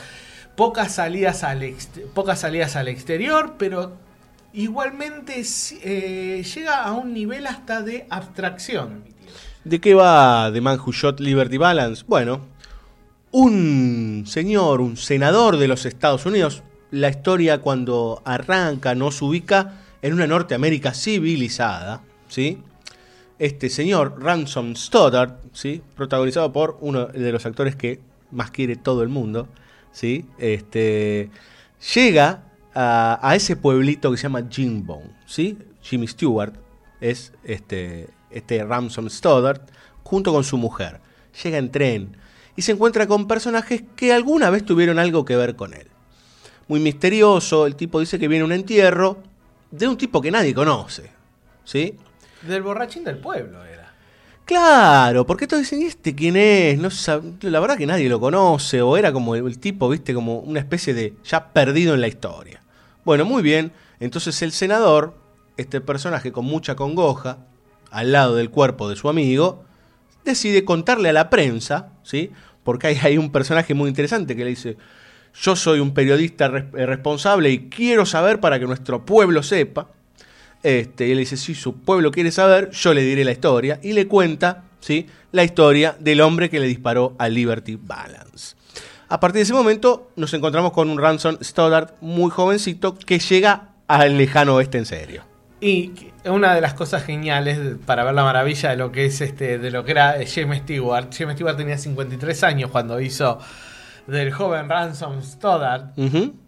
Pocas 0.55 0.93
salidas 0.93 1.43
al, 1.43 1.73
pocas 2.13 2.39
salidas 2.39 2.75
al 2.75 2.87
exterior, 2.87 3.55
pero 3.57 3.93
igualmente 4.53 5.41
eh, 5.81 6.43
llega 6.43 6.83
a 6.83 6.91
un 6.91 7.15
nivel 7.15 7.47
hasta 7.47 7.81
de 7.81 8.05
abstracción. 8.11 9.14
¿De 9.65 9.81
qué 9.81 9.95
va 9.95 10.51
The 10.53 10.61
Man 10.61 10.79
Who 10.79 10.91
Shot 10.91 11.19
Liberty 11.19 11.57
Balance? 11.57 12.05
Bueno, 12.07 12.41
un 13.31 14.25
señor, 14.27 14.79
un 14.79 14.95
senador 14.95 15.57
de 15.57 15.67
los 15.67 15.87
Estados 15.87 16.27
Unidos, 16.27 16.61
la 16.91 17.09
historia 17.09 17.61
cuando 17.61 18.21
arranca 18.25 18.93
nos 18.93 19.23
ubica 19.23 19.81
en 20.03 20.13
una 20.13 20.27
Norteamérica 20.27 20.93
civilizada, 20.93 22.03
¿sí? 22.27 22.59
Este 23.39 23.71
señor, 23.71 24.21
Ransom 24.21 24.75
Stoddard, 24.75 25.39
¿sí? 25.51 25.81
Protagonizado 25.95 26.53
por 26.53 26.77
uno 26.81 27.07
de 27.07 27.31
los 27.31 27.43
actores 27.47 27.75
que 27.75 27.99
más 28.29 28.51
quiere 28.51 28.75
todo 28.75 29.01
el 29.01 29.09
mundo, 29.09 29.47
¿sí? 29.91 30.27
Este, 30.37 31.31
llega 31.95 32.43
a, 32.75 33.17
a 33.19 33.35
ese 33.35 33.55
pueblito 33.55 34.11
que 34.11 34.17
se 34.17 34.23
llama 34.23 34.47
Jimbone, 34.47 35.09
¿sí? 35.25 35.57
Jimmy 35.81 36.07
Stewart 36.07 36.53
es 37.01 37.33
este, 37.43 38.09
este 38.29 38.63
Ransom 38.63 39.09
Stoddard 39.09 39.61
junto 40.03 40.31
con 40.31 40.43
su 40.43 40.57
mujer. 40.57 41.01
Llega 41.43 41.57
en 41.57 41.71
tren 41.71 42.17
y 42.55 42.61
se 42.61 42.71
encuentra 42.71 43.07
con 43.07 43.27
personajes 43.27 43.83
que 43.95 44.13
alguna 44.13 44.49
vez 44.49 44.63
tuvieron 44.63 44.99
algo 44.99 45.25
que 45.25 45.35
ver 45.35 45.55
con 45.55 45.73
él. 45.73 45.87
Muy 46.67 46.79
misterioso, 46.79 47.65
el 47.65 47.75
tipo 47.75 47.99
dice 47.99 48.17
que 48.17 48.27
viene 48.27 48.45
un 48.45 48.51
entierro 48.51 49.19
de 49.71 49.87
un 49.87 49.97
tipo 49.97 50.21
que 50.21 50.31
nadie 50.31 50.53
conoce, 50.53 51.11
¿sí? 51.63 51.95
Del 52.43 52.61
borrachín 52.61 53.03
del 53.03 53.17
pueblo 53.17 53.63
era. 53.65 53.93
Claro, 54.45 55.25
porque 55.25 55.47
todos 55.47 55.63
dicen, 55.63 55.81
¿y 55.81 55.85
este 55.85 56.15
quién 56.15 56.35
es? 56.37 56.77
No 56.77 56.89
la 57.41 57.59
verdad 57.59 57.77
que 57.77 57.87
nadie 57.87 58.07
lo 58.07 58.19
conoce, 58.19 58.81
o 58.81 58.95
era 58.95 59.11
como 59.11 59.35
el, 59.35 59.45
el 59.45 59.59
tipo, 59.59 59.89
viste, 59.89 60.13
como 60.13 60.39
una 60.39 60.59
especie 60.59 60.93
de 60.93 61.15
ya 61.23 61.51
perdido 61.51 61.93
en 61.93 62.01
la 62.01 62.07
historia. 62.07 62.61
Bueno, 63.03 63.25
muy 63.25 63.41
bien, 63.43 63.71
entonces 63.99 64.41
el 64.41 64.51
senador, 64.51 65.15
este 65.57 65.81
personaje 65.81 66.31
con 66.31 66.45
mucha 66.45 66.75
congoja, 66.75 67.39
al 67.91 68.11
lado 68.11 68.35
del 68.35 68.49
cuerpo 68.49 68.89
de 68.89 68.95
su 68.95 69.09
amigo, 69.09 69.63
decide 70.23 70.65
contarle 70.65 71.09
a 71.09 71.13
la 71.13 71.29
prensa, 71.29 71.89
¿sí? 72.03 72.31
Porque 72.63 72.87
hay, 72.87 72.99
hay 73.01 73.17
un 73.17 73.31
personaje 73.31 73.73
muy 73.73 73.89
interesante 73.89 74.35
que 74.35 74.43
le 74.43 74.49
dice, 74.51 74.77
yo 75.41 75.55
soy 75.55 75.79
un 75.79 75.93
periodista 75.93 76.45
eh, 76.45 76.85
responsable 76.85 77.49
y 77.51 77.69
quiero 77.69 78.05
saber 78.05 78.39
para 78.39 78.59
que 78.59 78.65
nuestro 78.65 79.05
pueblo 79.05 79.43
sepa. 79.43 79.89
Este, 80.63 81.07
y 81.07 81.11
él 81.11 81.19
dice, 81.19 81.37
si 81.37 81.53
su 81.53 81.81
pueblo 81.81 82.11
quiere 82.11 82.31
saber, 82.31 82.71
yo 82.71 82.93
le 82.93 83.03
diré 83.03 83.23
la 83.23 83.31
historia. 83.31 83.79
Y 83.83 83.93
le 83.93 84.07
cuenta 84.07 84.63
¿sí? 84.79 85.07
la 85.31 85.43
historia 85.43 85.95
del 85.99 86.21
hombre 86.21 86.49
que 86.49 86.59
le 86.59 86.67
disparó 86.67 87.15
a 87.19 87.29
Liberty 87.29 87.77
Balance. 87.79 88.55
A 89.07 89.19
partir 89.19 89.39
de 89.39 89.43
ese 89.43 89.53
momento 89.53 90.11
nos 90.15 90.33
encontramos 90.33 90.71
con 90.71 90.89
un 90.89 90.97
Ransom 90.97 91.37
Stoddard 91.41 91.93
muy 92.01 92.31
jovencito 92.31 92.97
que 92.97 93.19
llega 93.19 93.69
al 93.87 94.17
lejano 94.17 94.55
oeste 94.55 94.79
en 94.79 94.85
serio. 94.85 95.34
Y 95.67 96.11
una 96.25 96.53
de 96.53 96.61
las 96.61 96.73
cosas 96.73 97.03
geniales 97.03 97.57
para 97.85 98.03
ver 98.03 98.13
la 98.13 98.23
maravilla 98.23 98.69
de 98.69 98.77
lo 98.77 98.91
que 98.91 99.05
es 99.05 99.21
este, 99.21 99.57
de 99.57 99.71
lo 99.71 99.83
que 99.83 99.91
era 99.91 100.15
James 100.31 100.59
Stewart. 100.61 101.07
James 101.17 101.35
Stewart 101.35 101.57
tenía 101.57 101.77
53 101.77 102.43
años 102.43 102.69
cuando 102.71 102.99
hizo 102.99 103.39
del 104.05 104.31
joven 104.31 104.69
Ransom 104.69 105.21
Stoddard. 105.23 105.91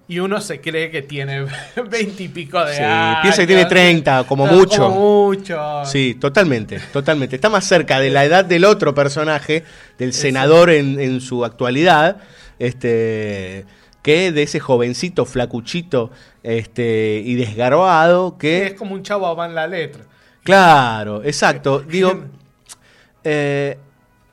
Y 0.10 0.20
uno 0.20 0.40
se 0.40 0.62
cree 0.62 0.90
que 0.92 1.02
tiene 1.02 1.46
20 1.90 2.24
y 2.24 2.28
pico 2.30 2.64
de 2.64 2.76
Sí, 2.76 2.82
años. 2.84 3.18
piensa 3.24 3.42
que 3.42 3.48
tiene 3.48 3.66
30, 3.66 4.24
como 4.26 4.46
No, 4.46 4.54
mucho. 4.54 4.84
Como 4.90 5.26
mucho. 5.28 5.82
Sí, 5.86 6.16
totalmente, 6.20 6.80
totalmente. 6.94 7.36
Está 7.38 7.50
más 7.50 7.66
cerca 7.66 8.00
de 8.00 8.10
la 8.12 8.24
edad 8.24 8.46
del 8.46 8.66
otro 8.66 8.94
personaje, 8.94 9.64
del 9.98 10.14
senador 10.14 10.70
en, 10.70 11.00
en 11.00 11.20
su 11.22 11.44
actualidad, 11.44 12.18
este, 12.60 13.66
que 14.08 14.32
de 14.32 14.44
ese 14.44 14.62
jovencito 14.62 15.26
flacuchito 15.26 16.12
este, 16.42 17.22
y 17.26 17.36
desgarbado 17.36 18.38
que... 18.38 18.68
Es 18.68 18.74
como 18.76 18.96
un 18.96 19.04
chavo 19.04 19.36
va 19.36 19.48
en 19.48 19.54
la 19.54 19.68
letra. 19.68 20.06
Claro, 20.44 21.26
exacto. 21.26 21.82
Digo, 21.82 22.24
eh, 23.26 23.78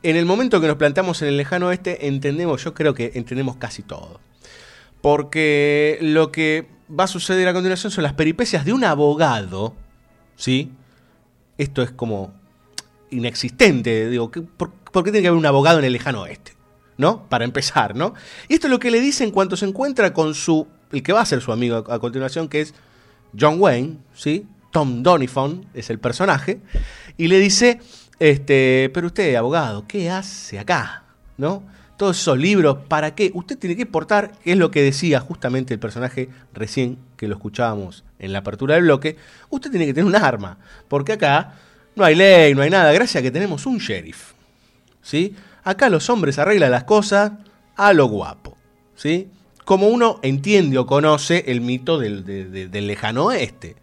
en 0.04 0.14
el 0.14 0.26
momento 0.26 0.60
que 0.60 0.68
nos 0.68 0.76
plantamos 0.76 1.20
en 1.22 1.28
el 1.28 1.36
lejano 1.36 1.66
oeste, 1.66 2.06
entendemos, 2.06 2.62
yo 2.62 2.72
creo 2.72 2.94
que 2.94 3.10
entendemos 3.16 3.56
casi 3.56 3.82
todo. 3.82 4.20
Porque 5.00 5.98
lo 6.00 6.30
que 6.30 6.68
va 6.88 7.04
a 7.04 7.08
suceder 7.08 7.48
a 7.48 7.52
continuación 7.52 7.90
son 7.90 8.04
las 8.04 8.12
peripecias 8.12 8.64
de 8.64 8.72
un 8.72 8.84
abogado, 8.84 9.74
¿sí? 10.36 10.70
Esto 11.58 11.82
es 11.82 11.90
como 11.90 12.32
inexistente, 13.10 14.08
digo, 14.08 14.30
¿qué- 14.30 14.42
por, 14.42 14.70
por 14.70 15.02
qué 15.02 15.10
tiene 15.10 15.22
que 15.22 15.28
haber 15.28 15.38
un 15.40 15.46
abogado 15.46 15.80
en 15.80 15.84
el 15.84 15.92
lejano 15.94 16.22
oeste? 16.22 16.52
¿No? 16.96 17.28
Para 17.28 17.44
empezar, 17.44 17.96
¿no? 17.96 18.14
Y 18.48 18.54
esto 18.54 18.68
es 18.68 18.70
lo 18.70 18.78
que 18.78 18.90
le 18.90 19.00
dice 19.00 19.24
en 19.24 19.30
cuanto 19.30 19.56
se 19.56 19.66
encuentra 19.66 20.12
con 20.12 20.34
su, 20.34 20.66
el 20.92 21.02
que 21.02 21.12
va 21.12 21.20
a 21.20 21.26
ser 21.26 21.40
su 21.40 21.52
amigo 21.52 21.84
a, 21.88 21.98
continuación, 21.98 22.48
que 22.48 22.60
es 22.60 22.74
John 23.38 23.56
Wayne, 23.58 23.98
¿sí? 24.14 24.46
Tom 24.70 25.02
Donifon 25.02 25.66
es 25.74 25.90
el 25.90 25.98
personaje, 25.98 26.60
y 27.16 27.28
le 27.28 27.38
dice, 27.38 27.80
este, 28.18 28.90
pero 28.94 29.08
usted, 29.08 29.34
abogado, 29.34 29.86
¿qué 29.86 30.10
hace 30.10 30.58
acá? 30.58 31.04
¿No? 31.36 31.62
Todos 31.96 32.20
esos 32.20 32.38
libros, 32.38 32.78
¿para 32.88 33.14
qué? 33.14 33.30
Usted 33.34 33.58
tiene 33.58 33.76
que 33.76 33.86
portar, 33.86 34.32
que 34.42 34.52
es 34.52 34.58
lo 34.58 34.70
que 34.70 34.82
decía 34.82 35.20
justamente 35.20 35.74
el 35.74 35.80
personaje 35.80 36.28
recién 36.52 36.98
que 37.16 37.28
lo 37.28 37.34
escuchábamos 37.34 38.04
en 38.18 38.32
la 38.32 38.40
apertura 38.40 38.74
del 38.74 38.84
bloque, 38.84 39.16
usted 39.50 39.70
tiene 39.70 39.86
que 39.86 39.94
tener 39.94 40.06
un 40.06 40.16
arma, 40.16 40.58
porque 40.88 41.12
acá 41.12 41.54
no 41.94 42.04
hay 42.04 42.14
ley, 42.14 42.54
no 42.54 42.62
hay 42.62 42.70
nada, 42.70 42.92
gracias 42.92 43.20
a 43.20 43.22
que 43.22 43.30
tenemos 43.30 43.66
un 43.66 43.78
sheriff. 43.78 44.32
¿Sí? 45.02 45.36
Acá 45.64 45.88
los 45.88 46.08
hombres 46.10 46.38
arreglan 46.38 46.70
las 46.70 46.84
cosas 46.84 47.32
a 47.76 47.92
lo 47.92 48.06
guapo, 48.06 48.56
¿sí? 48.94 49.28
Como 49.64 49.88
uno 49.88 50.20
entiende 50.22 50.76
o 50.78 50.86
conoce 50.86 51.44
el 51.48 51.60
mito 51.62 51.98
del, 51.98 52.24
de- 52.24 52.44
de- 52.44 52.68
del 52.68 52.86
lejano 52.86 53.24
oeste. 53.26 53.76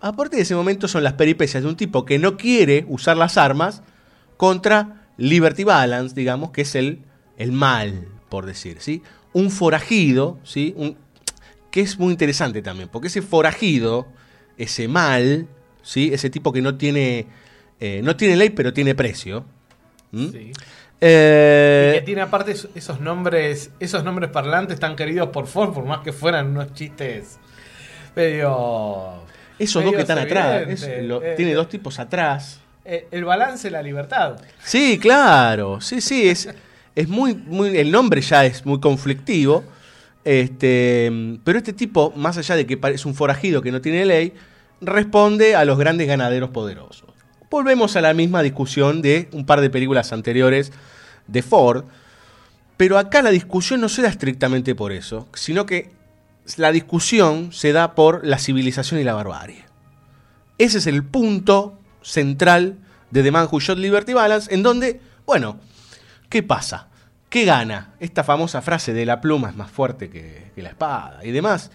A 0.00 0.12
partir 0.12 0.36
de 0.38 0.42
ese 0.42 0.54
momento 0.54 0.88
son 0.88 1.04
las 1.04 1.12
peripecias 1.14 1.62
de 1.62 1.68
un 1.68 1.76
tipo 1.76 2.04
que 2.04 2.18
no 2.18 2.36
quiere 2.36 2.84
usar 2.88 3.16
las 3.16 3.36
armas 3.36 3.82
contra 4.36 5.06
Liberty 5.18 5.64
Balance, 5.64 6.14
digamos, 6.14 6.50
que 6.50 6.62
es 6.62 6.74
el, 6.74 7.00
el 7.36 7.52
mal, 7.52 8.08
por 8.28 8.46
decir, 8.46 8.78
¿sí? 8.80 9.02
Un 9.32 9.50
forajido, 9.50 10.38
¿sí? 10.44 10.74
Un, 10.76 10.96
que 11.70 11.80
es 11.82 11.98
muy 11.98 12.12
interesante 12.12 12.62
también, 12.62 12.88
porque 12.88 13.08
ese 13.08 13.20
forajido, 13.22 14.06
ese 14.56 14.88
mal, 14.88 15.46
¿sí? 15.82 16.10
Ese 16.12 16.30
tipo 16.30 16.52
que 16.52 16.62
no 16.62 16.76
tiene, 16.76 17.26
eh, 17.80 18.00
no 18.02 18.16
tiene 18.16 18.36
ley, 18.36 18.50
pero 18.50 18.72
tiene 18.72 18.94
precio. 18.94 19.44
Sí. 20.32 20.52
Eh, 21.00 21.92
Y 21.94 21.98
que 22.00 22.04
tiene 22.06 22.22
aparte 22.22 22.52
es- 22.52 22.68
esos 22.74 23.00
nombres, 23.00 23.70
esos 23.80 24.02
nombres 24.02 24.30
parlantes 24.30 24.80
tan 24.80 24.96
queridos 24.96 25.28
por 25.28 25.46
Ford, 25.46 25.72
por 25.74 25.84
más 25.84 26.00
que 26.00 26.12
fueran 26.12 26.48
unos 26.48 26.72
chistes 26.72 27.38
medio. 28.14 29.22
esos 29.58 29.84
dos 29.84 29.94
que 29.94 30.00
están 30.00 30.18
atrás, 30.18 30.62
evidentes. 30.62 30.82
es- 30.82 31.04
lo- 31.04 31.22
Eh, 31.22 31.34
tiene 31.36 31.54
dos 31.54 31.68
tipos 31.68 31.98
atrás. 31.98 32.60
eh, 32.88 33.08
el 33.10 33.24
balance 33.24 33.68
la 33.70 33.82
libertad. 33.82 34.36
Sí, 34.62 34.98
claro, 34.98 35.80
sí, 35.80 36.00
sí, 36.00 36.28
es, 36.28 36.48
es 36.94 37.08
muy, 37.08 37.34
muy, 37.34 37.76
el 37.76 37.90
nombre 37.90 38.20
ya 38.20 38.44
es 38.46 38.64
muy 38.64 38.78
conflictivo, 38.80 39.64
este, 40.24 41.10
pero 41.44 41.58
este 41.58 41.72
tipo, 41.72 42.12
más 42.16 42.38
allá 42.38 42.54
de 42.56 42.64
que 42.66 42.78
es 42.94 43.04
un 43.04 43.14
forajido 43.14 43.60
que 43.60 43.72
no 43.72 43.80
tiene 43.80 44.04
ley, 44.06 44.32
responde 44.80 45.56
a 45.56 45.64
los 45.64 45.78
grandes 45.78 46.06
ganaderos 46.06 46.50
poderosos. 46.50 47.08
Volvemos 47.50 47.96
a 47.96 48.00
la 48.00 48.12
misma 48.12 48.42
discusión 48.42 49.02
de 49.02 49.28
un 49.32 49.46
par 49.46 49.60
de 49.60 49.70
películas 49.70 50.12
anteriores 50.12 50.72
de 51.28 51.42
Ford, 51.42 51.84
pero 52.76 52.98
acá 52.98 53.22
la 53.22 53.30
discusión 53.30 53.80
no 53.80 53.88
se 53.88 54.02
da 54.02 54.08
estrictamente 54.08 54.74
por 54.74 54.92
eso, 54.92 55.28
sino 55.34 55.64
que 55.64 55.90
la 56.56 56.72
discusión 56.72 57.52
se 57.52 57.72
da 57.72 57.94
por 57.94 58.26
la 58.26 58.38
civilización 58.38 59.00
y 59.00 59.04
la 59.04 59.14
barbarie. 59.14 59.64
Ese 60.58 60.78
es 60.78 60.86
el 60.86 61.04
punto 61.04 61.78
central 62.02 62.78
de 63.10 63.22
The 63.22 63.30
Man 63.30 63.48
Who 63.50 63.60
Shot 63.60 63.78
Liberty 63.78 64.12
Balance, 64.12 64.52
en 64.52 64.62
donde, 64.62 65.00
bueno, 65.24 65.58
¿qué 66.28 66.42
pasa? 66.42 66.88
¿Qué 67.28 67.44
gana? 67.44 67.94
Esta 68.00 68.24
famosa 68.24 68.62
frase 68.62 68.92
de 68.92 69.06
la 69.06 69.20
pluma 69.20 69.50
es 69.50 69.56
más 69.56 69.70
fuerte 69.70 70.08
que, 70.08 70.50
que 70.54 70.62
la 70.62 70.70
espada 70.70 71.24
y 71.24 71.30
demás, 71.30 71.70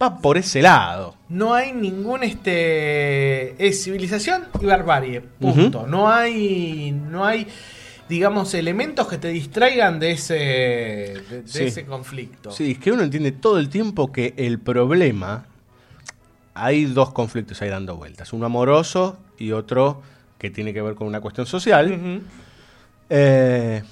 va 0.00 0.18
por 0.18 0.36
ese 0.38 0.62
lado. 0.62 1.14
No 1.28 1.54
hay 1.54 1.72
ningún 1.72 2.22
este 2.22 3.66
es 3.66 3.82
civilización 3.82 4.44
y 4.60 4.66
barbarie. 4.66 5.20
Punto. 5.20 5.86
No 5.86 6.08
hay. 6.10 6.92
No 6.92 7.24
hay 7.24 7.46
digamos, 8.08 8.54
elementos 8.54 9.08
que 9.08 9.18
te 9.18 9.28
distraigan 9.28 9.98
de 9.98 10.12
ese, 10.12 10.34
de, 10.34 11.44
ese 11.44 11.84
conflicto. 11.84 12.52
Sí, 12.52 12.72
es 12.72 12.78
que 12.78 12.92
uno 12.92 13.02
entiende 13.02 13.32
todo 13.32 13.58
el 13.58 13.68
tiempo 13.68 14.12
que 14.12 14.32
el 14.36 14.60
problema. 14.60 15.46
Hay 16.54 16.84
dos 16.84 17.12
conflictos 17.12 17.60
ahí 17.62 17.68
dando 17.68 17.96
vueltas: 17.96 18.32
uno 18.32 18.46
amoroso 18.46 19.18
y 19.38 19.52
otro 19.52 20.02
que 20.38 20.50
tiene 20.50 20.72
que 20.72 20.82
ver 20.82 20.94
con 20.94 21.06
una 21.06 21.20
cuestión 21.20 21.46
social. 21.46 22.22
Eh, 23.10 23.82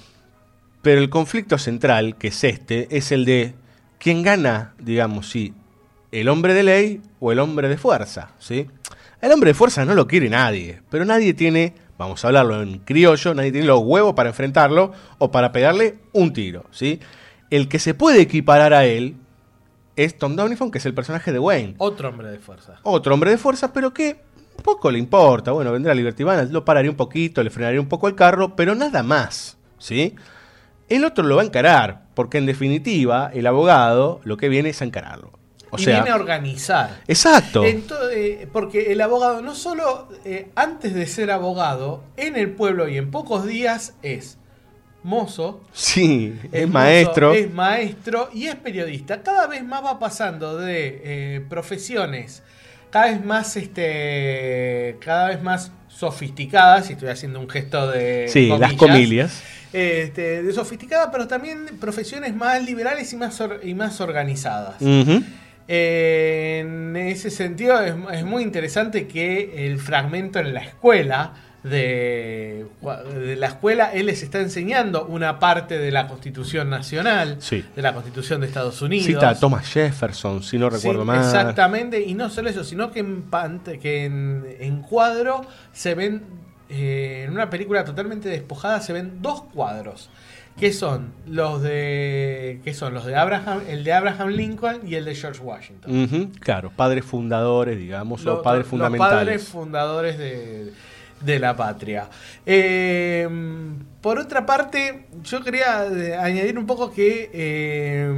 pero 0.82 1.01
el 1.01 1.10
conflicto 1.10 1.59
central, 1.59 2.16
que 2.16 2.28
es 2.28 2.44
este, 2.44 2.97
es 2.97 3.10
el 3.10 3.24
de 3.24 3.55
quién 3.98 4.22
gana, 4.22 4.74
digamos, 4.78 5.31
si 5.31 5.55
el 6.20 6.28
hombre 6.28 6.55
de 6.55 6.62
ley 6.62 7.03
o 7.19 7.32
el 7.32 7.41
hombre 7.41 7.69
de 7.69 7.77
fuerza, 7.77 8.31
¿sí? 8.39 8.69
El 9.20 9.32
hombre 9.32 9.51
de 9.51 9.55
fuerza 9.55 9.85
no 9.85 9.95
lo 9.95 10.07
quiere 10.07 10.31
nadie, 10.31 10.81
pero 10.89 11.05
nadie 11.05 11.35
tiene, 11.35 11.74
vamos 11.99 12.24
a 12.24 12.28
hablarlo 12.28 12.62
en 12.62 12.78
criollo, 12.78 13.35
nadie 13.35 13.51
tiene 13.51 13.66
los 13.66 13.81
huevos 13.81 14.15
para 14.15 14.28
enfrentarlo 14.28 14.93
o 15.19 15.32
para 15.32 15.51
pegarle 15.51 15.99
un 16.12 16.32
tiro, 16.32 16.66
¿sí? 16.70 17.01
El 17.51 17.69
que 17.69 17.81
se 17.81 17.95
puede 17.95 18.20
equiparar 18.20 18.73
a 18.74 18.85
él 18.85 19.16
es 19.97 20.16
Tom 20.16 20.36
Downey 20.36 20.57
que 20.70 20.78
es 20.78 20.86
el 20.86 20.95
personaje 20.95 21.32
de 21.32 21.41
Wayne. 21.41 21.74
Otro 21.78 22.11
hombre 22.11 22.31
de 22.31 22.39
fuerza. 22.39 22.78
Otro 22.85 23.15
hombre 23.15 23.32
de 23.32 23.39
fuerza, 23.39 23.73
pero 23.73 23.93
que 23.93 24.16
poco 24.62 24.93
le 24.93 25.01
importa. 25.01 25.51
Bueno, 25.51 25.73
vendrá 25.73 25.95
Liberty 25.95 26.23
Balance, 26.23 26.53
lo 26.53 26.65
pararía 26.65 26.91
un 26.91 26.97
poquito, 26.97 27.43
le 27.43 27.51
frenaría 27.51 27.81
un 27.81 27.89
poco 27.89 28.07
el 28.07 28.15
carro, 28.15 28.55
pero 28.55 28.77
nada 28.77 29.03
más, 29.03 29.57
¿sí? 29.78 30.15
El 30.89 31.05
otro 31.05 31.24
lo 31.24 31.36
va 31.36 31.43
a 31.43 31.47
encarar, 31.47 32.05
porque 32.15 32.39
en 32.39 32.47
definitiva, 32.47 33.31
el 33.35 33.49
abogado 33.49 34.20
lo 34.23 34.36
que 34.36 34.49
viene 34.49 34.69
es 34.69 34.81
a 34.81 34.85
encararlo. 34.85 35.44
O 35.75 35.79
y 35.79 35.85
sea, 35.85 35.97
viene 35.97 36.11
a 36.11 36.17
organizar. 36.17 37.01
exacto. 37.07 37.65
Ento- 37.65 38.11
eh, 38.13 38.49
porque 38.53 38.93
el 38.93 39.01
abogado 39.01 39.43
no 39.43 39.55
solo 39.55 40.09
eh, 40.25 40.49
antes 40.55 40.95
de 40.95 41.07
ser 41.07 41.31
abogado, 41.31 42.03
en 42.17 42.37
el 42.37 42.51
pueblo 42.51 42.89
y 42.89 42.97
en 42.97 43.11
pocos 43.11 43.47
días 43.47 43.95
es 44.03 44.39
mozo, 45.03 45.63
Sí, 45.73 46.35
es, 46.51 46.69
maestro. 46.69 47.35
es 47.35 47.53
maestro 47.53 48.31
y 48.33 48.47
es 48.47 48.55
periodista. 48.55 49.23
Cada 49.23 49.47
vez 49.47 49.63
más 49.63 49.85
va 49.85 49.99
pasando 49.99 50.57
de 50.57 51.03
eh, 51.05 51.41
profesiones 51.49 52.43
cada 52.91 53.07
vez 53.07 53.25
más 53.25 53.57
este 53.57 54.97
cada 55.01 55.29
vez 55.29 55.43
más 55.43 55.73
sofisticadas, 55.89 56.91
y 56.91 56.95
estoy 56.95 57.09
haciendo 57.09 57.39
un 57.41 57.49
gesto 57.49 57.89
de 57.91 58.27
Sí, 58.29 58.49
las 58.59 58.73
comillas. 58.75 59.43
este, 59.73 60.43
de 60.43 60.53
sofisticada, 60.53 61.11
pero 61.11 61.27
también 61.29 61.67
profesiones 61.81 62.35
más 62.35 62.63
liberales 62.65 63.13
y 63.13 63.17
más, 63.17 63.41
or- 63.41 63.61
y 63.63 63.75
más 63.75 64.01
organizadas. 64.01 64.77
Ujú. 64.81 65.23
Eh, 65.66 66.59
en 66.61 66.97
ese 66.97 67.31
sentido 67.31 67.81
es, 67.81 67.95
es 68.12 68.24
muy 68.24 68.43
interesante 68.43 69.07
que 69.07 69.66
el 69.66 69.78
fragmento 69.78 70.39
en 70.39 70.53
la 70.55 70.61
escuela 70.61 71.32
de, 71.62 72.66
de 73.15 73.36
la 73.36 73.47
escuela 73.47 73.91
él 73.95 74.05
les 74.07 74.23
está 74.23 74.41
enseñando 74.41 75.07
una 75.07 75.39
parte 75.39 75.78
de 75.78 75.91
la 75.91 76.07
Constitución 76.09 76.69
Nacional, 76.69 77.36
Sí. 77.41 77.65
de 77.74 77.81
la 77.81 77.95
Constitución 77.95 78.43
de 78.43 78.49
Estados 78.49 78.82
Unidos. 78.82 79.07
Cita 79.07 79.31
a 79.31 79.35
Thomas 79.41 79.66
Jefferson, 79.73 80.43
si 80.43 80.59
no 80.59 80.70
Sí, 80.70 80.77
recuerdo 80.77 81.07
mal. 81.07 81.20
Exactamente, 81.20 82.03
y 82.03 82.12
no 82.12 82.28
solo 82.28 82.51
eso, 82.51 82.65
sino 82.65 82.91
que 82.93 83.01
en, 83.01 83.24
que 83.81 84.05
en, 84.05 84.45
en 84.61 84.82
cuadro 84.82 85.41
se 85.73 85.95
ven, 85.95 86.23
eh, 86.69 87.24
en 87.27 87.32
una 87.32 87.49
película 87.49 87.82
totalmente 87.85 88.28
despojada, 88.28 88.81
se 88.81 88.93
ven 88.93 89.23
dos 89.23 89.45
cuadros, 89.45 90.11
que 90.59 90.72
son 90.72 91.12
los 91.26 91.62
de, 91.62 92.60
que 92.64 92.74
son 92.74 92.94
los 92.94 93.05
de 93.05 93.16
Abraham, 93.16 93.60
el 93.68 93.82
de 93.85 93.93
Abraham 93.93 94.28
Lincoln 94.28 94.81
y 94.86 94.94
el 94.94 95.05
de 95.05 95.14
George 95.14 95.40
Washington. 95.43 96.32
Claro, 96.40 96.70
padres 96.74 97.05
fundadores, 97.05 97.76
digamos, 97.76 98.22
Los- 98.24 98.39
o 98.39 98.43
padres 98.43 98.60
los 98.62 98.68
fundamentales. 98.70 99.16
padres 99.18 99.48
fundadores 99.48 100.18
de, 100.18 100.72
de 101.20 101.39
la 101.40 101.56
patria. 101.56 102.09
Eh, 102.47 103.28
por 104.01 104.18
otra 104.18 104.47
parte, 104.47 105.06
yo 105.24 105.43
quería 105.43 105.86
eh, 105.86 106.14
añadir 106.16 106.56
un 106.59 106.66
poco 106.66 106.93
que 106.93 107.31
eh, 107.32 108.12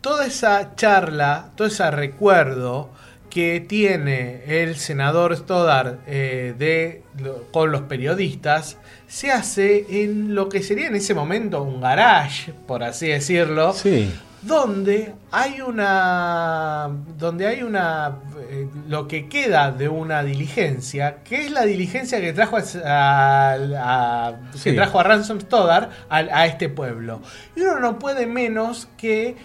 toda 0.00 0.26
esa 0.26 0.74
charla, 0.74 1.50
todo 1.54 1.68
ese 1.68 1.88
recuerdo 1.90 2.90
que 3.38 3.60
tiene 3.60 4.42
el 4.64 4.74
senador 4.74 5.36
Stoddard 5.36 5.98
eh, 6.08 6.54
de, 6.58 7.04
lo- 7.22 7.44
con 7.52 7.70
los 7.70 7.82
periodistas 7.82 8.78
se 9.06 9.30
hace 9.30 10.02
en 10.02 10.34
lo 10.34 10.48
que 10.48 10.60
sería 10.60 10.88
en 10.88 10.96
ese 10.96 11.14
momento 11.14 11.62
un 11.62 11.80
garage, 11.80 12.52
por 12.66 12.82
así 12.82 13.06
decirlo, 13.06 13.72
Sí. 13.74 14.12
donde 14.42 15.12
hay 15.30 15.60
una 15.60 16.90
donde 17.16 17.46
hay 17.46 17.62
una 17.62 18.16
eh, 18.50 18.66
lo 18.88 19.06
que 19.06 19.28
queda 19.28 19.70
de 19.70 19.88
una 19.88 20.24
diligencia 20.24 21.18
que 21.22 21.44
es 21.46 21.52
la 21.52 21.62
diligencia 21.64 22.20
que 22.20 22.32
trajo 22.32 22.56
a, 22.56 22.62
a- 22.84 24.26
a- 24.26 24.34
que 24.64 24.72
trajo 24.72 24.98
a 24.98 25.04
Ransom 25.04 25.38
Stoddard 25.42 25.90
a, 26.08 26.16
a 26.16 26.46
este 26.46 26.68
pueblo 26.68 27.20
y 27.54 27.60
uno 27.60 27.78
no 27.78 28.00
puede 28.00 28.26
menos 28.26 28.88
que 28.96 29.36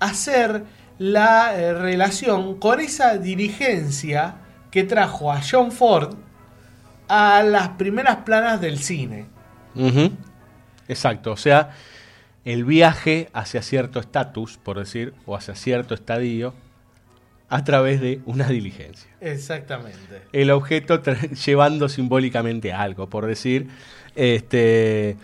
hacer 0.00 0.62
la 0.98 1.58
eh, 1.58 1.74
relación 1.74 2.58
con 2.58 2.80
esa 2.80 3.18
diligencia 3.18 4.36
que 4.70 4.84
trajo 4.84 5.32
a 5.32 5.40
John 5.48 5.72
Ford 5.72 6.14
a 7.08 7.42
las 7.42 7.70
primeras 7.70 8.16
planas 8.18 8.60
del 8.60 8.78
cine. 8.78 9.26
Exacto, 10.88 11.32
o 11.32 11.36
sea, 11.36 11.70
el 12.44 12.64
viaje 12.64 13.28
hacia 13.32 13.62
cierto 13.62 14.00
estatus, 14.00 14.58
por 14.58 14.78
decir, 14.78 15.14
o 15.26 15.36
hacia 15.36 15.54
cierto 15.54 15.94
estadio, 15.94 16.54
a 17.48 17.64
través 17.64 18.00
de 18.00 18.20
una 18.26 18.48
diligencia. 18.48 19.10
exactamente 19.20 20.22
El 20.32 20.50
objeto 20.50 21.00
llevando 21.46 21.88
simbólicamente 21.88 22.72
algo, 22.72 23.08
por 23.08 23.26
decir, 23.26 23.68
este, 24.14 25.16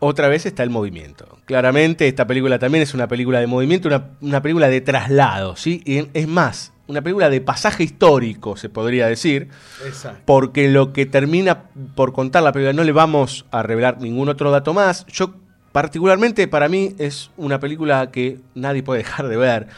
otra 0.00 0.28
vez 0.28 0.46
está 0.46 0.62
el 0.62 0.70
movimiento. 0.70 1.38
Claramente 1.44 2.06
esta 2.06 2.26
película 2.26 2.58
también 2.58 2.82
es 2.82 2.94
una 2.94 3.08
película 3.08 3.40
de 3.40 3.46
movimiento, 3.46 3.88
una, 3.88 4.10
una 4.20 4.42
película 4.42 4.68
de 4.68 4.80
traslado, 4.80 5.56
¿sí? 5.56 5.82
Y 5.84 6.08
es 6.14 6.28
más, 6.28 6.72
una 6.88 7.02
película 7.02 7.30
de 7.30 7.40
pasaje 7.40 7.84
histórico, 7.84 8.56
se 8.56 8.68
podría 8.68 9.06
decir, 9.06 9.48
Exacto. 9.86 10.22
porque 10.24 10.68
lo 10.68 10.92
que 10.92 11.06
termina 11.06 11.64
por 11.94 12.12
contar 12.12 12.42
la 12.42 12.52
película 12.52 12.72
no 12.72 12.82
le 12.82 12.92
vamos 12.92 13.44
a 13.50 13.62
revelar 13.62 14.00
ningún 14.00 14.28
otro 14.28 14.50
dato 14.50 14.72
más. 14.72 15.06
Yo 15.06 15.34
particularmente 15.72 16.48
para 16.48 16.68
mí 16.68 16.94
es 16.98 17.30
una 17.36 17.60
película 17.60 18.10
que 18.10 18.40
nadie 18.54 18.82
puede 18.82 18.98
dejar 19.04 19.28
de 19.28 19.36
ver. 19.36 19.68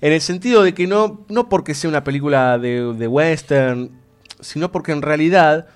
En 0.00 0.12
el 0.12 0.20
sentido 0.20 0.62
de 0.62 0.74
que 0.74 0.86
no, 0.86 1.24
no 1.28 1.48
porque 1.48 1.74
sea 1.74 1.90
una 1.90 2.04
película 2.04 2.58
de, 2.58 2.92
de 2.94 3.08
western, 3.08 3.90
sino 4.40 4.70
porque 4.70 4.92
en 4.92 5.02
realidad 5.02 5.66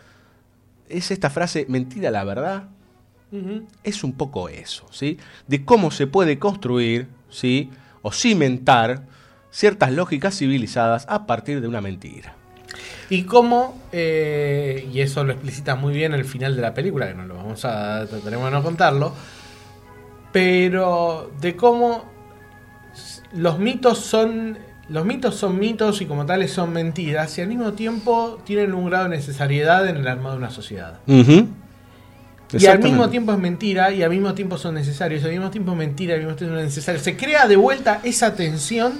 es 0.88 1.10
esta 1.10 1.30
frase, 1.30 1.64
mentira 1.68 2.10
la 2.10 2.22
verdad, 2.22 2.68
Es 3.82 4.04
un 4.04 4.12
poco 4.12 4.48
eso, 4.48 4.86
¿sí? 4.90 5.18
De 5.46 5.64
cómo 5.64 5.90
se 5.90 6.06
puede 6.06 6.38
construir, 6.38 7.08
¿sí? 7.30 7.70
O 8.02 8.12
cimentar 8.12 9.04
ciertas 9.50 9.92
lógicas 9.92 10.36
civilizadas 10.36 11.06
a 11.08 11.26
partir 11.26 11.60
de 11.60 11.68
una 11.68 11.80
mentira. 11.80 12.34
Y 13.10 13.24
cómo, 13.24 13.78
eh, 13.92 14.88
y 14.92 15.00
eso 15.00 15.24
lo 15.24 15.32
explicita 15.32 15.76
muy 15.76 15.92
bien 15.92 16.14
el 16.14 16.24
final 16.24 16.56
de 16.56 16.62
la 16.62 16.74
película, 16.74 17.08
que 17.08 17.14
no 17.14 17.26
lo 17.26 17.36
vamos 17.36 17.64
a, 17.64 18.06
trataremos 18.06 18.46
de 18.46 18.50
no 18.50 18.62
contarlo, 18.62 19.14
pero 20.32 21.30
de 21.40 21.56
cómo 21.56 22.04
los 23.34 23.58
mitos 23.58 23.98
son 23.98 24.58
los 24.88 25.06
mitos 25.06 25.36
son 25.36 25.58
mitos 25.58 26.02
y 26.02 26.06
como 26.06 26.26
tales 26.26 26.52
son 26.52 26.72
mentiras 26.72 27.38
y 27.38 27.40
al 27.40 27.48
mismo 27.48 27.72
tiempo 27.72 28.40
tienen 28.44 28.74
un 28.74 28.86
grado 28.90 29.04
de 29.04 29.16
necesariedad 29.16 29.86
en 29.88 29.96
el 29.96 30.08
armado 30.08 30.32
de 30.32 30.38
una 30.38 30.50
sociedad. 30.50 30.98
Y 32.52 32.66
al 32.66 32.80
mismo 32.80 33.08
tiempo 33.08 33.32
es 33.32 33.38
mentira 33.38 33.92
y 33.92 34.02
al 34.02 34.10
mismo 34.10 34.34
tiempo 34.34 34.58
son 34.58 34.74
necesarios, 34.74 35.24
al 35.24 35.30
mismo 35.30 35.50
tiempo 35.50 35.72
es 35.72 35.78
mentira, 35.78 36.14
al 36.14 36.20
mismo 36.20 36.34
tiempo 36.34 36.56
es 36.56 36.64
necesario. 36.64 37.00
Se 37.00 37.16
crea 37.16 37.46
de 37.46 37.56
vuelta 37.56 38.00
esa 38.04 38.34
tensión 38.34 38.92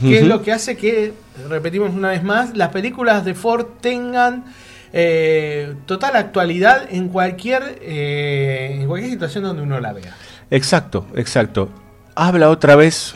que 0.00 0.18
es 0.18 0.26
lo 0.26 0.42
que 0.42 0.52
hace 0.52 0.76
que, 0.76 1.12
repetimos 1.48 1.90
una 1.92 2.10
vez 2.10 2.22
más, 2.22 2.56
las 2.56 2.68
películas 2.68 3.24
de 3.24 3.34
Ford 3.34 3.66
tengan 3.80 4.44
eh, 4.92 5.74
total 5.86 6.16
actualidad 6.16 6.86
en 6.90 7.08
cualquier, 7.08 7.78
eh, 7.82 8.78
en 8.80 8.86
cualquier 8.86 9.10
situación 9.10 9.44
donde 9.44 9.62
uno 9.62 9.80
la 9.80 9.92
vea. 9.92 10.16
Exacto, 10.50 11.06
exacto. 11.14 11.68
Habla 12.14 12.50
otra 12.50 12.76
vez 12.76 13.14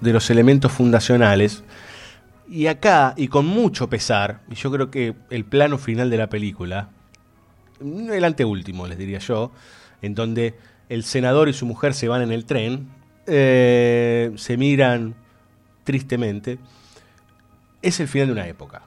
de 0.00 0.12
los 0.12 0.30
elementos 0.30 0.72
fundacionales. 0.72 1.64
Y 2.48 2.66
acá, 2.66 3.14
y 3.16 3.28
con 3.28 3.46
mucho 3.46 3.88
pesar, 3.88 4.40
y 4.50 4.54
yo 4.54 4.70
creo 4.70 4.90
que 4.90 5.14
el 5.30 5.44
plano 5.44 5.78
final 5.78 6.10
de 6.10 6.18
la 6.18 6.28
película, 6.28 6.90
el 7.82 8.24
anteúltimo, 8.24 8.86
les 8.86 8.98
diría 8.98 9.18
yo, 9.18 9.52
en 10.00 10.14
donde 10.14 10.54
el 10.88 11.04
senador 11.04 11.48
y 11.48 11.52
su 11.52 11.66
mujer 11.66 11.94
se 11.94 12.08
van 12.08 12.22
en 12.22 12.32
el 12.32 12.44
tren, 12.44 12.88
eh, 13.26 14.32
se 14.36 14.56
miran 14.56 15.14
tristemente, 15.84 16.58
es 17.80 18.00
el 18.00 18.08
final 18.08 18.28
de 18.28 18.32
una 18.32 18.46
época. 18.46 18.82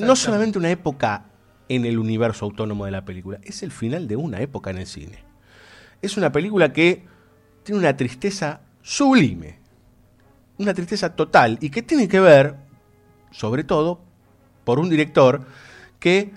No 0.00 0.14
solamente 0.16 0.58
una 0.58 0.70
época 0.70 1.24
en 1.68 1.84
el 1.84 1.98
universo 1.98 2.44
autónomo 2.44 2.84
de 2.84 2.92
la 2.92 3.04
película, 3.04 3.38
es 3.42 3.62
el 3.62 3.72
final 3.72 4.06
de 4.06 4.16
una 4.16 4.40
época 4.40 4.70
en 4.70 4.78
el 4.78 4.86
cine. 4.86 5.18
Es 6.00 6.16
una 6.16 6.30
película 6.30 6.72
que 6.72 7.04
tiene 7.62 7.80
una 7.80 7.96
tristeza 7.96 8.60
sublime, 8.82 9.58
una 10.58 10.74
tristeza 10.74 11.14
total, 11.14 11.58
y 11.60 11.70
que 11.70 11.82
tiene 11.82 12.08
que 12.08 12.20
ver, 12.20 12.56
sobre 13.30 13.64
todo, 13.64 14.00
por 14.64 14.78
un 14.78 14.88
director 14.88 15.46
que 15.98 16.32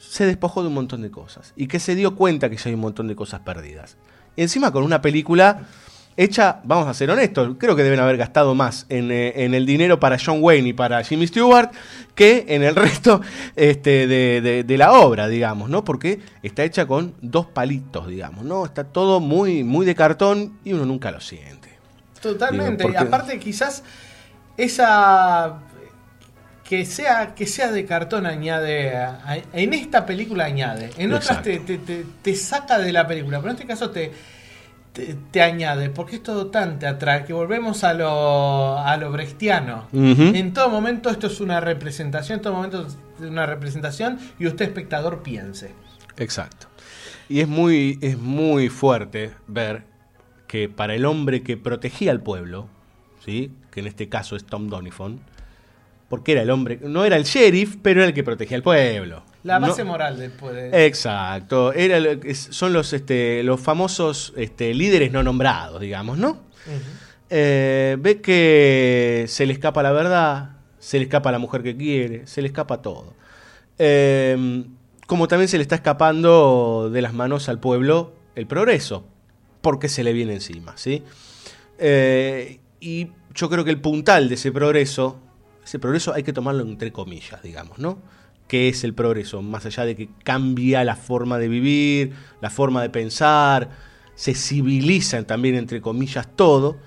se 0.00 0.24
despojó 0.26 0.62
de 0.62 0.68
un 0.68 0.74
montón 0.74 1.02
de 1.02 1.10
cosas 1.10 1.52
y 1.56 1.66
que 1.68 1.78
se 1.78 1.94
dio 1.94 2.16
cuenta 2.16 2.48
que 2.48 2.56
ya 2.56 2.64
hay 2.68 2.74
un 2.74 2.80
montón 2.80 3.06
de 3.06 3.14
cosas 3.14 3.40
perdidas. 3.40 3.96
Y 4.34 4.42
encima 4.42 4.72
con 4.72 4.82
una 4.82 5.02
película 5.02 5.62
hecha, 6.16 6.60
vamos 6.64 6.88
a 6.88 6.94
ser 6.94 7.10
honestos, 7.10 7.56
creo 7.58 7.76
que 7.76 7.82
deben 7.82 8.00
haber 8.00 8.16
gastado 8.16 8.54
más 8.54 8.84
en, 8.88 9.10
eh, 9.10 9.44
en 9.44 9.54
el 9.54 9.64
dinero 9.66 10.00
para 10.00 10.16
John 10.22 10.38
Wayne 10.40 10.68
y 10.70 10.72
para 10.72 11.02
Jimmy 11.04 11.26
Stewart 11.26 11.70
que 12.14 12.46
en 12.48 12.62
el 12.62 12.74
resto 12.76 13.20
este, 13.56 14.06
de, 14.06 14.40
de- 14.40 14.64
de 14.64 14.78
la 14.78 14.92
obra, 14.92 15.28
digamos, 15.28 15.68
¿no? 15.70 15.84
Porque 15.84 16.20
está 16.42 16.64
hecha 16.64 16.86
con 16.86 17.14
dos 17.20 17.46
palitos, 17.46 18.08
digamos, 18.08 18.44
¿no? 18.44 18.64
Está 18.64 18.84
todo 18.84 19.20
muy, 19.20 19.64
muy 19.64 19.84
de 19.86 19.94
cartón 19.94 20.58
y 20.64 20.72
uno 20.72 20.84
nunca 20.86 21.10
lo 21.10 21.20
siente. 21.20 21.70
Totalmente. 22.20 22.84
Digo, 22.84 22.92
porque- 22.94 22.98
aparte 22.98 23.38
quizás 23.38 23.82
esa 24.56 25.58
que 26.70 26.86
sea 26.86 27.34
que 27.34 27.46
sea 27.46 27.72
de 27.72 27.84
cartón 27.84 28.26
añade 28.26 28.92
en 29.52 29.74
esta 29.74 30.06
película 30.06 30.44
añade. 30.44 30.90
En 30.98 31.12
otras 31.12 31.42
te, 31.42 31.58
te- 31.58 31.78
te- 31.78 32.04
te 32.22 32.34
saca 32.36 32.78
de 32.78 32.92
la 32.92 33.08
película 33.08 33.38
pero 33.40 33.50
en 33.50 33.56
este 33.56 33.66
caso 33.66 33.90
te 33.90 34.12
te, 34.92 35.42
añade 35.42 35.90
porque 35.90 36.16
es 36.16 36.22
todo 36.22 36.46
tan 36.46 36.78
teatral 36.78 37.24
que 37.24 37.32
volvemos 37.32 37.82
a 37.82 37.92
lo 37.94 38.78
a 38.78 38.96
lo 38.98 39.10
brechtiano. 39.10 39.88
En 39.92 40.52
todo 40.52 40.68
momento 40.68 41.10
esto 41.10 41.26
es 41.26 41.40
una 41.40 41.58
representación 41.60 42.38
en 42.38 42.42
todo 42.42 42.54
momento 42.54 42.86
es 42.86 42.96
una 43.26 43.46
representación 43.46 44.20
y 44.38 44.46
usted 44.46 44.66
espectador 44.66 45.24
piense. 45.24 45.72
Exacto. 46.18 46.68
Y 47.28 47.40
es 47.40 47.48
muy, 47.48 47.98
es 48.00 48.16
muy 48.18 48.68
fuerte 48.68 49.32
ver 49.48 49.82
que 50.46 50.68
para 50.68 50.94
el 50.94 51.04
hombre 51.04 51.42
que 51.42 51.56
protegía 51.56 52.10
al 52.12 52.20
pueblo, 52.22 52.68
¿sí? 53.24 53.52
que 53.72 53.80
en 53.80 53.86
este 53.88 54.08
caso 54.08 54.34
es 54.36 54.44
Tom 54.44 54.68
Donifon, 54.68 55.20
porque 56.10 56.32
era 56.32 56.42
el 56.42 56.50
hombre, 56.50 56.78
no 56.82 57.06
era 57.06 57.16
el 57.16 57.24
sheriff, 57.24 57.76
pero 57.80 58.00
era 58.00 58.08
el 58.08 58.14
que 58.14 58.22
protegía 58.22 58.58
al 58.58 58.62
pueblo. 58.62 59.22
la 59.44 59.58
No- 59.58 59.68
base 59.68 59.84
moral 59.84 60.18
después 60.18 60.54
de 60.54 60.84
Exacto, 60.86 61.72
era, 61.72 61.98
son 62.34 62.74
los, 62.74 62.92
este, 62.92 63.42
los 63.44 63.58
famosos 63.60 64.34
este, 64.36 64.74
líderes 64.74 65.10
no 65.12 65.22
nombrados, 65.22 65.80
digamos, 65.80 66.18
¿no? 66.18 66.40
Eh, 67.30 67.96
ve 68.00 68.20
que 68.20 69.24
se 69.28 69.46
le 69.46 69.52
escapa 69.54 69.82
la 69.82 69.92
verdad, 69.92 70.56
se 70.78 70.98
le 70.98 71.04
escapa 71.04 71.30
la 71.32 71.38
mujer 71.38 71.62
que 71.62 71.76
quiere, 71.76 72.26
se 72.26 72.42
le 72.42 72.48
escapa 72.48 72.82
todo. 72.82 73.14
Eh, 73.78 74.64
como 75.06 75.26
también 75.28 75.48
se 75.48 75.56
le 75.58 75.62
está 75.62 75.76
escapando 75.76 76.90
de 76.92 77.02
las 77.02 77.14
manos 77.14 77.48
al 77.48 77.60
pueblo 77.60 78.12
el 78.34 78.46
progreso, 78.46 79.06
porque 79.60 79.88
se 79.88 80.02
le 80.04 80.12
viene 80.12 80.34
encima, 80.34 80.76
¿sí? 80.76 81.02
Eh, 81.78 82.58
y 82.80 83.08
yo 83.34 83.48
creo 83.48 83.64
que 83.64 83.70
el 83.70 83.80
puntal 83.80 84.28
de 84.28 84.34
ese 84.34 84.52
progreso, 84.52 85.20
ese 85.64 85.78
progreso 85.78 86.12
hay 86.14 86.22
que 86.22 86.32
tomarlo 86.32 86.62
entre 86.62 86.92
comillas, 86.92 87.42
digamos, 87.42 87.78
¿no? 87.78 87.98
¿Qué 88.48 88.68
es 88.68 88.82
el 88.82 88.94
progreso? 88.94 89.42
Más 89.42 89.64
allá 89.66 89.84
de 89.84 89.94
que 89.94 90.08
cambia 90.24 90.82
la 90.84 90.96
forma 90.96 91.38
de 91.38 91.48
vivir, 91.48 92.12
la 92.40 92.50
forma 92.50 92.82
de 92.82 92.90
pensar, 92.90 93.70
se 94.14 94.34
civiliza 94.34 95.22
también 95.24 95.54
entre 95.54 95.80
comillas 95.80 96.28
todo, 96.34 96.78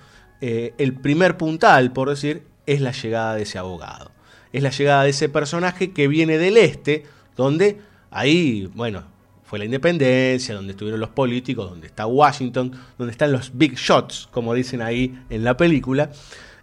eh, 0.41 0.74
el 0.78 0.94
primer 0.94 1.38
puntal, 1.38 1.94
por 1.94 2.10
decir, 2.10 2.44
es 2.66 2.82
la 2.82 2.91
llegada 2.91 3.36
de 3.36 3.44
ese 3.44 3.58
abogado. 3.58 4.12
Es 4.52 4.62
la 4.62 4.72
llegada 4.72 5.04
de 5.04 5.12
ese 5.12 5.30
personaje 5.30 5.94
que 5.94 6.08
viene 6.08 6.38
del 6.38 6.58
este, 6.58 7.06
donde 7.36 7.80
ahí, 8.12 8.70
bueno, 8.76 9.06
fue 9.44 9.60
la 9.60 9.66
independencia, 9.66 10.56
donde 10.56 10.72
estuvieron 10.72 11.00
los 11.00 11.12
políticos, 11.12 11.70
donde 11.70 11.88
está 11.88 12.06
Washington, 12.08 12.72
donde 12.98 13.12
están 13.12 13.32
los 13.32 13.58
big 13.58 13.76
shots, 13.76 14.28
como 14.32 14.54
dicen 14.54 14.82
ahí 14.82 15.18
en 15.30 15.44
la 15.44 15.56
película. 15.56 16.12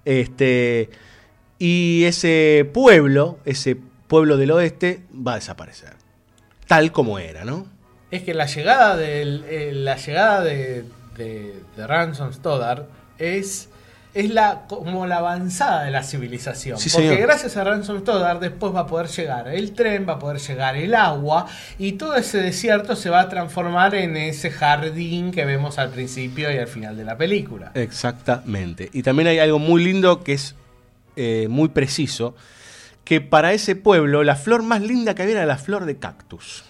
Este, 0.05 0.91
y 1.61 2.03
ese 2.07 2.69
pueblo, 2.75 3.39
ese 3.45 3.77
pueblo 4.09 4.37
del 4.37 4.51
oeste, 4.51 5.03
va 5.15 5.35
a 5.35 5.37
desaparecer. 5.37 5.93
Tal 6.67 6.91
como 6.91 7.21
era, 7.21 7.45
¿no? 7.45 7.67
es 8.11 8.25
que 8.25 8.35
la 8.35 8.47
llegada 8.47 8.97
del 8.97 9.45
eh, 9.49 9.71
la 9.73 9.95
llegada 9.97 10.41
de, 10.43 10.85
de, 11.17 11.55
de 11.77 11.87
Ransom 11.87 12.33
Stoddard 12.33 12.87
es 13.19 13.69
es 14.15 14.31
la 14.31 14.63
como 14.67 15.07
la 15.07 15.19
avanzada 15.19 15.85
de 15.85 15.93
la 15.93 16.03
civilización 16.03 16.77
Sí, 16.79 16.91
porque 16.91 17.11
señor. 17.11 17.23
gracias 17.23 17.57
a 17.57 17.63
Ransom 17.63 18.01
Stoddard 18.01 18.41
después 18.41 18.75
va 18.75 18.81
a 18.81 18.87
poder 18.89 19.07
llegar 19.07 19.47
el 19.47 19.71
tren 19.75 20.07
va 20.09 20.15
a 20.15 20.19
poder 20.19 20.41
llegar 20.41 20.75
el 20.77 20.93
agua 20.97 21.47
y 21.79 21.93
todo 21.93 22.17
ese 22.17 22.39
desierto 22.39 22.97
se 22.97 23.11
va 23.11 23.21
a 23.21 23.29
transformar 23.29 23.95
en 23.95 24.17
ese 24.17 24.51
jardín 24.51 25.31
que 25.31 25.45
vemos 25.45 25.79
al 25.79 25.91
principio 25.91 26.51
y 26.53 26.59
al 26.59 26.67
final 26.67 26.97
de 26.97 27.05
la 27.05 27.17
película 27.17 27.71
Exactamente. 27.75 28.91
Y 28.93 29.05
también 29.05 29.29
hay 29.29 29.39
algo 29.39 29.61
muy 29.61 29.85
lindo 29.85 30.25
que 30.25 30.33
es 30.33 30.57
eh, 31.17 31.47
muy 31.49 31.69
preciso, 31.69 32.35
que 33.05 33.21
para 33.21 33.53
ese 33.53 33.77
pueblo 33.77 34.23
la 34.23 34.37
flor 34.37 34.63
más 34.63 34.83
linda 34.83 35.15
que 35.15 35.23
había 35.23 35.37
era 35.37 35.47
la 35.47 35.59
flor 35.59 35.85
de 35.85 35.99
cactus. 35.99 36.65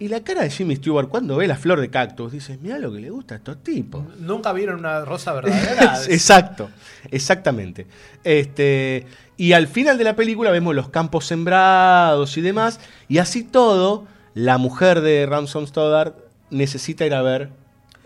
Y 0.00 0.06
la 0.06 0.22
cara 0.22 0.42
de 0.42 0.50
Jimmy 0.50 0.76
Stewart 0.76 1.08
cuando 1.08 1.36
ve 1.36 1.48
la 1.48 1.56
flor 1.56 1.80
de 1.80 1.90
cactus 1.90 2.30
dice, 2.30 2.56
mira 2.62 2.78
lo 2.78 2.92
que 2.92 3.00
le 3.00 3.10
gusta 3.10 3.34
a 3.34 3.38
estos 3.38 3.62
tipos. 3.64 4.04
nunca 4.18 4.52
vieron 4.52 4.78
una 4.80 5.04
rosa 5.04 5.32
verdadera 5.34 6.00
Exacto, 6.08 6.70
exactamente. 7.10 7.86
Este, 8.22 9.06
y 9.36 9.52
al 9.54 9.66
final 9.66 9.98
de 9.98 10.04
la 10.04 10.14
película 10.14 10.52
vemos 10.52 10.74
los 10.74 10.88
campos 10.90 11.26
sembrados 11.26 12.36
y 12.36 12.42
demás, 12.42 12.78
y 13.08 13.18
así 13.18 13.42
todo, 13.42 14.06
la 14.34 14.56
mujer 14.56 15.00
de 15.00 15.26
Ransom 15.26 15.66
Stoddard 15.66 16.14
necesita 16.50 17.04
ir 17.04 17.14
a 17.14 17.22
ver 17.22 17.50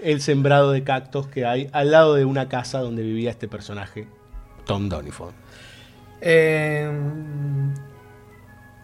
el 0.03 0.23
sembrado 0.23 0.73
de 0.73 0.85
cactus 0.85 1.27
que 1.27 1.45
hay 1.45 1.69
al 1.73 1.91
lado 1.91 2.15
de 2.15 2.25
una 2.25 2.49
casa 2.49 2.81
donde 2.81 3.03
vivía 3.03 3.31
este 3.31 3.49
personaje, 3.49 4.09
Tom 4.65 4.89
Donifon. 4.89 5.33
Eh, 6.21 6.91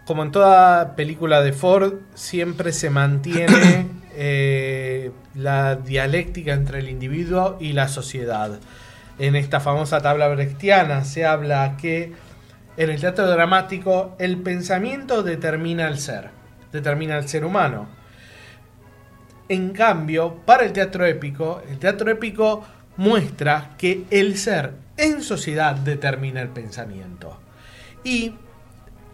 como 0.09 0.23
en 0.23 0.33
toda 0.33 0.97
película 0.97 1.43
de 1.43 1.53
Ford, 1.53 1.97
siempre 2.15 2.73
se 2.73 2.89
mantiene 2.89 3.87
eh, 4.15 5.11
la 5.35 5.77
dialéctica 5.77 6.55
entre 6.55 6.79
el 6.79 6.89
individuo 6.89 7.59
y 7.61 7.75
la 7.75 7.89
sociedad. 7.89 8.59
En 9.19 9.37
esta 9.37 9.61
famosa 9.61 10.01
tabla 10.01 10.29
brechtiana 10.29 11.05
se 11.05 11.27
habla 11.27 11.77
que 11.77 12.15
en 12.79 12.91
el 12.91 13.01
teatro 13.01 13.29
dramático 13.29 14.17
el 14.19 14.39
pensamiento 14.39 15.23
determina 15.23 15.89
el 15.89 15.99
ser, 15.99 16.31
determina 16.73 17.19
el 17.19 17.29
ser 17.29 17.45
humano. 17.45 17.89
En 19.51 19.71
cambio, 19.71 20.37
para 20.47 20.65
el 20.65 20.73
teatro 20.73 21.05
épico, 21.05 21.61
el 21.69 21.79
teatro 21.79 22.11
épico 22.11 22.65
muestra 22.97 23.75
que 23.77 24.05
el 24.11 24.39
ser 24.39 24.73
en 24.99 25.23
sociedad 25.23 25.75
determina 25.77 26.43
el 26.43 26.49
pensamiento. 26.49 27.39
Y 28.05 28.35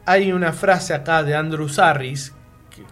hay 0.07 0.33
una 0.33 0.53
frase 0.53 0.95
acá 0.95 1.23
de 1.23 1.37
Andrew 1.37 1.69
Sarris 1.69 2.33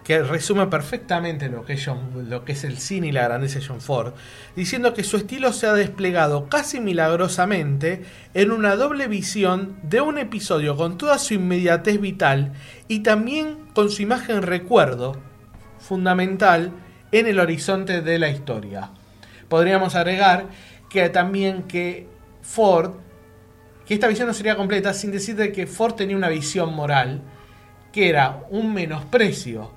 que, 0.03 0.23
resume 0.23 0.67
perfectamente 0.67 1.49
lo 1.49 1.65
que, 1.65 1.73
es 1.73 1.87
lo 1.87 2.45
que 2.45 2.53
es 2.53 2.63
el 2.63 2.77
cine 2.77 3.07
y 3.07 3.11
la 3.11 3.23
grandeza 3.23 3.59
de 3.59 3.65
John 3.65 3.81
Ford, 3.81 4.13
diciendo 4.55 4.93
que 4.93 5.03
su 5.03 5.17
estilo 5.17 5.51
se 5.51 5.67
ha 5.67 5.73
desplegado 5.73 6.47
casi 6.47 6.79
milagrosamente 6.79 8.03
en 8.33 8.51
una 8.51 8.75
doble 8.75 9.07
visión 9.07 9.75
de 9.83 10.01
un 10.01 10.17
episodio 10.17 10.77
con 10.77 10.97
toda 10.97 11.17
su 11.17 11.33
inmediatez 11.33 11.99
vital 11.99 12.53
y 12.87 12.99
también 12.99 13.57
con 13.73 13.89
su 13.89 14.01
imagen 14.01 14.41
recuerdo 14.41 15.17
fundamental 15.79 16.71
en 17.11 17.27
el 17.27 17.39
horizonte 17.39 18.01
de 18.01 18.19
la 18.19 18.29
historia. 18.29 18.91
Podríamos 19.49 19.95
agregar 19.95 20.45
que 20.89 21.09
también 21.09 21.63
que 21.63 22.07
Ford, 22.43 22.91
que 23.87 23.95
esta 23.95 24.07
visión 24.07 24.27
no 24.27 24.33
sería 24.33 24.55
completa 24.55 24.93
sin 24.93 25.11
decir 25.11 25.35
de 25.35 25.51
que 25.51 25.65
Ford 25.65 25.95
tenía 25.95 26.15
una 26.15 26.29
visión 26.29 26.75
moral, 26.75 27.21
que 27.91 28.09
era 28.09 28.43
un 28.51 28.73
menosprecio 28.73 29.71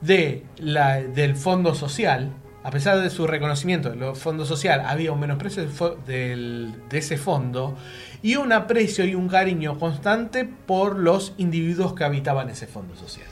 de 0.00 0.44
la, 0.58 1.00
del 1.00 1.36
fondo 1.36 1.74
social, 1.74 2.32
a 2.64 2.70
pesar 2.70 3.00
de 3.00 3.10
su 3.10 3.28
reconocimiento 3.28 3.90
del 3.90 4.16
fondo 4.16 4.44
social, 4.44 4.82
había 4.84 5.12
un 5.12 5.20
menosprecio 5.20 5.68
de 6.06 6.72
ese 6.90 7.16
fondo 7.16 7.76
y 8.22 8.34
un 8.34 8.52
aprecio 8.52 9.04
y 9.04 9.14
un 9.14 9.28
cariño 9.28 9.78
constante 9.78 10.44
por 10.44 10.98
los 10.98 11.32
individuos 11.36 11.94
que 11.94 12.02
habitaban 12.02 12.50
ese 12.50 12.66
fondo 12.66 12.96
social. 12.96 13.28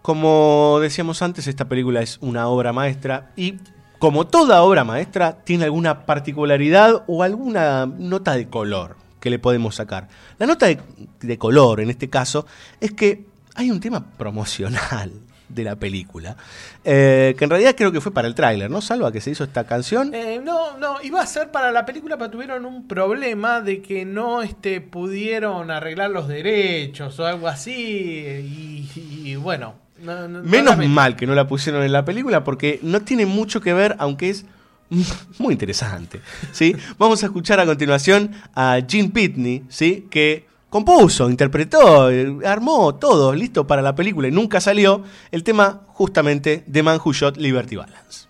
Como 0.00 0.78
decíamos 0.80 1.22
antes, 1.22 1.46
esta 1.46 1.66
película 1.66 2.02
es 2.02 2.18
una 2.20 2.48
obra 2.48 2.72
maestra 2.72 3.32
y 3.36 3.56
como 4.04 4.26
toda 4.26 4.62
obra 4.62 4.84
maestra 4.84 5.38
tiene 5.44 5.64
alguna 5.64 6.04
particularidad 6.04 7.04
o 7.06 7.22
alguna 7.22 7.86
nota 7.86 8.34
de 8.34 8.50
color 8.50 8.96
que 9.18 9.30
le 9.30 9.38
podemos 9.38 9.76
sacar. 9.76 10.08
La 10.38 10.46
nota 10.46 10.66
de, 10.66 11.38
color 11.38 11.80
en 11.80 11.88
este 11.88 12.10
caso 12.10 12.44
es 12.82 12.92
que 12.92 13.24
hay 13.54 13.70
un 13.70 13.80
tema 13.80 14.04
promocional 14.18 15.10
de 15.48 15.64
la 15.64 15.76
película, 15.76 16.36
eh, 16.84 17.34
que 17.38 17.44
en 17.44 17.50
realidad 17.50 17.74
creo 17.74 17.92
que 17.92 18.02
fue 18.02 18.12
para 18.12 18.28
el 18.28 18.34
tráiler, 18.34 18.70
¿no? 18.70 18.82
Salva 18.82 19.10
que 19.10 19.22
se 19.22 19.30
hizo 19.30 19.42
esta 19.42 19.64
canción. 19.64 20.14
Eh, 20.14 20.38
no, 20.44 20.76
no, 20.76 21.00
iba 21.02 21.22
a 21.22 21.26
ser 21.26 21.50
para 21.50 21.72
la 21.72 21.86
película, 21.86 22.18
pero 22.18 22.30
tuvieron 22.30 22.66
un 22.66 22.86
problema 22.86 23.62
de 23.62 23.80
que 23.80 24.04
no 24.04 24.42
este, 24.42 24.82
pudieron 24.82 25.70
arreglar 25.70 26.10
los 26.10 26.28
derechos 26.28 27.18
o 27.20 27.24
algo 27.24 27.48
así. 27.48 28.86
Y 29.24 29.36
bueno, 29.36 29.76
no- 30.04 30.28
no- 30.28 30.42
no 30.42 30.48
Menos 30.48 30.76
mal 30.88 31.16
que 31.16 31.26
no 31.26 31.34
la 31.34 31.46
pusieron 31.48 31.82
en 31.82 31.92
la 31.92 32.04
película 32.04 32.44
porque 32.44 32.78
no 32.82 33.00
tiene 33.00 33.26
mucho 33.26 33.60
que 33.60 33.72
ver, 33.72 33.96
aunque 33.98 34.30
es 34.30 34.44
muy 35.38 35.52
interesante. 35.52 36.20
¿sí? 36.52 36.76
Vamos 36.98 37.22
a 37.22 37.26
escuchar 37.26 37.58
a 37.60 37.66
continuación 37.66 38.30
a 38.54 38.78
Gene 38.86 39.08
Pitney, 39.10 39.64
¿sí? 39.68 40.06
que 40.10 40.46
compuso, 40.70 41.30
interpretó, 41.30 42.10
eh, 42.10 42.34
armó 42.44 42.96
todo 42.96 43.32
listo 43.32 43.66
para 43.66 43.80
la 43.80 43.94
película 43.94 44.26
y 44.28 44.32
nunca 44.32 44.60
salió 44.60 45.02
el 45.30 45.44
tema 45.44 45.82
justamente 45.88 46.64
de 46.66 46.82
Man 46.82 46.98
Who 47.04 47.12
Shot 47.12 47.36
Liberty 47.36 47.76
Balance. 47.76 48.26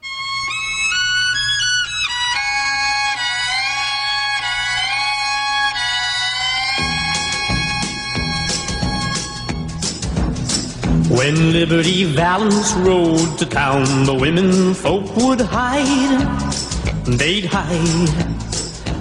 When 11.16 11.53
Liberty 11.53 12.03
Valance 12.03 12.73
rode 12.74 13.39
to 13.39 13.47
town, 13.47 14.05
the 14.05 14.15
women 14.15 14.74
folk 14.74 15.15
would 15.16 15.41
hide. 15.41 16.27
They'd 17.07 17.45
hide. 17.45 18.09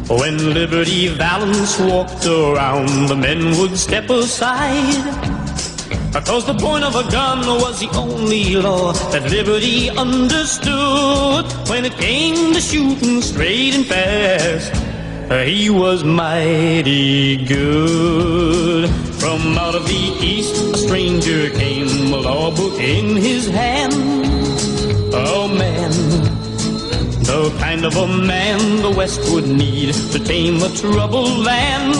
When 0.07 0.53
Liberty 0.53 1.07
Valance 1.07 1.79
walked 1.79 2.27
around, 2.27 3.07
the 3.07 3.15
men 3.15 3.57
would 3.57 3.75
step 3.75 4.11
aside. 4.11 5.03
Because 6.13 6.45
the 6.45 6.53
point 6.53 6.83
of 6.83 6.95
a 6.95 7.09
gun 7.09 7.39
was 7.47 7.79
the 7.79 7.89
only 7.97 8.57
law 8.57 8.93
that 9.11 9.23
Liberty 9.31 9.89
understood. 9.89 11.45
When 11.67 11.83
it 11.83 11.93
came 11.93 12.53
to 12.53 12.61
shooting 12.61 13.23
straight 13.23 13.73
and 13.73 13.87
fast, 13.87 14.92
he 15.29 15.69
was 15.69 16.03
mighty 16.03 17.45
good. 17.45 18.89
From 19.19 19.57
out 19.57 19.75
of 19.75 19.85
the 19.85 20.17
east, 20.21 20.55
a 20.73 20.77
stranger 20.77 21.49
came, 21.51 22.13
a 22.13 22.17
law 22.17 22.55
book 22.55 22.79
in 22.79 23.15
his 23.15 23.47
hand. 23.47 23.93
Oh 25.13 25.47
man, 25.47 25.91
the 27.23 27.55
kind 27.59 27.85
of 27.85 27.95
a 27.95 28.07
man 28.07 28.81
the 28.81 28.91
West 28.91 29.21
would 29.31 29.47
need 29.47 29.93
to 29.93 30.19
tame 30.19 30.61
a 30.61 30.69
troubled 30.69 31.39
land. 31.39 31.93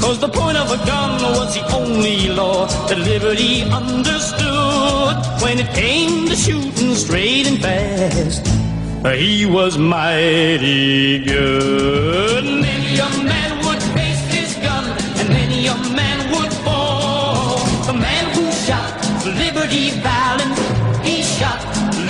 Cause 0.00 0.20
the 0.20 0.28
point 0.28 0.56
of 0.56 0.70
a 0.70 0.76
gun 0.86 1.20
was 1.22 1.54
the 1.54 1.64
only 1.74 2.28
law 2.28 2.66
that 2.86 2.98
liberty 2.98 3.62
understood. 3.62 5.16
When 5.42 5.58
it 5.58 5.74
came 5.74 6.28
to 6.28 6.36
shooting 6.36 6.94
straight 6.94 7.46
and 7.46 7.60
fast, 7.60 8.67
he 9.04 9.46
was 9.46 9.78
mighty 9.78 11.24
good. 11.24 12.44
Many 12.44 12.98
a 12.98 13.08
man 13.22 13.64
would 13.64 13.82
face 13.94 14.26
his 14.32 14.54
gun, 14.56 14.84
and 15.18 15.28
many 15.28 15.66
a 15.68 15.76
man 15.94 16.30
would 16.32 16.52
fall. 16.64 17.58
The 17.86 17.92
man 17.92 18.24
who 18.34 18.50
shot 18.50 18.90
Liberty 19.24 19.90
Valance, 20.00 20.58
he 21.06 21.22
shot 21.22 21.60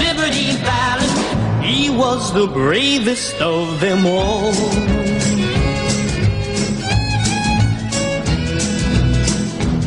Liberty 0.01 0.53
Valance. 0.65 1.63
He 1.63 1.91
was 1.91 2.33
the 2.33 2.47
bravest 2.47 3.41
of 3.41 3.81
them 3.81 4.07
all. 4.07 4.53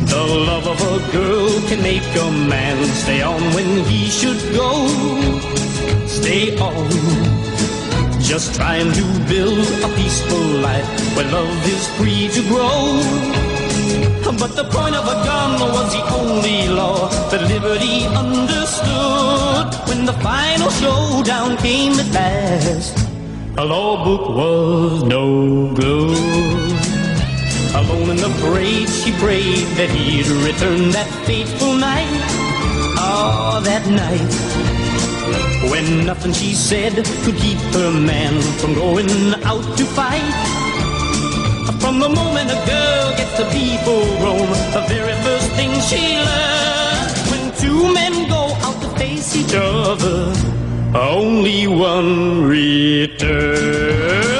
The 0.06 0.24
love 0.48 0.66
of 0.68 0.80
a 0.80 1.12
girl 1.12 1.50
can 1.68 1.82
make 1.82 2.14
a 2.16 2.30
man 2.30 2.84
stay 2.84 3.22
on 3.22 3.40
when 3.54 3.84
he 3.84 4.08
should 4.08 4.40
go. 4.54 5.51
Stay 6.22 6.56
on. 6.58 6.88
Just 8.20 8.54
trying 8.54 8.92
to 8.92 9.04
build 9.28 9.66
a 9.82 9.88
peaceful 9.96 10.44
life 10.62 10.88
where 11.16 11.26
love 11.32 11.66
is 11.66 11.88
free 11.98 12.28
to 12.28 12.42
grow. 12.48 13.02
But 14.38 14.54
the 14.54 14.64
point 14.70 14.94
of 14.94 15.04
a 15.04 15.18
gun 15.26 15.60
was 15.60 15.92
the 15.92 16.02
only 16.14 16.68
law 16.68 17.08
that 17.30 17.42
liberty 17.42 18.06
understood. 18.06 19.66
When 19.88 20.06
the 20.06 20.12
final 20.22 20.70
showdown 20.70 21.56
came 21.56 21.98
at 21.98 22.10
last, 22.14 22.96
a 23.58 23.64
law 23.64 24.04
book 24.04 24.28
was 24.28 25.02
no 25.02 25.74
good. 25.74 26.72
Alone 27.74 28.10
in 28.10 28.16
the 28.16 28.32
parade, 28.40 28.88
she 28.88 29.10
prayed 29.18 29.66
that 29.76 29.90
he'd 29.90 30.28
return 30.46 30.90
that 30.92 31.10
fateful 31.26 31.74
night. 31.74 32.06
Oh, 32.96 33.60
that 33.64 33.84
night. 33.88 34.71
When 35.70 36.06
nothing 36.06 36.32
she 36.32 36.54
said 36.54 36.94
could 37.24 37.36
keep 37.36 37.58
her 37.78 37.90
man 37.90 38.40
from 38.60 38.74
going 38.74 39.08
out 39.44 39.76
to 39.78 39.84
fight. 39.84 40.34
From 41.80 41.98
the 41.98 42.08
moment 42.08 42.50
a 42.50 42.60
girl 42.66 43.16
gets 43.16 43.36
to 43.38 43.44
be 43.50 43.76
full 43.84 44.16
grown, 44.18 44.48
the 44.76 44.84
very 44.88 45.14
first 45.22 45.50
thing 45.52 45.72
she 45.90 46.18
learns 46.28 47.12
when 47.30 47.52
two 47.62 47.92
men 47.92 48.28
go 48.28 48.54
out 48.66 48.80
to 48.82 48.88
face 48.98 49.34
each 49.36 49.54
other, 49.54 50.32
only 50.94 51.66
one 51.66 52.44
returns. 52.44 54.31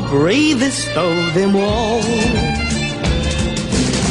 The 0.00 0.08
bravest 0.08 0.88
of 0.96 1.34
them 1.34 1.56
all. 1.56 2.00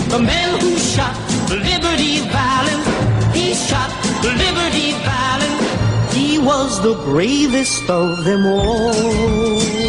The 0.10 0.20
man 0.20 0.60
who 0.60 0.76
shot 0.78 1.16
Liberty 1.50 2.20
Valance, 2.36 2.88
he 3.34 3.54
shot 3.54 3.90
Liberty 4.22 4.92
Valance. 5.08 6.14
He 6.14 6.40
was 6.40 6.82
the 6.82 6.96
bravest 7.06 7.90
of 7.90 8.26
them 8.26 8.46
all. 8.46 9.87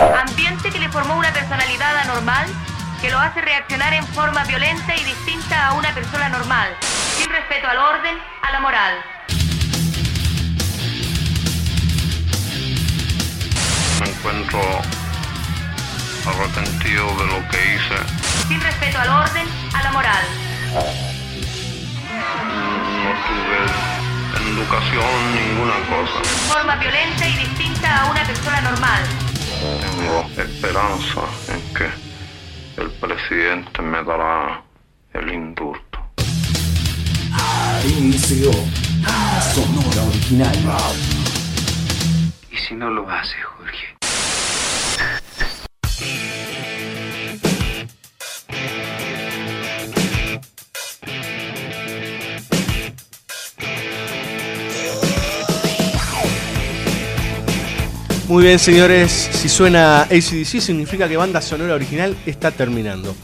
Ambiente 0.00 0.70
que 0.70 0.78
le 0.78 0.88
formó 0.88 1.16
una 1.16 1.32
personalidad 1.32 1.96
anormal 1.98 2.46
que 3.00 3.10
lo 3.10 3.18
hace 3.18 3.40
reaccionar 3.40 3.92
en 3.94 4.06
forma 4.08 4.44
violenta 4.44 4.94
y 4.96 5.04
distinta 5.04 5.68
a 5.68 5.72
una 5.74 5.92
persona 5.92 6.28
normal, 6.28 6.68
sin 7.18 7.28
respeto 7.30 7.68
al 7.68 7.76
orden, 7.76 8.16
a 8.42 8.52
la 8.52 8.60
moral. 8.60 8.94
Me 14.00 14.08
encuentro 14.08 14.60
arrepentido 16.26 17.06
de 17.18 17.26
lo 17.26 17.48
que 17.48 17.74
hice. 17.74 18.48
Sin 18.48 18.60
respeto 18.60 18.98
al 18.98 19.08
orden, 19.08 19.46
a 19.74 19.82
la 19.82 19.92
moral. 19.92 20.24
educación, 24.62 25.34
ninguna 25.34 25.74
cosa. 25.88 26.22
Forma 26.48 26.76
violenta 26.76 27.26
y 27.26 27.36
distinta 27.36 28.02
a 28.02 28.10
una 28.10 28.24
persona 28.24 28.60
normal. 28.60 29.21
Tengo 29.62 30.26
esperanza 30.42 31.22
en 31.48 31.74
que 31.74 32.82
el 32.82 32.90
presidente 32.90 33.80
me 33.80 34.02
dará 34.02 34.60
el 35.14 35.32
indulto. 35.32 35.98
Inició 37.86 38.50
Sonora 39.54 40.02
Original. 40.08 40.56
¿Y 42.50 42.56
si 42.56 42.74
no 42.74 42.90
lo 42.90 43.08
hace, 43.08 43.40
Jorge? 43.40 43.91
Muy 58.28 58.44
bien, 58.44 58.58
señores. 58.58 59.10
Si 59.10 59.48
suena 59.48 60.02
ACDC, 60.02 60.60
significa 60.60 61.08
que 61.08 61.16
banda 61.16 61.40
sonora 61.40 61.74
original 61.74 62.16
está 62.24 62.50
terminando. 62.50 63.14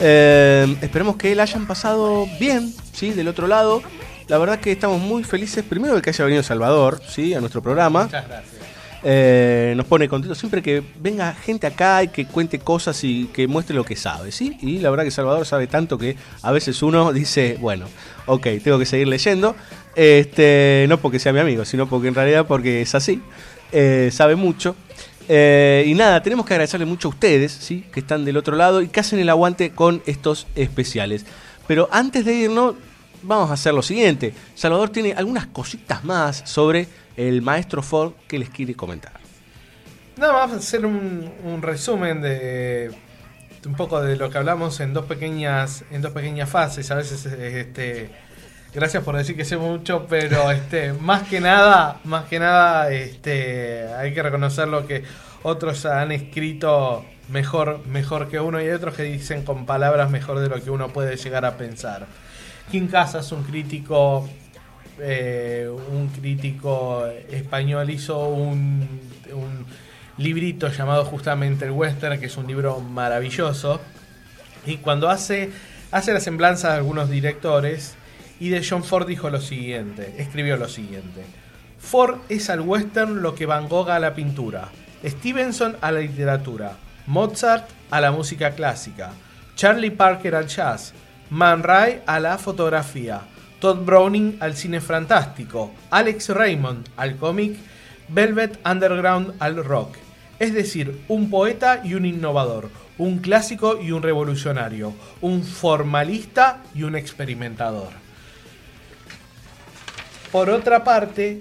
Eh, 0.00 0.76
esperemos 0.80 1.16
que 1.16 1.34
la 1.34 1.42
hayan 1.44 1.66
pasado 1.66 2.26
bien, 2.40 2.74
¿sí? 2.92 3.10
Del 3.10 3.28
otro 3.28 3.46
lado. 3.46 3.82
La 4.28 4.38
verdad 4.38 4.58
que 4.58 4.72
estamos 4.72 5.00
muy 5.00 5.24
felices, 5.24 5.62
primero 5.62 5.94
de 5.94 6.02
que 6.02 6.10
haya 6.10 6.24
venido 6.24 6.42
Salvador, 6.42 7.00
¿sí? 7.06 7.34
A 7.34 7.40
nuestro 7.40 7.62
programa. 7.62 8.04
Muchas 8.04 8.26
gracias. 8.26 8.56
Eh, 9.02 9.74
nos 9.76 9.86
pone 9.86 10.08
contentos 10.08 10.38
siempre 10.38 10.62
que 10.62 10.82
venga 10.98 11.32
gente 11.34 11.66
acá 11.66 12.02
y 12.02 12.08
que 12.08 12.26
cuente 12.26 12.58
cosas 12.58 13.04
y 13.04 13.26
que 13.26 13.46
muestre 13.46 13.76
lo 13.76 13.84
que 13.84 13.94
sabe, 13.94 14.32
¿sí? 14.32 14.56
Y 14.62 14.78
la 14.78 14.90
verdad 14.90 15.04
que 15.04 15.10
Salvador 15.10 15.46
sabe 15.46 15.66
tanto 15.66 15.96
que 15.98 16.16
a 16.42 16.50
veces 16.50 16.82
uno 16.82 17.12
dice, 17.12 17.58
bueno, 17.60 17.86
ok, 18.24 18.48
tengo 18.64 18.78
que 18.78 18.86
seguir 18.86 19.06
leyendo. 19.06 19.54
Este, 19.94 20.86
no 20.88 20.98
porque 20.98 21.18
sea 21.18 21.32
mi 21.32 21.38
amigo, 21.38 21.64
sino 21.64 21.88
porque 21.88 22.08
en 22.08 22.14
realidad 22.14 22.46
porque 22.46 22.82
es 22.82 22.94
así. 22.94 23.22
Eh, 23.72 24.10
sabe 24.12 24.36
mucho. 24.36 24.76
Eh, 25.28 25.84
y 25.86 25.94
nada, 25.94 26.22
tenemos 26.22 26.46
que 26.46 26.54
agradecerle 26.54 26.86
mucho 26.86 27.08
a 27.08 27.10
ustedes, 27.10 27.52
¿sí? 27.52 27.84
Que 27.92 28.00
están 28.00 28.24
del 28.24 28.36
otro 28.36 28.56
lado 28.56 28.80
y 28.82 28.88
que 28.88 29.00
hacen 29.00 29.18
el 29.18 29.28
aguante 29.28 29.70
con 29.70 30.02
estos 30.06 30.46
especiales. 30.54 31.26
Pero 31.66 31.88
antes 31.90 32.24
de 32.24 32.34
irnos, 32.34 32.74
vamos 33.22 33.50
a 33.50 33.54
hacer 33.54 33.74
lo 33.74 33.82
siguiente. 33.82 34.32
Salvador 34.54 34.90
tiene 34.90 35.14
algunas 35.14 35.46
cositas 35.46 36.04
más 36.04 36.42
sobre 36.44 36.86
el 37.16 37.42
maestro 37.42 37.82
Ford 37.82 38.12
que 38.28 38.38
les 38.38 38.50
quiere 38.50 38.74
comentar. 38.74 39.12
Nada 40.16 40.32
más 40.32 40.52
hacer 40.52 40.86
un, 40.86 41.60
resumen 41.60 42.22
de, 42.22 42.88
de 42.88 43.68
un 43.68 43.74
poco 43.74 44.00
de 44.00 44.16
lo 44.16 44.30
que 44.30 44.38
hablamos 44.38 44.80
en 44.80 44.94
dos 44.94 45.04
pequeñas 45.06 45.84
en 45.90 46.02
dos 46.02 46.12
pequeñas 46.12 46.48
fases. 46.48 46.90
A 46.90 46.94
veces 46.94 47.26
este 47.26 48.10
gracias 48.76 49.02
por 49.02 49.16
decir 49.16 49.34
que 49.36 49.46
sé 49.46 49.56
mucho, 49.56 50.06
pero 50.06 50.50
este 50.52 50.92
más 50.92 51.22
que 51.26 51.40
nada, 51.40 51.98
más 52.04 52.26
que 52.26 52.38
nada 52.38 52.92
este 52.92 53.88
hay 53.94 54.12
que 54.12 54.22
reconocer 54.22 54.68
lo 54.68 54.86
que 54.86 55.02
otros 55.42 55.86
han 55.86 56.12
escrito 56.12 57.04
mejor 57.28 57.84
mejor 57.86 58.28
que 58.28 58.38
uno 58.38 58.60
y 58.60 58.64
hay 58.64 58.72
otros 58.72 58.94
que 58.94 59.02
dicen 59.02 59.44
con 59.44 59.64
palabras 59.64 60.10
mejor 60.10 60.40
de 60.40 60.48
lo 60.48 60.62
que 60.62 60.70
uno 60.70 60.88
puede 60.88 61.16
llegar 61.16 61.46
a 61.46 61.56
pensar. 61.56 62.06
Kim 62.70 62.88
Casas, 62.88 63.32
un 63.32 63.44
crítico 63.44 64.28
eh, 65.00 65.68
un 65.90 66.08
crítico 66.08 67.06
español 67.30 67.88
hizo 67.88 68.28
un, 68.28 68.86
un 69.32 69.66
librito 70.18 70.68
llamado 70.68 71.04
justamente 71.06 71.64
El 71.64 71.70
Western, 71.70 72.20
que 72.20 72.26
es 72.26 72.36
un 72.36 72.46
libro 72.46 72.80
maravilloso. 72.80 73.80
Y 74.66 74.78
cuando 74.78 75.08
hace, 75.08 75.50
hace 75.90 76.12
la 76.12 76.20
semblanza 76.20 76.70
de 76.70 76.76
algunos 76.76 77.08
directores, 77.10 77.94
y 78.40 78.50
de 78.50 78.64
John 78.68 78.84
Ford 78.84 79.06
dijo 79.06 79.30
lo 79.30 79.40
siguiente, 79.40 80.14
escribió 80.18 80.56
lo 80.56 80.68
siguiente. 80.68 81.24
Ford 81.78 82.18
es 82.28 82.50
al 82.50 82.60
western 82.60 83.22
lo 83.22 83.34
que 83.34 83.46
Van 83.46 83.68
Gogh 83.68 83.90
a 83.90 83.98
la 83.98 84.14
pintura, 84.14 84.70
Stevenson 85.04 85.76
a 85.80 85.92
la 85.92 86.00
literatura, 86.00 86.76
Mozart 87.06 87.68
a 87.90 88.00
la 88.00 88.10
música 88.10 88.50
clásica, 88.52 89.12
Charlie 89.54 89.90
Parker 89.90 90.34
al 90.34 90.48
jazz, 90.48 90.92
Man 91.30 91.62
Ray 91.62 92.02
a 92.06 92.20
la 92.20 92.38
fotografía, 92.38 93.22
Todd 93.60 93.84
Browning 93.84 94.36
al 94.40 94.56
cine 94.56 94.80
fantástico, 94.80 95.72
Alex 95.90 96.28
Raymond 96.30 96.88
al 96.96 97.16
cómic, 97.16 97.56
Velvet 98.08 98.58
Underground 98.66 99.34
al 99.38 99.64
rock. 99.64 99.96
Es 100.38 100.52
decir, 100.52 101.00
un 101.08 101.30
poeta 101.30 101.80
y 101.82 101.94
un 101.94 102.04
innovador, 102.04 102.70
un 102.98 103.18
clásico 103.18 103.80
y 103.80 103.92
un 103.92 104.02
revolucionario, 104.02 104.92
un 105.20 105.42
formalista 105.42 106.62
y 106.74 106.82
un 106.82 106.96
experimentador. 106.96 108.05
Por 110.36 110.50
otra 110.50 110.84
parte, 110.84 111.40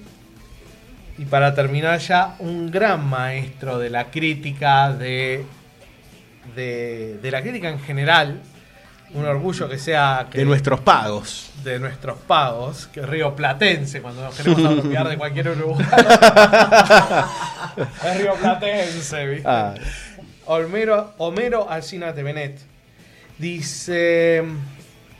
y 1.17 1.25
para 1.25 1.53
terminar 1.53 1.99
ya, 1.99 2.37
un 2.39 2.71
gran 2.71 3.05
maestro 3.05 3.77
de 3.77 3.89
la 3.89 4.09
crítica, 4.09 4.93
de, 4.93 5.43
de, 6.55 7.19
de 7.21 7.31
la 7.31 7.41
crítica 7.41 7.67
en 7.67 7.81
general, 7.81 8.39
un 9.13 9.25
orgullo 9.25 9.67
que 9.67 9.79
sea... 9.79 10.27
Que, 10.31 10.37
De 10.37 10.45
nuestros 10.45 10.79
pagos. 10.79 11.51
de 11.61 11.77
nuestros 11.77 12.17
pagos, 12.19 12.87
que 12.87 13.01
Río 13.01 13.35
Platense, 13.35 14.01
cuando 14.01 14.21
nos 14.21 14.33
queremos 14.33 14.65
apropiar 14.65 15.09
de 15.09 15.17
cualquier 15.17 15.49
uruguayo. 15.49 15.85
es 18.05 18.17
Río 18.17 18.33
Platense, 18.35 19.25
¿viste? 19.25 19.43
Ah. 19.45 19.73
Homero, 20.45 21.15
Homero 21.17 21.69
Alcina 21.69 22.13
de 22.13 22.23
Benet 22.23 22.61
dice: 23.39 24.41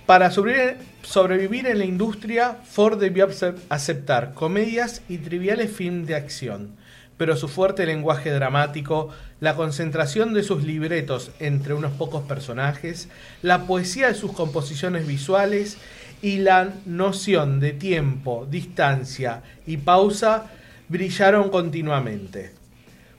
Para 0.05 0.31
sobrevivir, 0.31 0.94
sobrevivir 1.05 1.67
en 1.67 1.79
la 1.79 1.85
industria, 1.85 2.57
Ford 2.63 2.99
debió 2.99 3.27
acep- 3.27 3.59
aceptar 3.69 4.33
comedias 4.33 5.01
y 5.07 5.19
triviales 5.19 5.71
films 5.71 6.07
de 6.07 6.15
acción. 6.15 6.75
Pero 7.17 7.37
su 7.37 7.47
fuerte 7.47 7.85
lenguaje 7.85 8.31
dramático, 8.31 9.09
la 9.39 9.55
concentración 9.55 10.33
de 10.33 10.43
sus 10.43 10.63
libretos 10.63 11.31
entre 11.39 11.73
unos 11.73 11.93
pocos 11.93 12.23
personajes, 12.23 13.07
la 13.41 13.65
poesía 13.67 14.07
de 14.07 14.15
sus 14.15 14.33
composiciones 14.33 15.07
visuales 15.07 15.77
y 16.21 16.39
la 16.39 16.73
noción 16.85 17.61
de 17.61 17.71
tiempo, 17.71 18.45
distancia 18.49 19.43
y 19.65 19.77
pausa 19.77 20.47
brillaron 20.89 21.49
continuamente. 21.49 22.51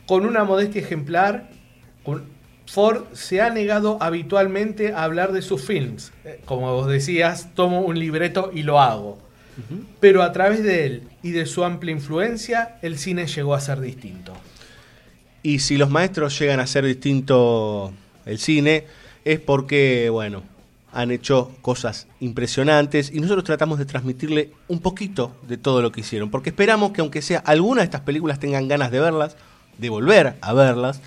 Con 0.06 0.26
una 0.26 0.44
modestia 0.44 0.82
ejemplar, 0.82 1.48
Ford 2.66 3.04
se 3.12 3.40
ha 3.40 3.50
negado 3.50 3.98
habitualmente 4.00 4.92
a 4.92 5.04
hablar 5.04 5.32
de 5.32 5.42
sus 5.42 5.62
films. 5.62 6.12
Eh, 6.24 6.40
Como 6.44 6.72
vos 6.72 6.88
decías, 6.88 7.48
tomo 7.54 7.80
un 7.80 7.98
libreto 7.98 8.50
y 8.52 8.62
lo 8.62 8.80
hago. 8.80 9.18
Pero 10.00 10.22
a 10.22 10.32
través 10.32 10.62
de 10.62 10.84
él 10.84 11.02
y 11.22 11.30
de 11.30 11.46
su 11.46 11.64
amplia 11.64 11.90
influencia, 11.92 12.76
el 12.82 12.98
cine 12.98 13.26
llegó 13.26 13.54
a 13.54 13.60
ser 13.60 13.80
distinto. 13.80 14.34
Y 15.42 15.60
si 15.60 15.78
los 15.78 15.88
maestros 15.88 16.38
llegan 16.38 16.60
a 16.60 16.64
hacer 16.64 16.84
distinto 16.84 17.90
el 18.26 18.38
cine, 18.38 18.84
es 19.24 19.40
porque, 19.40 20.10
bueno, 20.10 20.42
han 20.92 21.10
hecho 21.10 21.52
cosas 21.62 22.06
impresionantes 22.20 23.10
y 23.12 23.20
nosotros 23.20 23.44
tratamos 23.44 23.78
de 23.78 23.86
transmitirle 23.86 24.50
un 24.68 24.80
poquito 24.80 25.34
de 25.48 25.56
todo 25.56 25.82
lo 25.82 25.92
que 25.92 26.00
hicieron, 26.00 26.30
porque 26.30 26.50
esperamos 26.50 26.92
que 26.92 27.00
aunque 27.00 27.22
sea 27.22 27.38
alguna 27.38 27.80
de 27.80 27.86
estas 27.86 28.00
películas 28.02 28.38
tengan 28.40 28.68
ganas 28.68 28.90
de 28.90 29.00
verlas, 29.00 29.36
de 29.78 29.88
volver 29.88 30.36
a 30.40 30.52
verlas, 30.52 31.00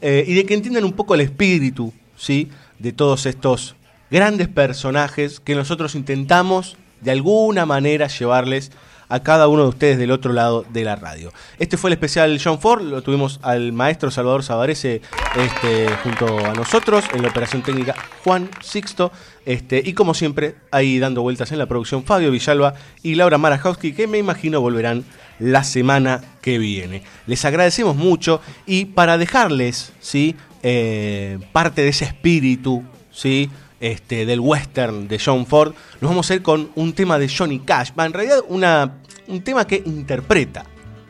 eh, 0.00 0.24
y 0.26 0.34
de 0.34 0.44
que 0.46 0.54
entiendan 0.54 0.84
un 0.84 0.92
poco 0.92 1.14
el 1.14 1.20
espíritu, 1.20 1.92
¿sí? 2.16 2.48
De 2.78 2.92
todos 2.92 3.26
estos 3.26 3.76
grandes 4.10 4.48
personajes 4.48 5.40
que 5.40 5.54
nosotros 5.54 5.94
intentamos 5.94 6.76
de 7.00 7.10
alguna 7.12 7.66
manera 7.66 8.08
llevarles 8.08 8.72
a 9.10 9.20
cada 9.20 9.48
uno 9.48 9.64
de 9.64 9.68
ustedes 9.68 9.98
del 9.98 10.12
otro 10.12 10.32
lado 10.32 10.64
de 10.70 10.84
la 10.84 10.96
radio. 10.96 11.32
Este 11.58 11.76
fue 11.76 11.90
el 11.90 11.94
especial 11.94 12.40
John 12.42 12.60
Ford, 12.60 12.82
lo 12.82 13.02
tuvimos 13.02 13.40
al 13.42 13.72
maestro 13.72 14.10
Salvador 14.10 14.42
Sabarese 14.42 15.02
este, 15.36 15.88
junto 16.02 16.38
a 16.38 16.54
nosotros 16.54 17.04
en 17.12 17.22
la 17.22 17.28
operación 17.28 17.62
técnica 17.62 17.94
Juan 18.24 18.48
Sixto, 18.62 19.12
este, 19.44 19.82
y 19.84 19.92
como 19.94 20.14
siempre, 20.14 20.54
ahí 20.70 20.98
dando 20.98 21.22
vueltas 21.22 21.50
en 21.52 21.58
la 21.58 21.66
producción 21.66 22.04
Fabio 22.04 22.30
Villalba 22.30 22.74
y 23.02 23.16
Laura 23.16 23.36
Marajowski, 23.36 23.92
que 23.92 24.06
me 24.06 24.18
imagino 24.18 24.60
volverán 24.60 25.04
la 25.40 25.64
semana 25.64 26.22
que 26.40 26.58
viene. 26.58 27.02
Les 27.26 27.44
agradecemos 27.44 27.96
mucho 27.96 28.40
y 28.64 28.84
para 28.84 29.18
dejarles 29.18 29.92
¿sí? 30.00 30.36
Eh, 30.62 31.38
parte 31.52 31.82
de 31.82 31.88
ese 31.88 32.04
espíritu 32.04 32.84
¿sí? 33.10 33.50
Este, 33.80 34.26
del 34.26 34.40
western 34.40 35.08
de 35.08 35.18
John 35.18 35.46
Ford, 35.46 35.74
nos 36.00 36.10
vamos 36.10 36.30
a 36.30 36.34
ir 36.34 36.42
con 36.42 36.70
un 36.74 36.92
tema 36.92 37.18
de 37.18 37.28
Johnny 37.28 37.60
Cash. 37.60 37.90
Va, 37.98 38.06
en 38.06 38.12
realidad, 38.12 38.40
una, 38.48 38.98
un 39.26 39.42
tema 39.42 39.66
que 39.66 39.82
interpreta 39.84 40.64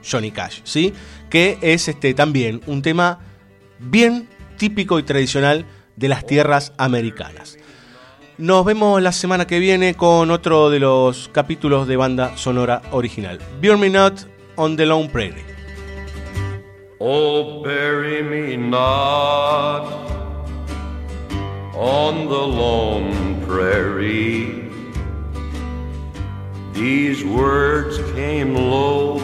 Johnny 0.08 0.30
Cash, 0.30 0.60
¿sí? 0.64 0.94
que 1.28 1.58
es 1.60 1.88
este, 1.88 2.14
también 2.14 2.60
un 2.66 2.82
tema 2.82 3.18
bien 3.78 4.28
típico 4.56 4.98
y 4.98 5.02
tradicional 5.02 5.66
de 5.96 6.08
las 6.08 6.26
tierras 6.26 6.72
americanas. 6.78 7.58
Nos 8.38 8.64
vemos 8.64 9.02
la 9.02 9.12
semana 9.12 9.46
que 9.46 9.58
viene 9.58 9.94
con 9.94 10.30
otro 10.30 10.70
de 10.70 10.78
los 10.78 11.28
capítulos 11.28 11.86
de 11.86 11.96
banda 11.96 12.36
sonora 12.38 12.80
original. 12.90 13.38
Burn 13.60 13.80
Me 13.80 13.90
Not 13.90 14.26
on 14.56 14.76
the 14.76 14.86
Lone 14.86 15.10
Prairie. 15.10 15.44
Oh, 17.02 17.62
bury 17.62 18.22
me 18.22 18.58
not 18.58 20.29
on 21.80 22.28
the 22.28 22.46
lone 22.62 23.40
prairie. 23.46 24.70
These 26.74 27.24
words 27.24 27.96
came 28.12 28.54
low 28.54 29.18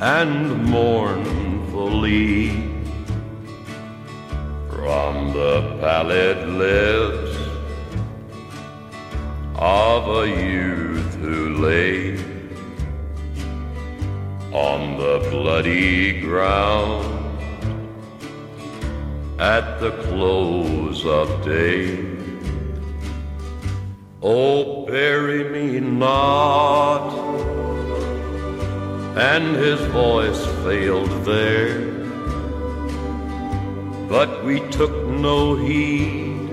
and 0.00 0.64
mournfully 0.64 2.48
from 4.68 5.32
the 5.32 5.78
pallid 5.80 6.48
lips 6.48 7.38
of 9.54 10.08
a 10.08 10.26
youth 10.28 11.14
who 11.14 11.54
lay 11.58 12.18
on 14.52 14.96
the 14.98 15.28
bloody 15.30 16.20
ground 16.20 17.25
at 19.38 19.80
the 19.80 19.90
close 20.08 21.04
of 21.04 21.44
day. 21.44 22.04
Oh, 24.22 24.86
bury 24.86 25.44
me 25.44 25.78
not. 25.78 27.12
And 29.16 29.56
his 29.56 29.80
voice 29.92 30.44
failed 30.64 31.10
there. 31.24 31.92
But 34.08 34.44
we 34.44 34.60
took 34.70 35.06
no 35.06 35.54
heed 35.54 36.48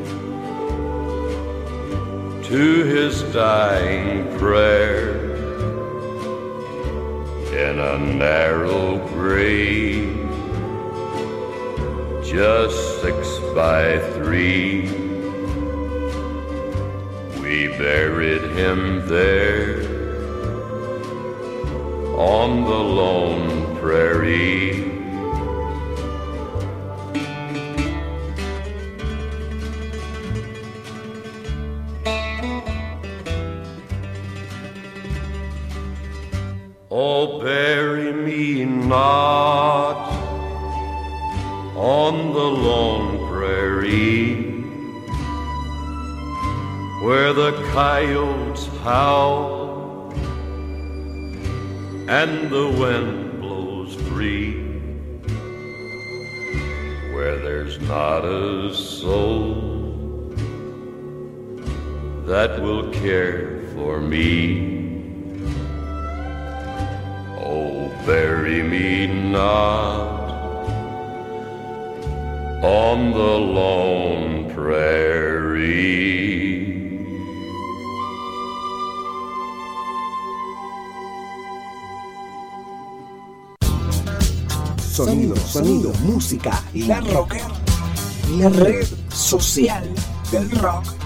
to 2.46 2.84
his 2.84 3.22
dying 3.34 4.38
prayer 4.38 5.36
in 7.54 7.80
a 7.80 7.98
narrow 7.98 8.98
grave 9.10 10.23
just 12.34 13.00
six 13.00 13.38
by 13.54 14.00
three. 14.16 14.90
We 17.40 17.68
buried 17.78 18.42
him 18.58 19.08
there 19.08 19.84
on 22.18 22.64
the 22.64 22.82
lone 23.00 23.78
prairie. 23.78 24.90
Oh, 36.90 37.40
bury 37.44 38.12
me 38.12 38.66
not 38.66 40.13
on 41.84 42.32
the 42.32 42.40
lone 42.40 43.28
prairie 43.28 44.36
where 47.04 47.34
the 47.34 47.52
coyotes 47.74 48.68
howl 48.84 50.10
and 52.08 52.50
the 52.50 52.70
wind 52.80 53.42
blows 53.42 53.96
free 54.08 54.54
where 57.14 57.38
there's 57.40 57.78
not 57.82 58.24
a 58.24 58.74
soul 58.74 60.34
that 62.26 62.62
will 62.62 62.90
care 62.94 63.62
for 63.76 64.00
me. 64.00 65.42
Oh 67.40 67.92
bury 68.06 68.64
me 68.64 69.08
not 69.08 70.23
on 72.64 73.12
the 73.12 73.20
lone 73.20 74.50
prairie. 74.56 75.84
Sonido, 84.80 85.36
sonido, 85.36 85.92
música, 86.06 86.64
la 86.74 87.02
rocker. 87.02 87.42
La 88.38 88.48
red 88.48 88.88
social 89.10 89.84
del 90.32 90.50
rock. 90.62 91.03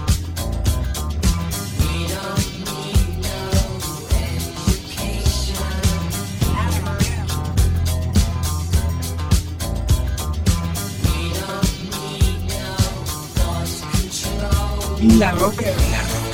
La 15.00 15.30
rocker, 15.30 15.74
la 15.90 16.02
rocker. 16.02 16.28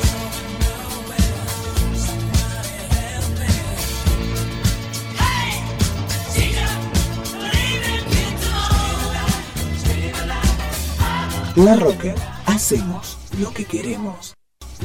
La 11.56 11.76
Rocker, 11.76 12.14
hacemos 12.46 13.18
lo 13.38 13.52
que 13.52 13.66
queremos, 13.66 14.34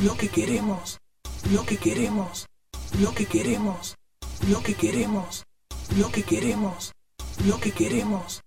lo 0.04 0.18
que 0.18 0.28
queremos, 0.28 1.00
lo 1.50 1.66
que 1.66 1.78
queremos, 1.78 2.48
lo 3.00 3.14
que 3.14 3.26
queremos, 3.26 3.96
lo 4.50 4.62
que 4.62 4.76
queremos, 4.76 5.46
lo 5.98 6.12
que 6.12 6.24
queremos, 6.24 6.92
lo 7.46 7.60
que 7.60 7.72
queremos, 7.72 8.42